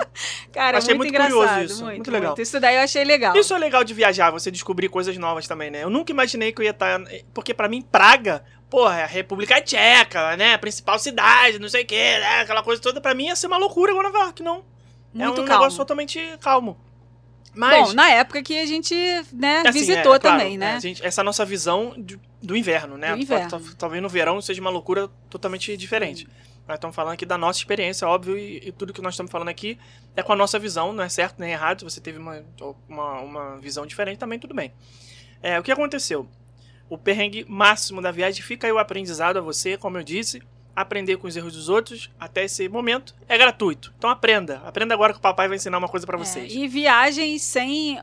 Cara, 0.51 0.79
Achei 0.79 0.93
muito, 0.95 1.13
muito 1.13 1.21
curioso 1.21 1.43
engraçado. 1.45 1.63
isso, 1.65 1.81
Muito, 1.83 1.95
muito 1.95 2.11
legal. 2.11 2.29
muito. 2.31 2.41
Isso 2.41 2.59
daí 2.59 2.75
eu 2.75 2.81
achei 2.81 3.05
legal. 3.05 3.33
Isso 3.37 3.53
é 3.53 3.57
legal 3.57 3.85
de 3.85 3.93
viajar, 3.93 4.31
você 4.31 4.51
descobrir 4.51 4.89
coisas 4.89 5.15
novas 5.17 5.47
também, 5.47 5.71
né? 5.71 5.81
Eu 5.81 5.89
nunca 5.89 6.11
imaginei 6.11 6.51
que 6.51 6.59
eu 6.59 6.65
ia 6.65 6.71
estar. 6.71 6.99
Porque 7.33 7.53
pra 7.53 7.69
mim, 7.69 7.81
Praga, 7.81 8.43
porra, 8.69 8.99
é 8.99 9.03
a 9.03 9.07
República 9.07 9.61
Tcheca, 9.61 10.35
né? 10.35 10.55
A 10.55 10.57
principal 10.59 10.99
cidade, 10.99 11.57
não 11.57 11.69
sei 11.69 11.83
o 11.83 11.85
quê, 11.85 11.95
né? 12.19 12.41
Aquela 12.41 12.61
coisa 12.63 12.81
toda. 12.81 12.99
Pra 12.99 13.13
mim 13.13 13.27
ia 13.27 13.35
ser 13.37 13.47
uma 13.47 13.55
loucura 13.55 13.93
agora 13.93 14.09
York, 14.09 14.43
não. 14.43 14.65
muito 15.13 15.39
é 15.39 15.43
um 15.43 15.45
calmo. 15.45 15.61
negócio 15.61 15.77
totalmente 15.77 16.19
calmo. 16.41 16.77
Mas. 17.57 17.87
Bom, 17.89 17.93
na 17.93 18.09
época 18.09 18.41
que 18.43 18.57
a 18.59 18.65
gente 18.65 18.93
né, 19.33 19.63
assim, 19.65 19.79
visitou 19.79 20.15
é, 20.15 20.19
claro, 20.19 20.37
também, 20.39 20.55
é, 20.55 20.57
né? 20.57 20.73
a 20.75 20.79
gente- 20.79 21.05
essa 21.05 21.23
nossa 21.23 21.43
visão 21.43 21.93
de- 21.97 22.19
do 22.41 22.55
inverno, 22.55 22.97
né? 22.97 23.15
Do 23.15 23.21
inverno. 23.21 23.49
Tal- 23.49 23.61
Talvez 23.77 24.01
no 24.01 24.07
verão 24.09 24.39
seja 24.41 24.61
uma 24.61 24.69
loucura 24.69 25.09
totalmente 25.29 25.75
diferente. 25.75 26.27
Nós 26.67 26.75
estamos 26.75 26.95
falando 26.95 27.13
aqui 27.13 27.25
da 27.25 27.37
nossa 27.37 27.59
experiência, 27.59 28.05
óbvio, 28.07 28.37
e, 28.37 28.67
e 28.67 28.71
tudo 28.73 28.91
que 28.93 29.01
nós 29.01 29.13
estamos 29.13 29.31
falando 29.31 29.47
aqui 29.47 29.79
é 30.15 30.21
com 30.21 30.33
a 30.33 30.35
nossa 30.35 30.59
visão, 30.59 30.91
não 30.91 31.03
é 31.03 31.09
certo 31.09 31.39
nem 31.39 31.51
errado. 31.51 31.79
Se 31.79 31.85
você 31.85 32.01
teve 32.01 32.19
uma, 32.19 32.43
uma, 32.87 33.19
uma 33.21 33.57
visão 33.57 33.85
diferente, 33.85 34.17
também 34.19 34.37
tudo 34.37 34.53
bem. 34.53 34.73
É, 35.41 35.57
o 35.59 35.63
que 35.63 35.71
aconteceu? 35.71 36.27
O 36.89 36.97
perrengue 36.97 37.45
máximo 37.47 38.01
da 38.01 38.11
viagem 38.11 38.41
fica 38.43 38.67
aí 38.67 38.71
o 38.73 38.77
aprendizado 38.79 39.37
a 39.37 39.41
você, 39.41 39.77
como 39.77 39.97
eu 39.97 40.03
disse. 40.03 40.41
Aprender 40.79 41.17
com 41.17 41.25
os 41.27 41.35
erros 41.35 41.53
dos 41.53 41.69
outros 41.69 42.07
até 42.19 42.43
esse 42.45 42.69
momento 42.69 43.15
é 43.27 43.35
gratuito. 43.35 43.91
Então 43.97 44.11
aprenda. 44.11 44.61
Aprenda 44.63 44.93
agora 44.93 45.11
que 45.11 45.17
o 45.17 45.21
papai 45.21 45.47
vai 45.47 45.57
ensinar 45.57 45.79
uma 45.79 45.87
coisa 45.87 46.05
pra 46.05 46.15
É, 46.19 46.23
vocês. 46.23 46.53
e 46.53 46.67
viagem 46.67 47.39
sem 47.39 47.97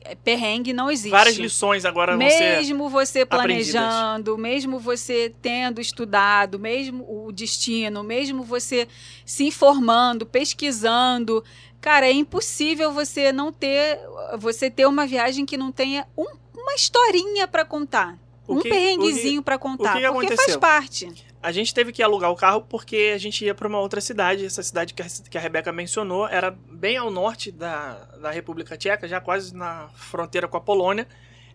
é, 0.00 0.14
perrengue 0.14 0.72
não 0.72 0.90
existe. 0.90 1.10
Várias 1.10 1.36
lições 1.36 1.84
agora 1.84 2.16
vão 2.16 2.30
ser 2.30 2.56
Mesmo 2.56 2.88
você 2.88 3.20
aprendidas. 3.20 3.72
planejando, 3.72 4.38
mesmo 4.38 4.78
você 4.78 5.30
tendo 5.42 5.78
estudado, 5.78 6.58
mesmo 6.58 7.04
o 7.06 7.30
destino, 7.32 8.02
mesmo 8.02 8.42
você 8.44 8.88
se 9.26 9.44
informando, 9.44 10.24
pesquisando, 10.24 11.44
cara, 11.82 12.06
é 12.06 12.12
impossível 12.12 12.92
você 12.92 13.30
não 13.30 13.52
ter, 13.52 13.98
você 14.38 14.70
ter 14.70 14.86
uma 14.86 15.06
viagem 15.06 15.44
que 15.44 15.56
não 15.58 15.70
tenha 15.70 16.06
um- 16.16 16.34
uma 16.54 16.74
historinha 16.74 17.46
pra 17.46 17.64
contar, 17.64 18.18
O 18.48 18.54
um 18.54 18.60
que- 18.60 18.70
perrenguezinho 18.70 19.42
pra 19.42 19.58
contar, 19.58 19.98
que 20.00 20.08
porque 20.12 20.34
faz 20.36 20.56
parte. 20.56 21.12
A 21.42 21.52
gente 21.52 21.72
teve 21.72 21.90
que 21.90 22.02
alugar 22.02 22.30
o 22.30 22.36
carro 22.36 22.60
porque 22.62 23.12
a 23.14 23.18
gente 23.18 23.44
ia 23.44 23.54
para 23.54 23.66
uma 23.66 23.80
outra 23.80 24.00
cidade. 24.00 24.44
Essa 24.44 24.62
cidade 24.62 24.92
que 24.92 25.38
a, 25.38 25.40
Rebeca 25.40 25.72
mencionou 25.72 26.28
era 26.28 26.50
bem 26.50 26.98
ao 26.98 27.10
norte 27.10 27.50
da, 27.50 27.94
da 28.20 28.30
República 28.30 28.76
Tcheca, 28.76 29.08
já 29.08 29.20
quase 29.20 29.54
na 29.54 29.88
fronteira 29.94 30.46
com 30.46 30.56
a 30.56 30.60
Polônia. 30.60 31.08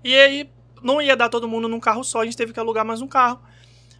E 0.04 0.16
aí 0.16 0.50
não 0.82 1.02
ia 1.02 1.16
dar 1.16 1.30
todo 1.30 1.48
mundo 1.48 1.68
num 1.68 1.80
carro 1.80 2.04
só, 2.04 2.22
a 2.22 2.26
gente 2.26 2.38
teve 2.38 2.52
que 2.52 2.60
alugar 2.60 2.84
mais 2.84 3.02
um 3.02 3.08
carro. 3.08 3.42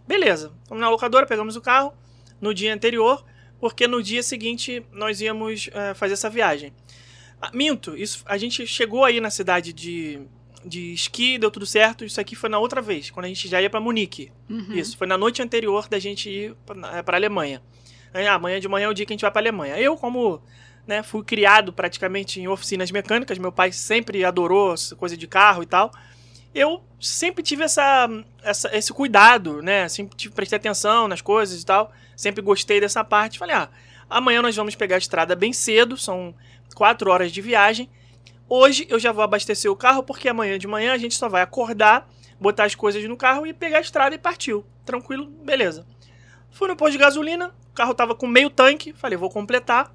Beleza, 0.06 0.52
fomos 0.68 0.80
na 0.80 0.88
locadora, 0.88 1.26
pegamos 1.26 1.56
o 1.56 1.60
carro 1.60 1.92
no 2.40 2.54
dia 2.54 2.72
anterior, 2.72 3.24
porque 3.58 3.88
no 3.88 4.02
dia 4.02 4.22
seguinte 4.22 4.84
nós 4.92 5.20
íamos 5.20 5.68
eh, 5.72 5.94
fazer 5.94 6.14
essa 6.14 6.30
viagem. 6.30 6.72
Ah, 7.40 7.50
minto, 7.52 7.96
isso, 7.96 8.22
a 8.26 8.38
gente 8.38 8.66
chegou 8.66 9.04
aí 9.04 9.20
na 9.20 9.30
cidade 9.30 9.72
de, 9.72 10.20
de 10.66 10.92
esqui, 10.92 11.38
deu 11.38 11.50
tudo 11.50 11.64
certo. 11.64 12.04
Isso 12.04 12.20
aqui 12.20 12.34
foi 12.34 12.48
na 12.50 12.58
outra 12.58 12.82
vez, 12.82 13.10
quando 13.10 13.26
a 13.26 13.28
gente 13.28 13.46
já 13.48 13.62
ia 13.62 13.70
para 13.70 13.80
Munique. 13.80 14.32
Uhum. 14.50 14.72
Isso, 14.74 14.96
foi 14.96 15.06
na 15.06 15.16
noite 15.16 15.40
anterior 15.40 15.88
da 15.88 15.98
gente 15.98 16.28
ir 16.28 16.56
pra 17.04 17.16
Alemanha. 17.16 17.62
Aí, 18.12 18.26
ah, 18.26 18.34
amanhã 18.34 18.58
de 18.58 18.66
manhã 18.68 18.86
é 18.86 18.88
o 18.88 18.94
dia 18.94 19.06
que 19.06 19.12
a 19.12 19.14
gente 19.14 19.22
vai 19.22 19.30
pra 19.30 19.40
Alemanha. 19.40 19.78
Eu, 19.78 19.96
como 19.96 20.42
né, 20.86 21.02
fui 21.02 21.22
criado 21.22 21.72
praticamente 21.72 22.40
em 22.40 22.48
oficinas 22.48 22.90
mecânicas, 22.90 23.38
meu 23.38 23.52
pai 23.52 23.70
sempre 23.72 24.24
adorou 24.24 24.74
coisa 24.98 25.16
de 25.16 25.26
carro 25.26 25.62
e 25.62 25.66
tal. 25.66 25.90
Eu 26.54 26.82
sempre 26.98 27.42
tive 27.42 27.62
essa, 27.64 28.08
essa- 28.42 28.74
esse 28.74 28.92
cuidado, 28.92 29.60
né? 29.62 29.88
Sempre 29.88 30.16
tive, 30.16 30.34
prestei 30.34 30.56
atenção 30.56 31.06
nas 31.06 31.20
coisas 31.20 31.60
e 31.60 31.66
tal. 31.66 31.92
Sempre 32.16 32.40
gostei 32.40 32.80
dessa 32.80 33.04
parte. 33.04 33.38
Falei, 33.38 33.54
ah, 33.54 33.68
amanhã 34.08 34.40
nós 34.40 34.56
vamos 34.56 34.74
pegar 34.74 34.94
a 34.94 34.98
estrada 34.98 35.36
bem 35.36 35.52
cedo, 35.52 35.96
são 35.98 36.34
quatro 36.74 37.10
horas 37.10 37.30
de 37.30 37.42
viagem. 37.42 37.90
Hoje 38.48 38.86
eu 38.88 38.98
já 38.98 39.10
vou 39.10 39.24
abastecer 39.24 39.70
o 39.70 39.76
carro, 39.76 40.02
porque 40.02 40.28
amanhã 40.28 40.58
de 40.58 40.68
manhã 40.68 40.92
a 40.92 40.98
gente 40.98 41.16
só 41.16 41.28
vai 41.28 41.42
acordar, 41.42 42.08
botar 42.40 42.64
as 42.64 42.74
coisas 42.74 43.02
no 43.04 43.16
carro 43.16 43.46
e 43.46 43.52
pegar 43.52 43.78
a 43.78 43.80
estrada 43.80 44.14
e 44.14 44.18
partiu. 44.18 44.64
Tranquilo, 44.84 45.26
beleza. 45.26 45.84
Fui 46.50 46.68
no 46.68 46.76
posto 46.76 46.92
de 46.92 46.98
gasolina, 46.98 47.52
o 47.70 47.74
carro 47.74 47.92
tava 47.92 48.14
com 48.14 48.26
meio 48.26 48.48
tanque, 48.48 48.92
falei, 48.92 49.18
vou 49.18 49.28
completar 49.28 49.92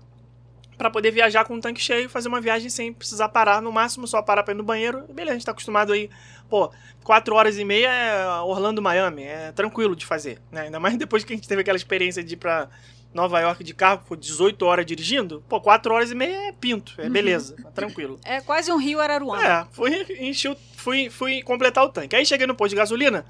para 0.77 0.89
poder 0.89 1.11
viajar 1.11 1.45
com 1.45 1.55
o 1.55 1.61
tanque 1.61 1.79
cheio 1.79 2.05
e 2.05 2.09
fazer 2.09 2.27
uma 2.27 2.41
viagem 2.41 2.69
sem 2.69 2.91
precisar 2.91 3.29
parar, 3.29 3.61
no 3.61 3.71
máximo 3.71 4.07
só 4.07 4.21
parar 4.21 4.43
para 4.43 4.53
ir 4.53 4.57
no 4.57 4.63
banheiro. 4.63 5.05
Beleza, 5.13 5.31
a 5.31 5.33
gente 5.35 5.45
tá 5.45 5.51
acostumado 5.51 5.93
aí, 5.93 6.09
pô, 6.49 6.71
quatro 7.03 7.35
horas 7.35 7.57
e 7.57 7.63
meia 7.63 7.87
é 7.87 8.27
Orlando, 8.41 8.81
Miami, 8.81 9.23
é 9.23 9.51
tranquilo 9.51 9.95
de 9.95 10.05
fazer, 10.05 10.41
né? 10.51 10.61
Ainda 10.61 10.79
mais 10.79 10.97
depois 10.99 11.23
que 11.23 11.33
a 11.33 11.35
gente 11.35 11.47
teve 11.47 11.61
aquela 11.61 11.77
experiência 11.77 12.23
de 12.23 12.33
ir 12.33 12.37
pra 12.37 12.67
Nova 13.13 13.39
York 13.39 13.63
de 13.63 13.73
carro, 13.73 14.01
foi 14.05 14.17
18 14.17 14.65
horas 14.65 14.85
dirigindo, 14.85 15.43
pô, 15.49 15.59
quatro 15.59 15.93
horas 15.93 16.11
e 16.11 16.15
meia 16.15 16.47
é 16.47 16.51
pinto, 16.53 16.93
é 16.97 17.09
beleza, 17.09 17.55
tá 17.61 17.71
tranquilo. 17.71 18.19
É 18.23 18.39
quase 18.39 18.71
um 18.71 18.77
rio 18.77 19.01
Araruama. 19.01 19.45
É, 19.45 19.65
fui, 19.71 20.05
enchi 20.19 20.55
fui, 20.75 21.09
fui 21.09 21.41
completar 21.43 21.83
o 21.83 21.89
tanque. 21.89 22.15
Aí 22.15 22.25
cheguei 22.25 22.47
no 22.47 22.55
posto 22.55 22.71
de 22.71 22.77
gasolina. 22.77 23.25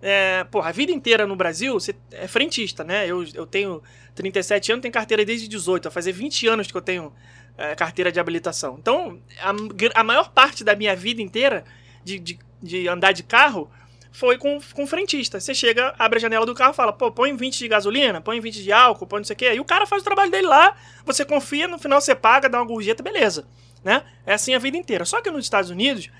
É, 0.00 0.44
porra, 0.44 0.68
a 0.68 0.72
vida 0.72 0.92
inteira 0.92 1.26
no 1.26 1.36
Brasil, 1.36 1.74
você 1.74 1.94
é 2.12 2.28
frentista, 2.28 2.84
né? 2.84 3.06
Eu, 3.06 3.24
eu 3.34 3.46
tenho 3.46 3.82
37 4.14 4.72
anos, 4.72 4.82
tenho 4.82 4.94
carteira 4.94 5.24
desde 5.24 5.48
18. 5.48 5.84
Vai 5.84 5.92
fazer 5.92 6.12
20 6.12 6.46
anos 6.46 6.70
que 6.70 6.76
eu 6.76 6.82
tenho 6.82 7.12
é, 7.56 7.74
carteira 7.74 8.10
de 8.12 8.20
habilitação. 8.20 8.76
Então, 8.80 9.20
a, 9.40 10.00
a 10.00 10.04
maior 10.04 10.30
parte 10.30 10.62
da 10.62 10.76
minha 10.76 10.94
vida 10.94 11.20
inteira 11.20 11.64
de, 12.04 12.18
de, 12.18 12.38
de 12.62 12.88
andar 12.88 13.12
de 13.12 13.24
carro 13.24 13.70
foi 14.10 14.38
com, 14.38 14.58
com 14.74 14.86
frentista. 14.86 15.40
Você 15.40 15.54
chega, 15.54 15.94
abre 15.98 16.18
a 16.18 16.20
janela 16.20 16.46
do 16.46 16.54
carro 16.54 16.72
fala, 16.72 16.92
pô, 16.92 17.10
põe 17.10 17.34
20 17.36 17.58
de 17.58 17.68
gasolina, 17.68 18.20
põe 18.20 18.40
20 18.40 18.62
de 18.62 18.72
álcool, 18.72 19.06
põe 19.06 19.20
não 19.20 19.24
sei 19.24 19.34
o 19.34 19.36
quê. 19.36 19.52
E 19.54 19.60
o 19.60 19.64
cara 19.64 19.86
faz 19.86 20.02
o 20.02 20.04
trabalho 20.04 20.30
dele 20.30 20.46
lá, 20.46 20.76
você 21.04 21.24
confia, 21.24 21.68
no 21.68 21.78
final 21.78 22.00
você 22.00 22.14
paga, 22.14 22.48
dá 22.48 22.58
uma 22.58 22.66
gorjeta, 22.66 23.02
beleza. 23.02 23.46
Né? 23.84 24.02
É 24.26 24.34
assim 24.34 24.54
a 24.54 24.58
vida 24.58 24.76
inteira. 24.76 25.04
Só 25.04 25.20
que 25.20 25.30
nos 25.30 25.44
Estados 25.44 25.70
Unidos 25.70 26.10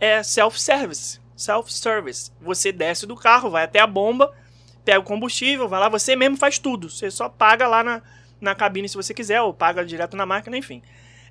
é 0.00 0.22
self-service. 0.22 1.20
Self-service. 1.36 2.30
Você 2.40 2.72
desce 2.72 3.06
do 3.06 3.16
carro, 3.16 3.50
vai 3.50 3.64
até 3.64 3.80
a 3.80 3.86
bomba, 3.86 4.32
pega 4.84 5.00
o 5.00 5.04
combustível, 5.04 5.68
vai 5.68 5.80
lá, 5.80 5.88
você 5.88 6.16
mesmo 6.16 6.36
faz 6.36 6.58
tudo. 6.58 6.88
Você 6.88 7.10
só 7.10 7.28
paga 7.28 7.66
lá 7.66 7.82
na, 7.82 8.02
na 8.40 8.54
cabine 8.54 8.88
se 8.88 8.96
você 8.96 9.12
quiser, 9.12 9.40
ou 9.42 9.52
paga 9.52 9.84
direto 9.84 10.16
na 10.16 10.26
máquina, 10.26 10.56
enfim. 10.56 10.82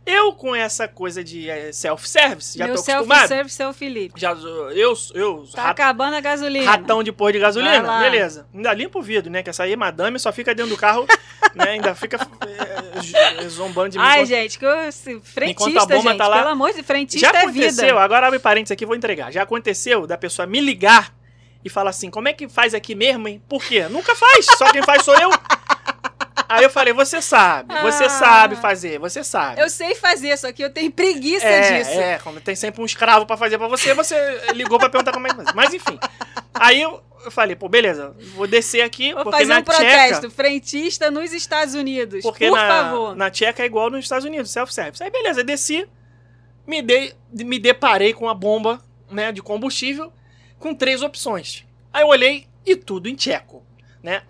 Eu, 0.04 0.34
com 0.34 0.56
essa 0.56 0.88
coisa 0.88 1.24
de 1.24 1.48
eh, 1.48 1.72
self-service, 1.72 2.58
já 2.58 2.66
Meu 2.66 2.74
tô 2.76 2.82
acostumado. 2.82 3.20
self-service 3.28 3.62
é 3.62 3.68
o 3.68 3.74
Felipe. 3.74 4.20
Já, 4.20 4.32
eu, 4.32 4.94
eu, 5.14 5.46
Tá 5.54 5.62
rat- 5.62 5.72
acabando 5.74 6.16
a 6.16 6.20
gasolina. 6.20 6.70
ratão 6.72 7.04
de 7.04 7.12
pôr 7.12 7.32
de 7.32 7.38
gasolina, 7.40 8.00
beleza. 8.00 8.48
Ainda 8.54 8.74
limpa 8.74 8.98
o 8.98 9.02
vidro, 9.04 9.32
né? 9.32 9.44
Que 9.44 9.52
essa 9.52 9.62
aí, 9.64 9.76
madame, 9.76 10.18
só 10.18 10.32
fica 10.32 10.56
dentro 10.56 10.72
do 10.72 10.78
carro, 10.78 11.06
né? 11.54 11.70
Ainda 11.70 11.94
fica 11.94 12.18
eh, 12.18 13.48
zombando 13.48 13.90
de 13.90 14.00
mim. 14.00 14.04
Ai, 14.04 14.18
enquanto- 14.24 14.28
gente, 14.30 14.58
que 14.60 14.66
eu, 14.66 14.92
se- 14.92 15.12
Enquanto 15.12 15.22
a 15.22 15.32
frentista, 15.32 15.86
bomba 15.86 16.10
gente, 16.10 16.18
tá 16.18 16.28
lá- 16.28 16.38
pelo 16.40 16.50
amor 16.50 16.74
de 16.74 16.82
frentista 16.82 17.28
Já 17.32 17.40
é 17.40 17.44
aconteceu, 17.44 17.86
vida. 17.86 18.00
agora 18.02 18.26
abre 18.28 18.40
parênteses 18.40 18.72
aqui, 18.72 18.86
vou 18.88 18.96
entregar. 18.96 19.32
Já 19.32 19.44
aconteceu 19.44 20.08
da 20.08 20.18
pessoa 20.18 20.48
me 20.48 20.60
ligar 20.60 21.14
e 21.64 21.70
fala 21.70 21.92
assim: 21.92 22.10
como 22.10 22.28
é 22.28 22.34
que 22.34 22.50
faz 22.50 22.74
aqui 22.74 22.96
mesmo, 22.96 23.28
hein? 23.28 23.40
Por 23.48 23.64
quê? 23.64 23.88
Nunca 23.88 24.16
faz, 24.16 24.48
só 24.58 24.72
quem 24.72 24.82
faz 24.82 25.04
sou 25.06 25.16
eu. 25.20 25.30
Aí 26.52 26.64
eu 26.64 26.70
falei: 26.70 26.94
você 26.94 27.22
sabe, 27.22 27.74
você 27.82 28.04
Ah. 28.06 28.10
sabe 28.10 28.56
fazer, 28.56 29.00
você 29.00 29.24
sabe. 29.24 29.62
Eu 29.62 29.70
sei 29.70 29.96
fazer, 29.96 30.38
só 30.38 30.52
que 30.52 30.64
eu 30.64 30.70
tenho 30.70 30.92
preguiça 30.92 31.46
é, 31.46 31.78
disso. 31.80 31.92
É, 32.00 32.20
como 32.20 32.40
tem 32.42 32.56
sempre 32.56 32.82
um 32.82 32.86
escravo 32.86 33.26
pra 33.26 33.38
fazer 33.38 33.58
pra 33.58 33.68
você, 33.68 33.94
você 33.94 34.16
ligou 34.54 34.78
pra 34.78 34.90
perguntar 34.90 35.12
como 35.14 35.28
é 35.28 35.30
que 35.30 35.36
faz. 35.38 35.54
Mas 35.54 35.74
enfim. 35.74 35.98
Aí 36.54 36.82
eu, 36.82 37.02
eu 37.24 37.32
falei, 37.32 37.56
pô, 37.56 37.70
beleza, 37.70 38.16
vou 38.36 38.46
descer 38.48 38.82
aqui, 38.82 39.14
Vou 39.14 39.32
fazer 39.32 39.54
um 39.54 39.64
protesto. 39.64 40.22
Tcheca, 40.22 40.30
frentista 40.30 41.10
nos 41.10 41.32
Estados 41.32 41.74
Unidos. 41.74 42.22
porque 42.22 42.48
por 42.50 42.58
na, 42.58 42.68
favor. 42.68 43.16
na 43.16 43.30
Tcheca 43.32 43.64
é 43.64 43.66
igual 43.66 43.90
nos 43.90 44.04
Estados 44.06 44.26
Unidos, 44.26 44.52
self-service. 44.52 45.02
Aí 45.02 45.10
beleza, 45.10 45.44
desci, 45.44 45.88
me, 46.68 46.82
dei, 46.82 47.14
me 47.32 47.58
deparei 47.60 48.14
com 48.14 48.28
a 48.28 48.34
bomba 48.34 48.82
né, 49.10 49.32
de 49.32 49.42
combustível 49.42 50.12
com 50.60 50.76
três 50.76 51.02
opções. 51.02 51.66
Aí 51.94 52.04
eu 52.04 52.08
olhei 52.08 52.48
e 52.66 52.76
tudo 52.76 53.08
em 53.10 53.16
tcheco. 53.16 53.64
Né? 54.02 54.24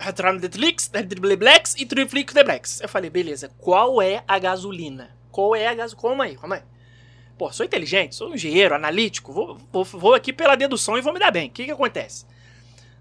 Blacks 1.38 1.76
e 1.78 1.86
Triflix 1.86 2.34
de 2.34 2.44
Blacks. 2.44 2.82
Eu 2.82 2.90
falei, 2.90 3.10
beleza, 3.10 3.50
qual 3.58 4.02
é 4.02 4.24
a 4.28 4.38
gasolina? 4.38 5.16
Qual 5.32 5.56
é 5.56 5.68
a 5.68 5.74
gasolina? 5.74 6.02
Calma 6.02 6.24
aí, 6.26 6.36
calma 6.36 6.56
aí. 6.56 6.64
Pô, 7.38 7.52
sou 7.52 7.66
inteligente, 7.66 8.16
sou 8.16 8.30
um 8.30 8.36
engenheiro, 8.36 8.76
analítico, 8.76 9.34
vou, 9.34 9.58
vou, 9.72 9.84
vou 9.84 10.14
aqui 10.14 10.32
pela 10.32 10.56
dedução 10.56 10.98
e 10.98 11.02
vou 11.02 11.14
me 11.14 11.20
dar 11.20 11.32
bem. 11.32 11.48
O 11.48 11.52
que, 11.52 11.66
que 11.66 11.72
acontece? 11.72 12.26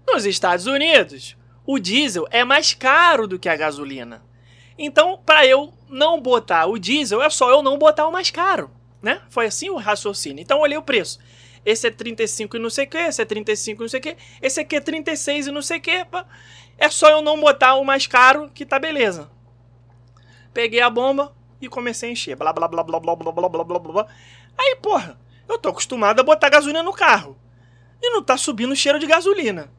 Nos 0.07 0.25
Estados 0.25 0.65
Unidos, 0.65 1.37
o 1.65 1.77
diesel 1.77 2.27
é 2.31 2.43
mais 2.43 2.73
caro 2.73 3.27
do 3.27 3.37
que 3.37 3.47
a 3.47 3.55
gasolina. 3.55 4.23
Então, 4.77 5.19
para 5.23 5.45
eu 5.45 5.73
não 5.87 6.19
botar 6.19 6.65
o 6.65 6.79
diesel, 6.79 7.21
é 7.21 7.29
só 7.29 7.51
eu 7.51 7.61
não 7.61 7.77
botar 7.77 8.07
o 8.07 8.11
mais 8.11 8.31
caro, 8.31 8.71
né? 9.01 9.21
Foi 9.29 9.45
assim 9.45 9.69
o 9.69 9.77
raciocínio. 9.77 10.41
Então, 10.41 10.59
olhei 10.59 10.77
o 10.77 10.81
preço. 10.81 11.19
Esse 11.63 11.87
é 11.87 11.91
35 11.91 12.57
e 12.57 12.59
não 12.59 12.69
sei 12.69 12.85
o 12.85 12.89
que, 12.89 12.97
esse 12.97 13.21
é 13.21 13.25
35 13.25 13.79
e 13.79 13.83
não 13.83 13.89
sei 13.89 13.99
o 13.99 14.03
que, 14.03 14.17
esse 14.41 14.59
aqui 14.59 14.75
é 14.75 14.79
36 14.79 15.47
e 15.47 15.51
não 15.51 15.61
sei 15.61 15.77
o 15.77 15.81
que. 15.81 16.05
É 16.81 16.89
só 16.89 17.11
eu 17.11 17.21
não 17.21 17.39
botar 17.39 17.75
o 17.75 17.85
mais 17.85 18.07
caro 18.07 18.49
que 18.55 18.65
tá 18.65 18.79
beleza. 18.79 19.29
Peguei 20.51 20.81
a 20.81 20.89
bomba 20.89 21.31
e 21.61 21.69
comecei 21.69 22.09
a 22.09 22.11
encher. 22.11 22.35
Blá, 22.35 22.51
blá, 22.51 22.67
blá, 22.67 22.83
blá, 22.83 22.99
blá, 22.99 23.15
blá, 23.15 23.31
blá, 23.31 23.49
blá, 23.49 23.63
blá, 23.63 23.79
blá. 23.79 24.07
Aí, 24.57 24.75
porra, 24.81 25.21
eu 25.47 25.59
tô 25.59 25.69
acostumado 25.69 26.19
a 26.19 26.23
botar 26.23 26.49
gasolina 26.49 26.81
no 26.81 26.91
carro. 26.91 27.37
E 28.01 28.09
não 28.09 28.23
tá 28.23 28.35
subindo 28.35 28.71
o 28.71 28.75
cheiro 28.75 28.97
de 28.97 29.05
gasolina. 29.05 29.71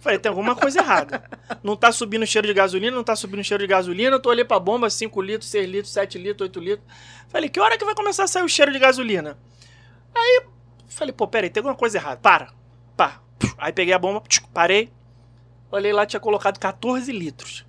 Falei, 0.00 0.18
tem 0.18 0.30
alguma 0.30 0.56
coisa 0.56 0.80
errada. 0.80 1.28
Não 1.62 1.76
tá 1.76 1.92
subindo 1.92 2.22
o 2.22 2.26
cheiro 2.26 2.48
de 2.48 2.54
gasolina, 2.54 2.96
não 2.96 3.04
tá 3.04 3.14
subindo 3.14 3.40
o 3.40 3.44
cheiro 3.44 3.62
de 3.62 3.68
gasolina. 3.68 4.16
Eu 4.16 4.20
tô 4.20 4.30
olhando 4.30 4.46
pra 4.46 4.58
bomba, 4.58 4.88
5 4.88 5.20
litros, 5.20 5.50
6 5.50 5.68
litros, 5.68 5.92
7 5.92 6.16
litros, 6.16 6.40
8 6.40 6.58
litros. 6.58 6.88
Falei, 7.28 7.50
que 7.50 7.60
hora 7.60 7.76
que 7.76 7.84
vai 7.84 7.94
começar 7.94 8.24
a 8.24 8.26
sair 8.26 8.44
o 8.44 8.48
cheiro 8.48 8.72
de 8.72 8.78
gasolina? 8.78 9.38
Aí, 10.14 10.42
falei, 10.88 11.12
pô, 11.12 11.28
peraí, 11.28 11.50
tem 11.50 11.60
alguma 11.60 11.76
coisa 11.76 11.98
errada. 11.98 12.16
Para, 12.16 12.48
pá. 12.96 13.20
Aí 13.58 13.74
peguei 13.74 13.92
a 13.92 13.98
bomba, 13.98 14.22
parei. 14.54 14.90
Olhei 15.70 15.92
lá, 15.92 16.06
tinha 16.06 16.20
colocado 16.20 16.58
14 16.58 17.10
litros. 17.12 17.66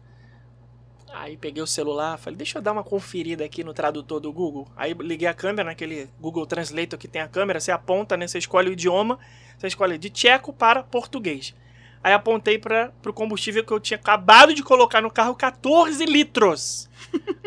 Aí 1.14 1.36
peguei 1.36 1.64
o 1.64 1.68
celular, 1.68 2.18
falei, 2.18 2.38
deixa 2.38 2.60
eu 2.60 2.62
dar 2.62 2.72
uma 2.72 2.84
conferida 2.84 3.44
aqui 3.44 3.64
no 3.64 3.74
tradutor 3.74 4.20
do 4.20 4.32
Google. 4.32 4.68
Aí 4.76 4.94
liguei 4.94 5.28
a 5.28 5.34
câmera 5.34 5.70
naquele 5.70 6.10
Google 6.20 6.46
Translator 6.46 7.00
que 7.00 7.08
tem 7.08 7.22
a 7.22 7.28
câmera, 7.28 7.60
você 7.60 7.72
aponta, 7.72 8.16
né? 8.16 8.28
Você 8.28 8.38
escolhe 8.38 8.70
o 8.70 8.74
idioma, 8.74 9.18
você 9.58 9.68
escolhe 9.68 9.98
de 9.98 10.12
tcheco 10.12 10.54
para 10.54 10.84
português. 10.84 11.56
Aí 12.04 12.14
apontei 12.14 12.60
para 12.60 12.92
o 13.06 13.12
combustível 13.12 13.64
que 13.64 13.74
eu 13.74 13.80
tinha 13.80 13.98
acabado 13.98 14.54
de 14.54 14.62
colocar 14.62 15.02
no 15.02 15.10
carro, 15.10 15.34
14 15.36 16.06
litros. 16.06 16.88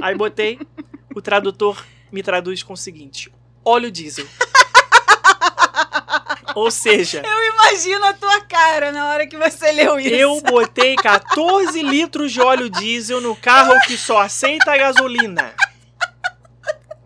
Aí 0.03 0.17
botei, 0.17 0.59
o 1.15 1.23
tradutor 1.23 1.85
me 2.11 2.23
traduz 2.23 2.63
com 2.63 2.73
o 2.73 2.77
seguinte: 2.77 3.33
óleo 3.65 3.91
diesel. 3.91 4.27
Ou 6.55 6.71
seja, 6.71 7.23
Eu 7.27 7.55
imagino 7.55 8.05
a 8.05 8.13
tua 8.13 8.41
cara 8.43 8.93
na 8.93 9.09
hora 9.09 9.27
que 9.27 9.37
você 9.37 9.71
leu 9.73 9.99
isso. 9.99 10.15
eu 10.15 10.41
botei 10.41 10.97
14 10.97 11.83
litros 11.83 12.33
de 12.33 12.41
óleo 12.41 12.69
diesel 12.69 13.21
no 13.21 13.37
carro 13.37 13.79
que 13.87 13.97
só 13.97 14.21
aceita 14.21 14.77
gasolina. 14.77 15.55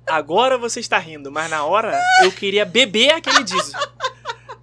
Agora 0.07 0.59
você 0.59 0.81
está 0.81 0.99
rindo, 0.99 1.31
mas 1.33 1.51
na 1.51 1.65
hora 1.65 1.99
eu 2.23 2.31
queria 2.31 2.65
beber 2.65 3.15
aquele 3.15 3.43
diesel. 3.43 3.81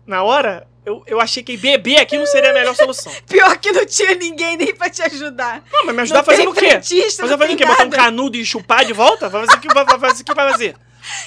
Na 0.06 0.24
hora, 0.24 0.68
eu, 0.86 1.04
eu 1.08 1.22
achei 1.22 1.42
que 1.44 1.56
beber 1.58 1.98
aquilo 1.98 2.26
seria 2.28 2.52
a 2.52 2.54
melhor 2.54 2.76
solução. 2.76 3.12
Pior 3.28 3.58
que 3.58 3.72
não 3.72 3.86
tinha 3.86 4.16
ninguém 4.16 4.58
nem 4.58 4.74
pra 4.74 4.90
te 4.90 5.02
ajudar. 5.04 5.64
Não, 5.72 5.86
mas 5.86 5.96
me 5.96 6.02
ajudar 6.02 6.20
Não 6.20 6.26
fazendo 6.26 6.52
o 6.52 6.54
quê? 6.54 6.74
Mas 6.76 7.18
não 7.18 7.28
vai 7.28 7.38
fazer 7.38 7.54
o 7.54 7.58
quê? 7.58 7.66
Botar 7.66 7.86
um 7.86 7.90
canudo 7.90 8.38
e 8.38 8.46
chupar 8.46 8.84
de 8.86 8.94
volta? 8.94 9.30
Vai 9.30 9.46
fazer 9.46 9.58
o 9.58 9.62
que 9.62 9.74
vai 9.74 9.86
vai 9.86 10.52
fazer? 10.52 10.76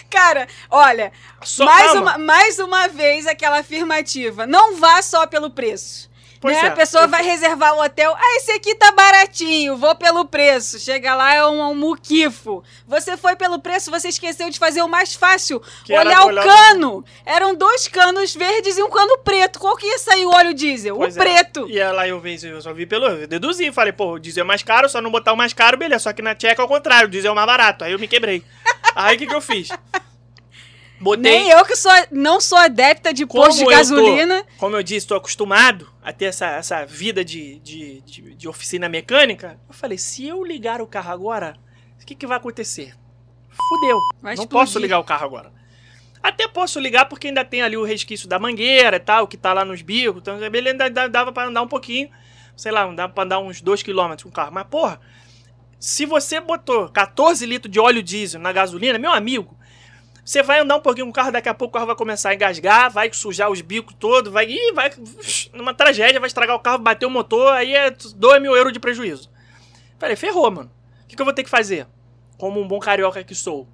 O? 0.02 0.04
Cara, 0.10 0.46
olha, 0.70 1.12
Só, 1.42 1.64
mais, 1.64 1.86
calma. 1.92 2.00
uma, 2.00 2.18
mais 2.18 2.58
uma 2.58 2.88
vez 2.88 3.26
aquela 3.26 3.58
afirmativa. 3.60 4.46
Não 4.46 4.76
vá 4.76 5.02
só 5.02 5.26
pelo 5.26 5.50
preço. 5.50 6.12
Pois 6.40 6.58
né? 6.58 6.64
é, 6.64 6.66
a 6.68 6.72
pessoa 6.72 7.04
eu- 7.04 7.08
vai 7.08 7.22
reservar 7.22 7.72
o 7.74 7.82
hotel. 7.82 8.14
Ah, 8.14 8.36
esse 8.36 8.52
aqui 8.52 8.74
tá 8.74 8.92
baratinho, 8.92 9.78
vou 9.78 9.94
pelo 9.96 10.26
preço. 10.26 10.78
Chega 10.78 11.14
lá, 11.14 11.32
é 11.34 11.46
um, 11.46 11.70
um 11.70 11.74
muquifo. 11.74 12.62
Você 12.86 13.16
foi 13.16 13.34
pelo 13.34 13.58
preço, 13.58 13.90
você 13.90 14.08
esqueceu 14.08 14.50
de 14.50 14.58
fazer 14.58 14.82
o 14.82 14.86
mais 14.88 15.14
fácil. 15.14 15.58
Que 15.86 15.96
olhar 15.96 16.22
o 16.22 16.26
olhar- 16.26 16.44
cano. 16.44 17.02
Eram 17.24 17.54
dois 17.54 17.88
canos 17.88 18.34
verdes 18.34 18.76
e 18.76 18.82
um 18.82 18.90
cano 18.90 19.16
preto. 19.24 19.58
Qual 19.58 19.74
que 19.74 19.86
ia 19.86 19.98
sair 19.98 20.26
o 20.26 20.34
óleo 20.34 20.52
diesel? 20.52 20.96
Pois 20.96 21.16
o 21.16 21.18
é. 21.18 21.22
preto. 21.24 21.66
E 21.66 21.82
lá 21.82 22.06
eu 22.06 22.20
vi, 22.20 22.38
eu 22.46 22.60
só 22.60 22.74
vi 22.74 22.84
pelo. 22.84 23.06
Eu 23.06 23.26
deduzi, 23.26 23.72
falei, 23.72 23.94
pô, 23.94 24.12
o 24.12 24.18
diesel 24.18 24.44
é 24.44 24.46
mais 24.46 24.62
caro, 24.62 24.86
só 24.86 25.00
não 25.00 25.10
botar 25.10 25.32
o 25.32 25.36
mais 25.38 25.54
caro, 25.54 25.78
beleza. 25.78 26.02
Só 26.04 26.12
que 26.12 26.20
na 26.20 26.34
Tcheca 26.34 26.60
é 26.60 26.64
o 26.64 26.68
contrário, 26.68 27.06
o 27.08 27.10
diesel 27.10 27.32
é 27.32 27.34
mais 27.34 27.46
barato. 27.46 27.84
Aí 27.84 27.92
eu 27.92 27.98
me 27.98 28.06
quebrei. 28.06 28.44
Aí 28.94 29.16
o 29.16 29.18
que, 29.18 29.26
que 29.26 29.34
eu 29.34 29.40
fiz? 29.40 29.68
Botei. 31.00 31.22
Nem 31.22 31.50
eu 31.50 31.64
que 31.64 31.76
sou, 31.76 31.92
não 32.10 32.40
sou 32.40 32.56
adepta 32.56 33.12
de 33.12 33.26
posto 33.26 33.58
de 33.58 33.66
gasolina. 33.66 34.42
Tô, 34.42 34.58
como 34.58 34.76
eu 34.76 34.82
disse, 34.82 34.98
estou 34.98 35.16
acostumado 35.16 35.90
a 36.02 36.12
ter 36.12 36.26
essa, 36.26 36.46
essa 36.46 36.86
vida 36.86 37.24
de, 37.24 37.58
de, 37.58 38.00
de, 38.02 38.34
de 38.34 38.48
oficina 38.48 38.88
mecânica. 38.88 39.58
Eu 39.68 39.74
falei, 39.74 39.98
se 39.98 40.26
eu 40.26 40.44
ligar 40.44 40.80
o 40.80 40.86
carro 40.86 41.12
agora, 41.12 41.56
o 42.00 42.06
que, 42.06 42.14
que 42.14 42.26
vai 42.26 42.36
acontecer? 42.36 42.94
Fudeu. 43.50 43.98
Vai 44.22 44.34
não 44.34 44.44
explodir. 44.44 44.66
posso 44.66 44.78
ligar 44.78 44.98
o 44.98 45.04
carro 45.04 45.26
agora. 45.26 45.52
Até 46.22 46.48
posso 46.48 46.80
ligar 46.80 47.06
porque 47.06 47.28
ainda 47.28 47.44
tem 47.44 47.60
ali 47.60 47.76
o 47.76 47.84
resquício 47.84 48.26
da 48.26 48.38
mangueira 48.38 48.96
e 48.96 49.00
tal, 49.00 49.26
que 49.26 49.36
tá 49.36 49.52
lá 49.52 49.62
nos 49.64 49.82
bicos. 49.82 50.22
Então, 50.22 50.38
beleza, 50.50 50.84
ainda 50.84 51.08
dava 51.08 51.32
pra 51.32 51.44
andar 51.44 51.60
um 51.60 51.68
pouquinho. 51.68 52.08
Sei 52.56 52.72
lá, 52.72 52.86
dava 52.92 53.12
pra 53.12 53.24
andar 53.24 53.40
uns 53.40 53.60
2km 53.60 54.22
com 54.22 54.28
o 54.30 54.32
carro. 54.32 54.52
Mas, 54.52 54.66
porra, 54.68 55.00
se 55.84 56.06
você 56.06 56.40
botou 56.40 56.88
14 56.88 57.44
litros 57.44 57.70
de 57.70 57.78
óleo 57.78 58.02
diesel 58.02 58.40
na 58.40 58.50
gasolina, 58.50 58.98
meu 58.98 59.12
amigo, 59.12 59.54
você 60.24 60.42
vai 60.42 60.60
andar 60.60 60.76
um 60.76 60.80
pouquinho 60.80 61.04
com 61.04 61.10
o 61.10 61.14
carro, 61.14 61.30
daqui 61.30 61.46
a 61.46 61.52
pouco 61.52 61.72
o 61.72 61.74
carro 61.74 61.88
vai 61.88 61.94
começar 61.94 62.30
a 62.30 62.34
engasgar, 62.34 62.90
vai 62.90 63.12
sujar 63.12 63.50
os 63.50 63.60
bicos 63.60 63.94
todos, 64.00 64.32
vai. 64.32 64.46
Ih, 64.46 64.72
vai. 64.72 64.90
Numa 65.52 65.74
tragédia, 65.74 66.18
vai 66.18 66.26
estragar 66.26 66.56
o 66.56 66.60
carro, 66.60 66.78
bater 66.78 67.04
o 67.04 67.10
motor, 67.10 67.52
aí 67.52 67.74
é 67.74 67.90
2 67.90 68.40
mil 68.40 68.56
euros 68.56 68.72
de 68.72 68.80
prejuízo. 68.80 69.30
Falei, 69.98 70.16
ferrou, 70.16 70.50
mano. 70.50 70.70
O 71.02 71.06
que, 71.06 71.16
que 71.16 71.20
eu 71.20 71.26
vou 71.26 71.34
ter 71.34 71.44
que 71.44 71.50
fazer? 71.50 71.86
Como 72.38 72.58
um 72.58 72.66
bom 72.66 72.78
carioca 72.78 73.22
que 73.22 73.34
sou. 73.34 73.68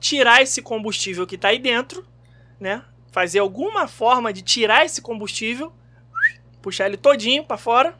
Tirar 0.00 0.42
esse 0.42 0.60
combustível 0.60 1.24
que 1.24 1.38
tá 1.38 1.48
aí 1.48 1.60
dentro, 1.60 2.04
né? 2.58 2.82
Fazer 3.12 3.38
alguma 3.38 3.86
forma 3.86 4.32
de 4.32 4.42
tirar 4.42 4.84
esse 4.84 5.00
combustível, 5.00 5.72
puxar 6.60 6.86
ele 6.86 6.96
todinho 6.96 7.44
pra 7.44 7.56
fora 7.56 7.96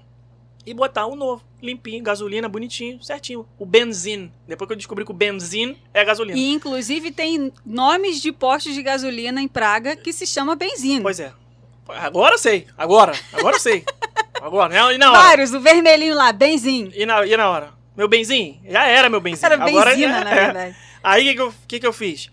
e 0.67 0.73
botar 0.73 1.07
um 1.07 1.15
novo, 1.15 1.43
limpinho, 1.63 2.03
gasolina, 2.03 2.49
bonitinho, 2.49 3.03
certinho. 3.03 3.47
O 3.59 3.67
benzine. 3.67 4.33
Depois 4.49 4.67
que 4.67 4.73
eu 4.73 4.77
descobri 4.77 5.05
que 5.05 5.11
o 5.11 5.15
benzine 5.15 5.77
é 5.93 6.05
gasolina. 6.05 6.39
E 6.39 6.53
inclusive 6.53 7.11
tem 7.11 7.53
nomes 7.65 8.21
de 8.21 8.33
postos 8.33 8.75
de 8.75 8.83
gasolina 8.83 9.41
em 9.43 9.49
Praga 9.49 9.95
que 9.97 10.13
se 10.13 10.27
chama 10.27 10.57
benzina. 10.57 11.03
Pois 11.03 11.21
é. 11.21 11.33
Agora 11.89 12.35
eu 12.35 12.39
sei. 12.39 12.67
Agora. 12.79 13.13
Agora 13.33 13.57
eu 13.57 13.61
sei. 13.61 13.85
Agora. 14.41 14.93
E 14.95 14.99
na 14.99 15.11
hora? 15.13 15.21
Vários, 15.23 15.53
o 15.53 15.61
vermelhinho 15.61 16.15
lá, 16.15 16.33
benzinho. 16.33 16.91
E 16.95 17.05
na, 17.05 17.27
e 17.27 17.37
na 17.37 17.51
hora? 17.51 17.73
Meu 17.97 18.09
benzinho? 18.09 18.61
Já 18.69 18.87
era 18.87 19.09
meu 19.09 19.21
benzinho. 19.21 19.47
Era 19.53 19.63
Agora, 19.63 19.91
benzina, 19.91 20.21
é, 20.21 20.25
na 20.25 20.31
é. 20.31 20.35
verdade. 20.35 20.77
Aí 21.03 21.23
o 21.23 21.27
que, 21.29 21.35
que, 21.35 21.41
eu- 21.43 21.55
que 21.69 21.81
que 21.81 21.87
eu 21.87 21.93
fiz? 21.93 22.31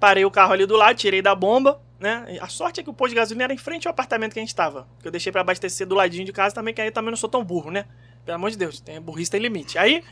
Parei 0.00 0.24
o 0.24 0.30
carro 0.30 0.52
ali 0.52 0.66
do 0.66 0.76
lado, 0.76 0.96
tirei 0.96 1.22
da 1.22 1.34
bomba, 1.34 1.80
né? 1.98 2.38
A 2.40 2.48
sorte 2.48 2.80
é 2.80 2.82
que 2.82 2.90
o 2.90 2.94
posto 2.94 3.10
de 3.10 3.16
gasolina 3.16 3.44
era 3.44 3.52
em 3.52 3.58
frente 3.58 3.86
ao 3.88 3.90
apartamento 3.90 4.32
que 4.32 4.38
a 4.38 4.42
gente 4.42 4.54
tava. 4.54 4.86
Que 5.00 5.08
eu 5.08 5.12
deixei 5.12 5.32
pra 5.32 5.40
abastecer 5.40 5.86
do 5.86 5.94
ladinho 5.94 6.24
de 6.24 6.32
casa 6.32 6.54
também, 6.54 6.72
que 6.74 6.80
aí 6.80 6.90
também 6.90 7.10
não 7.10 7.16
sou 7.16 7.28
tão 7.28 7.42
burro, 7.44 7.70
né? 7.70 7.84
Pelo 8.24 8.36
amor 8.36 8.50
de 8.50 8.56
Deus, 8.58 8.78
tem, 8.80 9.00
burrice 9.00 9.30
tem 9.30 9.40
limite. 9.40 9.78
Aí, 9.78 10.02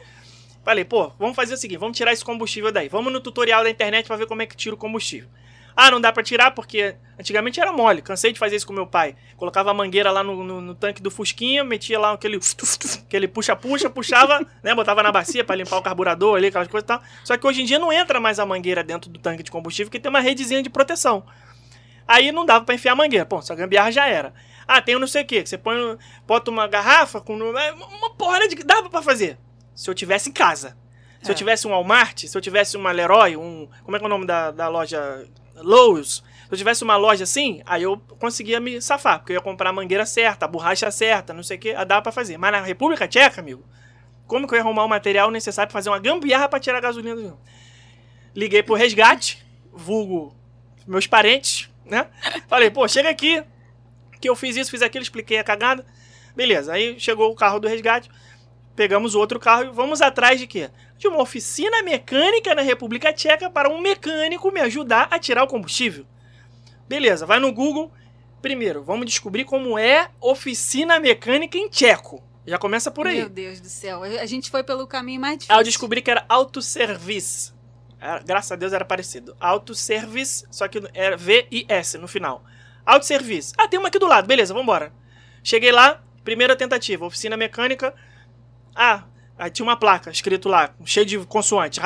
falei, 0.65 0.85
pô, 0.85 1.13
vamos 1.19 1.37
fazer 1.37 1.55
o 1.55 1.57
seguinte, 1.57 1.79
vamos 1.79 1.97
tirar 1.97 2.13
esse 2.13 2.25
combustível 2.25 2.73
daí. 2.73 2.89
Vamos 2.89 3.13
no 3.13 3.21
tutorial 3.21 3.63
da 3.63 3.71
internet 3.71 4.07
pra 4.07 4.17
ver 4.17 4.27
como 4.27 4.43
é 4.43 4.47
que 4.47 4.57
tira 4.57 4.75
o 4.75 4.79
combustível. 4.79 5.29
Ah, 5.79 5.91
não 5.91 6.01
dá 6.01 6.11
pra 6.11 6.23
tirar 6.23 6.53
porque 6.53 6.97
antigamente 7.21 7.61
era 7.61 7.71
mole. 7.71 8.01
Cansei 8.01 8.33
de 8.33 8.39
fazer 8.39 8.57
isso 8.57 8.67
com 8.67 8.73
meu 8.73 8.87
pai. 8.87 9.15
Colocava 9.37 9.71
a 9.71 9.75
mangueira 9.75 10.11
lá 10.11 10.25
no, 10.25 10.43
no- 10.43 10.61
no 10.63 10.75
tanque 10.75 11.03
do 11.03 11.11
Fusquinha, 11.11 11.63
metia 11.63 11.99
lá 12.01 12.13
aquele, 12.13 12.41
aquele 13.05 13.29
puxa-puxa, 13.29 13.91
puxava, 13.91 14.41
né? 14.65 14.75
Botava 14.75 15.03
na 15.03 15.13
bacia 15.13 15.45
pra 15.45 15.55
limpar 15.55 15.77
o 15.77 15.83
carburador 15.83 16.37
ali, 16.39 16.47
aquelas 16.47 16.67
coisas 16.69 16.85
e 16.85 16.89
tal. 16.89 17.03
Só 17.23 17.37
que 17.37 17.47
hoje 17.47 17.61
em 17.61 17.67
dia 17.67 17.79
não 17.79 17.93
entra 17.93 18.19
mais 18.19 18.39
a 18.39 18.47
mangueira 18.47 18.83
dentro 18.83 19.11
do 19.11 19.19
tanque 19.19 19.43
de 19.43 19.51
combustível, 19.51 19.89
porque 19.91 20.01
tem 20.01 20.09
uma 20.09 20.21
redezinha 20.21 20.63
de 20.63 20.71
proteção. 20.71 21.27
Aí 22.07 22.31
não 22.33 22.47
dava 22.47 22.65
pra 22.65 22.75
enfiar 22.75 22.93
a 22.93 22.97
mangueira. 22.97 23.27
Pô, 23.27 23.39
essa 23.39 23.55
gambiarra 23.55 23.91
já 23.91 24.07
era. 24.07 24.33
Ah, 24.67 24.81
tem 24.81 24.97
um 24.97 25.01
não 25.01 25.07
sei 25.07 25.23
o 25.23 25.27
que. 25.27 25.45
Você 25.45 25.57
põe, 25.59 25.77
bota 26.27 26.51
uma 26.51 26.67
garrafa 26.67 27.21
com 27.21 27.35
é, 27.57 27.73
uma 27.73 28.11
porra 28.15 28.47
de. 28.49 28.57
Dava 28.57 28.89
pra 28.89 29.03
fazer. 29.03 29.39
Se 29.75 29.91
eu 29.91 29.95
tivesse 29.95 30.31
em 30.31 30.33
casa. 30.33 30.77
Se 31.23 31.31
É. 31.31 31.33
eu 31.33 31.37
tivesse 31.37 31.67
um 31.67 31.71
Walmart, 31.71 32.25
se 32.27 32.37
eu 32.37 32.41
tivesse 32.41 32.77
uma 32.77 32.93
Leroy, 32.93 33.37
um. 33.37 33.69
Como 33.85 33.97
é 33.97 33.99
que 33.99 34.05
é 34.05 34.07
o 34.07 34.11
nome 34.11 34.27
da, 34.27 34.51
da 34.51 34.69
loja? 34.69 35.27
Lowe's. 35.57 36.23
Se 36.47 36.53
eu 36.53 36.59
tivesse 36.59 36.85
uma 36.85 36.97
loja 36.97 37.25
assim, 37.25 37.61
aí 37.67 37.83
eu 37.83 37.99
conseguia 38.21 38.61
me 38.61 38.81
safar, 38.81 39.19
porque 39.19 39.33
eu 39.33 39.37
ia 39.37 39.41
comprar 39.41 39.71
a 39.71 39.73
mangueira 39.73 40.07
certa, 40.07 40.45
a 40.45 40.49
borracha 40.49 40.89
certa, 40.93 41.35
não 41.35 41.43
sei 41.43 41.57
o 41.57 41.61
que, 41.61 41.73
dava 41.85 42.03
pra 42.03 42.13
fazer. 42.13 42.39
Mas 42.39 42.53
na 42.53 42.61
República 42.61 43.09
Tcheca, 43.09 43.41
amigo, 43.41 43.65
como 44.29 44.47
que 44.47 44.55
eu 44.55 44.59
ia 44.59 44.63
arrumar 44.63 44.85
o 44.85 44.89
material 44.89 45.29
necessário 45.31 45.69
pra 45.69 45.77
fazer 45.79 45.89
uma 45.89 45.99
gambiarra 45.99 46.49
pra 46.49 46.61
tirar 46.61 46.79
a 46.79 46.81
gasolina 46.81 47.17
do? 47.17 47.37
Liguei 48.35 48.63
pro 48.63 48.75
resgate, 48.77 49.45
vulgo 49.73 50.37
meus 50.87 51.07
parentes, 51.09 51.69
né? 51.89 52.09
Falei, 52.49 52.71
pô, 52.71 52.87
chega 52.87 53.09
aqui, 53.09 53.43
que 54.21 54.29
eu 54.29 54.37
fiz 54.37 54.57
isso, 54.57 54.71
fiz 54.71 54.83
aquilo, 54.83 55.03
expliquei 55.03 55.39
a 55.39 55.45
cagada. 55.45 55.85
Beleza, 56.35 56.73
aí 56.73 56.99
chegou 57.01 57.31
o 57.31 57.35
carro 57.35 57.59
do 57.59 57.69
resgate, 57.69 58.11
pegamos 58.75 59.15
o 59.15 59.19
outro 59.19 59.41
carro 59.41 59.65
e 59.65 59.71
vamos 59.71 60.03
atrás 60.03 60.39
de 60.39 60.47
quê? 60.47 60.71
De 60.99 61.09
uma 61.09 61.23
oficina 61.23 61.83
mecânica 61.83 62.55
na 62.55 62.63
República 62.63 63.13
Tcheca 63.13 63.49
para 63.49 63.71
um 63.71 63.81
mecânico 63.81 64.53
me 64.53 64.61
ajudar 64.61 65.09
a 65.11 65.19
tirar 65.19 65.45
o 65.45 65.47
combustível. 65.47 66.07
Beleza, 66.89 67.27
vai 67.27 67.41
no 67.41 67.53
Google. 67.53 67.93
Primeiro, 68.41 68.83
vamos 68.83 69.07
descobrir 69.07 69.45
como 69.45 69.79
é 69.79 70.11
oficina 70.21 71.01
mecânica 71.01 71.59
em 71.59 71.69
tcheco. 71.69 72.23
Já 72.47 72.59
começa 72.59 72.91
por 72.93 73.07
aí. 73.07 73.17
Meu 73.17 73.29
Deus 73.29 73.61
do 73.61 73.69
céu. 73.69 74.05
A 74.05 74.27
gente 74.27 74.51
foi 74.51 74.63
pelo 74.63 74.87
caminho 74.87 75.21
mais 75.21 75.39
difícil. 75.39 75.55
Aí 75.55 75.61
eu 75.61 75.65
descobri 75.65 76.01
que 76.01 76.11
era 76.11 76.25
autoservice. 76.29 77.53
Graças 78.25 78.53
a 78.53 78.57
Deus 78.57 78.73
era 78.73 78.85
parecido. 78.85 79.37
Autoservice, 79.41 80.47
só 80.51 80.67
que 80.69 80.83
era 80.95 81.17
V-I-S 81.17 81.99
no 81.99 82.07
final. 82.09 82.45
Autoservice. 82.85 83.53
Ah, 83.59 83.67
tem 83.69 83.79
uma 83.79 83.89
aqui 83.89 83.99
do 83.99 84.07
lado. 84.07 84.27
Beleza, 84.27 84.55
vambora. 84.55 84.93
Cheguei 85.43 85.73
lá, 85.73 86.01
primeira 86.25 86.55
tentativa. 86.57 87.05
Oficina 87.07 87.37
mecânica. 87.37 87.95
Ah, 88.75 89.05
aí 89.39 89.51
tinha 89.51 89.65
uma 89.67 89.77
placa 89.77 90.11
escrito 90.11 90.49
lá, 90.49 90.71
cheio 90.85 91.07
de 91.07 91.19
consoante. 91.21 91.81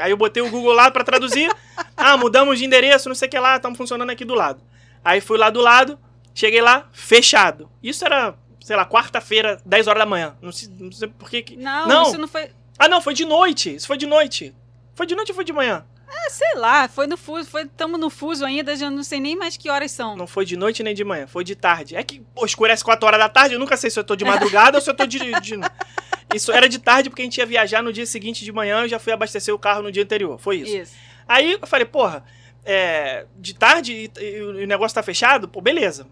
Aí 0.00 0.10
eu 0.10 0.16
botei 0.16 0.42
o 0.42 0.50
Google 0.50 0.72
lá 0.72 0.90
pra 0.90 1.04
traduzir. 1.04 1.50
Ah, 1.94 2.16
mudamos 2.16 2.58
de 2.58 2.64
endereço, 2.64 3.08
não 3.08 3.14
sei 3.14 3.28
o 3.28 3.30
que 3.30 3.38
lá, 3.38 3.56
estamos 3.56 3.76
funcionando 3.76 4.10
aqui 4.10 4.24
do 4.24 4.34
lado. 4.34 4.60
Aí 5.04 5.20
fui 5.20 5.38
lá 5.38 5.50
do 5.50 5.60
lado, 5.60 5.98
cheguei 6.34 6.60
lá, 6.60 6.88
fechado. 6.92 7.70
Isso 7.82 8.04
era, 8.04 8.34
sei 8.60 8.74
lá, 8.74 8.84
quarta-feira, 8.86 9.60
10 9.64 9.86
horas 9.86 10.00
da 10.00 10.06
manhã. 10.06 10.34
Não 10.40 10.50
sei, 10.50 10.68
não 10.80 10.90
sei 10.90 11.08
por 11.08 11.30
que. 11.30 11.42
que- 11.42 11.56
Não, 11.56 11.86
Não. 11.86 12.02
isso 12.04 12.18
não 12.18 12.26
foi. 12.26 12.50
Ah, 12.84 12.88
não, 12.88 13.00
foi 13.00 13.14
de 13.14 13.24
noite. 13.24 13.74
Isso 13.74 13.86
foi 13.86 13.96
de 13.96 14.06
noite. 14.06 14.54
Foi 14.94 15.06
de 15.06 15.14
noite 15.14 15.30
ou 15.30 15.34
foi 15.36 15.44
de 15.44 15.52
manhã? 15.52 15.84
Ah, 16.08 16.30
sei 16.30 16.54
lá, 16.56 16.88
foi 16.88 17.06
no 17.06 17.16
fuso. 17.16 17.48
Foi, 17.48 17.64
tamo 17.66 17.96
no 17.96 18.10
fuso 18.10 18.44
ainda, 18.44 18.74
já 18.76 18.90
não 18.90 19.02
sei 19.04 19.20
nem 19.20 19.36
mais 19.36 19.56
que 19.56 19.70
horas 19.70 19.90
são. 19.92 20.16
Não 20.16 20.26
foi 20.26 20.44
de 20.44 20.56
noite 20.56 20.82
nem 20.82 20.94
de 20.94 21.04
manhã, 21.04 21.26
foi 21.26 21.44
de 21.44 21.54
tarde. 21.54 21.94
É 21.96 22.02
que 22.02 22.20
pô, 22.34 22.44
escurece 22.44 22.82
4 22.84 23.06
horas 23.06 23.20
da 23.20 23.28
tarde, 23.28 23.54
eu 23.54 23.60
nunca 23.60 23.76
sei 23.76 23.88
se 23.88 23.98
eu 23.98 24.04
tô 24.04 24.16
de 24.16 24.24
madrugada 24.24 24.76
ou 24.78 24.82
se 24.82 24.90
eu 24.90 24.94
tô 24.94 25.06
de, 25.06 25.18
de- 25.40 25.60
Isso 26.34 26.50
era 26.50 26.68
de 26.68 26.78
tarde 26.78 27.08
porque 27.08 27.22
a 27.22 27.24
gente 27.24 27.38
ia 27.38 27.46
viajar 27.46 27.82
no 27.82 27.92
dia 27.92 28.04
seguinte 28.06 28.44
de 28.44 28.50
manhã, 28.50 28.82
eu 28.82 28.88
já 28.88 28.98
fui 28.98 29.12
abastecer 29.12 29.54
o 29.54 29.58
carro 29.58 29.82
no 29.82 29.92
dia 29.92 30.02
anterior. 30.02 30.38
Foi 30.40 30.56
isso. 30.56 30.76
Isso. 30.76 30.94
Aí 31.28 31.52
eu 31.52 31.66
falei, 31.66 31.84
porra, 31.86 32.24
é, 32.64 33.26
de 33.38 33.54
tarde 33.54 34.10
e, 34.18 34.24
e 34.24 34.42
o 34.42 34.66
negócio 34.66 34.94
tá 34.94 35.02
fechado? 35.02 35.46
Pô, 35.46 35.60
beleza. 35.60 36.06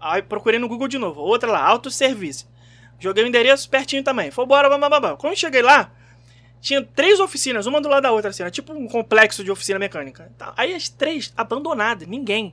Aí 0.00 0.22
procurei 0.22 0.58
no 0.58 0.66
Google 0.68 0.88
de 0.88 0.98
novo. 0.98 1.20
Outra 1.20 1.50
lá, 1.50 1.62
autosservice. 1.62 2.46
Joguei 2.98 3.22
o 3.22 3.26
endereço 3.26 3.68
pertinho 3.68 4.02
também. 4.02 4.30
Foi 4.30 4.44
bora, 4.46 4.68
bam. 4.68 5.16
Quando 5.16 5.32
eu 5.34 5.38
cheguei 5.38 5.60
lá, 5.62 5.90
tinha 6.66 6.82
três 6.82 7.20
oficinas, 7.20 7.64
uma 7.66 7.80
do 7.80 7.88
lado 7.88 8.02
da 8.02 8.10
outra, 8.10 8.30
assim, 8.30 8.42
era 8.42 8.50
tipo 8.50 8.72
um 8.72 8.88
complexo 8.88 9.44
de 9.44 9.52
oficina 9.52 9.78
mecânica. 9.78 10.32
Tá, 10.36 10.52
Aí 10.56 10.74
as 10.74 10.88
três 10.88 11.32
abandonadas, 11.36 12.08
ninguém. 12.08 12.52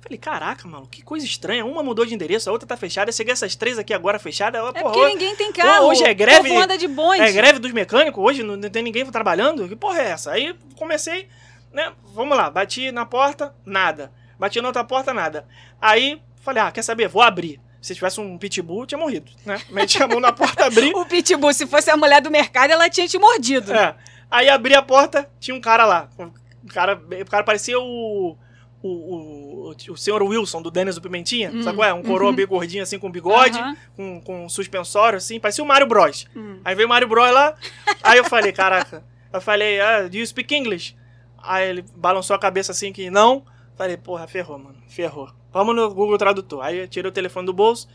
Falei, 0.00 0.18
caraca, 0.18 0.66
mano, 0.66 0.88
que 0.88 1.00
coisa 1.00 1.24
estranha. 1.24 1.64
Uma 1.64 1.80
mudou 1.80 2.04
de 2.04 2.12
endereço, 2.12 2.48
a 2.50 2.52
outra 2.52 2.66
tá 2.66 2.76
fechada. 2.76 3.10
Eu 3.10 3.12
cheguei 3.14 3.32
essas 3.32 3.54
três 3.54 3.78
aqui 3.78 3.94
agora 3.94 4.18
fechadas. 4.18 4.60
É 4.60 4.72
porra, 4.72 4.82
porque 4.82 5.06
ninguém 5.06 5.36
tem 5.36 5.52
carro. 5.52 5.86
hoje 5.86 6.02
é 6.02 6.12
greve- 6.12 6.56
anda 6.56 6.76
de 6.76 6.88
bonde. 6.88 7.20
é 7.20 7.30
greve 7.30 7.60
dos 7.60 7.70
mecânicos 7.70 8.24
hoje, 8.24 8.42
não 8.42 8.58
tem 8.68 8.82
ninguém 8.82 9.06
trabalhando? 9.06 9.68
Que 9.68 9.76
porra 9.76 10.00
é 10.00 10.08
essa? 10.08 10.32
Aí 10.32 10.56
comecei, 10.76 11.28
né? 11.72 11.92
Vamos 12.12 12.36
lá, 12.36 12.50
bati 12.50 12.90
na 12.90 13.06
porta, 13.06 13.54
nada. 13.64 14.10
Bati 14.40 14.60
na 14.60 14.68
outra 14.68 14.82
porta, 14.82 15.14
nada. 15.14 15.46
Aí 15.80 16.20
falei, 16.42 16.64
ah, 16.64 16.72
quer 16.72 16.82
saber? 16.82 17.06
Vou 17.06 17.22
abrir. 17.22 17.60
Se 17.80 17.94
tivesse 17.94 18.20
um 18.20 18.36
pitbull, 18.36 18.84
tinha 18.84 18.98
morrido, 18.98 19.30
né? 19.44 19.60
Meti 19.70 20.02
a 20.02 20.06
mão 20.06 20.20
na 20.20 20.32
porta, 20.32 20.66
abri. 20.66 20.92
O 20.94 21.06
Pitbull, 21.06 21.54
se 21.54 21.66
fosse 21.66 21.90
a 21.90 21.96
mulher 21.96 22.20
do 22.20 22.30
mercado, 22.30 22.70
ela 22.70 22.90
tinha 22.90 23.08
te 23.08 23.18
mordido. 23.18 23.72
É. 23.72 23.96
Aí 24.30 24.48
abri 24.48 24.74
a 24.74 24.82
porta, 24.82 25.28
tinha 25.40 25.54
um 25.54 25.60
cara 25.60 25.86
lá. 25.86 26.08
Um 26.18 26.30
cara, 26.68 26.94
o 26.94 27.30
cara 27.30 27.44
parecia 27.44 27.78
o. 27.78 28.36
O, 28.82 28.88
o, 28.88 29.74
o 29.90 29.96
senhor 29.96 30.22
Wilson 30.22 30.62
do 30.62 30.70
Dennis 30.70 30.94
do 30.94 31.02
Pimentinha, 31.02 31.52
sabe 31.62 31.76
qual 31.76 31.86
é? 31.86 31.92
Um 31.92 32.02
coroa 32.02 32.30
uhum. 32.30 32.34
bem 32.34 32.46
gordinho 32.46 32.82
assim 32.82 32.98
com 32.98 33.10
bigode, 33.10 33.58
Aham. 33.58 33.76
com, 33.94 34.20
com 34.22 34.44
um 34.46 34.48
suspensório 34.48 35.18
assim, 35.18 35.38
parecia 35.38 35.62
o 35.62 35.66
Mario 35.66 35.86
Bros. 35.86 36.26
Hum. 36.34 36.60
Aí 36.64 36.74
veio 36.74 36.86
o 36.86 36.88
Mario 36.88 37.06
Bros 37.06 37.30
lá, 37.30 37.54
aí 38.02 38.16
eu 38.16 38.24
falei, 38.24 38.52
caraca. 38.52 39.04
Eu 39.30 39.38
falei, 39.38 39.78
ah, 39.82 40.08
do 40.08 40.16
you 40.16 40.26
speak 40.26 40.54
English? 40.54 40.96
Aí 41.42 41.68
ele 41.68 41.84
balançou 41.94 42.34
a 42.34 42.38
cabeça 42.38 42.72
assim 42.72 42.90
que 42.90 43.10
não. 43.10 43.44
Falei, 43.76 43.98
porra, 43.98 44.26
ferrou, 44.26 44.58
mano, 44.58 44.76
ferrou. 44.88 45.30
Vamos 45.52 45.74
no 45.74 45.92
Google 45.92 46.16
Tradutor. 46.18 46.62
Aí 46.64 46.78
eu 46.78 46.88
tirei 46.88 47.08
o 47.08 47.12
telefone 47.12 47.46
do 47.46 47.52
bolso, 47.52 47.88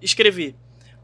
escrevi. 0.00 0.54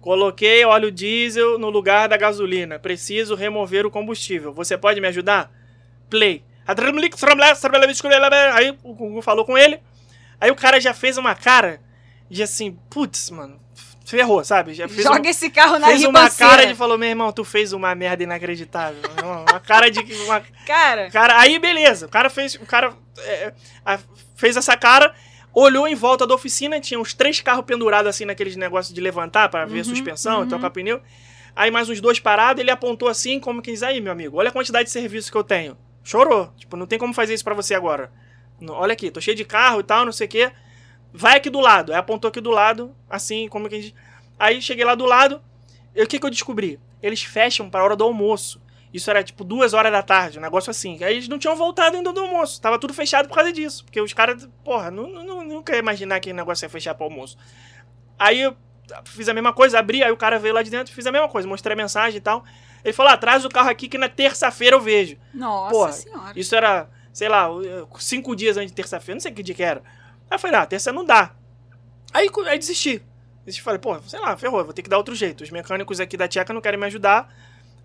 Coloquei 0.00 0.64
óleo 0.64 0.90
diesel 0.92 1.58
no 1.58 1.70
lugar 1.70 2.08
da 2.08 2.16
gasolina. 2.16 2.78
Preciso 2.78 3.34
remover 3.34 3.84
o 3.84 3.90
combustível. 3.90 4.52
Você 4.52 4.78
pode 4.78 5.00
me 5.00 5.08
ajudar? 5.08 5.50
Play. 6.08 6.44
Aí 8.54 8.70
o 8.82 8.94
Google 8.94 9.22
falou 9.22 9.44
com 9.44 9.56
ele. 9.58 9.80
Aí 10.40 10.50
o 10.50 10.54
cara 10.56 10.80
já 10.80 10.94
fez 10.94 11.18
uma 11.18 11.34
cara 11.34 11.80
de 12.30 12.42
assim, 12.42 12.78
putz, 12.88 13.30
mano, 13.30 13.58
ferrou, 14.06 14.44
sabe? 14.44 14.72
Já 14.74 14.86
fez 14.86 15.02
Joga 15.02 15.18
uma- 15.18 15.28
esse 15.30 15.50
carro 15.50 15.78
na 15.78 15.88
fez 15.88 16.04
uma 16.04 16.30
cara 16.30 16.66
de 16.66 16.74
falou, 16.74 16.96
meu 16.96 17.08
irmão, 17.08 17.32
tu 17.32 17.44
fez 17.44 17.72
uma 17.72 17.92
merda 17.94 18.22
inacreditável. 18.22 19.00
uma 19.48 19.58
cara 19.60 19.90
de 19.90 20.00
uma 20.24 20.40
Cara, 20.66 21.10
cara, 21.10 21.40
aí 21.40 21.58
beleza. 21.58 22.06
O 22.06 22.08
cara 22.08 22.30
fez, 22.30 22.54
o 22.54 22.66
cara 22.66 22.94
é, 23.18 23.52
a- 23.84 23.98
fez 24.36 24.56
essa 24.56 24.76
cara, 24.76 25.12
olhou 25.54 25.88
em 25.88 25.94
volta 25.94 26.26
da 26.26 26.34
oficina, 26.34 26.80
tinha 26.80 27.00
uns 27.00 27.14
três 27.14 27.40
carros 27.40 27.64
pendurados 27.64 28.08
assim 28.08 28.24
naqueles 28.24 28.56
negócios 28.56 28.94
de 28.94 29.00
levantar 29.00 29.48
pra 29.48 29.64
ver 29.64 29.74
a 29.74 29.76
Uhum, 29.78 29.84
suspensão 29.84 30.40
uhum. 30.40 30.46
e 30.46 30.48
trocar 30.48 30.70
pneu. 30.70 31.00
Aí 31.56 31.70
mais 31.70 31.88
uns 31.88 32.00
dois 32.00 32.20
parados, 32.20 32.60
ele 32.60 32.70
apontou 32.70 33.08
assim, 33.08 33.40
como 33.40 33.60
que 33.60 33.72
diz 33.72 33.82
aí, 33.82 34.00
meu 34.00 34.12
amigo, 34.12 34.36
olha 34.36 34.48
a 34.48 34.52
quantidade 34.52 34.84
de 34.84 34.90
serviço 34.90 35.30
que 35.30 35.36
eu 35.36 35.42
tenho. 35.44 35.76
Chorou. 36.04 36.52
Tipo, 36.56 36.76
não 36.76 36.86
tem 36.86 36.98
como 36.98 37.12
fazer 37.12 37.34
isso 37.34 37.44
pra 37.44 37.54
você 37.54 37.74
agora. 37.74 38.12
Olha 38.68 38.92
aqui, 38.92 39.10
tô 39.10 39.20
cheio 39.20 39.36
de 39.36 39.44
carro 39.44 39.80
e 39.80 39.82
tal, 39.82 40.04
não 40.04 40.12
sei 40.12 40.26
o 40.26 40.30
quê. 40.30 40.52
Vai 41.12 41.36
aqui 41.36 41.50
do 41.50 41.60
lado. 41.60 41.92
Aí 41.92 41.98
apontou 41.98 42.28
aqui 42.28 42.40
do 42.40 42.50
lado, 42.50 42.94
assim, 43.10 43.48
como 43.48 43.68
que 43.68 43.74
a 43.74 43.80
gente... 43.80 43.94
Aí 44.38 44.62
cheguei 44.62 44.84
lá 44.84 44.94
do 44.94 45.04
lado, 45.04 45.42
e 45.94 46.02
o 46.02 46.06
que 46.06 46.18
que 46.18 46.24
eu 46.24 46.30
descobri? 46.30 46.78
Eles 47.02 47.22
fecham 47.22 47.68
pra 47.68 47.82
hora 47.82 47.96
do 47.96 48.04
almoço. 48.04 48.60
Isso 48.92 49.10
era 49.10 49.22
tipo 49.22 49.44
duas 49.44 49.74
horas 49.74 49.92
da 49.92 50.02
tarde, 50.02 50.38
um 50.38 50.42
negócio 50.42 50.70
assim. 50.70 51.02
Aí 51.04 51.14
eles 51.14 51.28
não 51.28 51.38
tinham 51.38 51.54
voltado 51.54 51.96
ainda 51.96 52.12
do 52.12 52.20
almoço. 52.20 52.60
Tava 52.60 52.78
tudo 52.78 52.94
fechado 52.94 53.28
por 53.28 53.34
causa 53.34 53.52
disso. 53.52 53.84
Porque 53.84 54.00
os 54.00 54.12
caras, 54.12 54.48
porra, 54.64 54.90
nu- 54.90 55.06
nu- 55.08 55.44
nunca 55.44 55.72
ia 55.74 55.78
imaginar 55.78 56.20
que 56.20 56.30
o 56.30 56.34
negócio 56.34 56.64
ia 56.64 56.70
fechar 56.70 56.94
pro 56.94 57.04
almoço. 57.04 57.36
Aí 58.18 58.40
eu 58.40 58.56
fiz 59.04 59.28
a 59.28 59.34
mesma 59.34 59.52
coisa, 59.52 59.78
abri, 59.78 60.02
aí 60.02 60.10
o 60.10 60.16
cara 60.16 60.38
veio 60.38 60.54
lá 60.54 60.62
de 60.62 60.70
dentro, 60.70 60.92
fiz 60.94 61.06
a 61.06 61.12
mesma 61.12 61.28
coisa, 61.28 61.46
mostrei 61.46 61.74
a 61.74 61.76
mensagem 61.76 62.16
e 62.18 62.20
tal. 62.20 62.44
Ele 62.84 62.92
falou: 62.92 63.12
ah, 63.12 63.16
traz 63.16 63.44
o 63.44 63.48
carro 63.48 63.68
aqui 63.68 63.88
que 63.88 63.98
na 63.98 64.08
terça-feira 64.08 64.76
eu 64.76 64.80
vejo. 64.80 65.16
nossa 65.34 65.70
Porra, 65.70 65.92
senhora. 65.92 66.32
Isso 66.34 66.54
era, 66.56 66.88
sei 67.12 67.28
lá, 67.28 67.48
cinco 67.98 68.34
dias 68.34 68.56
antes 68.56 68.70
de 68.70 68.74
terça-feira, 68.76 69.16
não 69.16 69.20
sei 69.20 69.32
que 69.32 69.42
dia 69.42 69.54
que 69.54 69.62
era. 69.62 69.82
Aí 70.30 70.34
eu 70.36 70.38
falei, 70.38 70.56
ah, 70.56 70.66
terça 70.66 70.92
não 70.92 71.04
dá. 71.04 71.32
Aí, 72.12 72.28
aí 72.46 72.58
desisti. 72.58 73.02
Desisti, 73.44 73.62
falei, 73.62 73.78
pô, 73.78 73.98
sei 74.02 74.18
lá, 74.20 74.36
ferrou, 74.36 74.64
vou 74.64 74.72
ter 74.72 74.82
que 74.82 74.88
dar 74.88 74.96
outro 74.96 75.14
jeito. 75.14 75.42
Os 75.44 75.50
mecânicos 75.50 76.00
aqui 76.00 76.16
da 76.16 76.26
Tcheca 76.28 76.52
não 76.52 76.60
querem 76.60 76.78
me 76.80 76.86
ajudar. 76.86 77.28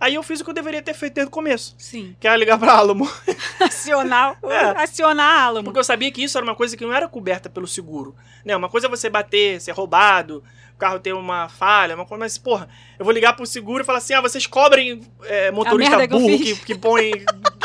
Aí 0.03 0.15
eu 0.15 0.23
fiz 0.23 0.41
o 0.41 0.43
que 0.43 0.49
eu 0.49 0.53
deveria 0.53 0.81
ter 0.81 0.93
feito 0.93 1.13
desde 1.13 1.30
o 1.30 1.31
começo. 1.31 1.73
Sim. 1.77 2.13
Que 2.19 2.27
era 2.27 2.35
ligar 2.35 2.59
pra 2.59 2.73
Alamo. 2.73 3.09
Acionar, 3.61 4.38
É. 4.43 4.84
acionar 4.84 5.39
a 5.39 5.43
Alamo. 5.45 5.63
Porque 5.63 5.80
eu 5.80 5.84
sabia 5.84 6.11
que 6.11 6.21
isso 6.21 6.38
era 6.38 6.43
uma 6.45 6.55
coisa 6.55 6.75
que 6.75 6.84
não 6.85 6.93
era 6.93 7.07
coberta 7.07 7.49
pelo 7.49 7.65
seguro. 7.65 8.13
Né? 8.43 8.53
Uma 8.53 8.67
coisa 8.67 8.88
é 8.88 8.89
você 8.89 9.09
bater, 9.09 9.61
ser 9.61 9.71
roubado, 9.71 10.43
o 10.75 10.77
carro 10.77 10.99
ter 10.99 11.13
uma 11.13 11.47
falha, 11.47 11.95
uma 11.95 12.05
coisa, 12.05 12.19
mas, 12.19 12.38
porra, 12.38 12.67
eu 12.99 13.05
vou 13.05 13.13
ligar 13.13 13.34
pro 13.34 13.45
seguro 13.45 13.84
e 13.84 13.85
falar 13.85 13.99
assim: 13.99 14.13
ah, 14.13 14.19
vocês 14.19 14.45
cobrem 14.45 14.99
é, 15.23 15.51
motorista 15.51 16.01
que 16.01 16.07
burro 16.07 16.27
que, 16.27 16.38
fiz. 16.38 16.59
que 16.65 16.75
põe 16.75 17.11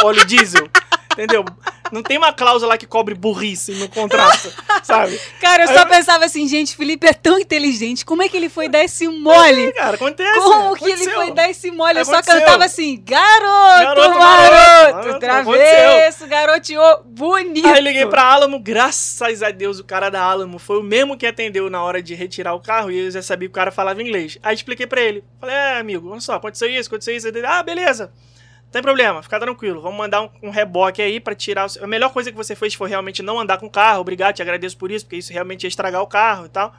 óleo 0.05 0.25
diesel. 0.25 0.69
Entendeu? 1.19 1.45
Não 1.91 2.01
tem 2.01 2.17
uma 2.17 2.33
cláusula 2.33 2.75
lá 2.75 2.79
que 2.79 2.87
cobre 2.87 3.13
burrice 3.13 3.73
no 3.73 3.89
contrato, 3.89 4.53
sabe? 4.85 5.19
Cara, 5.41 5.65
eu 5.65 5.69
Aí 5.69 5.75
só 5.75 5.83
eu- 5.83 5.87
pensava 5.89 6.25
assim, 6.25 6.47
gente, 6.47 6.77
Felipe 6.77 7.09
é 7.09 7.13
tão 7.13 7.39
inteligente. 7.41 8.05
Como 8.05 8.23
é 8.23 8.29
que 8.29 8.37
ele 8.37 8.49
foi 8.49 8.69
dar 8.69 8.85
esse 8.85 9.09
mole? 9.09 9.73
Cara, 9.73 9.97
acontece. 9.97 10.39
Como 10.39 10.77
que 10.77 10.85
ele 10.85 10.93
aconteceu. 10.93 11.15
foi 11.17 11.31
dar 11.33 11.51
esse 11.51 11.71
mole? 11.73 11.99
Eu 11.99 12.05
só 12.05 12.13
Aconteceu. 12.13 12.41
cantava 12.41 12.65
assim, 12.67 13.03
garoto, 13.05 13.83
Garoto, 13.83 14.19
maroto, 14.19 14.95
maroto. 14.95 15.19
travesso, 15.19 16.27
garoteou, 16.29 17.03
bonito. 17.05 17.67
Aí 17.67 17.81
liguei 17.81 18.07
pra 18.07 18.23
Alamo, 18.23 18.61
graças 18.61 19.43
a 19.43 19.51
Deus, 19.51 19.81
o 19.81 19.85
cara 19.85 20.11
da 20.11 20.23
Alamo 20.23 20.59
foi 20.59 20.79
o 20.79 20.83
mesmo 20.85 21.17
que 21.17 21.27
atendeu 21.27 21.69
na 21.69 21.83
hora 21.83 22.01
de 22.01 22.15
retirar 22.15 22.55
o 22.55 22.61
carro 22.61 22.91
e 22.93 22.99
eu 23.07 23.11
já 23.11 23.23
sabia 23.23 23.49
que 23.49 23.53
o 23.53 23.55
cara 23.55 23.73
falava 23.73 24.01
inglês. 24.03 24.39
Aí 24.43 24.55
expliquei 24.55 24.87
pra 24.87 25.01
ele. 25.01 25.25
Falei, 25.41 25.57
é, 25.57 25.79
amigo, 25.79 26.11
olha 26.11 26.21
só, 26.21 26.35
aconteceu 26.35 26.69
isso, 26.71 26.89
aconteceu 26.89 27.17
isso. 27.17 27.27
Ele, 27.27 27.45
ah, 27.45 27.63
beleza. 27.63 28.13
Não 28.69 28.73
tem 28.73 28.83
problema, 28.83 29.23
fica 29.23 29.41
tranquilo. 29.41 29.81
Vamos 29.81 29.97
mandar 29.97 30.21
um, 30.23 30.31
um 30.45 30.51
reboque 30.51 31.01
aí 31.01 31.19
pra 31.19 31.35
tirar 31.35 31.67
o. 31.67 31.85
A 31.85 31.87
melhor 31.87 32.13
coisa 32.13 32.31
que 32.31 32.37
você 32.37 32.55
fez 32.55 32.75
foi 32.75 32.89
realmente 32.89 33.23
não 33.23 33.41
andar 33.41 33.57
com 33.57 33.65
o 33.67 33.71
carro. 33.71 34.01
Obrigado, 34.03 34.35
te 34.37 34.43
agradeço 34.43 34.77
por 34.77 34.91
isso, 34.91 35.07
porque 35.07 35.17
isso 35.17 35.33
realmente 35.33 35.63
ia 35.65 35.69
estragar 35.69 36.03
o 36.03 36.07
carro 36.07 36.45
e 36.45 36.49
tal. 36.51 36.75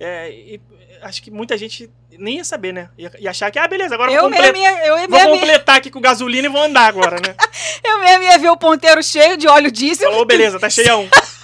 É, 0.00 0.30
e 0.30 0.60
acho 1.02 1.22
que 1.22 1.30
muita 1.30 1.56
gente 1.58 1.90
nem 2.18 2.36
ia 2.36 2.44
saber, 2.44 2.72
né? 2.72 2.88
Ia, 2.96 3.12
ia 3.18 3.30
achar 3.30 3.50
que, 3.50 3.58
ah, 3.58 3.68
beleza, 3.68 3.94
agora 3.94 4.10
Eu 4.10 4.22
vou, 4.22 4.30
comple- 4.30 4.52
mesmo, 4.52 4.56
ia, 4.56 4.86
eu, 4.86 4.96
vou 4.96 5.08
mesmo, 5.08 5.16
ia- 5.34 5.38
completar 5.40 5.76
aqui 5.76 5.90
com 5.90 6.00
gasolina 6.00 6.46
e 6.48 6.50
vou 6.50 6.62
andar 6.62 6.86
agora, 6.86 7.16
né? 7.16 7.34
eu 7.84 7.98
mesmo 8.00 8.22
ia 8.24 8.38
ver 8.38 8.48
o 8.50 8.56
ponteiro 8.56 9.02
cheio 9.02 9.36
de 9.36 9.46
óleo 9.46 9.70
diesel 9.70 10.08
Falou, 10.10 10.24
beleza, 10.24 10.58
tá 10.58 10.70
cheião. 10.70 11.06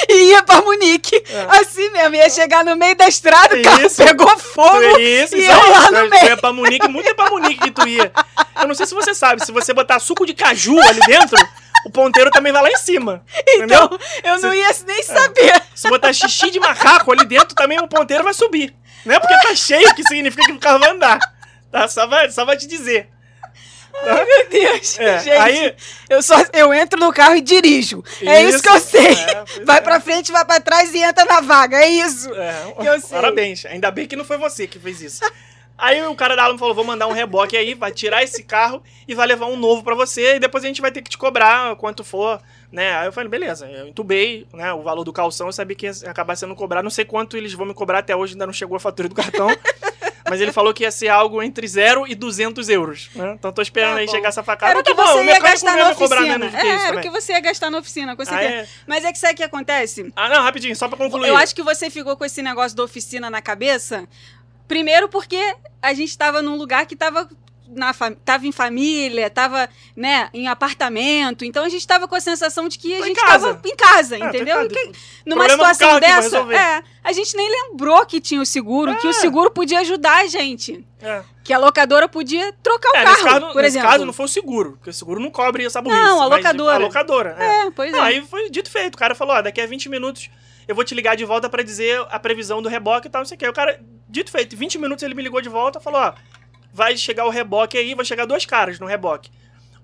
e 0.08 0.30
ia 0.30 0.42
pra 0.42 0.60
Munique. 0.62 1.16
É. 1.28 1.60
Assim 1.60 1.90
mesmo, 1.90 2.14
ia 2.16 2.28
chegar 2.30 2.64
no 2.64 2.76
meio 2.76 2.96
da 2.96 3.08
estrada, 3.08 3.56
o 3.56 3.62
carro 3.62 3.86
Isso. 3.86 4.02
pegou 4.04 4.38
fogo. 4.38 4.98
Isso, 4.98 5.36
e 5.36 5.40
isso 5.42 5.50
eu 5.50 5.60
aí. 5.62 5.70
lá 5.70 5.90
no 5.90 6.04
Tu 6.04 6.10
meio. 6.10 6.24
ia 6.26 6.36
pra 6.36 6.52
Munique, 6.52 6.88
muito 6.88 7.08
é 7.08 7.14
pra 7.14 7.30
Munique 7.30 7.60
que 7.60 7.70
tu 7.70 7.86
ia. 7.88 8.12
Eu 8.60 8.68
não 8.68 8.74
sei 8.74 8.86
se 8.86 8.94
você 8.94 9.14
sabe, 9.14 9.44
se 9.44 9.52
você 9.52 9.72
botar 9.72 9.98
suco 9.98 10.26
de 10.26 10.34
caju 10.34 10.78
ali 10.80 11.00
dentro, 11.06 11.36
o 11.86 11.90
ponteiro 11.90 12.30
também 12.30 12.52
vai 12.52 12.62
lá 12.62 12.70
em 12.70 12.76
cima. 12.76 13.24
Então, 13.48 13.84
Entendeu? 13.86 13.98
eu 14.24 14.40
não 14.40 14.54
ia 14.54 14.70
nem 14.86 15.02
saber. 15.02 15.62
Se 15.74 15.88
botar 15.88 16.12
xixi 16.12 16.50
de 16.50 16.60
macaco 16.60 17.10
ali 17.12 17.24
dentro, 17.24 17.54
também 17.54 17.78
o 17.80 17.88
ponteiro 17.88 18.22
vai 18.24 18.34
subir. 18.34 18.74
Não 19.04 19.14
é 19.14 19.20
porque 19.20 19.34
tá 19.40 19.54
cheio 19.54 19.94
que 19.94 20.02
significa 20.02 20.44
que 20.44 20.52
o 20.52 20.58
carro 20.58 20.78
vai 20.78 20.90
andar. 20.90 21.18
Tá? 21.72 21.88
Só 21.88 22.06
vai, 22.06 22.30
só 22.30 22.44
vai 22.44 22.56
te 22.56 22.66
dizer. 22.66 23.08
Tá? 24.04 24.24
Meu 24.24 24.48
Deus, 24.48 24.98
É, 24.98 25.18
gente. 25.18 25.30
aí- 25.30 25.74
Eu, 26.08 26.22
só, 26.22 26.34
eu 26.52 26.72
entro 26.74 26.98
no 26.98 27.12
carro 27.12 27.36
e 27.36 27.40
dirijo. 27.40 28.02
É 28.22 28.42
isso 28.42 28.56
Isso, 28.56 28.62
que 28.62 28.68
eu 28.68 28.80
sei. 28.80 29.12
é, 29.12 29.44
pois 29.54 29.66
vai 29.66 29.78
é. 29.78 29.80
pra 29.80 30.00
frente, 30.00 30.32
vai 30.32 30.44
pra 30.44 30.60
trás 30.60 30.92
e 30.94 30.98
entra 30.98 31.24
na 31.24 31.40
vaga. 31.40 31.76
É 31.78 31.88
isso. 31.88 32.30
É. 32.34 33.00
Parabéns. 33.10 33.64
Ainda 33.66 33.90
bem 33.90 34.06
que 34.06 34.16
não 34.16 34.24
foi 34.24 34.38
você 34.38 34.66
que 34.66 34.78
fez 34.78 35.00
isso. 35.02 35.20
Aí 35.76 36.02
o 36.06 36.14
cara 36.14 36.36
da 36.36 36.44
Alamo 36.44 36.58
falou: 36.58 36.74
vou 36.74 36.84
mandar 36.84 37.06
um 37.06 37.12
reboque 37.12 37.56
aí, 37.56 37.72
vai 37.74 37.90
tirar 37.90 38.22
esse 38.22 38.42
carro 38.42 38.82
e 39.08 39.14
vai 39.14 39.26
levar 39.26 39.46
um 39.46 39.56
novo 39.56 39.82
pra 39.82 39.94
você, 39.94 40.36
e 40.36 40.38
depois 40.38 40.62
a 40.62 40.66
gente 40.66 40.82
vai 40.82 40.92
ter 40.92 41.00
que 41.00 41.08
te 41.08 41.16
cobrar 41.16 41.74
quanto 41.76 42.04
for, 42.04 42.38
né? 42.70 42.94
Aí 42.98 43.06
eu 43.08 43.12
falei, 43.12 43.30
beleza, 43.30 43.66
eu 43.66 43.88
entubei, 43.88 44.46
né? 44.52 44.74
O 44.74 44.82
valor 44.82 45.04
do 45.04 45.12
calção, 45.12 45.46
eu 45.46 45.52
sabia 45.54 45.74
que 45.74 45.86
ia 45.86 45.92
acabar 46.06 46.36
sendo 46.36 46.54
cobrado. 46.54 46.84
Não 46.84 46.90
sei 46.90 47.06
quanto 47.06 47.34
eles 47.34 47.54
vão 47.54 47.64
me 47.64 47.72
cobrar 47.72 48.00
até 48.00 48.14
hoje, 48.14 48.34
ainda 48.34 48.44
não 48.46 48.52
chegou 48.52 48.76
a 48.76 48.80
fatura 48.80 49.08
do 49.08 49.14
cartão. 49.14 49.48
Mas 50.30 50.40
ele 50.40 50.52
falou 50.52 50.72
que 50.72 50.84
ia 50.84 50.90
ser 50.90 51.08
algo 51.08 51.42
entre 51.42 51.66
0 51.66 52.06
e 52.08 52.14
200 52.14 52.68
euros. 52.68 53.10
Né? 53.14 53.34
Então 53.38 53.52
tô 53.52 53.60
esperando 53.60 53.94
Tá 53.94 54.00
aí 54.00 54.06
bom. 54.06 54.12
chegar 54.12 54.28
essa 54.28 54.42
facada. 54.42 54.70
Era 54.72 54.80
o 54.80 54.82
que 54.82 54.94
tá 54.94 55.04
bom, 55.04 55.12
você 55.12 55.24
ia 55.24 55.38
gastar 55.40 55.76
na 55.76 55.90
oficina. 55.90 56.46
É, 56.46 56.66
era 56.68 56.78
o 56.82 56.86
também. 56.86 57.00
que 57.02 57.10
você 57.10 57.32
ia 57.32 57.40
gastar 57.40 57.70
na 57.70 57.78
oficina, 57.78 58.16
com 58.16 58.22
Ah, 58.22 58.26
certeza. 58.26 58.52
é? 58.54 58.68
Mas 58.86 59.04
é 59.04 59.12
que 59.12 59.18
sabe 59.18 59.34
o 59.34 59.36
que 59.36 59.42
acontece? 59.42 60.12
Ah, 60.16 60.28
não, 60.28 60.42
rapidinho, 60.42 60.74
só 60.74 60.88
pra 60.88 60.96
concluir. 60.96 61.28
Eu 61.28 61.36
acho 61.36 61.54
que 61.54 61.62
você 61.62 61.90
ficou 61.90 62.16
com 62.16 62.24
esse 62.24 62.40
negócio 62.40 62.76
da 62.76 62.84
oficina 62.84 63.28
na 63.28 63.42
cabeça. 63.42 64.08
Primeiro 64.68 65.08
porque 65.08 65.54
a 65.82 65.92
gente 65.92 66.16
tava 66.16 66.40
num 66.40 66.56
lugar 66.56 66.86
que 66.86 66.94
tava, 66.94 67.28
na 67.74 67.92
tava 68.24 68.46
em 68.46 68.52
família, 68.52 69.28
tava, 69.30 69.68
né, 69.96 70.28
em 70.34 70.48
apartamento. 70.48 71.44
Então 71.44 71.64
a 71.64 71.68
gente 71.68 71.86
tava 71.86 72.06
com 72.08 72.14
a 72.14 72.20
sensação 72.20 72.68
de 72.68 72.78
que 72.78 72.94
a 72.94 72.98
Tô 72.98 73.04
gente 73.04 73.16
tava 73.20 73.60
em 73.64 73.76
casa, 73.76 74.18
tô 74.18 74.24
entendeu? 74.26 74.68
que- 74.68 74.92
numa 75.26 75.44
Problema 75.46 75.74
situação 75.74 76.00
dessa, 76.00 76.38
é, 76.54 76.82
a 77.04 77.12
gente 77.12 77.36
nem 77.36 77.50
lembrou 77.50 78.04
que 78.06 78.20
tinha 78.20 78.40
o 78.40 78.46
seguro, 78.46 78.96
que 78.96 79.06
o 79.06 79.10
É. 79.10 79.14
seguro 79.14 79.50
podia 79.50 79.80
ajudar 79.80 80.22
a 80.22 80.26
gente. 80.26 80.84
É. 81.02 81.22
Que 81.42 81.52
a 81.52 81.58
locadora 81.58 82.06
podia 82.08 82.52
trocar 82.62 82.90
o 82.92 82.96
É, 82.96 83.04
carro, 83.04 83.24
caso, 83.24 83.52
por 83.52 83.64
exemplo. 83.64 83.88
caso 83.88 84.04
não 84.04 84.12
foi 84.12 84.26
o 84.26 84.28
seguro, 84.28 84.72
porque 84.72 84.90
o 84.90 84.92
seguro 84.92 85.18
não 85.20 85.30
cobre 85.30 85.64
essa 85.64 85.80
burrice. 85.80 86.02
Não, 86.02 86.20
a 86.20 86.26
locadora. 86.26 86.76
A 86.76 86.78
locadora, 86.78 87.36
é. 87.38 87.66
É, 87.66 87.70
pois 87.70 87.90
Não, 87.92 88.00
é. 88.04 88.08
aí 88.08 88.22
foi 88.22 88.50
dito 88.50 88.70
feito. 88.70 88.94
O 88.94 88.98
cara 88.98 89.14
falou, 89.14 89.34
ó, 89.36 89.40
daqui 89.42 89.60
a 89.60 89.66
20 89.66 89.88
minutos 89.88 90.28
eu 90.68 90.74
vou 90.74 90.84
te 90.84 90.94
ligar 90.94 91.16
de 91.16 91.24
volta 91.24 91.48
pra 91.48 91.62
dizer 91.62 92.04
a 92.10 92.18
previsão 92.20 92.60
do 92.60 92.68
reboque 92.68 93.08
e 93.08 93.10
tal, 93.10 93.22
não 93.22 93.26
sei 93.26 93.34
o 93.34 93.38
que. 93.38 93.44
Aí 93.46 93.50
o 93.50 93.54
cara, 93.54 93.80
dito 94.08 94.30
feito, 94.30 94.54
20 94.56 94.78
minutos 94.78 95.02
ele 95.02 95.14
me 95.14 95.22
ligou 95.22 95.40
de 95.40 95.48
volta 95.48 95.78
e 95.78 95.82
falou, 95.82 96.00
ó, 96.02 96.12
vai 96.72 96.96
chegar 96.96 97.24
o 97.26 97.30
reboque 97.30 97.76
aí, 97.76 97.94
vai 97.94 98.04
chegar 98.04 98.26
dois 98.26 98.44
caras 98.44 98.78
no 98.78 98.86
reboque. 98.86 99.30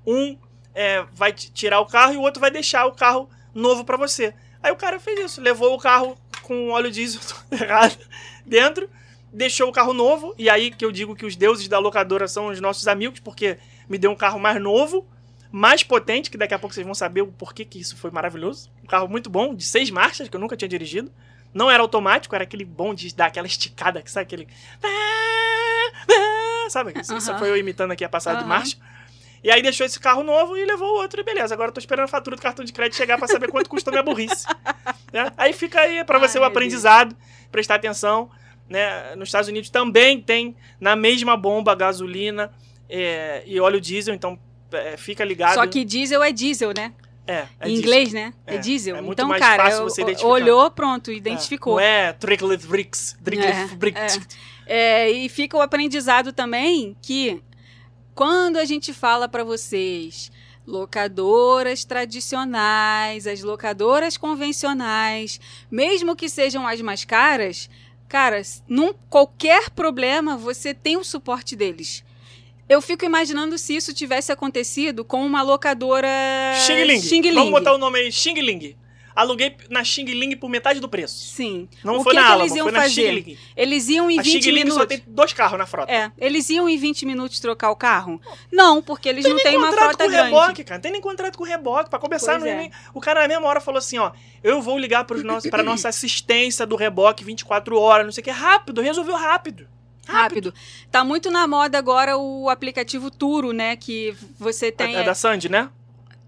Um 0.06 0.36
é, 0.74 1.04
vai 1.12 1.32
tirar 1.32 1.80
o 1.80 1.86
carro 1.86 2.12
e 2.12 2.16
o 2.16 2.20
outro 2.20 2.40
vai 2.40 2.50
deixar 2.50 2.86
o 2.86 2.92
carro 2.92 3.28
novo 3.54 3.84
pra 3.84 3.96
você. 3.96 4.34
Aí 4.62 4.70
o 4.70 4.76
cara 4.76 5.00
fez 5.00 5.18
isso, 5.18 5.40
levou 5.40 5.74
o 5.74 5.78
carro 5.78 6.18
com 6.42 6.70
óleo 6.70 6.90
diesel 6.90 7.20
errado 7.50 7.96
dentro, 8.44 8.88
deixou 9.32 9.68
o 9.68 9.72
carro 9.72 9.92
novo, 9.92 10.34
e 10.38 10.48
aí 10.48 10.70
que 10.70 10.84
eu 10.84 10.92
digo 10.92 11.16
que 11.16 11.26
os 11.26 11.34
deuses 11.34 11.66
da 11.66 11.78
locadora 11.78 12.28
são 12.28 12.48
os 12.48 12.60
nossos 12.60 12.86
amigos, 12.86 13.20
porque 13.20 13.58
me 13.88 13.98
deu 13.98 14.10
um 14.10 14.16
carro 14.16 14.38
mais 14.38 14.60
novo, 14.60 15.06
mais 15.50 15.82
potente, 15.82 16.30
que 16.30 16.36
daqui 16.36 16.54
a 16.54 16.58
pouco 16.58 16.74
vocês 16.74 16.84
vão 16.84 16.94
saber 16.94 17.22
o 17.22 17.28
porquê 17.28 17.64
que 17.64 17.80
isso 17.80 17.96
foi 17.96 18.10
maravilhoso. 18.10 18.70
Um 18.82 18.86
carro 18.86 19.08
muito 19.08 19.30
bom, 19.30 19.54
de 19.54 19.64
seis 19.64 19.90
marchas, 19.90 20.28
que 20.28 20.36
eu 20.36 20.40
nunca 20.40 20.56
tinha 20.56 20.68
dirigido. 20.68 21.10
Não 21.54 21.70
era 21.70 21.82
automático, 21.82 22.34
era 22.34 22.44
aquele 22.44 22.64
bom 22.64 22.92
de 22.92 23.14
dar 23.14 23.26
aquela 23.26 23.46
esticada, 23.46 24.02
que 24.02 24.10
sabe 24.10 24.24
aquele. 24.24 24.48
Sabe? 26.70 26.92
Isso, 27.00 27.16
isso 27.16 27.30
Aham. 27.30 27.38
foi 27.38 27.50
eu 27.50 27.56
imitando 27.56 27.90
aqui 27.92 28.04
a 28.04 28.08
passada 28.08 28.36
de 28.38 28.44
Aham. 28.44 28.48
marcha. 28.48 28.76
E 29.44 29.50
aí 29.50 29.62
deixou 29.62 29.86
esse 29.86 30.00
carro 30.00 30.22
novo 30.24 30.56
e 30.56 30.64
levou 30.64 30.88
o 30.96 31.00
outro, 31.00 31.20
e 31.20 31.24
beleza. 31.24 31.54
Agora 31.54 31.68
eu 31.68 31.72
tô 31.72 31.78
esperando 31.78 32.04
a 32.04 32.08
fatura 32.08 32.34
do 32.36 32.42
cartão 32.42 32.64
de 32.64 32.72
crédito 32.72 32.96
chegar 32.96 33.16
pra 33.18 33.28
saber 33.28 33.48
quanto 33.50 33.70
custou 33.70 33.92
minha 33.92 34.02
burrice. 34.02 34.44
né? 35.12 35.30
Aí 35.36 35.52
fica 35.52 35.80
aí 35.80 36.02
pra 36.04 36.18
você 36.18 36.38
Ai, 36.38 36.44
o 36.44 36.46
aprendizado, 36.46 37.16
prestar 37.52 37.76
atenção. 37.76 38.28
Né? 38.68 39.14
Nos 39.14 39.28
Estados 39.28 39.48
Unidos 39.48 39.70
também 39.70 40.20
tem 40.20 40.56
na 40.80 40.96
mesma 40.96 41.36
bomba 41.36 41.74
gasolina 41.76 42.50
é, 42.88 43.44
e 43.46 43.60
óleo 43.60 43.80
diesel, 43.80 44.14
então 44.14 44.36
é, 44.72 44.96
fica 44.96 45.24
ligado. 45.24 45.54
Só 45.54 45.66
que 45.66 45.84
diesel 45.84 46.22
é 46.24 46.32
diesel, 46.32 46.72
né? 46.74 46.92
é, 47.26 47.32
é 47.32 47.68
em 47.68 47.74
diesel. 47.74 47.78
inglês, 47.78 48.12
né? 48.12 48.32
É, 48.46 48.54
É, 48.54 48.58
diesel. 48.58 48.96
é 48.96 49.00
muito 49.00 49.18
então, 49.18 49.28
mais 49.28 49.42
cara, 49.42 49.64
fácil 49.64 49.84
você 49.84 50.02
identificar. 50.02 50.28
olhou, 50.30 50.70
pronto, 50.70 51.10
identificou. 51.12 51.74
Não 51.74 51.80
é 51.80 52.12
Tricklet 52.12 52.66
Bricks. 52.66 53.16
Tricklet 53.22 53.52
É, 53.52 53.66
Bricks. 53.76 54.20
É, 54.66 55.10
e 55.10 55.28
fica 55.28 55.56
o 55.56 55.60
aprendizado 55.60 56.32
também 56.32 56.96
que 57.00 57.40
quando 58.14 58.56
a 58.56 58.64
gente 58.64 58.92
fala 58.92 59.28
para 59.28 59.44
vocês 59.44 60.32
locadoras 60.66 61.84
tradicionais, 61.84 63.26
as 63.26 63.42
locadoras 63.42 64.16
convencionais, 64.16 65.40
mesmo 65.70 66.16
que 66.16 66.28
sejam 66.28 66.66
as 66.66 66.80
mais 66.80 67.04
caras, 67.04 67.70
cara, 68.08 68.42
num 68.68 68.92
qualquer 69.08 69.70
problema 69.70 70.36
você 70.36 70.74
tem 70.74 70.96
o 70.96 71.04
suporte 71.04 71.54
deles. 71.54 72.04
Eu 72.68 72.82
fico 72.82 73.04
imaginando 73.04 73.56
se 73.58 73.76
isso 73.76 73.94
tivesse 73.94 74.32
acontecido 74.32 75.04
com 75.04 75.24
uma 75.24 75.40
locadora 75.40 76.08
Xing 76.66 76.82
Ling. 76.82 77.00
Xing 77.00 77.20
Ling. 77.20 77.34
Vamos 77.34 77.52
botar 77.52 77.74
o 77.74 77.78
nome 77.78 78.00
aí, 78.00 78.10
Xing 78.10 78.40
Ling. 78.40 78.76
Aluguei 79.16 79.56
na 79.70 79.82
Xing 79.82 80.04
Ling 80.04 80.36
por 80.36 80.50
metade 80.50 80.78
do 80.78 80.88
preço. 80.88 81.34
Sim. 81.34 81.66
Não 81.82 81.96
o 81.96 82.02
foi 82.02 82.12
que 82.12 82.18
na 82.20 82.26
que 82.26 82.32
Alamo, 82.32 82.42
eles 82.44 82.54
iam 82.56 82.64
foi 82.64 82.72
na 82.72 82.82
fazer? 82.82 82.94
Xing 82.94 83.10
Ling. 83.10 83.38
Eles 83.56 83.88
iam 83.88 84.10
em 84.10 84.18
A 84.18 84.22
20 84.22 84.42
Xing 84.42 84.50
Ling 84.50 84.58
minutos. 84.58 84.74
só 84.74 84.86
tem 84.86 85.02
dois 85.06 85.32
carros 85.32 85.58
na 85.58 85.64
frota. 85.66 85.90
É, 85.90 86.12
eles 86.18 86.50
iam 86.50 86.68
em 86.68 86.76
20 86.76 87.06
minutos 87.06 87.40
trocar 87.40 87.70
o 87.70 87.76
carro? 87.76 88.20
Não, 88.52 88.82
porque 88.82 89.08
eles 89.08 89.24
não 89.24 89.36
têm 89.38 89.56
uma 89.56 89.68
contrato 89.68 89.88
frota 89.88 90.04
com 90.04 90.10
grande. 90.10 90.28
reboque, 90.28 90.64
cara. 90.64 90.76
Não 90.76 90.82
tem 90.82 90.92
nem 90.92 91.00
contrato 91.00 91.38
com 91.38 91.44
reboque. 91.44 91.88
Pra 91.88 91.98
começar, 91.98 92.38
não 92.38 92.46
é 92.46 92.50
é. 92.50 92.56
nem... 92.56 92.70
o 92.92 93.00
cara 93.00 93.22
na 93.22 93.28
mesma 93.28 93.46
hora 93.48 93.60
falou 93.60 93.78
assim, 93.78 93.96
ó, 93.96 94.12
eu 94.44 94.60
vou 94.60 94.78
ligar 94.78 95.04
pros 95.04 95.24
nossos, 95.24 95.48
pra 95.50 95.62
nossa 95.62 95.88
assistência 95.88 96.66
do 96.66 96.76
reboque 96.76 97.24
24 97.24 97.78
horas, 97.80 98.04
não 98.04 98.12
sei 98.12 98.20
o 98.20 98.24
que. 98.24 98.30
Rápido, 98.30 98.82
resolveu 98.82 99.16
rápido. 99.16 99.66
Rápido. 100.06 100.54
Tá 100.90 101.02
muito 101.02 101.30
na 101.30 101.46
moda 101.48 101.76
agora 101.78 102.16
o 102.16 102.48
aplicativo 102.48 103.10
Turo, 103.10 103.52
né? 103.52 103.76
Que 103.76 104.14
você 104.38 104.70
tem. 104.70 104.94
É, 104.94 105.02
da 105.02 105.14
Sandy, 105.14 105.48
né? 105.48 105.68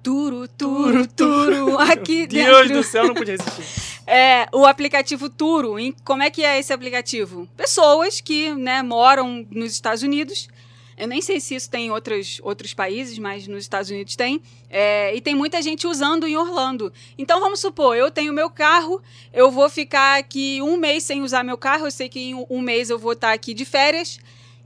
Turo, 0.08 0.48
Turo, 0.48 1.06
Turo. 1.06 1.78
Aqui 1.78 2.26
Deus 2.26 2.62
dentro. 2.68 2.78
do 2.78 2.82
céu, 2.82 3.06
não 3.08 3.14
podia 3.14 3.36
resistir. 3.36 3.88
É, 4.10 4.48
o 4.54 4.64
aplicativo 4.64 5.28
Turo. 5.28 5.78
Em- 5.78 5.94
Como 6.02 6.22
é 6.22 6.30
que 6.30 6.42
é 6.42 6.58
esse 6.58 6.72
aplicativo? 6.72 7.46
Pessoas 7.54 8.22
que 8.22 8.54
né, 8.54 8.82
moram 8.82 9.46
nos 9.50 9.70
Estados 9.72 10.02
Unidos. 10.02 10.48
Eu 10.96 11.06
nem 11.06 11.20
sei 11.20 11.38
se 11.40 11.54
isso 11.54 11.68
tem 11.68 11.88
em 11.88 11.90
outros, 11.90 12.40
outros 12.42 12.72
países, 12.72 13.18
mas 13.18 13.46
nos 13.46 13.64
Estados 13.64 13.90
Unidos 13.90 14.16
tem. 14.16 14.40
É, 14.70 15.14
e 15.14 15.20
tem 15.20 15.34
muita 15.34 15.60
gente 15.60 15.86
usando 15.86 16.26
em 16.26 16.38
Orlando. 16.38 16.90
Então 17.18 17.38
vamos 17.38 17.60
supor, 17.60 17.98
eu 17.98 18.10
tenho 18.10 18.32
meu 18.32 18.48
carro, 18.48 19.02
eu 19.30 19.50
vou 19.50 19.68
ficar 19.68 20.18
aqui 20.18 20.58
um 20.62 20.78
mês 20.78 21.02
sem 21.04 21.20
usar 21.20 21.44
meu 21.44 21.58
carro. 21.58 21.86
Eu 21.86 21.90
sei 21.90 22.08
que 22.08 22.18
em 22.30 22.46
um 22.48 22.60
mês 22.62 22.88
eu 22.88 22.98
vou 22.98 23.12
estar 23.12 23.34
aqui 23.34 23.52
de 23.52 23.66
férias. 23.66 24.18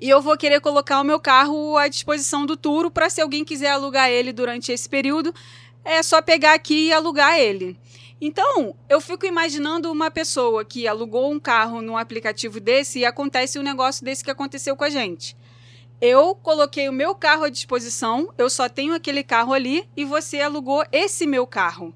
E 0.03 0.09
eu 0.09 0.21
vou 0.21 0.37
querer 0.37 0.61
colocar 0.61 1.01
o 1.01 1.05
meu 1.05 1.21
carro 1.21 1.77
à 1.77 1.87
disposição 1.87 2.45
do 2.45 2.57
Turo 2.57 2.91
para 2.91 3.09
se 3.09 3.21
alguém 3.21 3.45
quiser 3.45 3.71
alugar 3.71 4.11
ele 4.11 4.33
durante 4.33 4.73
esse 4.73 4.89
período, 4.89 5.33
é 5.85 6.03
só 6.03 6.21
pegar 6.21 6.55
aqui 6.55 6.89
e 6.89 6.93
alugar 6.93 7.39
ele. 7.39 7.79
Então, 8.21 8.75
eu 8.89 9.01
fico 9.01 9.27
imaginando 9.27 9.93
uma 9.93 10.11
pessoa 10.11 10.65
que 10.65 10.89
alugou 10.89 11.31
um 11.31 11.39
carro 11.39 11.81
num 11.81 11.97
aplicativo 11.97 12.59
desse 12.59 12.99
e 12.99 13.05
acontece 13.05 13.61
um 13.61 13.63
negócio 13.63 14.05
desse 14.05 14.25
que 14.25 14.31
aconteceu 14.33 14.75
com 14.75 14.83
a 14.83 14.91
gente. 14.91 15.37
Eu 16.01 16.35
coloquei 16.35 16.89
o 16.89 16.93
meu 16.93 17.15
carro 17.15 17.45
à 17.45 17.49
disposição, 17.49 18.29
eu 18.37 18.51
só 18.51 18.69
tenho 18.69 18.95
aquele 18.95 19.23
carro 19.23 19.53
ali 19.53 19.89
e 19.97 20.05
você 20.05 20.41
alugou 20.41 20.85
esse 20.91 21.29
meu 21.29 21.47
carro. 21.47 21.95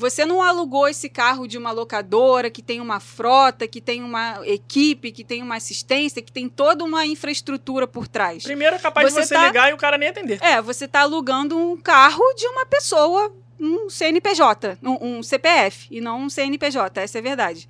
Você 0.00 0.24
não 0.24 0.40
alugou 0.40 0.88
esse 0.88 1.10
carro 1.10 1.46
de 1.46 1.58
uma 1.58 1.70
locadora 1.72 2.48
que 2.48 2.62
tem 2.62 2.80
uma 2.80 2.98
frota, 3.00 3.68
que 3.68 3.82
tem 3.82 4.02
uma 4.02 4.40
equipe, 4.46 5.12
que 5.12 5.22
tem 5.22 5.42
uma 5.42 5.56
assistência, 5.56 6.22
que 6.22 6.32
tem 6.32 6.48
toda 6.48 6.82
uma 6.82 7.04
infraestrutura 7.04 7.86
por 7.86 8.08
trás. 8.08 8.42
Primeiro 8.42 8.76
é 8.76 8.78
capaz 8.78 9.12
Você 9.12 9.20
de 9.20 9.26
você 9.26 9.34
tá- 9.34 9.46
ligar 9.46 9.70
e 9.70 9.74
o 9.74 9.76
cara 9.76 9.98
nem 9.98 10.08
atender. 10.08 10.42
É, 10.42 10.62
você 10.62 10.86
está 10.86 11.00
alugando 11.02 11.54
um 11.58 11.76
carro 11.76 12.22
de 12.34 12.46
uma 12.46 12.64
pessoa, 12.64 13.30
um 13.60 13.90
CNPJ, 13.90 14.78
um, 14.82 15.18
um 15.18 15.22
CPF, 15.22 15.86
e 15.90 16.00
não 16.00 16.22
um 16.22 16.30
CNPJ, 16.30 16.98
essa 17.02 17.18
é 17.18 17.20
a 17.20 17.22
verdade. 17.22 17.68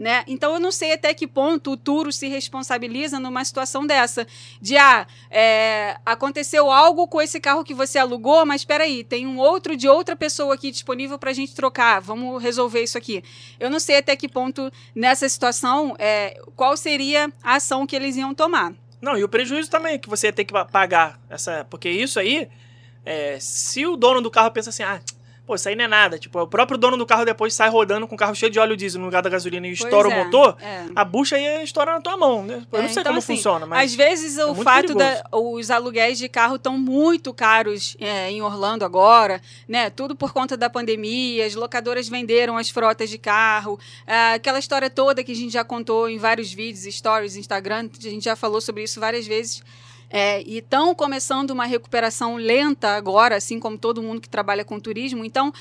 Né? 0.00 0.24
Então 0.26 0.54
eu 0.54 0.58
não 0.58 0.72
sei 0.72 0.94
até 0.94 1.12
que 1.12 1.26
ponto 1.26 1.72
o 1.72 1.76
Turo 1.76 2.10
se 2.10 2.26
responsabiliza 2.26 3.20
numa 3.20 3.44
situação 3.44 3.86
dessa. 3.86 4.26
De, 4.58 4.74
ah, 4.78 5.06
é, 5.30 5.98
aconteceu 6.06 6.70
algo 6.70 7.06
com 7.06 7.20
esse 7.20 7.38
carro 7.38 7.62
que 7.62 7.74
você 7.74 7.98
alugou, 7.98 8.46
mas 8.46 8.62
espera 8.62 8.84
aí, 8.84 9.04
tem 9.04 9.26
um 9.26 9.38
outro 9.38 9.76
de 9.76 9.86
outra 9.86 10.16
pessoa 10.16 10.54
aqui 10.54 10.70
disponível 10.70 11.18
pra 11.18 11.34
gente 11.34 11.54
trocar, 11.54 12.00
vamos 12.00 12.42
resolver 12.42 12.82
isso 12.82 12.96
aqui. 12.96 13.22
Eu 13.60 13.68
não 13.68 13.78
sei 13.78 13.98
até 13.98 14.16
que 14.16 14.26
ponto, 14.26 14.72
nessa 14.94 15.28
situação, 15.28 15.94
é, 15.98 16.40
qual 16.56 16.78
seria 16.78 17.30
a 17.42 17.56
ação 17.56 17.86
que 17.86 17.94
eles 17.94 18.16
iam 18.16 18.32
tomar. 18.34 18.72
Não, 19.02 19.18
e 19.18 19.22
o 19.24 19.28
prejuízo 19.28 19.70
também 19.70 19.98
que 19.98 20.08
você 20.08 20.28
ia 20.28 20.32
ter 20.32 20.44
que 20.46 20.52
pa- 20.52 20.64
pagar. 20.64 21.20
essa 21.28 21.66
Porque 21.68 21.90
isso 21.90 22.18
aí, 22.18 22.48
é, 23.04 23.38
se 23.38 23.84
o 23.86 23.96
dono 23.96 24.22
do 24.22 24.30
carro 24.30 24.50
pensa 24.50 24.70
assim, 24.70 24.82
ah, 24.82 25.00
pô, 25.50 25.56
isso 25.56 25.68
aí 25.68 25.74
não 25.74 25.84
é 25.84 25.88
nada. 25.88 26.16
Tipo, 26.16 26.42
o 26.42 26.46
próprio 26.46 26.78
dono 26.78 26.96
do 26.96 27.04
carro 27.04 27.24
depois 27.24 27.52
sai 27.52 27.68
rodando 27.68 28.06
com 28.06 28.14
o 28.14 28.18
carro 28.18 28.36
cheio 28.36 28.52
de 28.52 28.60
óleo 28.60 28.76
diesel 28.76 29.00
no 29.00 29.06
lugar 29.06 29.20
da 29.20 29.28
gasolina 29.28 29.66
e 29.66 29.70
Pois 29.70 29.80
estoura 29.80 30.08
é, 30.08 30.14
o 30.14 30.24
motor, 30.24 30.56
é. 30.60 30.84
a 30.94 31.04
bucha 31.04 31.36
ia 31.36 31.64
estourar 31.64 31.96
na 31.96 32.00
tua 32.00 32.16
mão, 32.16 32.44
né? 32.44 32.64
Eu 32.70 32.78
É, 32.78 32.82
não 32.82 32.88
sei 32.88 33.00
então, 33.00 33.10
como 33.10 33.18
assim, 33.18 33.34
funciona, 33.34 33.66
mas. 33.66 33.90
Às 33.90 33.96
vezes 33.96 34.38
o 34.38 34.54
muito 34.54 34.62
fato 34.62 34.94
da 34.94 35.24
os 35.32 35.68
aluguéis 35.72 36.18
de 36.18 36.28
carro 36.28 36.54
estão 36.54 36.78
muito 36.78 37.34
caros 37.34 37.96
é, 37.98 38.30
em 38.30 38.40
Orlando 38.42 38.84
agora, 38.84 39.42
né? 39.66 39.90
Tudo 39.90 40.14
por 40.14 40.32
conta 40.32 40.56
da 40.56 40.70
pandemia, 40.70 41.44
as 41.44 41.56
locadoras 41.56 42.08
venderam 42.08 42.56
as 42.56 42.70
frotas 42.70 43.10
de 43.10 43.18
carro, 43.18 43.76
aquela 44.06 44.60
história 44.60 44.88
toda 44.88 45.24
que 45.24 45.32
a 45.32 45.36
gente 45.36 45.52
já 45.52 45.64
contou 45.64 46.08
em 46.08 46.16
vários 46.18 46.52
vídeos, 46.52 46.94
stories, 46.94 47.34
Instagram, 47.34 47.88
a 47.98 48.02
gente 48.02 48.24
já 48.24 48.36
falou 48.36 48.60
sobre 48.60 48.84
isso 48.84 49.00
várias 49.00 49.26
vezes. 49.26 49.62
É, 50.12 50.42
e 50.42 50.58
estão 50.58 50.92
começando 50.92 51.52
uma 51.52 51.64
recuperação 51.64 52.34
lenta 52.36 52.96
agora, 52.96 53.36
assim 53.36 53.60
como 53.60 53.78
todo 53.78 54.02
mundo 54.02 54.20
que 54.20 54.28
trabalha 54.28 54.64
com 54.64 54.80
turismo. 54.80 55.24
Então, 55.24 55.52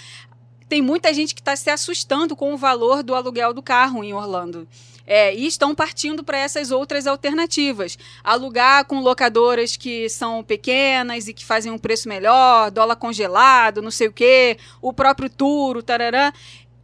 tem 0.68 0.82
muita 0.82 1.14
gente 1.14 1.36
que 1.36 1.42
está 1.42 1.56
se 1.56 1.70
assustando 1.70 2.36
com 2.36 2.54
o 2.54 2.58
valor 2.58 3.04
do 3.04 3.14
aluguel 3.14 3.54
do 3.54 3.62
carro 3.62 4.04
em 4.04 4.14
Orlando. 4.14 4.68
É, 5.06 5.34
e 5.34 5.48
estão 5.48 5.74
partindo 5.74 6.24
para 6.24 6.38
essas 6.38 6.70
outras 6.70 7.08
alternativas. 7.08 7.98
Alugar 8.24 8.86
com 8.86 9.00
locadoras 9.00 9.76
que 9.76 10.08
são 10.08 10.44
pequenas 10.44 11.28
e 11.28 11.34
que 11.34 11.44
fazem 11.44 11.72
um 11.72 11.80
preço 11.80 12.08
melhor, 12.08 12.70
dólar 12.70 12.96
congelado, 12.96 13.82
não 13.82 13.90
sei 13.90 14.08
o 14.08 14.14
quê, 14.14 14.58
o 14.80 14.94
próprio 14.94 15.28
Turo, 15.28 15.82
tarará. 15.82 16.32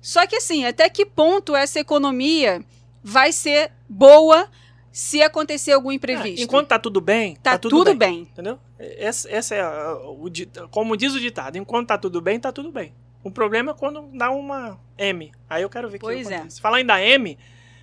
Só 0.02 0.26
que 0.26 0.38
assim, 0.38 0.66
até 0.66 0.90
que 0.90 1.06
ponto 1.06 1.56
essa 1.56 1.80
economia 1.80 2.66
vai 3.04 3.32
ser 3.32 3.72
boa 3.88 4.50
se 4.98 5.22
acontecer 5.22 5.74
algum 5.74 5.92
imprevisto? 5.92 6.40
É, 6.40 6.44
enquanto 6.44 6.70
tá 6.70 6.80
tudo 6.80 7.02
bem, 7.02 7.36
tá, 7.36 7.52
tá, 7.52 7.60
tudo, 7.60 7.94
bem. 7.94 8.22
Entendeu? 8.22 8.58
Essa, 8.80 9.30
essa 9.30 9.54
é 9.56 9.62
a- 9.62 9.94
o, 9.98 10.30
como 10.72 10.96
diz 10.96 11.14
o 11.14 11.20
ditado, 11.20 11.58
enquanto 11.58 11.88
tá 11.90 11.98
tudo 11.98 12.22
bem, 12.22 12.40
tá 12.40 12.50
tudo 12.52 12.72
bem. 12.72 12.94
O 13.22 13.30
problema 13.30 13.72
é 13.72 13.76
quando 13.76 14.04
dá 14.18 14.32
uma 14.32 14.80
M. 14.98 15.34
Aí 15.50 15.64
eu 15.64 15.70
quero 15.70 15.90
ver 15.90 15.98
o 15.98 16.00
que 16.00 16.06
Pois 16.06 16.30
é. 16.32 16.36
acontece. 16.36 16.62
Falar 16.62 16.80
em 16.80 16.86
dar 16.86 17.02
M, 17.04 17.38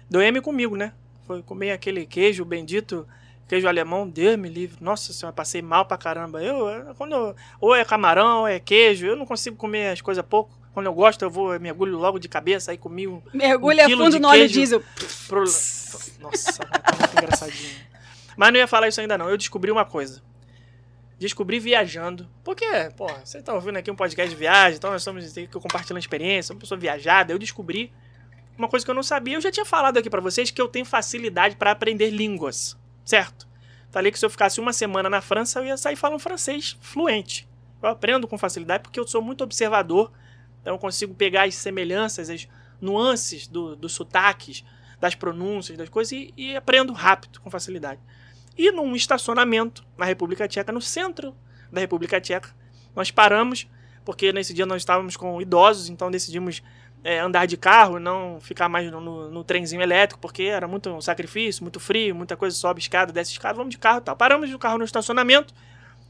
deu 0.08 0.22
M 0.22 0.40
comigo, 0.40 0.74
né? 0.74 0.94
Foi 1.26 1.42
comer 1.42 1.72
aquele 1.72 2.06
queijo 2.06 2.44
bendito, 2.46 3.06
queijo 3.46 3.68
alemão, 3.68 4.08
Deus 4.08 4.36
me 4.38 4.48
livre. 4.48 4.78
Nossa 4.80 5.12
senhora, 5.12 5.34
passei 5.34 5.60
mal 5.60 5.84
pra 5.84 5.98
caramba. 5.98 6.42
Eu, 6.42 6.66
eu- 6.68 6.94
quando 6.94 7.12
eu- 7.14 7.36
ou 7.60 7.74
é 7.74 7.84
camarão, 7.84 8.40
ou 8.40 8.48
é 8.48 8.58
queijo, 8.58 9.04
eu 9.06 9.16
não 9.16 9.26
consigo 9.26 9.56
comer 9.56 9.88
as 9.88 10.00
coisas 10.00 10.24
pouco. 10.24 10.58
Quando 10.72 10.86
eu 10.86 10.94
gosto, 10.94 11.22
eu 11.22 11.30
vou, 11.30 11.52
eu 11.52 11.60
mergulho 11.60 11.98
logo 11.98 12.18
de 12.18 12.28
cabeça, 12.28 12.70
aí 12.70 12.78
comi 12.78 13.06
um 13.06 13.20
Mergulha 13.32 13.84
Um 13.84 13.86
quilo 13.86 14.04
fundo 14.04 14.18
no 14.18 14.28
óleo 14.28 14.48
diesel. 14.48 14.82
pro... 15.28 15.40
Nossa, 15.40 16.64
tá 16.64 16.96
muito 16.98 17.12
engraçadinho. 17.12 17.76
Mas 18.36 18.52
não 18.52 18.58
ia 18.58 18.66
falar 18.66 18.88
isso 18.88 19.00
ainda 19.00 19.18
não. 19.18 19.28
Eu 19.28 19.36
descobri 19.36 19.70
uma 19.70 19.84
coisa. 19.84 20.22
Descobri 21.18 21.60
viajando. 21.60 22.28
Porque, 22.42 22.66
pô, 22.96 23.06
você 23.22 23.42
tá 23.42 23.52
ouvindo 23.52 23.76
aqui 23.76 23.90
um 23.90 23.94
podcast 23.94 24.30
de 24.30 24.36
viagem, 24.36 24.78
então 24.78 24.90
nós 24.90 25.02
estamos 25.02 25.36
aqui 25.36 25.46
compartilhando 25.46 26.00
experiência, 26.00 26.54
uma 26.54 26.60
pessoa 26.60 26.78
viajada. 26.78 27.32
Eu 27.32 27.38
descobri 27.38 27.92
uma 28.56 28.66
coisa 28.66 28.84
que 28.84 28.90
eu 28.90 28.94
não 28.94 29.02
sabia. 29.02 29.36
Eu 29.36 29.40
já 29.40 29.50
tinha 29.50 29.66
falado 29.66 29.98
aqui 29.98 30.08
pra 30.08 30.20
vocês 30.20 30.50
que 30.50 30.60
eu 30.60 30.68
tenho 30.68 30.86
facilidade 30.86 31.56
pra 31.56 31.72
aprender 31.72 32.10
línguas, 32.10 32.76
certo? 33.04 33.46
Falei 33.90 34.10
que 34.10 34.18
se 34.18 34.24
eu 34.24 34.30
ficasse 34.30 34.58
uma 34.58 34.72
semana 34.72 35.10
na 35.10 35.20
França, 35.20 35.60
eu 35.60 35.66
ia 35.66 35.76
sair 35.76 35.96
falando 35.96 36.18
francês 36.18 36.78
fluente. 36.80 37.46
Eu 37.82 37.90
aprendo 37.90 38.26
com 38.26 38.38
facilidade 38.38 38.82
porque 38.82 38.98
eu 38.98 39.06
sou 39.06 39.20
muito 39.20 39.44
observador, 39.44 40.10
então 40.62 40.74
eu 40.74 40.78
consigo 40.78 41.14
pegar 41.14 41.42
as 41.42 41.54
semelhanças, 41.54 42.30
as 42.30 42.48
nuances 42.80 43.46
do, 43.46 43.76
dos 43.76 43.92
sotaques, 43.92 44.64
das 44.98 45.14
pronúncias, 45.14 45.76
das 45.76 45.88
coisas 45.88 46.12
e, 46.12 46.32
e 46.36 46.56
aprendo 46.56 46.92
rápido, 46.92 47.40
com 47.40 47.50
facilidade. 47.50 48.00
E 48.56 48.70
num 48.70 48.94
estacionamento 48.94 49.84
na 49.98 50.06
República 50.06 50.46
Tcheca, 50.46 50.72
no 50.72 50.80
centro 50.80 51.34
da 51.70 51.80
República 51.80 52.20
Tcheca, 52.20 52.50
nós 52.94 53.10
paramos, 53.10 53.68
porque 54.04 54.32
nesse 54.32 54.54
dia 54.54 54.64
nós 54.64 54.82
estávamos 54.82 55.16
com 55.16 55.40
idosos, 55.42 55.88
então 55.88 56.10
decidimos 56.10 56.62
é, 57.02 57.18
andar 57.18 57.46
de 57.46 57.56
carro, 57.56 57.98
não 57.98 58.38
ficar 58.40 58.68
mais 58.68 58.90
no, 58.90 59.00
no, 59.00 59.30
no 59.30 59.44
trenzinho 59.44 59.82
elétrico, 59.82 60.20
porque 60.20 60.44
era 60.44 60.68
muito 60.68 61.00
sacrifício, 61.00 61.64
muito 61.64 61.80
frio, 61.80 62.14
muita 62.14 62.36
coisa, 62.36 62.56
sobe 62.56 62.80
escada, 62.80 63.12
desce 63.12 63.32
escada, 63.32 63.54
vamos 63.54 63.70
de 63.70 63.78
carro 63.78 63.98
e 63.98 64.02
tal. 64.02 64.16
Paramos 64.16 64.52
o 64.52 64.58
carro 64.58 64.78
no 64.78 64.84
estacionamento. 64.84 65.52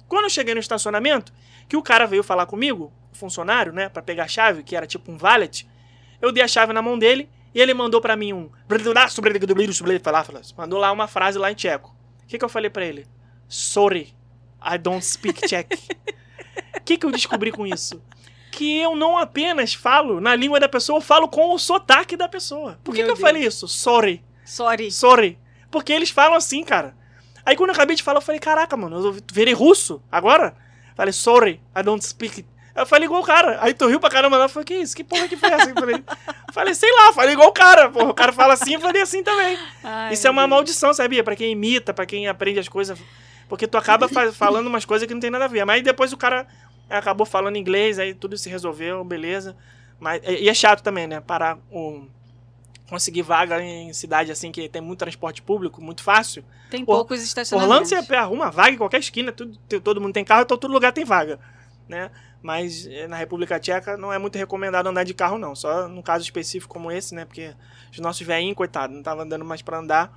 Quando 0.07 0.25
eu 0.25 0.31
cheguei 0.31 0.53
no 0.53 0.61
estacionamento, 0.61 1.33
que 1.69 1.77
o 1.77 1.83
cara 1.83 2.07
veio 2.07 2.23
falar 2.23 2.47
comigo, 2.47 2.93
o 3.13 3.17
funcionário, 3.17 3.73
né, 3.73 3.89
para 3.89 4.03
pegar 4.03 4.25
a 4.25 4.29
chave, 4.29 4.63
que 4.63 4.75
era 4.77 4.87
tipo 4.87 5.11
um 5.11 5.17
valet, 5.17 5.67
eu 6.21 6.33
dei 6.33 6.43
a 6.43 6.49
chave 6.49 6.73
na 6.73 6.83
mão 6.83 6.99
dele 6.99 7.29
e 7.55 7.61
ele 7.61 7.75
mandou 7.75 8.01
pra 8.01 8.17
mim 8.17 8.33
um. 8.33 8.51
Mandou 10.57 10.79
lá 10.79 10.91
uma 10.93 11.07
frase 11.09 11.39
lá 11.39 11.51
em 11.51 11.55
tcheco. 11.55 11.95
O 12.23 12.27
que, 12.27 12.39
que 12.39 12.45
eu 12.45 12.49
falei 12.49 12.71
pra 12.71 12.85
ele? 12.85 13.07
Sorry, 13.49 14.15
I 14.65 14.79
don't 14.79 15.05
speak 15.05 15.47
Czech. 15.47 15.69
O 16.77 16.81
que, 16.83 16.97
que 16.97 17.05
eu 17.05 17.11
descobri 17.11 17.51
com 17.53 17.67
isso? 17.67 18.03
Que 18.51 18.79
eu 18.79 18.97
não 18.97 19.19
apenas 19.19 19.75
falo 19.75 20.21
na 20.21 20.35
língua 20.35 20.59
da 20.61 20.69
pessoa, 20.69 20.99
eu 20.99 21.03
falo 21.03 21.29
com 21.29 21.53
o 21.55 21.59
sotaque 21.59 22.17
da 22.17 22.29
pessoa. 22.29 22.79
Por 22.83 22.95
que, 22.95 22.99
Meu 23.03 23.07
que 23.09 23.13
eu 23.13 23.17
Deus. 23.17 23.21
falei 23.29 23.45
isso? 23.45 23.69
Sorry. 23.69 24.23
Sorry. 24.45 24.91
Sorry. 24.91 25.39
Porque 25.71 25.93
eles 25.93 26.11
falam 26.11 26.35
assim, 26.37 26.65
cara. 26.65 26.95
Aí 27.45 27.57
quando 27.57 27.71
eu 27.71 27.75
acabei 27.75 27.97
de 27.97 28.03
falar, 28.03 28.19
eu 28.19 28.23
falei, 28.23 28.39
caraca, 28.41 28.77
mano, 28.77 29.05
eu 29.05 29.17
virei 29.33 29.53
russo 29.55 30.03
agora? 30.11 30.55
Falei, 30.95 31.13
sorry, 31.13 31.61
I 31.77 31.83
don't 31.83 32.05
speak 32.05 32.41
it. 32.41 32.49
Eu 32.75 32.87
falei 32.87 33.05
igual 33.07 33.21
o 33.21 33.25
cara. 33.25 33.59
Aí 33.61 33.75
tu 33.75 33.87
riu 33.87 34.01
pra 34.01 34.09
caramba 34.09 34.39
lá, 34.39 34.45
eu 34.47 34.49
falei, 34.49 34.65
que 34.65 34.75
isso? 34.75 34.97
Que 34.97 35.05
porra 35.05 35.29
que 35.29 35.37
foi 35.37 35.51
essa? 35.51 35.71
Eu 35.71 35.75
falei, 35.75 36.03
falei, 36.53 36.75
sei 36.75 36.91
lá, 36.93 37.13
falei 37.13 37.35
igual 37.35 37.49
o 37.49 37.53
cara. 37.53 37.91
Porra, 37.91 38.11
o 38.11 38.15
cara 38.15 38.33
fala 38.33 38.55
assim, 38.55 38.75
eu 38.75 38.81
falei 38.81 39.03
assim 39.03 39.23
também. 39.23 39.59
Ai, 39.85 40.15
isso 40.15 40.27
é 40.27 40.31
uma 40.31 40.47
maldição, 40.47 40.95
sabia? 40.95 41.23
Pra 41.23 41.37
quem 41.37 41.53
imita, 41.53 41.93
pra 41.93 42.07
quem 42.07 42.27
aprende 42.29 42.59
as 42.59 42.69
coisas. 42.69 42.99
Porque 43.49 43.67
tu 43.67 43.77
acaba 43.77 44.09
fa- 44.09 44.33
falando 44.33 44.69
umas 44.69 44.87
coisas 44.87 45.07
que 45.07 45.13
não 45.13 45.21
tem 45.21 45.31
nada 45.31 45.45
a 45.45 45.49
ver. 45.49 45.65
Mas 45.67 45.83
depois 45.83 46.13
o 46.15 46.17
cara 46.17 46.47
acabou 46.89 47.27
falando 47.27 47.57
inglês, 47.57 47.99
aí 47.99 48.15
tudo 48.15 48.39
se 48.39 48.49
resolveu, 48.49 49.05
beleza. 49.05 49.55
Mas, 50.01 50.23
e 50.27 50.49
é 50.49 50.55
chato 50.55 50.83
também, 50.83 51.07
né? 51.07 51.21
Parar 51.21 51.59
um, 51.71 52.09
conseguir 52.89 53.23
vaga 53.23 53.63
em 53.63 53.93
cidade 53.93 54.31
assim 54.31 54.53
que 54.53 54.69
tem 54.69 54.83
muito 54.83 54.99
transporte 54.99 55.41
público, 55.43 55.81
muito 55.83 56.03
fácil. 56.03 56.45
Tem 56.71 56.83
Or- 56.83 56.97
poucos 56.97 57.23
estacionamentos. 57.23 57.93
Orlando 57.93 58.07
você 58.07 58.15
arruma 58.17 58.51
vaga 58.51 58.71
em 58.71 58.77
qualquer 58.79 59.01
esquina, 59.01 59.33
tudo, 59.33 59.59
todo 59.83 60.01
mundo 60.01 60.13
tem 60.13 60.25
carro, 60.25 60.43
então 60.43 60.57
todo 60.59 60.73
lugar 60.73 60.93
tem 60.93 61.05
vaga, 61.05 61.39
né? 61.89 62.11
Mas 62.43 62.87
eh, 62.87 63.07
na 63.07 63.17
República 63.17 63.59
Tcheca 63.61 63.97
não 63.97 64.13
é 64.13 64.19
muito 64.19 64.37
recomendado 64.37 64.89
andar 64.89 65.05
de 65.05 65.15
carro 65.15 65.39
não, 65.39 65.55
só 65.55 65.87
no 65.89 66.03
caso 66.03 66.25
específico 66.25 66.73
como 66.75 66.91
esse, 66.91 67.15
né? 67.15 67.25
Porque 67.25 67.55
os 67.93 67.99
nossos 68.01 68.27
velhinhos, 68.27 68.57
coitado, 68.57 68.93
não 68.93 69.01
estavam 69.01 69.23
andando 69.25 69.45
mais 69.45 69.63
pra 69.63 69.79
andar. 69.79 70.13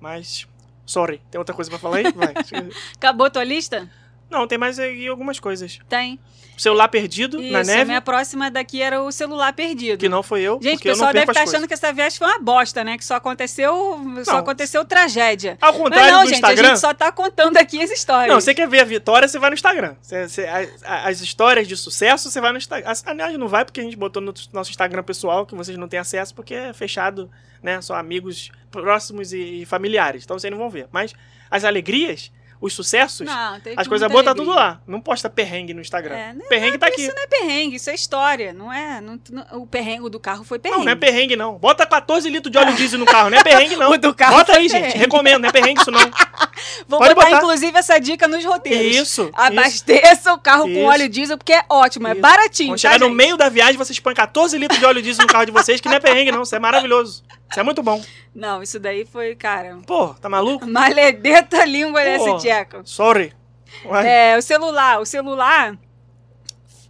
Mas 0.00 0.46
sorry, 0.86 1.20
tem 1.30 1.38
outra 1.38 1.54
coisa 1.54 1.70
pra 1.70 1.78
falar 1.78 1.98
aí? 1.98 2.12
Vai. 2.12 2.34
Acabou 2.96 3.30
tua 3.30 3.44
lista? 3.44 3.88
Não, 4.32 4.46
tem 4.46 4.58
mais 4.58 4.78
aí 4.78 5.06
algumas 5.06 5.38
coisas. 5.38 5.78
Tem. 5.88 6.18
Celular 6.56 6.86
perdido 6.88 7.40
Isso, 7.42 7.50
na 7.52 7.60
a 7.60 7.64
neve, 7.64 7.84
minha 7.86 8.00
próxima 8.00 8.50
daqui 8.50 8.82
era 8.82 9.02
o 9.02 9.10
celular 9.10 9.52
perdido. 9.54 9.98
que 9.98 10.08
não 10.08 10.22
foi 10.22 10.42
eu, 10.42 10.60
Gente, 10.62 10.80
o 10.80 10.82
pessoal 10.82 11.06
não 11.08 11.12
deve 11.14 11.30
estar 11.32 11.42
as 11.42 11.48
achando 11.48 11.62
coisas. 11.62 11.66
que 11.68 11.74
essa 11.74 11.92
viagem 11.92 12.18
foi 12.18 12.26
uma 12.28 12.38
bosta, 12.38 12.84
né? 12.84 12.98
Que 12.98 13.04
só 13.04 13.14
aconteceu, 13.14 13.72
só 14.24 14.32
Não. 14.32 14.38
aconteceu 14.40 14.84
tragédia. 14.84 15.56
Ao 15.60 15.72
Mas 15.72 15.82
contrário 15.82 16.12
não, 16.12 16.20
do 16.20 16.26
gente, 16.26 16.34
Instagram, 16.36 16.66
a 16.66 16.68
gente 16.74 16.80
só 16.80 16.92
tá 16.94 17.10
contando 17.10 17.56
aqui 17.56 17.82
as 17.82 17.90
histórias. 17.90 18.28
Não, 18.32 18.40
você 18.40 18.54
quer 18.54 18.68
ver 18.68 18.80
a 18.80 18.84
vitória, 18.84 19.26
você 19.26 19.38
vai 19.38 19.50
no 19.50 19.54
Instagram. 19.54 19.96
Você- 20.00 20.28
você- 20.28 20.44
a- 20.44 20.68
a- 20.84 21.08
as 21.08 21.20
histórias 21.20 21.66
de 21.66 21.76
sucesso, 21.76 22.30
você 22.30 22.40
vai 22.40 22.52
no 22.52 22.58
Instagram. 22.58 22.88
As- 22.88 23.02
Aliás, 23.06 23.36
não 23.38 23.48
vai 23.48 23.64
porque 23.64 23.80
a 23.80 23.84
gente 23.84 23.96
botou 23.96 24.22
no 24.22 24.32
nosso 24.52 24.70
Instagram 24.70 25.02
pessoal, 25.02 25.46
que 25.46 25.54
vocês 25.54 25.76
não 25.78 25.88
têm 25.88 25.98
acesso, 25.98 26.34
porque 26.34 26.54
é 26.54 26.72
fechado, 26.74 27.30
né? 27.62 27.80
Só 27.80 27.94
amigos 27.96 28.52
próximos 28.70 29.32
e 29.32 29.64
familiares. 29.66 30.22
Então 30.24 30.38
vocês 30.38 30.50
não 30.50 30.58
vão 30.58 30.70
ver. 30.70 30.86
Mas 30.92 31.12
as 31.50 31.64
alegrias, 31.64 32.30
os 32.62 32.72
sucessos, 32.74 33.26
Não, 33.26 33.60
as 33.76 33.88
coisas 33.88 34.10
boas 34.10 34.24
tá 34.24 34.32
tudo 34.34 34.50
lá. 34.52 34.80
Não 34.86 35.00
posta 35.00 35.28
perrengue 35.28 35.74
no 35.74 35.80
Instagram. 35.80 36.14
É, 36.14 36.32
não- 36.32 36.46
perrengue 36.46 36.78
tá 36.78 36.86
aqui. 36.86 37.02
Isso 37.02 37.12
não 37.14 37.22
é 37.22 37.26
perrengue, 37.26 37.74
isso 37.76 37.90
é 37.90 37.94
história, 37.94 38.52
não 38.52 38.72
é? 38.72 39.00
não- 39.00 39.18
não- 39.30 39.62
o 39.62 39.66
perrengue 39.66 40.08
do 40.08 40.20
carro 40.20 40.44
foi 40.44 40.60
perrengue. 40.60 40.78
Não, 40.78 40.84
não 40.86 40.92
é 40.92 40.96
perrengue, 40.96 41.34
não. 41.34 41.58
Bota 41.58 41.84
14 41.84 42.30
litros 42.30 42.52
de 42.52 42.58
óleo 42.58 42.72
diesel 42.74 43.00
no 43.00 43.04
carro, 43.06 43.30
não 43.30 43.38
é 43.38 43.42
perrengue, 43.44 43.74
não. 43.76 43.90
O 43.90 43.98
do 43.98 44.14
carro 44.14 44.36
Bota 44.36 44.56
aí, 44.56 44.68
gente. 44.68 44.80
perrengue. 44.80 44.98
Recomendo, 44.98 45.42
não 45.42 45.48
é 45.48 45.52
perrengue 45.52 45.80
isso, 45.80 45.90
não. 45.90 46.00
Vou 46.88 46.98
pode 46.98 47.14
botar, 47.14 47.26
botar. 47.30 47.42
inclusive, 47.42 47.78
essa 47.78 47.98
dica 47.98 48.28
nos 48.28 48.44
roteiros. 48.44 48.94
Isso. 48.94 49.22
isso. 49.22 49.30
Abasteça 49.34 50.32
o 50.32 50.38
carro 50.38 50.68
Isso. 50.68 50.80
com 50.80 50.86
óleo 50.86 51.08
diesel, 51.08 51.38
porque 51.38 51.52
é 51.52 51.64
ótimo, 51.68 52.08
é 52.08 52.12
Isso. 52.12 52.20
baratinho. 52.20 52.70
Quando 52.70 52.80
tá, 52.80 52.88
chegar 52.88 53.00
no 53.00 53.06
gente? 53.06 53.16
meio 53.16 53.36
da 53.36 53.48
viagem, 53.48 53.76
vocês 53.76 53.98
põem 53.98 54.14
14 54.14 54.56
litros 54.58 54.78
de 54.78 54.84
óleo 54.84 55.02
diesel 55.02 55.22
no 55.22 55.32
carro 55.32 55.46
de 55.46 55.52
vocês, 55.52 55.80
que 55.80 55.88
não 55.88 55.96
é 55.96 56.00
perrengue, 56.00 56.32
não. 56.32 56.42
Isso 56.42 56.54
é 56.54 56.58
maravilhoso. 56.58 57.22
Isso 57.50 57.60
é 57.60 57.62
muito 57.62 57.82
bom. 57.82 58.02
Não, 58.34 58.62
isso 58.62 58.78
daí 58.78 59.04
foi, 59.04 59.34
cara. 59.34 59.78
Pô, 59.86 60.08
tá 60.14 60.28
maluco? 60.28 60.66
Maledeta 60.66 61.64
língua 61.66 62.00
Pô. 62.18 62.38
tcheco. 62.38 62.80
Sorry. 62.84 63.32
Uai. 63.84 64.06
É, 64.06 64.38
o 64.38 64.42
celular, 64.42 65.00
o 65.00 65.06
celular 65.06 65.76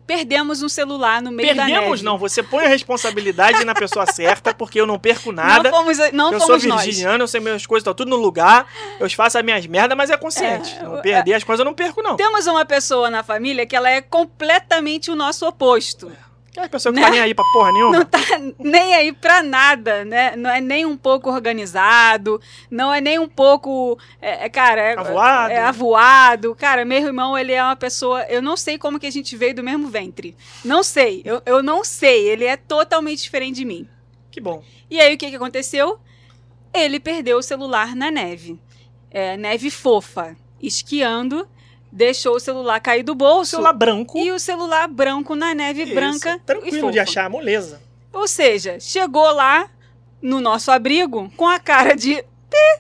perdemos 0.06 0.62
um 0.62 0.68
celular 0.68 1.22
no 1.22 1.30
meio 1.30 1.54
da 1.54 1.64
neve. 1.64 1.72
Perdemos, 1.72 2.02
não. 2.02 2.18
Você 2.18 2.42
põe 2.42 2.64
a 2.64 2.68
responsabilidade 2.68 3.64
na 3.64 3.74
pessoa 3.74 4.06
certa, 4.06 4.52
porque 4.52 4.80
eu 4.80 4.86
não 4.86 4.98
perco 4.98 5.32
nada. 5.32 5.70
Não 5.70 5.76
fomos, 5.78 5.98
não 6.12 6.32
eu 6.32 6.38
sou 6.40 6.48
fomos 6.48 6.64
nós. 6.64 6.84
virginiano, 6.84 7.24
eu 7.24 7.28
sei 7.28 7.40
minhas 7.40 7.66
coisas, 7.66 7.82
estão 7.82 7.94
tudo 7.94 8.10
no 8.10 8.16
lugar. 8.16 8.66
Eu 9.00 9.08
faço 9.10 9.38
as 9.38 9.44
minhas 9.44 9.66
merdas, 9.66 9.96
mas 9.96 10.10
é 10.10 10.16
consciente. 10.16 10.74
É, 10.78 10.82
não 10.82 10.96
eu- 10.96 11.02
perder 11.02 11.34
as 11.34 11.44
coisas 11.44 11.60
eu 11.60 11.64
não 11.64 11.74
perco, 11.74 12.02
não. 12.02 12.16
Temos 12.16 12.46
uma 12.46 12.64
pessoa 12.64 13.10
na 13.10 13.22
família 13.22 13.64
que 13.66 13.74
ela 13.76 13.88
é 13.90 14.00
completamente 14.00 15.10
o 15.10 15.14
nosso 15.16 15.46
oposto. 15.46 16.10
Aquela 16.52 16.68
pessoa 16.68 16.92
que 16.92 17.00
Né? 17.00 17.06
tá 17.06 17.10
nem 17.10 17.20
aí 17.20 17.34
pra 17.34 17.44
porra 17.50 17.72
nenhuma. 17.72 17.98
Não 17.98 18.04
tá 18.04 18.18
nem 18.58 18.94
aí 18.94 19.10
pra 19.10 19.42
nada, 19.42 20.04
né? 20.04 20.36
Não 20.36 20.50
é 20.50 20.60
nem 20.60 20.84
um 20.84 20.98
pouco 20.98 21.30
organizado, 21.30 22.38
não 22.70 22.92
é 22.92 23.00
nem 23.00 23.18
um 23.18 23.26
pouco, 23.26 23.98
é, 24.20 24.44
é, 24.44 24.48
cara, 24.50 24.80
é, 24.82 24.98
Avoado. 24.98 25.52
é 25.52 25.58
avoado. 25.62 26.54
Cara, 26.54 26.84
meu 26.84 26.98
irmão, 27.06 27.38
ele 27.38 27.52
é 27.52 27.62
uma 27.64 27.74
pessoa, 27.74 28.22
eu 28.24 28.42
não 28.42 28.54
sei 28.54 28.76
como 28.76 29.00
que 29.00 29.06
a 29.06 29.10
gente 29.10 29.34
veio 29.34 29.54
do 29.54 29.62
mesmo 29.62 29.88
ventre. 29.88 30.36
Não 30.62 30.82
sei, 30.82 31.22
eu, 31.24 31.40
eu 31.46 31.62
não 31.62 31.82
sei, 31.82 32.28
ele 32.28 32.44
é 32.44 32.56
totalmente 32.58 33.22
diferente 33.22 33.56
de 33.56 33.64
mim. 33.64 33.88
Que 34.30 34.38
bom. 34.40 34.62
E 34.90 35.00
aí, 35.00 35.14
o 35.14 35.18
que, 35.18 35.30
que 35.30 35.36
aconteceu? 35.36 35.98
Ele 36.74 37.00
perdeu 37.00 37.38
o 37.38 37.42
celular 37.42 37.96
na 37.96 38.10
neve. 38.10 38.60
É, 39.10 39.38
neve 39.38 39.70
fofa. 39.70 40.36
Esquiando, 40.62 41.48
deixou 41.92 42.36
o 42.36 42.40
celular 42.40 42.80
cair 42.80 43.02
do 43.02 43.14
bolso. 43.14 43.52
Celular 43.52 43.74
branco. 43.74 44.18
E 44.18 44.32
o 44.32 44.38
celular 44.38 44.88
branco 44.88 45.34
na 45.34 45.54
neve 45.54 45.82
Isso, 45.84 45.94
branca. 45.94 46.36
e 46.36 46.40
Tranquilo 46.40 46.90
de 46.90 46.98
achar, 46.98 47.28
moleza. 47.28 47.80
Ou 48.12 48.26
seja, 48.26 48.78
chegou 48.80 49.30
lá 49.32 49.68
no 50.20 50.40
nosso 50.40 50.70
abrigo 50.70 51.30
com 51.36 51.46
a 51.46 51.58
cara 51.58 51.94
de. 51.94 52.24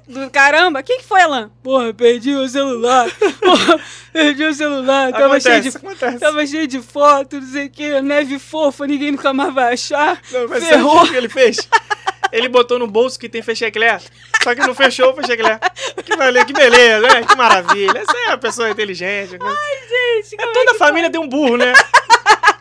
Do 0.06 0.30
caramba, 0.30 0.80
o 0.80 0.82
que, 0.82 0.98
que 0.98 1.04
foi, 1.04 1.22
Alan? 1.22 1.50
Porra, 1.62 1.94
perdi 1.94 2.34
o 2.34 2.46
celular. 2.46 3.08
Porra, 3.40 3.80
perdi 4.12 4.44
o 4.44 4.52
celular. 4.54 5.10
Tava 5.12 5.40
cheio, 5.40 5.62
de, 5.62 5.68
acontece. 5.68 6.18
tava 6.18 6.46
cheio 6.46 6.66
de 6.66 6.82
foto, 6.82 7.40
não 7.40 7.48
sei 7.48 7.66
o 7.66 7.70
que, 7.70 8.00
neve 8.02 8.38
fofa, 8.38 8.86
ninguém 8.86 9.12
nunca 9.12 9.32
mais 9.32 9.54
vai 9.54 9.72
achar. 9.72 10.20
Não, 10.30 10.46
mas 10.46 10.62
Ferrou. 10.62 10.96
sabe 10.96 11.08
o 11.08 11.10
que 11.12 11.16
ele 11.16 11.28
fez? 11.30 11.56
Ele 12.32 12.48
botou 12.48 12.78
no 12.78 12.86
bolso 12.86 13.18
que 13.18 13.28
tem 13.28 13.42
fecheclé. 13.42 14.00
Só 14.42 14.54
que 14.54 14.60
não 14.62 14.74
fechou 14.74 15.10
o 15.12 15.14
fecheclé. 15.14 15.60
Que, 16.02 16.16
que 16.46 16.52
beleza, 16.52 17.06
né? 17.06 17.22
Que 17.24 17.36
maravilha. 17.36 17.98
Essa 17.98 18.16
é 18.16 18.28
uma 18.28 18.38
pessoa 18.38 18.70
inteligente. 18.70 19.36
Ai, 19.40 20.22
Gente, 20.22 20.40
É, 20.40 20.52
toda 20.52 20.72
a 20.72 20.74
família 20.74 21.10
tem 21.10 21.20
um 21.20 21.28
burro, 21.28 21.58
né? 21.58 21.72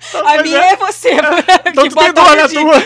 Então, 0.10 0.28
A 0.28 0.44
minha 0.44 0.62
é. 0.62 0.74
é 0.74 0.76
você, 0.76 1.12
Então 1.66 1.84
que 1.86 1.90
tu 1.90 1.96
tem 1.96 2.12
dor 2.14 2.36
na 2.36 2.50
tua. 2.50 2.84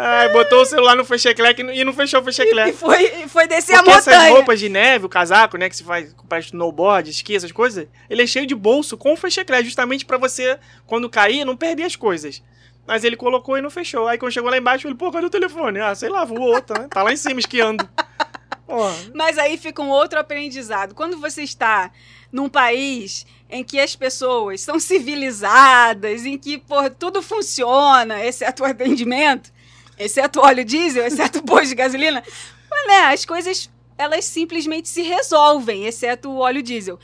Ai, 0.00 0.28
botou 0.28 0.62
o 0.62 0.64
celular 0.64 0.94
no 0.94 1.04
fecheclé 1.04 1.54
e 1.74 1.84
não 1.84 1.92
fechou 1.92 2.20
o 2.20 2.24
fecheclé. 2.24 2.68
E 2.68 2.72
foi, 2.72 3.08
foi 3.28 3.46
descer 3.48 3.76
Porque 3.76 3.90
a 3.90 3.94
essas 3.94 4.14
montanha. 4.14 4.30
roupas 4.32 4.60
de 4.60 4.68
neve, 4.68 5.06
o 5.06 5.08
casaco, 5.08 5.56
né, 5.56 5.68
que 5.68 5.76
se 5.76 5.82
faz 5.82 6.14
para 6.28 6.38
snowboard, 6.38 7.10
esqui, 7.10 7.34
essas 7.34 7.50
coisas, 7.50 7.86
ele 8.08 8.22
é 8.22 8.26
cheio 8.26 8.46
de 8.46 8.54
bolso 8.54 8.96
com 8.96 9.16
fecheclé, 9.16 9.64
justamente 9.64 10.04
pra 10.04 10.16
você, 10.16 10.58
quando 10.86 11.08
cair, 11.10 11.44
não 11.44 11.56
perder 11.56 11.84
as 11.84 11.96
coisas. 11.96 12.42
Mas 12.88 13.04
ele 13.04 13.16
colocou 13.16 13.58
e 13.58 13.60
não 13.60 13.68
fechou. 13.68 14.08
Aí 14.08 14.16
quando 14.16 14.32
chegou 14.32 14.50
lá 14.50 14.56
embaixo, 14.56 14.88
ele, 14.88 14.94
pô, 14.94 15.12
cadê 15.12 15.26
o 15.26 15.30
telefone? 15.30 15.78
Ah, 15.78 15.94
sei 15.94 16.08
lá, 16.08 16.24
voou, 16.24 16.58
tá, 16.62 16.88
tá 16.88 17.02
lá 17.02 17.12
em 17.12 17.18
cima 17.18 17.38
esquiando. 17.38 17.86
Mas 19.14 19.36
aí 19.36 19.58
fica 19.58 19.82
um 19.82 19.90
outro 19.90 20.18
aprendizado. 20.18 20.94
Quando 20.94 21.20
você 21.20 21.42
está 21.42 21.90
num 22.32 22.48
país 22.48 23.26
em 23.50 23.62
que 23.62 23.78
as 23.78 23.94
pessoas 23.94 24.62
são 24.62 24.80
civilizadas, 24.80 26.24
em 26.24 26.38
que 26.38 26.56
pô, 26.56 26.88
tudo 26.88 27.20
funciona, 27.20 28.24
exceto 28.24 28.62
o 28.62 28.66
atendimento, 28.66 29.52
exceto 29.98 30.40
o 30.40 30.42
óleo 30.42 30.64
diesel, 30.64 31.04
exceto 31.06 31.40
o 31.40 31.42
posto 31.42 31.68
de 31.68 31.74
gasolina, 31.74 32.22
mas, 32.70 32.86
né, 32.86 33.12
as 33.12 33.26
coisas 33.26 33.70
elas 33.98 34.24
simplesmente 34.24 34.88
se 34.88 35.02
resolvem, 35.02 35.84
exceto 35.84 36.30
o 36.30 36.38
óleo 36.38 36.62
diesel. 36.62 36.98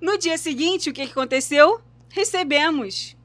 No 0.00 0.16
dia 0.16 0.38
seguinte, 0.38 0.88
o 0.88 0.92
que 0.92 1.02
aconteceu? 1.02 1.80
Recebemos. 2.08 3.17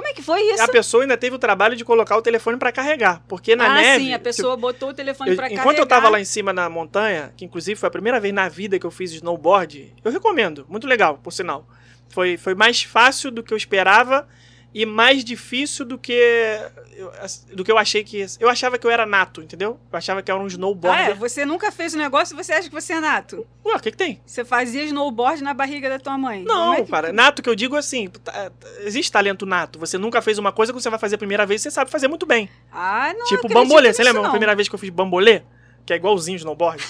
Como 0.00 0.08
é 0.08 0.14
que 0.14 0.22
foi 0.22 0.40
isso? 0.40 0.62
a 0.62 0.68
pessoa 0.68 1.04
ainda 1.04 1.14
teve 1.14 1.36
o 1.36 1.38
trabalho 1.38 1.76
de 1.76 1.84
colocar 1.84 2.16
o 2.16 2.22
telefone 2.22 2.56
pra 2.56 2.72
carregar, 2.72 3.22
porque 3.28 3.54
na 3.54 3.66
ah, 3.66 3.74
neve... 3.74 4.04
sim, 4.06 4.14
a 4.14 4.18
pessoa 4.18 4.56
botou 4.56 4.88
o 4.88 4.94
telefone 4.94 5.30
Eu- 5.30 5.36
pra 5.36 5.46
enquanto 5.46 5.64
carregar. 5.64 5.82
eu 5.82 5.86
tava 5.86 6.08
lá 6.08 6.18
em 6.18 6.24
cima 6.24 6.54
na 6.54 6.70
montanha, 6.70 7.34
que 7.36 7.44
inclusive 7.44 7.78
foi 7.78 7.86
a 7.86 7.90
primeira 7.90 8.18
vez 8.18 8.32
na 8.32 8.48
vida 8.48 8.78
que 8.78 8.86
eu 8.86 8.90
fiz 8.90 9.12
snowboard, 9.12 9.94
eu 10.02 10.10
recomendo, 10.10 10.64
muito 10.70 10.86
legal, 10.86 11.18
por 11.22 11.34
sinal. 11.34 11.68
Foi, 12.08 12.38
foi 12.38 12.54
mais 12.54 12.82
fácil 12.82 13.30
do 13.30 13.42
que 13.42 13.52
eu 13.52 13.58
esperava 13.58 14.26
e 14.72 14.86
mais 14.86 15.24
difícil 15.24 15.84
do 15.84 15.98
que 15.98 16.58
do 17.52 17.64
que 17.64 17.72
eu 17.72 17.78
achei 17.78 18.04
que. 18.04 18.24
Eu 18.38 18.48
achava 18.48 18.78
que 18.78 18.86
eu 18.86 18.90
era 18.90 19.06
nato, 19.06 19.40
entendeu? 19.42 19.80
Eu 19.90 19.96
achava 19.98 20.22
que 20.22 20.30
eu 20.30 20.34
era 20.34 20.42
um 20.42 20.46
Ah, 20.46 20.48
é? 20.48 20.52
snowboarder. 20.52 21.16
Você 21.16 21.44
nunca 21.46 21.72
fez 21.72 21.94
o 21.94 21.98
negócio 21.98 22.34
e 22.34 22.36
você 22.44 22.52
acha 22.52 22.68
que 22.68 22.74
você 22.74 22.92
é 22.92 23.00
nato? 23.00 23.46
Ué, 23.64 23.74
o 23.74 23.80
que 23.80 23.90
que 23.90 23.96
tem? 23.96 24.20
Você 24.24 24.44
fazia 24.44 24.84
snowboard 24.84 25.42
na 25.42 25.54
barriga 25.54 25.88
da 25.88 25.98
tua 25.98 26.16
mãe. 26.18 26.44
Não, 26.44 26.74
é 26.74 26.82
que- 26.84 26.90
cara, 26.90 27.12
nato 27.12 27.42
que 27.42 27.48
eu 27.48 27.54
digo 27.54 27.74
assim, 27.76 28.08
tá- 28.08 28.52
existe 28.82 29.10
talento 29.10 29.44
nato. 29.46 29.78
Você 29.78 29.96
nunca 29.98 30.20
fez 30.22 30.38
uma 30.38 30.52
coisa 30.52 30.72
que 30.72 30.80
você 30.80 30.90
vai 30.90 30.98
fazer 30.98 31.14
a 31.14 31.18
primeira 31.18 31.46
vez, 31.46 31.62
você 31.62 31.70
sabe 31.70 31.90
fazer 31.90 32.08
muito 32.08 32.26
bem. 32.26 32.48
Ah, 32.70 33.12
não 33.16 33.26
tipo 33.26 33.48
bambolê, 33.48 33.92
você 33.92 34.02
lembra 34.04 34.26
a 34.26 34.30
primeira 34.30 34.54
vez 34.54 34.68
que 34.68 34.74
eu 34.74 34.78
fiz 34.78 34.90
bambolê? 34.90 35.42
Que 35.86 35.94
é 35.94 35.96
igualzinho 35.96 36.36
snowboard, 36.36 36.82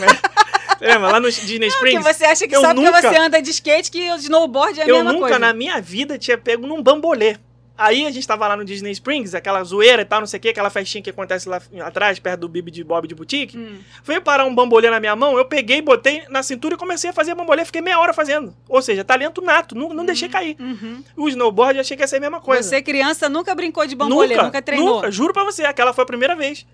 né? 0.00 0.08
Lembra? 0.80 1.12
Lá 1.12 1.20
no 1.20 1.30
Disney 1.30 1.60
Que 1.68 1.74
Springs. 1.74 2.04
você 2.04 2.24
acha 2.24 2.46
que 2.48 2.54
Eu 2.56 2.60
sabe 2.60 2.80
nunca- 2.80 3.00
que 3.00 3.08
você 3.08 3.16
anda 3.16 3.40
de 3.42 3.50
skate, 3.50 3.90
que 3.90 4.10
o 4.12 4.16
snowboard 4.16 4.80
é 4.80 4.84
a 4.84 4.86
eu 4.86 4.96
mesma 4.96 5.12
nunca 5.12 5.24
coisa. 5.26 5.38
na 5.38 5.52
minha 5.52 5.80
vida 5.80 6.18
tinha 6.18 6.38
pego 6.38 6.66
num 6.66 6.82
bambolê. 6.82 7.36
Aí 7.80 8.06
a 8.06 8.10
gente 8.10 8.26
tava 8.26 8.48
lá 8.48 8.56
no 8.56 8.64
Disney 8.64 8.90
Springs, 8.90 9.36
aquela 9.36 9.62
zoeira 9.62 10.02
e 10.02 10.04
tal, 10.04 10.18
não 10.18 10.26
sei 10.26 10.38
o 10.38 10.40
que, 10.40 10.48
aquela 10.48 10.68
festinha 10.68 11.00
que 11.00 11.10
acontece 11.10 11.48
lá 11.48 11.62
atrás, 11.84 12.18
perto 12.18 12.40
do 12.40 12.48
Bibi 12.48 12.72
de 12.72 12.82
Bob 12.82 13.06
de 13.06 13.14
Boutique. 13.14 13.56
Hum. 13.56 13.78
Veio 14.02 14.20
parar 14.20 14.44
um 14.46 14.52
bambolê 14.52 14.90
na 14.90 14.98
minha 14.98 15.14
mão, 15.14 15.38
eu 15.38 15.44
peguei, 15.44 15.80
botei 15.80 16.24
na 16.28 16.42
cintura 16.42 16.74
e 16.74 16.76
comecei 16.76 17.10
a 17.10 17.12
fazer 17.12 17.36
bambolê, 17.36 17.64
fiquei 17.64 17.80
meia 17.80 18.00
hora 18.00 18.12
fazendo. 18.12 18.52
Ou 18.68 18.82
seja, 18.82 19.04
talento 19.04 19.40
nato, 19.40 19.76
não, 19.76 19.90
não 19.90 20.04
deixei 20.04 20.28
cair. 20.28 20.56
Uhum. 20.58 21.04
O 21.16 21.28
snowboard 21.28 21.76
eu 21.76 21.82
achei 21.82 21.96
que 21.96 22.02
ia 22.02 22.08
ser 22.08 22.16
a 22.16 22.20
mesma 22.20 22.40
coisa. 22.40 22.68
Você, 22.68 22.82
criança, 22.82 23.28
nunca 23.28 23.54
brincou 23.54 23.86
de 23.86 23.94
bambolê, 23.94 24.36
nunca, 24.36 24.60
treinou. 24.60 24.96
Nunca, 24.96 25.12
juro 25.12 25.32
pra 25.32 25.44
você, 25.44 25.64
aquela 25.64 25.92
foi 25.92 26.02
a 26.02 26.06
primeira 26.06 26.34
vez. 26.34 26.66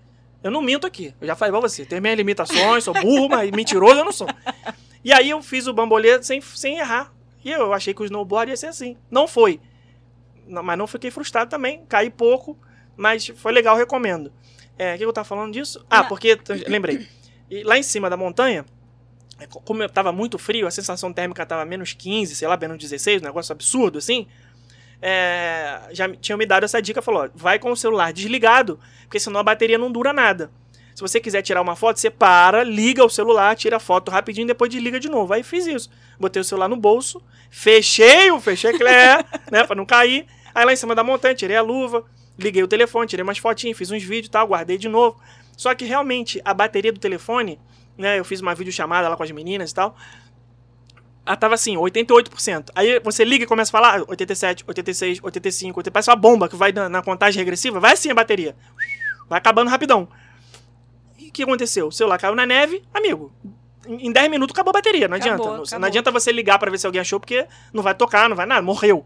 Eu 0.45 0.51
não 0.51 0.61
minto 0.61 0.85
aqui, 0.85 1.11
eu 1.19 1.25
já 1.25 1.35
falei 1.35 1.51
pra 1.51 1.59
você, 1.59 1.83
tenho 1.85 1.99
minhas 2.01 2.15
limitações, 2.17 2.83
sou 2.83 2.93
burro, 2.93 3.27
mas 3.29 3.49
mentiroso 3.49 3.99
eu 3.99 4.05
não 4.05 4.11
sou. 4.11 4.27
E 5.03 5.11
aí 5.11 5.31
eu 5.31 5.41
fiz 5.41 5.65
o 5.65 5.73
bambolê 5.73 6.21
sem, 6.21 6.39
sem 6.39 6.77
errar. 6.77 7.11
E 7.43 7.51
eu 7.51 7.73
achei 7.73 7.95
que 7.95 8.01
o 8.03 8.05
snowboard 8.05 8.51
ia 8.51 8.55
ser 8.57 8.67
assim. 8.67 8.95
Não 9.09 9.27
foi. 9.27 9.59
Não, 10.47 10.61
mas 10.61 10.77
não 10.77 10.85
fiquei 10.85 11.09
frustrado 11.09 11.49
também, 11.49 11.83
caí 11.89 12.11
pouco, 12.11 12.55
mas 12.95 13.25
foi 13.35 13.51
legal, 13.51 13.75
recomendo. 13.75 14.31
É, 14.77 14.93
o 14.93 14.97
que 14.99 15.05
eu 15.05 15.13
tava 15.13 15.25
falando 15.27 15.51
disso? 15.51 15.83
Ah, 15.89 16.01
Não. 16.03 16.07
porque, 16.09 16.37
lembrei, 16.67 17.07
E 17.49 17.63
lá 17.63 17.77
em 17.77 17.83
cima 17.83 18.07
da 18.09 18.15
montanha, 18.17 18.65
é, 19.39 19.47
co- 19.47 19.61
como 19.61 19.81
eu 19.81 19.89
tava 19.89 20.11
muito 20.11 20.37
frio, 20.37 20.67
a 20.67 20.71
sensação 20.71 21.11
térmica 21.11 21.43
tava 21.45 21.65
menos 21.65 21.93
15, 21.93 22.35
sei 22.35 22.47
lá, 22.47 22.55
menos 22.55 22.77
16, 22.77 23.21
um 23.21 23.25
negócio 23.25 23.51
absurdo 23.51 23.97
assim, 23.97 24.27
é, 25.01 25.81
já 25.91 26.09
tinham 26.15 26.37
me 26.37 26.45
dado 26.45 26.63
essa 26.63 26.81
dica, 26.81 27.01
falou, 27.01 27.25
ó, 27.25 27.29
vai 27.33 27.59
com 27.59 27.71
o 27.71 27.75
celular 27.75 28.11
desligado, 28.13 28.79
porque 29.03 29.19
senão 29.19 29.39
a 29.39 29.43
bateria 29.43 29.77
não 29.77 29.91
dura 29.91 30.13
nada. 30.13 30.51
Se 30.95 31.01
você 31.01 31.19
quiser 31.19 31.41
tirar 31.41 31.61
uma 31.61 31.75
foto, 31.75 31.99
você 31.99 32.09
para, 32.09 32.63
liga 32.63 33.03
o 33.03 33.09
celular, 33.09 33.53
tira 33.57 33.75
a 33.75 33.79
foto 33.81 34.09
rapidinho, 34.09 34.47
depois 34.47 34.71
desliga 34.71 34.97
de 34.97 35.09
novo. 35.09 35.33
Aí 35.33 35.43
fiz 35.43 35.67
isso. 35.67 35.89
Botei 36.17 36.41
o 36.41 36.45
celular 36.45 36.69
no 36.69 36.77
bolso, 36.77 37.21
fechei 37.49 38.31
o 38.31 38.39
fecheclé, 38.39 39.17
né, 39.51 39.65
pra 39.65 39.75
não 39.75 39.85
cair. 39.85 40.25
Aí 40.53 40.63
lá 40.63 40.71
em 40.71 40.75
cima 40.77 40.95
da 40.95 41.03
montanha, 41.03 41.35
tirei 41.35 41.57
a 41.57 41.61
luva, 41.61 42.05
liguei 42.39 42.63
o 42.63 42.67
telefone, 42.67 43.07
tirei 43.07 43.23
umas 43.23 43.37
fotinhas, 43.37 43.77
fiz 43.77 43.91
uns 43.91 44.03
vídeos 44.03 44.27
e 44.27 44.31
tal, 44.31 44.47
guardei 44.47 44.77
de 44.77 44.87
novo. 44.87 45.19
Só 45.57 45.75
que 45.75 45.83
realmente 45.83 46.41
a 46.45 46.53
bateria 46.53 46.93
do 46.93 46.99
telefone, 46.99 47.59
né, 47.97 48.17
eu 48.17 48.23
fiz 48.23 48.39
uma 48.39 48.55
videochamada 48.55 49.09
lá 49.09 49.17
com 49.17 49.23
as 49.23 49.31
meninas 49.31 49.71
e 49.71 49.75
tal, 49.75 49.97
ela 51.25 51.35
tava 51.35 51.55
assim, 51.55 51.75
88%. 51.75 52.69
Aí 52.75 52.99
você 52.99 53.23
liga 53.23 53.43
e 53.43 53.47
começa 53.47 53.69
a 53.69 53.73
falar 53.73 53.99
ah, 53.99 54.05
87, 54.07 54.63
86, 54.67 55.19
85, 55.23 55.79
80, 55.79 55.91
parece 55.91 56.09
uma 56.09 56.15
bomba 56.15 56.47
que 56.47 56.55
vai 56.55 56.71
na, 56.71 56.87
na 56.87 57.01
contagem 57.01 57.39
regressiva, 57.39 57.79
vai 57.79 57.93
assim 57.93 58.11
a 58.11 58.13
bateria. 58.13 58.55
Vai 59.27 59.39
acabando 59.39 59.69
rapidão. 59.69 60.07
E 61.17 61.29
o 61.29 61.31
que 61.31 61.43
aconteceu? 61.43 61.87
O 61.87 61.91
celular 61.91 62.19
caiu 62.19 62.35
na 62.35 62.45
neve, 62.45 62.83
amigo. 62.93 63.33
Em 63.87 64.07
em 64.07 64.11
10 64.11 64.29
minutos 64.29 64.53
acabou 64.53 64.69
a 64.69 64.73
bateria, 64.73 65.07
não 65.07 65.17
Acabou, 65.17 65.33
adianta. 65.33 65.61
Acabou. 65.61 65.79
Não 65.79 65.87
adianta 65.87 66.11
você 66.11 66.31
ligar 66.31 66.59
pra 66.59 66.69
ver 66.69 66.77
se 66.77 66.85
alguém 66.85 67.01
achou, 67.01 67.19
porque 67.19 67.47
não 67.73 67.81
vai 67.81 67.95
tocar, 67.95 68.29
não 68.29 68.35
vai 68.35 68.45
nada, 68.45 68.61
morreu. 68.61 69.05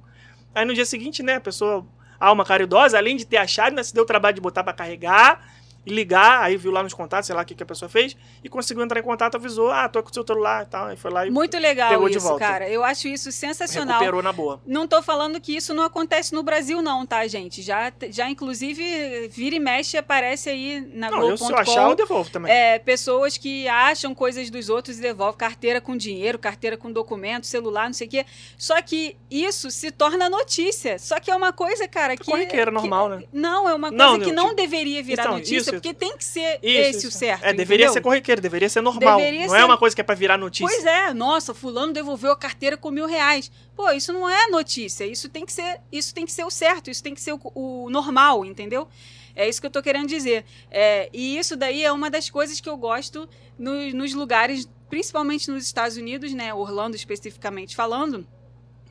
Aí 0.54 0.66
no 0.66 0.74
dia 0.74 0.86
seguinte, 0.86 1.24
né, 1.24 1.36
a 1.36 1.42
pessoa, 1.42 1.86
alma 2.20 2.44
caridosa, 2.44 2.98
além 2.98 3.16
de 3.16 3.26
ter 3.26 3.38
achado, 3.38 3.76
né, 3.76 3.84
se 3.84 3.94
deu 3.94 4.04
o 4.04 4.06
trabalho 4.06 4.36
de 4.36 4.42
botar 4.42 4.64
pra 4.64 4.74
carregar 4.74 5.42
e 5.86 5.92
ligar, 5.94 6.42
aí 6.44 6.58
viu 6.58 6.72
lá 6.72 6.84
nos 6.84 6.94
contatos, 6.94 7.28
sei 7.28 7.36
lá 7.36 7.42
o 7.42 7.46
que, 7.46 7.56
que 7.56 7.64
a 7.64 7.66
pessoa 7.66 7.88
fez, 7.90 8.16
e 8.44 8.50
conseguiu 8.50 8.84
entrar 8.84 9.00
em 9.00 9.04
contato, 9.04 9.36
avisou, 9.36 9.72
ah, 9.72 9.88
tô 9.90 10.04
com 10.04 10.10
o 10.10 10.14
seu 10.14 10.26
celular 10.26 10.64
e 10.64 10.66
tal, 10.68 10.88
aí 10.88 10.98
foi 10.98 11.10
lá 11.12 11.26
e 11.26 11.32
Muito 11.32 11.58
legal 11.58 11.90
Pegou 11.90 12.10
de 12.10 12.18
isso, 12.18 12.28
volta. 12.28 12.46
cara. 12.46 12.70
Eu 12.70 12.84
acho 12.84 13.08
isso 13.08 13.32
sensacional. 13.32 14.00
recuperou 14.00 14.22
na 14.22 14.32
boa. 14.34 14.62
Não 14.66 14.88
tô 14.88 15.02
falando 15.02 15.40
que 15.40 15.56
isso 15.56 15.74
não 15.74 15.84
acontece 15.84 16.34
no 16.34 16.44
Brasil, 16.44 16.82
não, 16.82 17.06
tá, 17.06 17.26
gente? 17.28 17.62
Já, 17.62 17.92
já 18.10 18.30
inclusive, 18.30 19.28
vira 19.30 19.56
e 19.56 19.60
mexe 19.60 19.98
aparece 19.98 20.50
aí 20.50 20.82
na 20.94 21.10
Não, 21.10 21.30
eu 21.30 21.38
se 21.38 21.52
eu 21.52 21.58
achar, 21.58 21.90
eu 21.90 21.96
devolvo 21.96 22.30
também. 22.30 22.52
É, 22.52 22.78
pessoas 22.80 23.38
que 23.38 23.68
acham 23.68 24.14
coisas 24.14 24.50
dos 24.50 24.70
outros 24.70 24.98
e 25.00 25.02
devolvem 25.02 25.38
carteira 25.38 25.80
com 25.80 25.96
dinheiro, 25.96 26.38
carteira 26.38 26.76
com 26.78 26.92
documento, 26.92 27.46
celular, 27.48 27.86
não 27.86 27.94
sei 27.94 28.08
o 28.08 28.10
quê. 28.10 28.26
Só 28.58 28.82
que 28.82 29.16
isso 29.30 29.72
se 29.72 29.92
torna 29.92 30.30
notícia. 30.30 30.98
Só 31.00 31.20
que 31.20 31.32
é 31.32 31.36
uma 31.36 31.54
coisa, 31.54 31.88
cara, 31.88 32.16
que. 32.18 32.26
Corriqueira, 32.26 32.66
que- 32.72 32.78
normal, 32.78 33.10
né? 33.10 33.24
Não, 33.32 33.70
é 33.70 33.74
uma 33.74 33.90
coisa 33.90 34.04
Não, 34.04 34.20
que 34.20 34.32
não, 34.32 34.44
tipo- 34.50 34.56
deveria 34.56 35.02
virar 35.04 35.24
Então, 35.24 35.36
notícia, 35.36 35.69
porque 35.72 35.94
tem 35.94 36.18
que 36.18 36.24
ser 36.24 36.60
Isso, 36.62 36.82
esse 36.82 36.98
isso. 37.00 37.08
o 37.10 37.12
certo. 37.12 37.44
É, 37.44 37.54
deveria 37.54 37.86
entendeu? 37.86 37.94
ser 37.94 38.02
corriqueiro, 38.02 38.42
deveria 38.42 38.70
ser 38.70 38.82
normal. 38.82 39.18
Deveria 39.18 39.48
não 39.48 39.56
é 39.56 39.60
ser- 39.60 39.66
uma 39.66 39.78
coisa 39.78 39.96
que 39.96 40.02
é 40.02 40.04
pra 40.04 40.16
virar 40.16 40.38
notícia. 40.38 40.68
Pois 40.68 40.86
é, 40.86 41.14
nossa, 41.14 41.54
fulano 41.54 41.94
devolveu 41.94 42.32
a 42.32 42.36
carteira 42.38 42.76
com 42.78 42.92
mil 42.92 43.06
reais. 43.06 43.52
Pô, 43.76 43.90
isso 43.92 44.12
não 44.14 44.30
é 44.30 44.48
notícia. 44.48 45.06
Isso 45.06 45.30
tem 45.30 45.46
que 45.46 45.54
ser, 45.54 45.80
isso 45.92 46.14
tem 46.14 46.26
que 46.26 46.32
ser 46.32 46.44
o 46.44 46.50
certo, 46.50 46.90
isso 46.90 47.02
tem 47.04 47.14
que 47.14 47.22
ser 47.22 47.34
o, 47.34 47.40
o 47.56 47.90
normal, 47.90 48.44
entendeu? 48.46 48.88
É 49.36 49.48
isso 49.48 49.62
que 49.62 49.68
eu 49.68 49.72
tô 49.72 49.82
querendo 49.82 50.08
dizer. 50.08 50.44
É, 50.70 51.10
e 51.14 51.38
isso 51.38 51.56
daí 51.56 51.84
é 51.84 51.92
uma 51.92 52.10
das 52.10 52.30
coisas 52.30 52.60
que 52.60 52.68
eu 52.68 52.76
gosto 52.76 53.30
no- 53.58 53.92
nos 53.94 54.14
lugares, 54.14 54.68
principalmente 54.90 55.50
nos 55.50 55.64
Estados 55.66 55.96
Unidos, 55.98 56.34
né? 56.34 56.54
Orlando 56.54 56.96
especificamente 56.96 57.76
falando. 57.76 58.28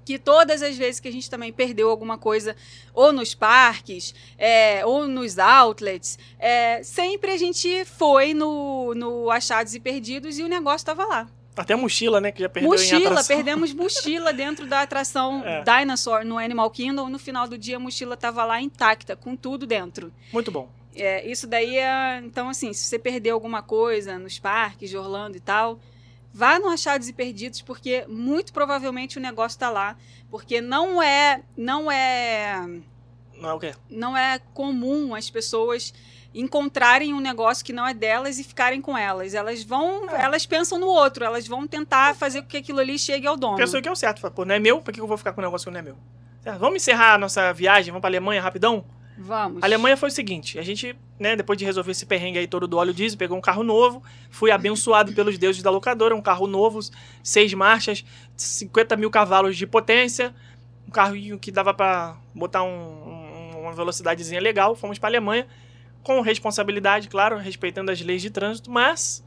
Que 0.09 0.19
todas 0.19 0.63
as 0.63 0.75
vezes 0.75 1.01
que 1.01 1.07
a 1.07 1.13
gente 1.13 1.29
também 1.29 1.53
perdeu 1.53 1.91
alguma 1.91 2.17
coisa, 2.17 2.57
ou 2.95 3.13
nos 3.13 3.35
parques, 3.35 4.15
é, 4.39 4.81
ou 4.87 5.07
nos 5.07 5.39
outlets, 5.39 6.19
é, 6.39 6.83
sempre 6.83 7.31
a 7.31 7.37
gente 7.37 7.85
foi 7.85 8.33
no, 8.33 8.95
no 8.95 9.31
Achados 9.31 9.75
e 9.75 9.79
Perdidos 9.79 10.39
e 10.39 10.43
o 10.43 10.49
negócio 10.49 10.87
tava 10.87 11.05
lá. 11.05 11.29
Até 11.55 11.77
mochila, 11.77 12.23
né? 12.23 12.33
Que 12.33 12.41
já 12.41 12.49
perdeu 12.49 12.73
em 12.73 12.75
mochila, 12.75 13.11
atração. 13.11 13.37
perdemos 13.37 13.75
mochila 13.75 14.33
dentro 14.33 14.67
da 14.67 14.81
atração 14.81 15.43
É. 15.45 15.63
Dinosaur 15.63 16.25
no 16.25 16.39
Animal 16.39 16.71
Kingdom. 16.71 17.11
No 17.11 17.19
final 17.19 17.47
do 17.47 17.59
dia 17.59 17.77
a 17.77 17.79
mochila 17.79 18.17
tava 18.17 18.43
lá 18.47 18.63
intacta, 18.63 19.15
com 19.15 19.37
tudo 19.37 19.67
dentro. 19.67 20.11
Muito 20.33 20.51
bom. 20.51 20.71
É, 20.97 21.31
isso 21.31 21.47
daí 21.47 21.77
é. 21.77 22.23
Então, 22.25 22.49
assim, 22.49 22.73
se 22.73 22.87
você 22.87 22.99
perder 22.99 23.29
alguma 23.29 23.63
coisa 23.63 24.19
nos 24.19 24.39
parques 24.39 24.89
de 24.89 24.97
Orlando 24.97 25.37
e 25.37 25.41
tal, 25.41 25.79
vá 26.39 26.57
no 26.61 26.69
Achados 26.69 27.09
e 27.09 27.13
Perdidos, 27.13 27.61
porque 27.61 28.05
muito 28.09 28.53
provavelmente 28.53 29.19
o 29.19 29.21
negócio 29.21 29.59
tá 29.59 29.69
lá. 29.69 29.97
Porque 30.31 30.61
não 30.61 31.03
é. 31.03 31.43
Não 31.57 31.91
é. 31.91 32.65
Não 33.41 33.51
é 33.51 33.53
o 33.53 33.59
quê? 33.59 33.75
Não 33.91 34.17
é 34.17 34.39
comum 34.55 35.17
as 35.17 35.29
pessoas 35.29 35.93
encontrarem 36.33 37.13
um 37.13 37.19
negócio 37.19 37.65
que 37.65 37.73
não 37.73 37.85
é 37.85 37.93
delas 37.93 38.39
e 38.39 38.45
ficarem 38.45 38.81
com 38.81 38.97
elas. 38.97 39.35
Elas 39.35 39.65
vão. 39.65 40.09
É. 40.11 40.23
Elas 40.23 40.47
pensam 40.47 40.79
no 40.79 40.87
outro, 40.87 41.25
elas 41.25 41.49
vão 41.49 41.67
tentar 41.67 42.15
fazer 42.15 42.43
com 42.43 42.49
que 42.49 42.59
aquilo 42.59 42.79
ali 42.79 42.97
chegue 42.97 43.27
ao 43.27 43.37
dono. 43.37 43.57
Pensou 43.57 43.83
que 43.83 43.89
é 43.89 43.93
o 43.93 43.97
certo. 43.97 44.21
Fala, 44.21 44.33
Pô, 44.33 44.45
não 44.45 44.55
é 44.55 44.61
meu? 44.61 44.81
Por 44.81 44.95
que 44.95 45.01
eu 45.01 45.09
vou 45.09 45.19
ficar 45.19 45.33
com 45.33 45.41
um 45.41 45.45
negócio 45.45 45.65
que 45.65 45.73
não 45.73 45.81
é 45.81 45.83
meu? 45.83 45.97
Vamos 46.61 46.77
encerrar 46.77 47.15
a 47.15 47.19
nossa 47.19 47.53
viagem, 47.53 47.91
vamos 47.91 48.01
pra 48.01 48.09
Alemanha 48.09 48.41
rapidão? 48.41 48.85
Vamos. 49.21 49.63
A 49.63 49.67
Alemanha 49.67 49.97
foi 49.97 50.09
o 50.09 50.13
seguinte, 50.13 50.59
a 50.59 50.63
gente, 50.63 50.95
né, 51.19 51.35
depois 51.35 51.59
de 51.59 51.65
resolver 51.65 51.91
esse 51.91 52.07
perrengue 52.07 52.39
aí 52.39 52.47
todo 52.47 52.69
do 52.69 52.77
óleo 52.77 52.95
diesel, 52.95 53.19
pegou 53.19 53.37
um 53.37 53.41
carro 53.41 53.65
novo, 53.65 54.01
fui 54.31 54.51
abençoado 54.53 55.13
pelos 55.13 55.37
deuses 55.37 55.61
da 55.63 55.71
locadora, 55.71 56.15
um 56.15 56.23
carro 56.23 56.47
novo, 56.47 56.79
seis 57.23 57.53
marchas, 57.53 58.05
50 58.37 58.97
mil 58.97 59.11
cavalos 59.11 59.57
de 59.57 59.67
potência, 59.67 60.33
um 60.87 60.91
carrinho 60.93 61.39
que 61.39 61.51
dava 61.51 61.75
pra 61.75 62.17
botar 62.33 62.63
um- 62.63 62.69
um- 62.69 63.61
uma 63.63 63.73
velocidadezinha 63.73 64.41
legal, 64.41 64.77
fomos 64.77 64.99
pra 64.99 65.09
Alemanha, 65.09 65.47
com 66.03 66.21
responsabilidade, 66.21 67.09
claro, 67.09 67.37
respeitando 67.39 67.91
as 67.91 68.01
leis 68.01 68.23
de 68.23 68.31
trânsito, 68.31 68.71
mas 68.71 69.25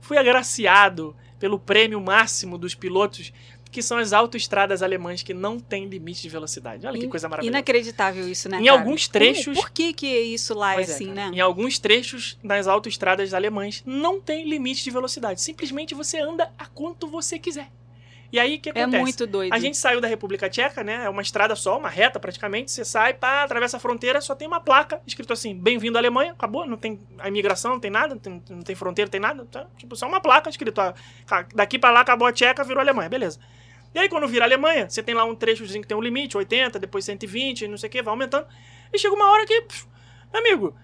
fui 0.00 0.16
agraciado 0.16 1.16
pelo 1.38 1.58
prêmio 1.58 2.00
máximo 2.00 2.56
dos 2.56 2.76
pilotos, 2.76 3.32
que 3.72 3.82
são 3.82 3.98
as 3.98 4.12
autoestradas 4.12 4.82
alemãs 4.82 5.22
que 5.22 5.34
não 5.34 5.58
têm 5.58 5.86
limite 5.86 6.22
de 6.22 6.28
velocidade. 6.28 6.86
Olha 6.86 6.98
que 6.98 7.06
In- 7.06 7.08
coisa 7.08 7.28
maravilhosa. 7.28 7.56
Inacreditável 7.58 8.28
isso, 8.28 8.48
né? 8.48 8.60
Em 8.60 8.66
cara? 8.66 8.78
alguns 8.78 9.08
trechos- 9.08 9.58
Por, 9.58 9.70
que, 9.70 9.92
que 9.92 10.06
isso 10.06 10.54
lá 10.54 10.74
Pois 10.74 10.88
é 10.88 10.92
é, 10.92 10.94
assim, 10.94 11.06
cara. 11.14 11.30
né? 11.30 11.36
Em 11.36 11.40
alguns 11.40 11.78
trechos 11.78 12.38
das 12.44 12.68
autoestradas 12.68 13.34
alemãs 13.34 13.82
não 13.84 14.20
tem 14.20 14.46
limite 14.48 14.84
de 14.84 14.90
velocidade. 14.90 15.40
Simplesmente 15.40 15.94
você 15.94 16.20
anda 16.20 16.52
a 16.58 16.66
quanto 16.66 17.08
você 17.08 17.38
quiser. 17.38 17.68
E 18.30 18.38
aí 18.40 18.56
o 18.56 18.60
que 18.60 18.70
É 18.70 18.72
acontece? 18.72 19.02
muito 19.02 19.26
doido. 19.26 19.52
A 19.52 19.58
gente 19.58 19.76
saiu 19.76 20.00
da 20.00 20.08
República 20.08 20.48
Tcheca, 20.48 20.82
né? 20.82 21.02
É 21.04 21.08
uma 21.10 21.20
estrada 21.20 21.54
só, 21.54 21.76
uma 21.78 21.90
reta 21.90 22.18
praticamente. 22.18 22.70
Você 22.72 22.82
sai, 22.82 23.12
pá, 23.12 23.42
atravessa 23.42 23.76
a 23.76 23.80
fronteira, 23.80 24.22
só 24.22 24.34
tem 24.34 24.48
uma 24.48 24.58
placa 24.58 25.02
escrito 25.06 25.34
assim: 25.34 25.54
Bem-vindo 25.54 25.98
à 25.98 26.00
Alemanha. 26.00 26.32
Acabou, 26.32 26.66
não 26.66 26.78
tem 26.78 26.98
a 27.18 27.28
imigração, 27.28 27.72
não 27.72 27.80
tem 27.80 27.90
nada, 27.90 28.14
não 28.14 28.20
tem, 28.22 28.42
não 28.48 28.62
tem 28.62 28.74
fronteira, 28.74 29.06
não 29.06 29.10
tem 29.12 29.20
nada. 29.20 29.44
Tá? 29.50 29.66
Tipo, 29.76 29.94
só 29.96 30.08
uma 30.08 30.18
placa 30.18 30.48
escrito: 30.48 30.80
ah, 30.80 30.94
daqui 31.54 31.78
pra 31.78 31.90
lá 31.90 32.00
acabou 32.00 32.26
a 32.26 32.32
Tcheca, 32.32 32.64
virou 32.64 32.80
Alemanha, 32.80 33.10
beleza. 33.10 33.38
E 33.94 33.98
aí, 33.98 34.08
quando 34.08 34.26
vira 34.26 34.44
Alemanha, 34.44 34.88
você 34.88 35.02
tem 35.02 35.14
lá 35.14 35.24
um 35.24 35.34
trechozinho 35.34 35.82
que 35.82 35.88
tem 35.88 35.96
um 35.96 36.00
limite, 36.00 36.36
80, 36.36 36.78
depois 36.78 37.04
120, 37.04 37.68
não 37.68 37.76
sei 37.76 37.88
o 37.88 37.90
que, 37.90 38.02
vai 38.02 38.12
aumentando. 38.12 38.46
E 38.92 38.98
chega 38.98 39.14
uma 39.14 39.30
hora 39.30 39.46
que, 39.46 39.60
pff, 39.62 39.86
amigo, 40.32 40.74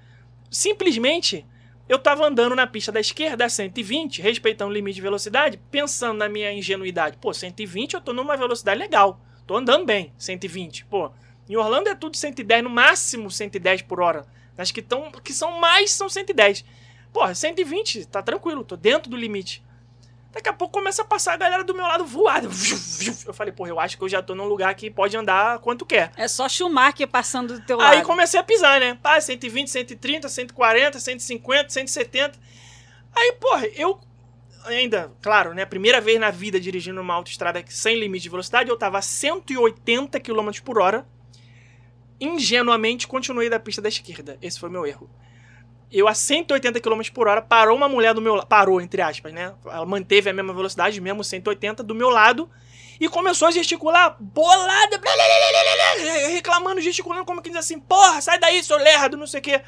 simplesmente 0.51 1.47
eu 1.89 1.99
tava 1.99 2.27
andando 2.27 2.55
na 2.55 2.67
pista 2.67 2.93
da 2.93 3.01
esquerda 3.01 3.47
a 3.47 3.49
120, 3.49 4.21
respeitando 4.21 4.71
o 4.71 4.75
limite 4.75 4.97
de 4.97 5.01
velocidade, 5.01 5.59
pensando 5.71 6.19
na 6.19 6.29
minha 6.29 6.53
ingenuidade. 6.53 7.17
Pô, 7.17 7.33
120 7.33 7.95
eu 7.95 8.01
tô 8.01 8.13
numa 8.13 8.37
velocidade 8.37 8.79
legal. 8.79 9.21
Tô 9.47 9.57
andando 9.57 9.87
bem, 9.87 10.13
120. 10.19 10.85
Pô, 10.85 11.11
em 11.49 11.57
Orlando 11.57 11.89
é 11.89 11.95
tudo 11.95 12.15
110, 12.15 12.63
no 12.63 12.69
máximo 12.69 13.31
110 13.31 13.83
por 13.83 14.01
hora. 14.01 14.27
As 14.59 14.71
que, 14.71 14.83
tão, 14.83 15.11
que 15.11 15.33
são 15.33 15.59
mais 15.59 15.93
são 15.93 16.11
110. 16.11 16.63
Pô, 17.11 17.35
120, 17.35 18.07
tá 18.07 18.23
tranquilo, 18.23 18.65
tô 18.65 18.77
dentro 18.77 19.09
do 19.11 19.17
limite. 19.17 19.65
Daqui 20.31 20.49
a 20.49 20.53
pouco 20.53 20.75
começa 20.75 21.03
a 21.03 21.05
passar 21.05 21.33
a 21.33 21.37
galera 21.37 21.65
do 21.65 21.75
meu 21.75 21.87
lado 21.87 22.05
voada. 22.05 22.49
Eu 23.27 23.33
falei, 23.33 23.53
porra, 23.53 23.71
eu 23.71 23.81
acho 23.81 23.97
que 23.97 24.05
eu 24.05 24.09
já 24.09 24.23
tô 24.23 24.35
num 24.35 24.45
lugar 24.45 24.75
que 24.75 24.91
pode 24.91 25.17
andar 25.17 25.59
quanto 25.61 25.87
quer. 25.87 26.13
É 26.17 26.29
só 26.29 26.49
Schumacher 26.49 27.09
passando 27.09 27.55
do 27.55 27.67
teu 27.67 27.81
Aí 27.81 27.97
lado. 27.99 28.07
comecei 28.07 28.39
a 28.39 28.43
pisar, 28.43 28.79
né? 28.79 28.99
Pá, 29.03 29.21
120, 29.21 29.69
130, 29.69 30.29
140, 30.29 31.01
150, 31.01 31.71
170. 31.71 32.39
Aí, 33.17 33.33
porra, 33.41 33.67
eu 33.69 33.99
ainda, 34.67 35.11
claro, 35.23 35.55
né? 35.55 35.65
Primeira 35.65 36.01
vez 36.01 36.21
na 36.21 36.31
vida 36.31 36.61
dirigindo 36.61 37.01
uma 37.01 37.15
autoestrada 37.15 37.65
sem 37.69 37.99
limite 37.99 38.25
de 38.25 38.29
velocidade, 38.29 38.69
eu 38.69 38.77
tava 38.77 38.99
a 38.99 39.03
180 39.03 40.21
km 40.21 40.51
por 40.63 40.79
hora. 40.79 41.07
Ingenuamente 42.21 43.07
continuei 43.07 43.49
da 43.49 43.61
pista 43.61 43.81
da 43.81 43.89
esquerda. 43.89 44.37
Esse 44.43 44.59
foi 44.59 44.69
meu 44.69 44.87
erro. 44.87 45.09
Eu 45.91 46.07
a 46.07 46.15
180 46.15 46.81
km 46.81 47.01
por 47.15 47.29
hora, 47.29 47.41
parou 47.41 47.77
uma 47.77 47.89
mulher 47.89 48.13
do 48.15 48.21
meu 48.21 48.35
lado. 48.35 48.47
Parou, 48.47 48.81
entre 48.81 49.01
aspas, 49.01 49.33
né? 49.33 49.53
Ela 49.65 49.87
manteve 49.87 50.29
a 50.29 50.33
mesma 50.33 50.53
velocidade, 50.53 51.01
mesmo 51.01 51.25
180, 51.25 51.83
do 51.83 51.95
meu 51.95 52.11
lado. 52.11 52.49
E 53.01 53.09
começou 53.09 53.47
a 53.49 53.51
gesticular, 53.53 54.17
bolada, 54.19 55.01
reclamando, 56.33 56.81
gesticulando, 56.81 57.25
como 57.25 57.41
que 57.41 57.49
diz 57.49 57.59
assim, 57.59 57.79
porra, 57.79 58.21
sai 58.21 58.39
daí, 58.39 58.63
seu 58.63 58.77
lerdo, 58.77 59.17
não 59.17 59.27
sei 59.27 59.41
o 59.41 59.43
quê. 59.43 59.61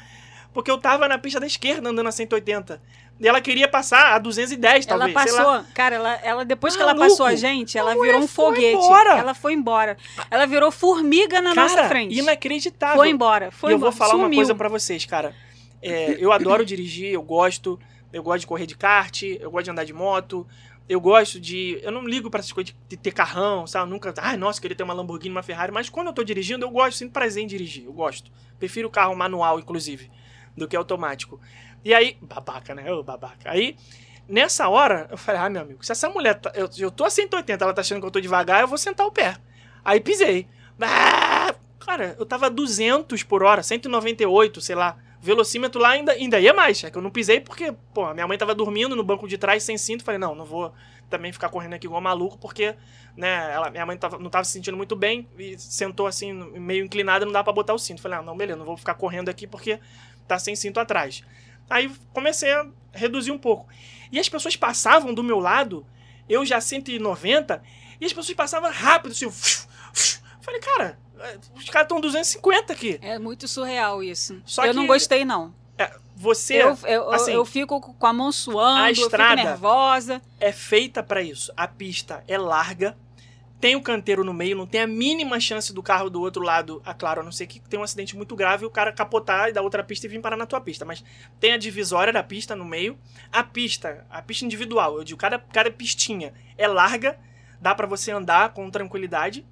Porque 0.53 0.69
eu 0.69 0.77
tava 0.77 1.07
na 1.07 1.17
pista 1.17 1.39
da 1.39 1.47
esquerda 1.47 1.89
andando 1.89 2.07
a 2.07 2.11
180. 2.11 2.81
E 3.21 3.27
ela 3.27 3.39
queria 3.39 3.67
passar 3.67 4.13
a 4.13 4.19
210, 4.19 4.85
Ela 4.87 4.97
talvez. 4.97 5.15
lá. 5.15 5.43
passou, 5.45 5.65
cara, 5.73 5.95
ela, 5.95 6.13
ela 6.23 6.43
depois 6.45 6.75
que 6.75 6.81
ela 6.81 6.93
passou 6.95 7.25
a 7.25 7.35
gente, 7.35 7.77
ela 7.77 7.91
a 7.93 7.95
virou 7.95 8.19
um 8.19 8.27
foguete. 8.27 8.75
embora. 8.75 9.17
Ela 9.17 9.33
foi 9.33 9.53
embora. 9.53 9.95
Ela 10.29 10.45
virou 10.45 10.71
formiga 10.71 11.39
na 11.41 11.53
nossa 11.55 11.75
Cara, 11.75 11.87
frente. 11.87 12.17
inacreditável. 12.17 12.97
Foi 12.97 13.09
embora, 13.09 13.49
foi 13.51 13.71
e 13.71 13.73
eu 13.73 13.77
embora. 13.77 13.91
vou 13.91 13.97
falar 13.97 14.15
uma 14.15 14.23
Sumiu. 14.25 14.37
coisa 14.39 14.55
pra 14.55 14.67
vocês, 14.67 15.05
cara. 15.05 15.33
É, 15.81 16.15
eu 16.19 16.31
adoro 16.31 16.65
dirigir, 16.65 17.11
eu 17.11 17.21
gosto. 17.21 17.79
Eu 18.13 18.21
gosto 18.21 18.41
de 18.41 18.47
correr 18.47 18.65
de 18.65 18.75
kart, 18.75 19.23
eu 19.23 19.49
gosto 19.49 19.65
de 19.65 19.71
andar 19.71 19.85
de 19.85 19.93
moto. 19.93 20.45
Eu 20.87 20.99
gosto 20.99 21.39
de. 21.39 21.79
Eu 21.81 21.91
não 21.91 22.05
ligo 22.05 22.29
pra 22.29 22.39
essas 22.39 22.51
coisas 22.51 22.75
de, 22.89 22.97
ter 22.97 23.11
carrão, 23.13 23.65
sabe? 23.65 23.85
Eu 23.85 23.89
nunca. 23.89 24.13
Ai, 24.17 24.35
nossa, 24.35 24.59
queria 24.59 24.75
ter 24.75 24.83
uma 24.83 24.93
Lamborghini, 24.93 25.33
uma 25.33 25.43
Ferrari. 25.43 25.71
Mas 25.71 25.89
quando 25.89 26.07
eu 26.07 26.13
tô 26.13 26.23
dirigindo, 26.23 26.65
eu 26.65 26.69
gosto, 26.69 26.97
sinto 26.97 27.13
prazer 27.13 27.43
em 27.43 27.47
dirigir. 27.47 27.85
Eu 27.85 27.93
gosto. 27.93 28.29
Prefiro 28.59 28.89
carro 28.89 29.15
manual, 29.15 29.59
inclusive, 29.59 30.11
do 30.55 30.67
que 30.67 30.75
automático. 30.75 31.39
E 31.85 31.93
aí. 31.93 32.17
Babaca, 32.21 32.75
né? 32.75 32.91
Ô, 32.91 33.03
babaca. 33.03 33.49
Aí. 33.49 33.77
Nessa 34.27 34.69
hora, 34.69 35.07
eu 35.11 35.17
falei, 35.17 35.41
ah, 35.41 35.49
meu 35.49 35.61
amigo, 35.61 35.85
se 35.85 35.91
essa 35.91 36.09
mulher. 36.09 36.35
Tá, 36.35 36.51
eu, 36.55 36.69
eu 36.77 36.91
tô 36.91 37.03
a 37.03 37.09
180, 37.09 37.63
ela 37.63 37.73
tá 37.73 37.81
achando 37.81 37.99
que 37.99 38.07
eu 38.07 38.11
tô 38.11 38.21
devagar, 38.21 38.61
eu 38.61 38.67
vou 38.67 38.77
sentar 38.77 39.05
o 39.05 39.11
pé. 39.11 39.37
Aí 39.83 39.99
pisei. 39.99 40.47
Ah, 40.79 41.53
cara, 41.79 42.15
eu 42.19 42.25
tava 42.25 42.49
200 42.49 43.23
por 43.23 43.43
hora, 43.43 43.63
198, 43.63 44.61
sei 44.61 44.75
lá. 44.75 44.97
Velocímetro 45.21 45.79
lá 45.79 45.89
ainda, 45.89 46.13
ainda 46.13 46.39
ia 46.39 46.53
mais. 46.53 46.83
É 46.83 46.89
que 46.89 46.97
eu 46.97 47.01
não 47.01 47.11
pisei 47.11 47.39
porque, 47.39 47.71
pô, 47.93 48.11
minha 48.13 48.27
mãe 48.27 48.37
tava 48.37 48.55
dormindo 48.55 48.95
no 48.95 49.03
banco 49.03 49.27
de 49.27 49.37
trás 49.37 49.61
sem 49.61 49.77
cinto. 49.77 50.03
Falei, 50.03 50.17
não, 50.17 50.33
não 50.33 50.45
vou 50.45 50.73
também 51.11 51.31
ficar 51.31 51.49
correndo 51.49 51.73
aqui 51.73 51.85
igual 51.85 52.01
maluco, 52.01 52.37
porque, 52.39 52.75
né, 53.15 53.51
ela, 53.53 53.69
minha 53.69 53.85
mãe 53.85 53.97
tava, 53.97 54.17
não 54.17 54.31
tava 54.31 54.45
se 54.45 54.53
sentindo 54.53 54.75
muito 54.75 54.95
bem 54.95 55.27
e 55.37 55.59
sentou 55.59 56.07
assim, 56.07 56.33
meio 56.33 56.85
inclinada, 56.85 57.25
não 57.25 57.31
dá 57.31 57.43
pra 57.43 57.53
botar 57.53 57.73
o 57.73 57.77
cinto. 57.77 58.01
Falei, 58.01 58.17
ah, 58.17 58.21
não, 58.23 58.35
beleza, 58.35 58.57
não 58.57 58.65
vou 58.65 58.75
ficar 58.75 58.95
correndo 58.95 59.29
aqui 59.29 59.45
porque 59.45 59.79
tá 60.27 60.39
sem 60.39 60.55
cinto 60.55 60.79
atrás. 60.79 61.23
Aí 61.69 61.91
comecei 62.13 62.51
a 62.51 62.65
reduzir 62.91 63.31
um 63.31 63.37
pouco. 63.37 63.67
E 64.11 64.19
as 64.19 64.27
pessoas 64.27 64.55
passavam 64.55 65.13
do 65.13 65.23
meu 65.23 65.39
lado, 65.39 65.85
eu 66.27 66.43
já 66.45 66.59
190, 66.59 67.61
e 67.99 68.05
as 68.05 68.11
pessoas 68.11 68.35
passavam 68.35 68.71
rápido, 68.71 69.11
assim. 69.11 69.29
Falei, 70.41 70.59
cara, 70.59 70.99
os 71.55 71.69
caras 71.69 71.85
estão 71.85 71.99
250 72.01 72.73
aqui. 72.73 72.99
É 73.01 73.17
muito 73.19 73.47
surreal 73.47 74.01
isso. 74.03 74.41
Só 74.45 74.65
eu 74.65 74.71
que- 74.71 74.77
não 74.77 74.87
gostei, 74.87 75.23
não. 75.25 75.53
É, 75.77 75.91
você 76.15 76.61
Eu, 76.61 76.77
eu, 76.85 77.11
assim, 77.11 77.31
eu 77.31 77.45
fico 77.45 77.79
com 77.81 78.05
a 78.07 78.13
mão 78.13 78.31
suando, 78.31 78.81
a 78.83 78.91
estrada- 78.91 79.43
nervosa. 79.43 80.21
é 80.39 80.51
feita 80.51 81.01
pra 81.01 81.21
isso. 81.23 81.51
A 81.57 81.67
pista 81.67 82.23
é 82.27 82.37
larga, 82.37 82.95
tem 83.59 83.75
o 83.75 83.81
canteiro 83.81 84.23
no 84.23 84.33
meio, 84.33 84.55
não 84.57 84.65
tem 84.67 84.81
a 84.81 84.87
mínima 84.87 85.39
chance 85.39 85.71
do 85.73 85.81
carro 85.83 86.09
do 86.09 86.19
outro 86.21 86.43
lado, 86.43 86.81
a 86.85 86.93
claro, 86.93 87.21
a 87.21 87.23
não 87.23 87.31
ser 87.31 87.47
que 87.47 87.59
tenha 87.59 87.79
um 87.79 87.83
acidente 87.83 88.15
muito 88.15 88.35
grave 88.35 88.63
e 88.63 88.67
o 88.67 88.71
cara 88.71 88.91
capotar 88.91 89.49
e 89.49 89.53
da 89.53 89.61
outra 89.61 89.83
pista 89.83 90.05
e 90.05 90.09
vir 90.09 90.19
parar 90.21 90.35
na 90.37 90.45
tua 90.45 90.59
pista. 90.61 90.83
Mas 90.85 91.03
tem 91.39 91.53
a 91.53 91.57
divisória 91.57 92.11
da 92.13 92.21
pista 92.23 92.55
no 92.55 92.65
meio. 92.65 92.97
A 93.31 93.43
pista, 93.43 94.05
a 94.09 94.21
pista 94.21 94.45
individual, 94.45 94.97
eu 94.97 95.03
digo, 95.03 95.19
cada, 95.19 95.39
cada 95.39 95.71
pistinha 95.71 96.33
é 96.57 96.67
larga, 96.67 97.17
dá 97.59 97.73
pra 97.75 97.85
você 97.87 98.11
andar 98.11 98.49
com 98.53 98.69
tranquilidade. 98.69 99.45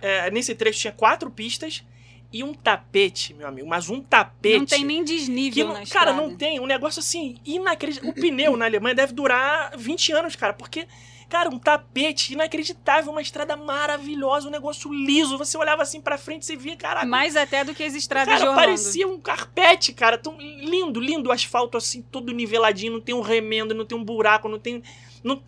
É, 0.00 0.30
nesse 0.30 0.54
trecho 0.54 0.78
tinha 0.80 0.92
quatro 0.92 1.30
pistas 1.30 1.84
E 2.32 2.44
um 2.44 2.52
tapete, 2.54 3.32
meu 3.34 3.48
amigo, 3.48 3.66
mas 3.66 3.88
um 3.88 4.00
tapete. 4.02 4.58
Não 4.58 4.66
tem 4.66 4.84
nem 4.84 5.02
desnível 5.02 5.68
não- 5.68 5.84
cara, 5.86 6.12
não 6.12 6.36
tem. 6.36 6.60
Um 6.60 6.66
negócio 6.66 7.00
assim, 7.00 7.36
inacreditável. 7.44 8.10
O 8.10 8.14
pneu 8.14 8.54
na 8.56 8.66
Alemanha 8.66 8.94
deve 8.94 9.12
durar 9.14 9.72
20 9.76 10.12
anos, 10.12 10.36
cara, 10.36 10.52
porque. 10.52 10.86
Cara, 11.30 11.50
um 11.50 11.58
tapete 11.58 12.32
inacreditável, 12.32 13.12
uma 13.12 13.20
estrada 13.20 13.54
maravilhosa, 13.54 14.48
um 14.48 14.50
negócio 14.50 14.90
liso. 14.92 15.36
Você 15.36 15.58
olhava 15.58 15.82
assim 15.82 16.00
pra 16.00 16.16
frente, 16.16 16.46
você 16.46 16.56
via, 16.56 16.74
cara. 16.76 17.04
Mais 17.04 17.36
até 17.36 17.64
do 17.64 17.74
que 17.74 17.82
as 17.84 17.94
estradas 17.94 18.32
de 18.34 18.40
Cara, 18.40 18.50
Orlando. 18.50 18.66
parecia 18.66 19.06
um 19.06 19.18
carpete, 19.20 19.92
cara. 19.92 20.16
Tão 20.16 20.38
lindo, 20.38 20.98
lindo 21.00 21.28
o 21.28 21.32
asfalto 21.32 21.76
assim, 21.76 22.00
todo 22.00 22.32
niveladinho, 22.32 22.94
não 22.94 23.00
tem 23.00 23.14
um 23.14 23.20
remendo, 23.20 23.74
não 23.74 23.84
tem 23.84 23.96
um 23.96 24.04
buraco, 24.04 24.48
não 24.48 24.58
tem. 24.58 24.82
não- 25.22 25.42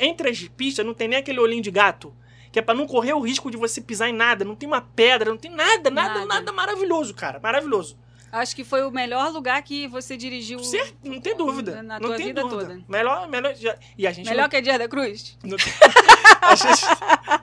entre 0.00 0.28
as 0.30 0.38
pistas 0.48 0.84
não 0.86 0.94
tem 0.94 1.08
nem 1.08 1.18
aquele 1.18 1.40
olhinho 1.40 1.62
de 1.62 1.70
gato. 1.70 2.14
Que 2.52 2.58
é 2.58 2.62
pra 2.62 2.74
não 2.74 2.86
correr 2.86 3.12
o 3.12 3.20
risco 3.20 3.50
de 3.50 3.56
você 3.56 3.80
pisar 3.80 4.08
em 4.08 4.12
nada. 4.14 4.44
Não 4.44 4.54
tem 4.54 4.66
uma 4.68 4.80
pedra, 4.80 5.30
não 5.30 5.36
tem 5.38 5.50
nada, 5.50 5.90
nada, 5.90 6.14
Nada. 6.14 6.26
nada, 6.26 6.52
maravilhoso, 6.52 7.14
cara. 7.14 7.38
Maravilhoso. 7.40 7.98
Acho 8.30 8.54
que 8.54 8.62
foi 8.62 8.82
o 8.84 8.90
melhor 8.90 9.32
lugar 9.32 9.62
que 9.62 9.88
você 9.88 10.14
dirigiu. 10.14 10.58
Certo, 10.62 10.94
não 11.02 11.18
tem 11.18 11.34
dúvida. 11.34 11.82
Na 11.82 11.98
não 11.98 12.08
tua 12.08 12.16
tem 12.16 12.26
vida 12.26 12.42
dúvida. 12.42 12.60
toda. 12.66 12.80
Melhor, 12.86 13.26
melhor. 13.26 13.54
já- 13.54 13.74
E 13.96 14.06
a 14.06 14.12
gente 14.12 14.28
Melhor 14.28 14.42
não- 14.42 14.48
que 14.50 14.56
a 14.56 14.60
Dias 14.60 14.78
da 14.78 14.86
Cruz? 14.86 15.38
não 15.42 15.56
a 16.42 16.54
gente- 16.54 16.86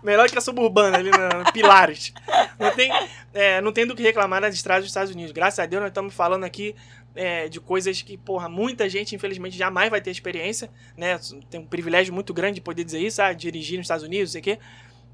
melhor 0.03 0.29
que 0.29 0.37
a 0.37 0.41
suburbana 0.41 0.97
ali 0.99 1.09
na, 1.09 1.29
na 1.43 1.51
Pilares. 1.51 2.13
Não 2.59 2.71
tem, 2.71 2.91
é, 3.33 3.61
não 3.61 3.71
tem 3.71 3.85
do 3.87 3.95
que 3.95 4.03
reclamar 4.03 4.39
nas 4.41 4.53
estradas 4.53 4.83
dos 4.83 4.91
Estados 4.91 5.11
Unidos. 5.11 5.31
Graças 5.31 5.57
a 5.59 5.65
Deus, 5.65 5.81
nós 5.81 5.89
estamos 5.89 6.13
falando 6.13 6.43
aqui 6.43 6.75
é, 7.15 7.47
de 7.49 7.59
coisas 7.59 8.01
que, 8.03 8.15
porra, 8.15 8.47
muita 8.47 8.87
gente, 8.87 9.15
infelizmente, 9.15 9.57
jamais 9.57 9.89
vai 9.89 10.01
ter 10.01 10.11
experiência, 10.11 10.69
né? 10.95 11.19
Tem 11.49 11.59
um 11.59 11.65
privilégio 11.65 12.13
muito 12.13 12.31
grande 12.33 12.55
de 12.55 12.61
poder 12.61 12.83
dizer 12.83 12.99
isso, 12.99 13.21
ah, 13.23 13.33
dirigir 13.33 13.77
nos 13.77 13.85
Estados 13.85 14.03
Unidos, 14.05 14.29
não 14.29 14.33
sei 14.33 14.41
o 14.41 14.43
quê. 14.43 14.59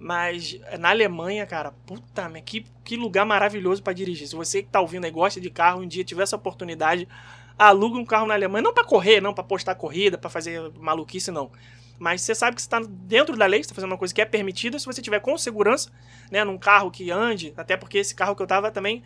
Mas 0.04 0.60
na 0.80 0.90
Alemanha, 0.90 1.46
cara, 1.46 1.72
puta, 1.86 2.24
merda, 2.24 2.42
que, 2.42 2.66
que 2.84 2.98
lugar 2.98 3.24
maravilhoso 3.24 3.84
pra 3.84 3.94
dirigir. 3.94 4.28
Se 4.28 4.36
você 4.36 4.64
que 4.64 4.70
tá 4.70 4.82
ouvindo 4.82 5.06
aí 5.06 5.12
gosta 5.12 5.40
de 5.40 5.52
carro, 5.52 5.82
um 5.82 5.88
dia 5.88 6.04
tiver 6.04 6.24
essa 6.24 6.36
oportunidade, 6.36 7.08
aluga 7.56 8.00
um 8.00 8.04
carro 8.04 8.26
na 8.26 8.34
Alemanha, 8.34 8.64
não 8.64 8.74
pra 8.74 8.84
correr, 8.84 9.22
não 9.22 9.32
pra 9.32 9.44
postar 9.44 9.76
corrida, 9.76 10.18
pra 10.18 10.28
fazer 10.28 10.72
maluquice, 10.80 11.30
não. 11.30 11.52
Mas 12.00 12.24
você 12.24 12.34
sabe 12.34 12.56
que 12.56 12.64
você 12.64 12.68
tá 12.68 12.82
dentro 12.84 13.38
da 13.38 13.46
lei, 13.46 13.62
você 13.62 13.70
tá 13.70 13.76
fazendo 13.76 13.92
uma 13.92 13.98
coisa 13.98 14.12
que 14.12 14.20
é 14.20 14.26
permitida, 14.26 14.80
se 14.80 14.88
você 14.88 15.04
tiver 15.04 15.20
com 15.20 15.38
segurança, 15.38 15.92
né, 16.32 16.44
num 16.44 16.58
carro 16.58 16.90
que 16.90 17.12
ande, 17.12 17.54
até 17.56 17.78
porque 17.78 18.00
esse 18.00 18.16
carro 18.16 18.36
que 18.36 18.42
eu 18.42 18.48
tava 18.48 18.72
também, 18.72 19.04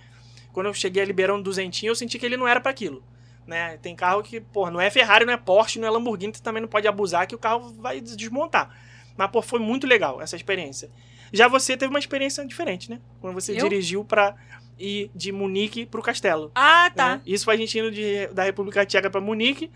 quando 0.53 0.67
eu 0.67 0.73
cheguei 0.73 1.03
a 1.03 1.05
liberando 1.05 1.43
duzentinho, 1.43 1.91
eu 1.91 1.95
senti 1.95 2.17
que 2.17 2.25
ele 2.25 2.37
não 2.37 2.47
era 2.47 2.61
pra 2.61 2.71
aquilo. 2.71 3.03
Né? 3.45 3.75
Tem 3.81 3.93
carro 3.97 4.23
que, 4.23 4.39
pô, 4.39 4.71
não 4.71 4.79
é 4.79 4.89
Ferrari, 4.89 5.25
não 5.25 5.33
é 5.33 5.37
Porsche, 5.37 5.77
não 5.77 5.89
é 5.89 5.91
Lamborghini, 5.91 6.33
você 6.33 6.41
também 6.41 6.61
não 6.61 6.69
pode 6.69 6.87
abusar 6.87 7.27
que 7.27 7.35
o 7.35 7.37
carro 7.37 7.73
vai 7.81 7.99
des- 7.99 8.15
desmontar. 8.15 8.73
Mas, 9.17 9.31
pô, 9.31 9.41
foi 9.41 9.59
muito 9.59 9.87
legal 9.87 10.21
essa 10.21 10.35
experiência. 10.35 10.89
Já 11.31 11.47
você 11.47 11.75
teve 11.75 11.89
uma 11.89 11.99
experiência 11.99 12.45
diferente, 12.45 12.89
né? 12.89 12.99
Quando 13.19 13.33
você 13.33 13.53
Eu? 13.53 13.67
dirigiu 13.67 14.03
pra 14.03 14.35
ir 14.77 15.09
de 15.15 15.31
Munique 15.31 15.85
pro 15.85 16.01
Castelo. 16.01 16.51
Ah, 16.53 16.91
tá. 16.93 17.15
né? 17.15 17.21
Isso 17.25 17.45
foi 17.45 17.55
a 17.55 17.57
gente 17.57 17.77
indo 17.77 17.91
de, 17.91 18.27
da 18.27 18.43
República 18.43 18.85
Tcheca 18.85 19.09
pra 19.09 19.21
Munique, 19.21 19.71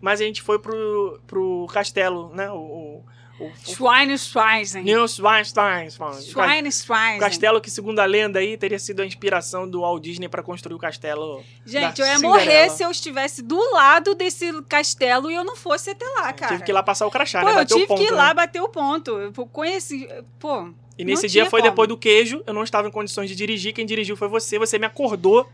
mas 0.00 0.20
a 0.20 0.24
gente 0.24 0.42
foi 0.42 0.58
pro, 0.58 1.20
pro 1.26 1.66
Castelo, 1.72 2.32
né? 2.34 2.50
O, 2.50 2.56
o, 2.56 3.04
o, 3.40 3.50
Schweinsteigen. 3.64 4.84
Neuschwanstein. 4.84 5.88
Schweinsteigen. 5.90 7.16
O 7.16 7.20
castelo 7.20 7.60
que, 7.60 7.70
segundo 7.70 7.98
a 7.98 8.04
lenda 8.04 8.38
aí, 8.38 8.56
teria 8.56 8.78
sido 8.78 9.00
a 9.02 9.06
inspiração 9.06 9.68
do 9.68 9.80
Walt 9.80 10.02
Disney 10.02 10.28
pra 10.28 10.42
construir 10.42 10.74
o 10.74 10.78
castelo. 10.78 11.42
Gente, 11.66 12.00
eu 12.00 12.06
ia 12.06 12.16
Cinderela. 12.16 12.38
morrer 12.38 12.70
se 12.70 12.82
eu 12.82 12.90
estivesse 12.90 13.42
do 13.42 13.58
lado 13.72 14.14
desse 14.14 14.52
castelo 14.62 15.30
e 15.30 15.34
eu 15.34 15.44
não 15.44 15.56
fosse 15.56 15.90
até 15.90 16.06
lá, 16.06 16.32
cara. 16.32 16.52
Tive 16.52 16.64
que 16.64 16.70
ir 16.70 16.74
lá 16.74 16.82
passar 16.82 17.06
o 17.06 17.10
crachá, 17.10 17.40
Pô, 17.40 17.46
né? 17.46 17.52
eu 17.52 17.56
Bater 17.56 17.74
o 17.74 17.76
tive 17.76 17.88
ponto, 17.88 17.98
que 18.00 18.06
ir 18.06 18.10
né? 18.10 18.16
lá 18.16 18.34
bater 18.34 18.60
o 18.62 18.68
ponto. 18.68 19.10
Eu 19.18 19.32
conheci. 19.48 20.08
Pô. 20.38 20.70
E 20.96 21.04
nesse 21.04 21.26
dia 21.28 21.44
foi 21.50 21.60
como. 21.60 21.70
depois 21.72 21.88
do 21.88 21.96
queijo, 21.96 22.42
eu 22.46 22.54
não 22.54 22.62
estava 22.62 22.86
em 22.86 22.90
condições 22.90 23.28
de 23.28 23.34
dirigir, 23.34 23.72
quem 23.72 23.84
dirigiu 23.84 24.16
foi 24.16 24.28
você, 24.28 24.60
você 24.60 24.78
me 24.78 24.86
acordou, 24.86 25.48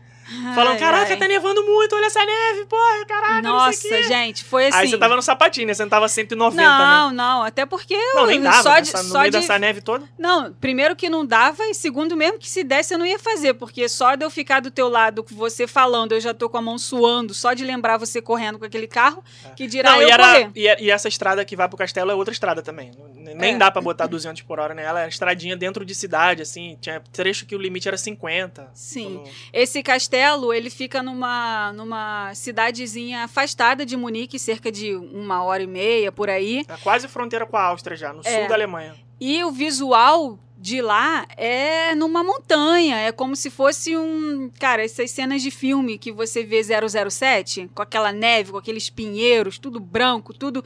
falando, 0.55 0.79
caraca, 0.79 1.11
ai. 1.13 1.17
tá 1.17 1.27
nevando 1.27 1.63
muito, 1.65 1.95
olha 1.95 2.05
essa 2.05 2.23
neve, 2.25 2.65
porra, 2.65 3.05
caraca, 3.05 3.41
não 3.41 3.51
Nossa, 3.57 4.03
gente, 4.03 4.43
foi 4.43 4.67
assim. 4.67 4.77
Aí 4.77 4.87
você 4.89 4.97
tava 4.97 5.15
no 5.15 5.21
sapatinho, 5.21 5.67
né? 5.67 5.73
Você 5.73 5.83
não 5.83 5.89
tava 5.89 6.07
190, 6.07 6.61
né? 6.61 6.67
Não, 6.67 7.11
não, 7.11 7.43
até 7.43 7.65
porque 7.65 7.93
eu 7.93 8.15
Não, 8.15 8.25
nem 8.25 8.41
dava, 8.41 8.61
só 8.63 8.79
de, 8.79 8.91
nessa- 8.91 9.03
no 9.03 9.09
só 9.09 9.19
meio 9.19 9.31
de 9.31 9.37
dessa 9.37 9.59
neve 9.59 9.81
toda. 9.81 10.05
Não, 10.17 10.53
primeiro 10.53 10.95
que 10.95 11.09
não 11.09 11.25
dava 11.25 11.63
e 11.65 11.73
segundo 11.73 12.15
mesmo 12.15 12.37
que 12.39 12.49
se 12.49 12.63
desse 12.63 12.93
eu 12.93 12.97
não 12.99 13.05
ia 13.05 13.19
fazer, 13.19 13.53
porque 13.55 13.87
só 13.89 14.15
de 14.15 14.23
eu 14.25 14.29
ficar 14.29 14.59
do 14.61 14.71
teu 14.71 14.87
lado 14.89 15.23
com 15.23 15.35
você 15.35 15.67
falando, 15.67 16.13
eu 16.13 16.21
já 16.21 16.33
tô 16.33 16.49
com 16.49 16.57
a 16.57 16.61
mão 16.61 16.77
suando, 16.77 17.33
só 17.33 17.53
de 17.53 17.63
lembrar 17.63 17.97
você 17.97 18.21
correndo 18.21 18.57
com 18.59 18.65
aquele 18.65 18.87
carro, 18.87 19.23
que 19.55 19.67
dirá 19.67 19.91
É. 19.91 19.93
Não, 19.93 20.01
eu 20.01 20.07
e, 20.07 20.11
era, 20.11 20.27
correr. 20.27 20.51
e, 20.55 20.85
e 20.85 20.91
essa 20.91 21.07
estrada 21.07 21.43
que 21.43 21.55
vai 21.55 21.67
pro 21.67 21.77
castelo 21.77 22.11
é 22.11 22.15
outra 22.15 22.31
estrada 22.33 22.61
também. 22.61 22.91
Nem 23.35 23.55
É. 23.55 23.57
dá 23.57 23.71
pra 23.71 23.81
botar 23.81 24.07
200 24.07 24.41
por 24.43 24.59
hora, 24.59 24.73
né? 24.73 24.83
Ela 24.83 25.01
era 25.01 25.09
estradinha 25.09 25.55
dentro 25.55 25.83
de 25.85 25.93
cidade, 25.95 26.41
assim. 26.41 26.77
Tinha 26.81 27.01
trecho 27.11 27.45
que 27.45 27.55
o 27.55 27.59
limite 27.59 27.87
era 27.87 27.97
50. 27.97 28.69
Sim. 28.73 29.23
Esse 29.53 29.81
castelo, 29.83 30.53
ele 30.53 30.69
fica 30.69 31.01
numa, 31.03 31.71
numa 31.73 32.33
cidadezinha 32.35 33.23
afastada 33.23 33.85
de 33.85 33.95
Munique, 33.97 34.37
cerca 34.39 34.71
de 34.71 34.95
uma 34.95 35.43
hora 35.43 35.63
e 35.63 35.67
meia, 35.67 36.11
por 36.11 36.29
aí. 36.29 36.65
É 36.67 36.77
quase 36.77 37.07
fronteira 37.07 37.45
com 37.45 37.57
a 37.57 37.63
Áustria 37.63 37.95
já, 37.97 38.13
no 38.13 38.21
É. 38.25 38.39
sul 38.39 38.47
da 38.47 38.55
Alemanha. 38.55 38.95
E 39.19 39.43
o 39.43 39.51
visual 39.51 40.39
de 40.57 40.81
lá 40.81 41.25
é 41.37 41.95
numa 41.95 42.23
montanha, 42.23 42.97
é 42.97 43.11
como 43.11 43.35
se 43.35 43.49
fosse 43.49 43.97
um, 43.97 44.49
cara, 44.59 44.83
essas 44.83 45.09
cenas 45.11 45.41
de 45.41 45.49
filme 45.49 45.97
que 45.97 46.11
você 46.11 46.43
vê 46.43 46.61
007, 46.63 47.69
com 47.73 47.81
aquela 47.81 48.11
neve, 48.11 48.51
com 48.51 48.57
aqueles 48.57 48.89
pinheiros, 48.89 49.57
tudo 49.57 49.79
branco, 49.79 50.33
tudo 50.33 50.63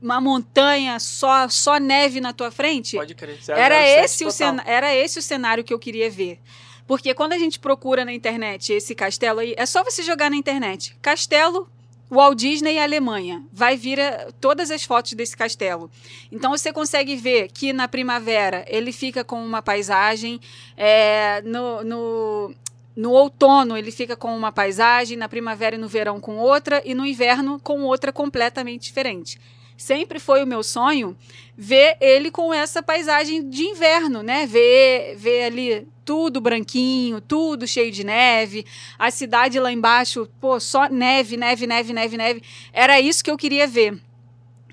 uma 0.00 0.20
montanha, 0.20 0.98
só 0.98 1.48
só 1.48 1.78
neve 1.78 2.20
na 2.20 2.32
tua 2.32 2.50
frente. 2.50 2.96
Pode 2.96 3.14
crer. 3.14 3.38
Era 3.48 3.76
007 3.76 4.04
esse, 4.04 4.24
o 4.24 4.30
cena, 4.30 4.62
era 4.66 4.94
esse 4.94 5.18
o 5.18 5.22
cenário 5.22 5.64
que 5.64 5.72
eu 5.72 5.78
queria 5.78 6.10
ver. 6.10 6.38
Porque 6.86 7.12
quando 7.14 7.32
a 7.32 7.38
gente 7.38 7.58
procura 7.58 8.04
na 8.04 8.12
internet 8.12 8.72
esse 8.72 8.94
castelo 8.94 9.40
aí, 9.40 9.54
é 9.56 9.66
só 9.66 9.82
você 9.82 10.02
jogar 10.02 10.30
na 10.30 10.36
internet. 10.36 10.96
Castelo 11.02 11.68
Walt 12.10 12.38
Disney 12.38 12.78
Alemanha. 12.78 13.44
Vai 13.52 13.76
vir 13.76 13.98
eh, 13.98 14.28
todas 14.40 14.70
as 14.70 14.84
fotos 14.84 15.12
desse 15.14 15.36
castelo. 15.36 15.90
Então 16.30 16.52
você 16.52 16.72
consegue 16.72 17.16
ver 17.16 17.48
que 17.48 17.72
na 17.72 17.88
primavera 17.88 18.64
ele 18.68 18.92
fica 18.92 19.24
com 19.24 19.44
uma 19.44 19.60
paisagem, 19.60 20.40
é, 20.76 21.42
no, 21.42 21.82
no, 21.82 22.54
no 22.94 23.10
outono 23.10 23.76
ele 23.76 23.90
fica 23.90 24.16
com 24.16 24.36
uma 24.36 24.52
paisagem, 24.52 25.16
na 25.16 25.28
primavera 25.28 25.74
e 25.74 25.78
no 25.78 25.88
verão 25.88 26.20
com 26.20 26.36
outra, 26.36 26.80
e 26.84 26.94
no 26.94 27.04
inverno 27.04 27.58
com 27.60 27.82
outra 27.82 28.12
completamente 28.12 28.84
diferente. 28.84 29.40
Sempre 29.76 30.18
foi 30.18 30.42
o 30.42 30.46
meu 30.46 30.62
sonho 30.62 31.16
ver 31.56 31.96
ele 32.00 32.30
com 32.30 32.52
essa 32.52 32.82
paisagem 32.82 33.48
de 33.48 33.64
inverno, 33.64 34.22
né? 34.22 34.46
Ver, 34.46 35.16
ver 35.16 35.44
ali 35.44 35.88
tudo 36.04 36.40
branquinho, 36.40 37.20
tudo 37.20 37.66
cheio 37.66 37.90
de 37.90 38.04
neve, 38.04 38.64
a 38.98 39.10
cidade 39.10 39.58
lá 39.58 39.72
embaixo, 39.72 40.28
pô, 40.40 40.60
só 40.60 40.88
neve, 40.88 41.36
neve, 41.36 41.66
neve, 41.66 41.92
neve, 41.92 42.16
neve. 42.16 42.42
Era 42.72 43.00
isso 43.00 43.24
que 43.24 43.30
eu 43.30 43.36
queria 43.36 43.66
ver. 43.66 44.00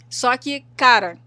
Só 0.10 0.38
que, 0.38 0.64
cara, 0.78 1.18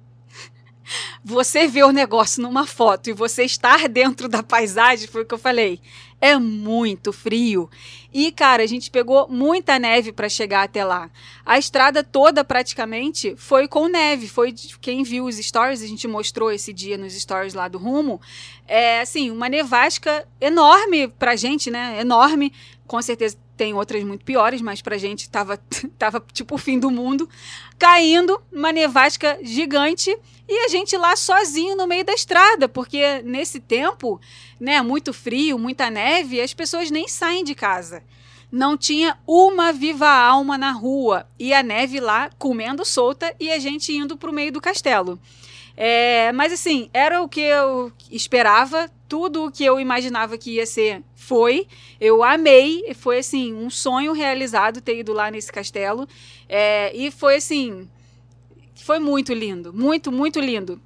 você 1.24 1.66
vê 1.66 1.82
o 1.82 1.92
negócio 1.92 2.42
numa 2.42 2.66
foto 2.66 3.10
e 3.10 3.12
você 3.12 3.44
estar 3.44 3.88
dentro 3.88 4.28
da 4.28 4.42
paisagem, 4.42 5.08
foi 5.08 5.22
o 5.22 5.26
que 5.26 5.34
eu 5.34 5.38
falei. 5.38 5.80
É 6.20 6.38
muito 6.38 7.12
frio. 7.12 7.68
E, 8.12 8.32
cara, 8.32 8.62
a 8.62 8.66
gente 8.66 8.90
pegou 8.90 9.28
muita 9.28 9.78
neve 9.78 10.10
para 10.10 10.28
chegar 10.28 10.62
até 10.62 10.82
lá. 10.82 11.10
A 11.44 11.58
estrada 11.58 12.02
toda, 12.02 12.42
praticamente, 12.42 13.34
foi 13.36 13.68
com 13.68 13.88
neve. 13.88 14.26
Foi 14.26 14.54
quem 14.80 15.02
viu 15.02 15.26
os 15.26 15.36
stories, 15.36 15.82
a 15.82 15.86
gente 15.86 16.08
mostrou 16.08 16.50
esse 16.50 16.72
dia 16.72 16.96
nos 16.96 17.12
stories 17.12 17.52
lá 17.52 17.68
do 17.68 17.76
Rumo. 17.76 18.18
É, 18.66 19.00
assim, 19.00 19.30
uma 19.30 19.48
nevasca 19.48 20.26
enorme 20.40 21.08
pra 21.08 21.36
gente, 21.36 21.70
né? 21.70 22.00
Enorme. 22.00 22.50
Com 22.86 23.02
certeza 23.02 23.36
tem 23.56 23.74
outras 23.74 24.04
muito 24.04 24.24
piores, 24.24 24.60
mas 24.60 24.82
pra 24.82 24.98
gente 24.98 25.28
tava, 25.28 25.56
tava 25.98 26.24
tipo 26.32 26.54
o 26.54 26.58
fim 26.58 26.78
do 26.78 26.90
mundo. 26.90 27.28
Caindo, 27.78 28.40
uma 28.52 28.72
nevasca 28.72 29.38
gigante. 29.42 30.16
E 30.48 30.64
a 30.64 30.68
gente 30.68 30.96
lá 30.96 31.16
sozinho 31.16 31.76
no 31.76 31.86
meio 31.86 32.04
da 32.04 32.14
estrada, 32.14 32.68
porque 32.68 33.20
nesse 33.22 33.58
tempo, 33.58 34.20
né, 34.60 34.80
muito 34.80 35.12
frio, 35.12 35.58
muita 35.58 35.90
neve, 35.90 36.40
as 36.40 36.54
pessoas 36.54 36.90
nem 36.90 37.08
saem 37.08 37.42
de 37.42 37.54
casa. 37.54 38.02
Não 38.50 38.76
tinha 38.76 39.18
uma 39.26 39.72
viva 39.72 40.08
alma 40.08 40.56
na 40.56 40.70
rua. 40.70 41.26
E 41.38 41.52
a 41.52 41.62
neve 41.62 41.98
lá 41.98 42.30
comendo 42.38 42.84
solta 42.84 43.34
e 43.40 43.50
a 43.50 43.58
gente 43.58 43.92
indo 43.92 44.16
pro 44.16 44.32
meio 44.32 44.52
do 44.52 44.60
castelo. 44.60 45.18
É, 45.76 46.32
mas 46.32 46.52
assim, 46.52 46.88
era 46.94 47.22
o 47.22 47.28
que 47.28 47.40
eu 47.40 47.92
esperava, 48.10 48.90
tudo 49.08 49.46
o 49.46 49.50
que 49.50 49.64
eu 49.64 49.78
imaginava 49.78 50.36
que 50.36 50.52
ia 50.52 50.66
ser 50.66 51.02
foi. 51.14 51.66
Eu 52.00 52.22
amei, 52.22 52.94
foi 52.94 53.18
assim, 53.18 53.54
um 53.54 53.70
sonho 53.70 54.12
realizado 54.12 54.80
ter 54.80 54.98
ido 54.98 55.12
lá 55.12 55.30
nesse 55.30 55.52
castelo. 55.52 56.08
É, 56.48 56.94
e 56.94 57.10
foi 57.10 57.36
assim, 57.36 57.88
foi 58.74 58.98
muito 58.98 59.32
lindo, 59.32 59.72
muito, 59.72 60.12
muito 60.12 60.40
lindo. 60.40 60.80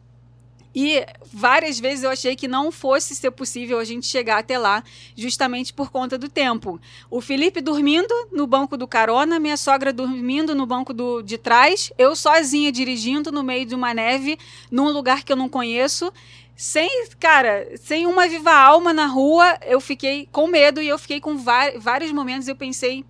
E 0.75 1.05
várias 1.33 1.81
vezes 1.81 2.05
eu 2.05 2.11
achei 2.11 2.37
que 2.37 2.47
não 2.47 2.71
fosse 2.71 3.15
ser 3.17 3.33
possível 3.33 3.79
a 3.79 3.85
gente 3.85 4.07
chegar 4.07 4.39
até 4.39 4.57
lá, 4.57 4.85
justamente 5.17 5.73
por 5.73 5.91
conta 5.91 6.17
do 6.17 6.29
tempo. 6.29 6.81
O 7.11 7.21
Felipe 7.21 7.61
dormindo 7.61 8.15
no 8.31 8.47
banco 8.47 8.77
do 8.77 8.87
carona, 8.87 9.41
minha 9.41 9.57
sogra 9.57 9.93
dormindo 9.93 10.55
no 10.55 10.67
banco 10.67 10.95
do, 10.95 11.23
de 11.23 11.37
trás, 11.37 11.93
eu 11.99 12.15
sozinha 12.15 12.71
dirigindo 12.71 13.33
no 13.33 13.43
meio 13.43 13.67
de 13.67 13.75
uma 13.75 13.93
neve, 13.93 14.39
num 14.71 14.91
lugar 14.91 15.25
que 15.25 15.33
eu 15.33 15.37
não 15.37 15.49
conheço. 15.49 16.13
Sem, 16.61 17.07
cara, 17.19 17.71
sem 17.77 18.07
uma 18.07 18.29
viva 18.29 18.53
alma 18.53 18.93
na 18.93 19.07
rua, 19.07 19.59
eu 19.65 19.81
fiquei 19.81 20.29
com 20.31 20.47
medo 20.47 20.83
e 20.83 20.87
eu 20.87 20.99
fiquei 20.99 21.19
com 21.19 21.35
vários 21.39 22.13
momentos. 22.13 22.49
Eu 22.49 22.55
pensei 22.55 23.03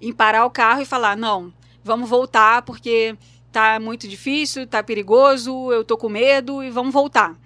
em 0.00 0.10
parar 0.10 0.46
o 0.46 0.50
carro 0.50 0.80
e 0.80 0.86
falar: 0.86 1.14
não, 1.14 1.52
vamos 1.84 2.08
voltar 2.08 2.62
porque 2.62 3.14
tá 3.52 3.78
muito 3.78 4.08
difícil, 4.08 4.66
tá 4.66 4.82
perigoso, 4.82 5.70
eu 5.70 5.84
tô 5.84 5.98
com 5.98 6.08
medo 6.08 6.62
e 6.62 6.70
vamos 6.70 6.94
voltar. 6.94 7.36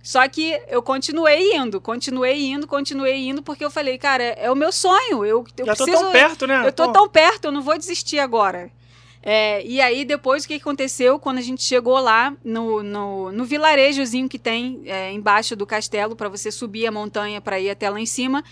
Só 0.00 0.28
que 0.28 0.62
eu 0.68 0.80
continuei 0.80 1.56
indo, 1.56 1.80
continuei 1.80 2.48
indo, 2.48 2.68
continuei 2.68 3.16
indo, 3.16 3.42
porque 3.42 3.64
eu 3.64 3.70
falei, 3.70 3.98
cara, 3.98 4.22
é, 4.22 4.48
o 4.48 4.54
meu 4.54 4.70
sonho. 4.70 5.24
Eu, 5.24 5.44
eu 5.58 5.66
Já 5.66 5.74
tô 5.74 5.86
preciso. 5.86 6.04
tão 6.04 6.12
perto, 6.12 6.46
né? 6.46 6.62
Eu 6.64 6.72
tô 6.72 6.86
Pô, 6.86 6.92
tão 6.92 7.08
perto, 7.08 7.46
eu 7.46 7.52
não 7.52 7.62
vou 7.62 7.76
desistir 7.76 8.20
agora. 8.20 8.70
É, 9.22 9.64
e 9.66 9.80
aí, 9.80 10.04
depois, 10.04 10.44
o 10.44 10.48
que 10.48 10.54
aconteceu? 10.54 11.18
Quando 11.18 11.38
a 11.38 11.42
gente 11.42 11.62
chegou 11.62 11.98
lá 11.98 12.34
no, 12.42 12.82
no, 12.82 13.32
no 13.32 13.44
vilarejozinho 13.44 14.28
que 14.28 14.38
tem 14.38 14.82
é, 14.86 15.12
embaixo 15.12 15.54
do 15.54 15.66
castelo, 15.66 16.16
para 16.16 16.28
você 16.28 16.50
subir 16.50 16.86
a 16.86 16.92
montanha 16.92 17.40
para 17.40 17.60
ir 17.60 17.68
até 17.68 17.90
lá 17.90 18.00
em 18.00 18.06
cima, 18.06 18.42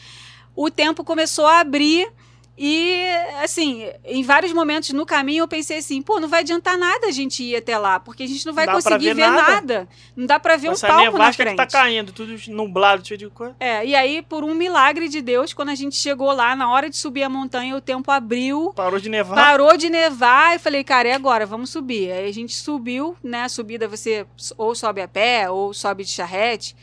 o 0.54 0.70
tempo 0.70 1.02
começou 1.02 1.46
a 1.46 1.60
abrir. 1.60 2.10
E, 2.60 3.06
assim, 3.42 3.88
em 4.04 4.24
vários 4.24 4.52
momentos 4.52 4.90
no 4.90 5.06
caminho 5.06 5.42
eu 5.44 5.48
pensei 5.48 5.78
assim, 5.78 6.02
pô, 6.02 6.18
não 6.18 6.26
vai 6.26 6.40
adiantar 6.40 6.76
nada 6.76 7.06
a 7.06 7.10
gente 7.12 7.44
ir 7.44 7.54
até 7.54 7.78
lá, 7.78 8.00
porque 8.00 8.24
a 8.24 8.26
gente 8.26 8.44
não 8.44 8.52
vai 8.52 8.66
Não 8.66 8.74
conseguir 8.74 9.06
ver 9.06 9.14
ver 9.14 9.28
nada. 9.28 9.42
nada. 9.54 9.88
Não 10.16 10.26
dá 10.26 10.40
pra 10.40 10.56
ver 10.56 10.68
um 10.70 10.72
essa 10.72 10.88
palco 10.88 11.16
na 11.16 11.32
frente. 11.32 11.50
que 11.50 11.56
tá 11.56 11.66
caindo, 11.66 12.12
tudo 12.12 12.34
nublado, 12.48 13.06
cheio 13.06 13.16
de 13.16 13.28
coisa. 13.30 13.54
É, 13.60 13.86
e 13.86 13.94
aí, 13.94 14.22
por 14.22 14.42
um 14.42 14.54
milagre 14.54 15.08
de 15.08 15.22
Deus, 15.22 15.52
quando 15.52 15.68
a 15.68 15.74
gente 15.76 15.94
chegou 15.94 16.32
lá, 16.32 16.56
na 16.56 16.68
hora 16.70 16.90
de 16.90 16.96
subir 16.96 17.22
a 17.22 17.28
montanha, 17.28 17.76
o 17.76 17.80
tempo 17.80 18.10
abriu, 18.10 18.72
Parou 18.74 18.98
de 18.98 19.08
nevar. 19.08 19.36
parou 19.36 19.76
de 19.76 19.88
nevar, 19.88 20.56
e 20.56 20.58
falei, 20.58 20.82
cara, 20.82 21.06
e 21.08 21.12
agora? 21.12 21.46
Vamos 21.46 21.70
subir. 21.70 22.10
Aí 22.10 22.28
a 22.28 22.32
gente 22.32 22.54
subiu, 22.54 23.16
né? 23.22 23.42
A 23.42 23.48
subida 23.48 23.86
você 23.86 24.26
ou 24.56 24.74
sobe 24.74 25.00
a 25.00 25.06
pé, 25.06 25.48
ou 25.48 25.72
sobe 25.72 26.02
de 26.02 26.10
charrete. 26.10 26.74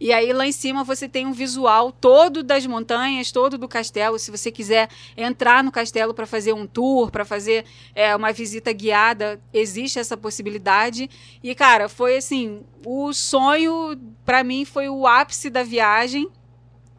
E 0.00 0.12
aí 0.12 0.32
lá 0.32 0.46
em 0.46 0.52
cima 0.52 0.84
você 0.84 1.08
tem 1.08 1.26
um 1.26 1.32
visual 1.32 1.92
todo 1.92 2.42
das 2.42 2.66
montanhas, 2.66 3.30
todo 3.30 3.56
do 3.56 3.68
castelo. 3.68 4.18
Se 4.18 4.30
você 4.30 4.50
quiser 4.50 4.88
entrar 5.16 5.62
no 5.62 5.72
castelo 5.72 6.14
para 6.14 6.26
fazer 6.26 6.52
um 6.52 6.66
tour, 6.66 7.10
para 7.10 7.24
fazer 7.24 7.64
é, 7.94 8.14
uma 8.14 8.32
visita 8.32 8.72
guiada, 8.72 9.40
existe 9.52 9.98
essa 9.98 10.16
possibilidade. 10.16 11.08
E 11.42 11.54
cara, 11.54 11.88
foi 11.88 12.16
assim, 12.16 12.62
o 12.84 13.12
sonho 13.12 13.98
para 14.24 14.42
mim 14.42 14.64
foi 14.64 14.88
o 14.88 15.06
ápice 15.06 15.48
da 15.50 15.62
viagem. 15.62 16.28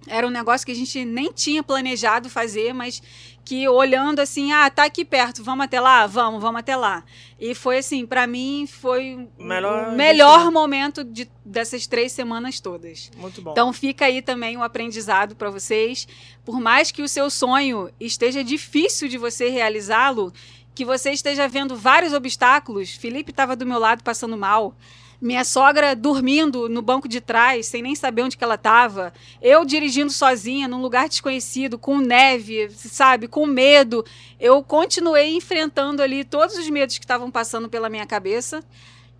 Era 0.08 0.28
um 0.28 0.30
negócio 0.30 0.66
que 0.66 0.72
a 0.72 0.76
gente 0.76 1.04
nem 1.04 1.32
tinha 1.32 1.64
planejado 1.64 2.30
fazer, 2.30 2.74
mas 2.74 3.02
que 3.46 3.70
olhando 3.70 4.20
assim, 4.20 4.52
ah, 4.52 4.68
tá 4.72 4.86
aqui 4.86 5.06
perto, 5.06 5.44
vamos 5.44 5.66
até 5.66 5.80
lá, 5.80 6.08
vamos, 6.08 6.42
vamos 6.42 6.60
até 6.60 6.76
lá. 6.76 7.04
E 7.40 7.54
foi 7.54 7.78
assim, 7.78 8.04
para 8.04 8.26
mim 8.26 8.66
foi 8.68 9.30
o 9.38 9.44
Melhor 9.44 9.90
o 9.90 9.92
melhor 9.96 10.52
momento 10.52 11.04
de, 11.04 11.30
dessas 11.46 11.86
três 11.86 12.12
semanas 12.12 12.60
todas. 12.60 13.12
Muito 13.16 13.44
bom. 13.44 13.52
Então 13.52 13.72
fica 13.72 14.06
aí 14.06 14.24
também 14.24 14.58
um 14.58 14.64
aprendizado 14.64 15.36
para 15.36 15.52
vocês. 15.52 16.08
Por 16.44 16.60
mais 16.60 16.92
que 16.92 17.04
o 17.04 17.08
seu 17.08 17.30
sonho 17.30 17.92
esteja 18.00 18.44
difícil 18.44 19.08
de 19.08 19.18
você 19.18 19.50
realizá-lo, 19.50 20.34
que 20.74 20.84
você 20.84 21.12
esteja 21.12 21.48
vendo 21.48 21.76
vários 21.76 22.14
obstáculos. 22.14 22.96
Felipe 22.96 23.30
estava 23.30 23.56
do 23.56 23.66
meu 23.66 23.78
lado 23.78 24.04
passando 24.04 24.36
mal. 24.36 24.76
Minha 25.22 25.44
sogra 25.44 25.96
dormindo 25.96 26.68
no 26.68 26.82
banco 26.82 27.08
de 27.08 27.22
trás, 27.22 27.68
sem 27.68 27.82
nem 27.82 27.96
saber 27.96 28.24
onde 28.24 28.38
que 28.38 28.44
ela 28.44 28.56
estava. 28.56 29.14
Eu 29.42 29.66
dirigindo 29.66 30.12
sozinha 30.12 30.68
num 30.68 30.82
lugar 30.82 31.08
desconhecido, 31.08 31.78
com 31.78 31.98
neve, 31.98 32.70
sabe, 32.72 33.28
com 33.28 33.46
medo. 33.46 34.06
Eu 34.40 34.62
continuei 34.64 35.36
enfrentando 35.36 36.02
ali 36.02 36.24
todos 36.24 36.58
os 36.58 36.70
medos 36.70 36.98
que 36.98 37.06
estavam 37.06 37.32
passando 37.32 37.70
pela 37.70 37.90
minha 37.90 38.06
cabeça 38.06 38.64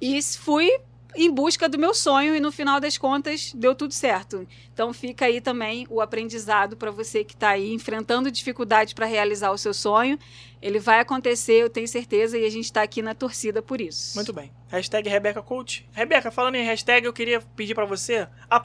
e 0.02 0.22
fui 0.22 0.70
em 1.16 1.32
busca 1.32 1.68
do 1.70 1.78
meu 1.78 1.94
sonho 1.94 2.36
e 2.36 2.40
no 2.40 2.52
final 2.52 2.80
das 2.80 2.98
contas 2.98 3.54
deu 3.54 3.74
tudo 3.74 3.94
certo. 3.94 4.48
Então 4.74 4.92
fica 4.94 5.26
aí 5.26 5.40
também 5.40 5.88
o 5.90 6.02
aprendizado 6.02 6.76
para 6.76 6.92
você 6.92 7.24
que 7.24 7.34
está 7.34 7.50
aí 7.50 7.74
enfrentando 7.74 8.30
dificuldades 8.30 8.94
para 8.94 9.06
realizar 9.06 9.52
o 9.52 9.58
seu 9.58 9.74
sonho. 9.74 10.20
Ele 10.62 10.80
vai 10.80 11.00
acontecer, 11.00 11.62
eu 11.62 11.70
tenho 11.70 11.88
certeza, 11.88 12.38
e 12.38 12.46
a 12.46 12.50
gente 12.50 12.66
está 12.66 12.82
aqui 12.82 13.02
na 13.02 13.14
torcida 13.14 13.62
por 13.62 13.80
isso. 13.80 14.16
Muito 14.16 14.34
bem. 14.34 14.52
Hashtag 14.68 15.08
Rebeca 15.08 15.42
Coach. 15.42 15.88
Rebeca, 15.92 16.32
falando 16.32 16.56
em 16.56 16.66
hashtag, 16.66 17.06
eu 17.06 17.14
queria 17.14 17.40
pedir 17.56 17.76
pra 17.76 17.86
você 17.86 18.28
a 18.50 18.60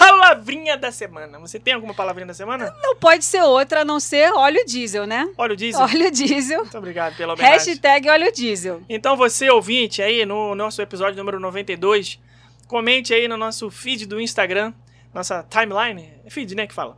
palavrinha 0.00 0.76
da 0.78 0.90
semana. 0.90 1.38
Você 1.40 1.60
tem 1.60 1.74
alguma 1.74 1.92
palavrinha 1.92 2.26
da 2.26 2.34
semana? 2.34 2.74
Não 2.82 2.96
pode 2.96 3.24
ser 3.24 3.42
outra 3.42 3.82
a 3.82 3.84
não 3.84 4.00
ser 4.00 4.32
óleo 4.32 4.64
diesel, 4.64 5.06
né? 5.06 5.28
Olha 5.36 5.52
o 5.52 5.56
diesel. 5.56 5.82
Óleo 5.82 6.10
diesel. 6.10 6.60
Muito 6.62 6.78
obrigado 6.78 7.16
pela 7.16 7.34
homenagem. 7.34 7.74
Hashtag 7.74 8.08
óleo 8.08 8.32
diesel. 8.32 8.82
Então 8.88 9.16
você, 9.16 9.50
ouvinte, 9.50 10.00
aí 10.00 10.24
no 10.24 10.54
nosso 10.54 10.80
episódio 10.80 11.16
número 11.18 11.38
92, 11.38 12.18
comente 12.66 13.12
aí 13.12 13.28
no 13.28 13.36
nosso 13.36 13.70
feed 13.70 14.06
do 14.06 14.20
Instagram, 14.20 14.72
nossa 15.12 15.42
timeline, 15.42 16.08
feed, 16.28 16.54
né, 16.54 16.66
que 16.66 16.74
fala. 16.74 16.96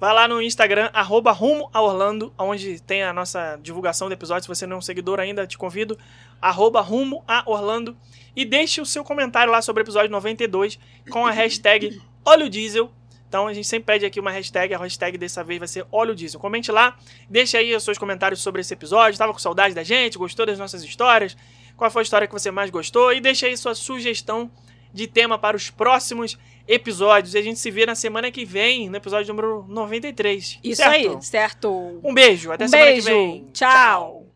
Vai 0.00 0.12
lá 0.12 0.26
no 0.26 0.42
Instagram, 0.42 0.90
arroba 0.92 1.30
rumo 1.30 1.70
a 1.72 1.80
Orlando, 1.80 2.34
onde 2.36 2.82
tem 2.82 3.04
a 3.04 3.12
nossa 3.12 3.56
divulgação 3.62 4.08
do 4.08 4.14
episódio. 4.14 4.42
Se 4.42 4.48
você 4.48 4.66
não 4.66 4.74
é 4.74 4.78
um 4.78 4.82
seguidor 4.82 5.20
ainda, 5.20 5.46
te 5.46 5.56
convido, 5.56 5.96
arroba 6.40 6.80
rumo 6.80 7.22
a 7.28 7.44
Orlando. 7.46 7.96
E 8.34 8.44
deixe 8.44 8.80
o 8.80 8.86
seu 8.86 9.04
comentário 9.04 9.52
lá 9.52 9.62
sobre 9.62 9.80
o 9.80 9.84
episódio 9.84 10.10
92 10.10 10.76
com 11.08 11.24
a 11.24 11.30
hashtag 11.30 12.02
óleo 12.24 12.48
diesel. 12.48 12.90
Então 13.28 13.46
a 13.46 13.52
gente 13.54 13.66
sempre 13.66 13.86
pede 13.86 14.04
aqui 14.04 14.20
uma 14.20 14.30
hashtag, 14.30 14.74
a 14.74 14.78
hashtag 14.78 15.16
dessa 15.16 15.42
vez 15.42 15.58
vai 15.58 15.66
ser 15.68 15.86
óleo 15.90 16.14
diesel. 16.14 16.38
Comente 16.38 16.70
lá, 16.70 16.98
deixe 17.30 17.56
aí 17.56 17.74
os 17.74 17.82
seus 17.82 17.96
comentários 17.96 18.42
sobre 18.42 18.60
esse 18.60 18.74
episódio. 18.74 19.12
Estava 19.14 19.32
com 19.32 19.38
saudade 19.38 19.74
da 19.74 19.82
gente, 19.82 20.18
gostou 20.18 20.44
das 20.44 20.58
nossas 20.58 20.82
histórias? 20.84 21.36
Qual 21.76 21.90
foi 21.90 22.02
a 22.02 22.04
história 22.04 22.26
que 22.26 22.32
você 22.34 22.50
mais 22.50 22.68
gostou? 22.70 23.12
E 23.12 23.20
deixe 23.20 23.46
aí 23.46 23.56
sua 23.56 23.74
sugestão 23.74 24.50
de 24.92 25.06
tema 25.06 25.38
para 25.38 25.56
os 25.56 25.70
próximos 25.70 26.38
episódios. 26.68 27.34
E 27.34 27.38
a 27.38 27.42
gente 27.42 27.58
se 27.58 27.70
vê 27.70 27.86
na 27.86 27.94
semana 27.94 28.30
que 28.30 28.44
vem, 28.44 28.90
no 28.90 28.96
episódio 28.96 29.32
número 29.32 29.64
93. 29.66 30.58
Isso 30.62 30.82
certo? 30.82 30.92
aí, 31.16 31.22
certo? 31.22 32.00
Um 32.04 32.12
beijo, 32.12 32.52
até 32.52 32.66
Um 32.66 32.68
semana 32.68 32.90
beijo. 32.90 33.06
que 33.06 33.12
vem. 33.14 33.46
Tchau. 33.52 34.31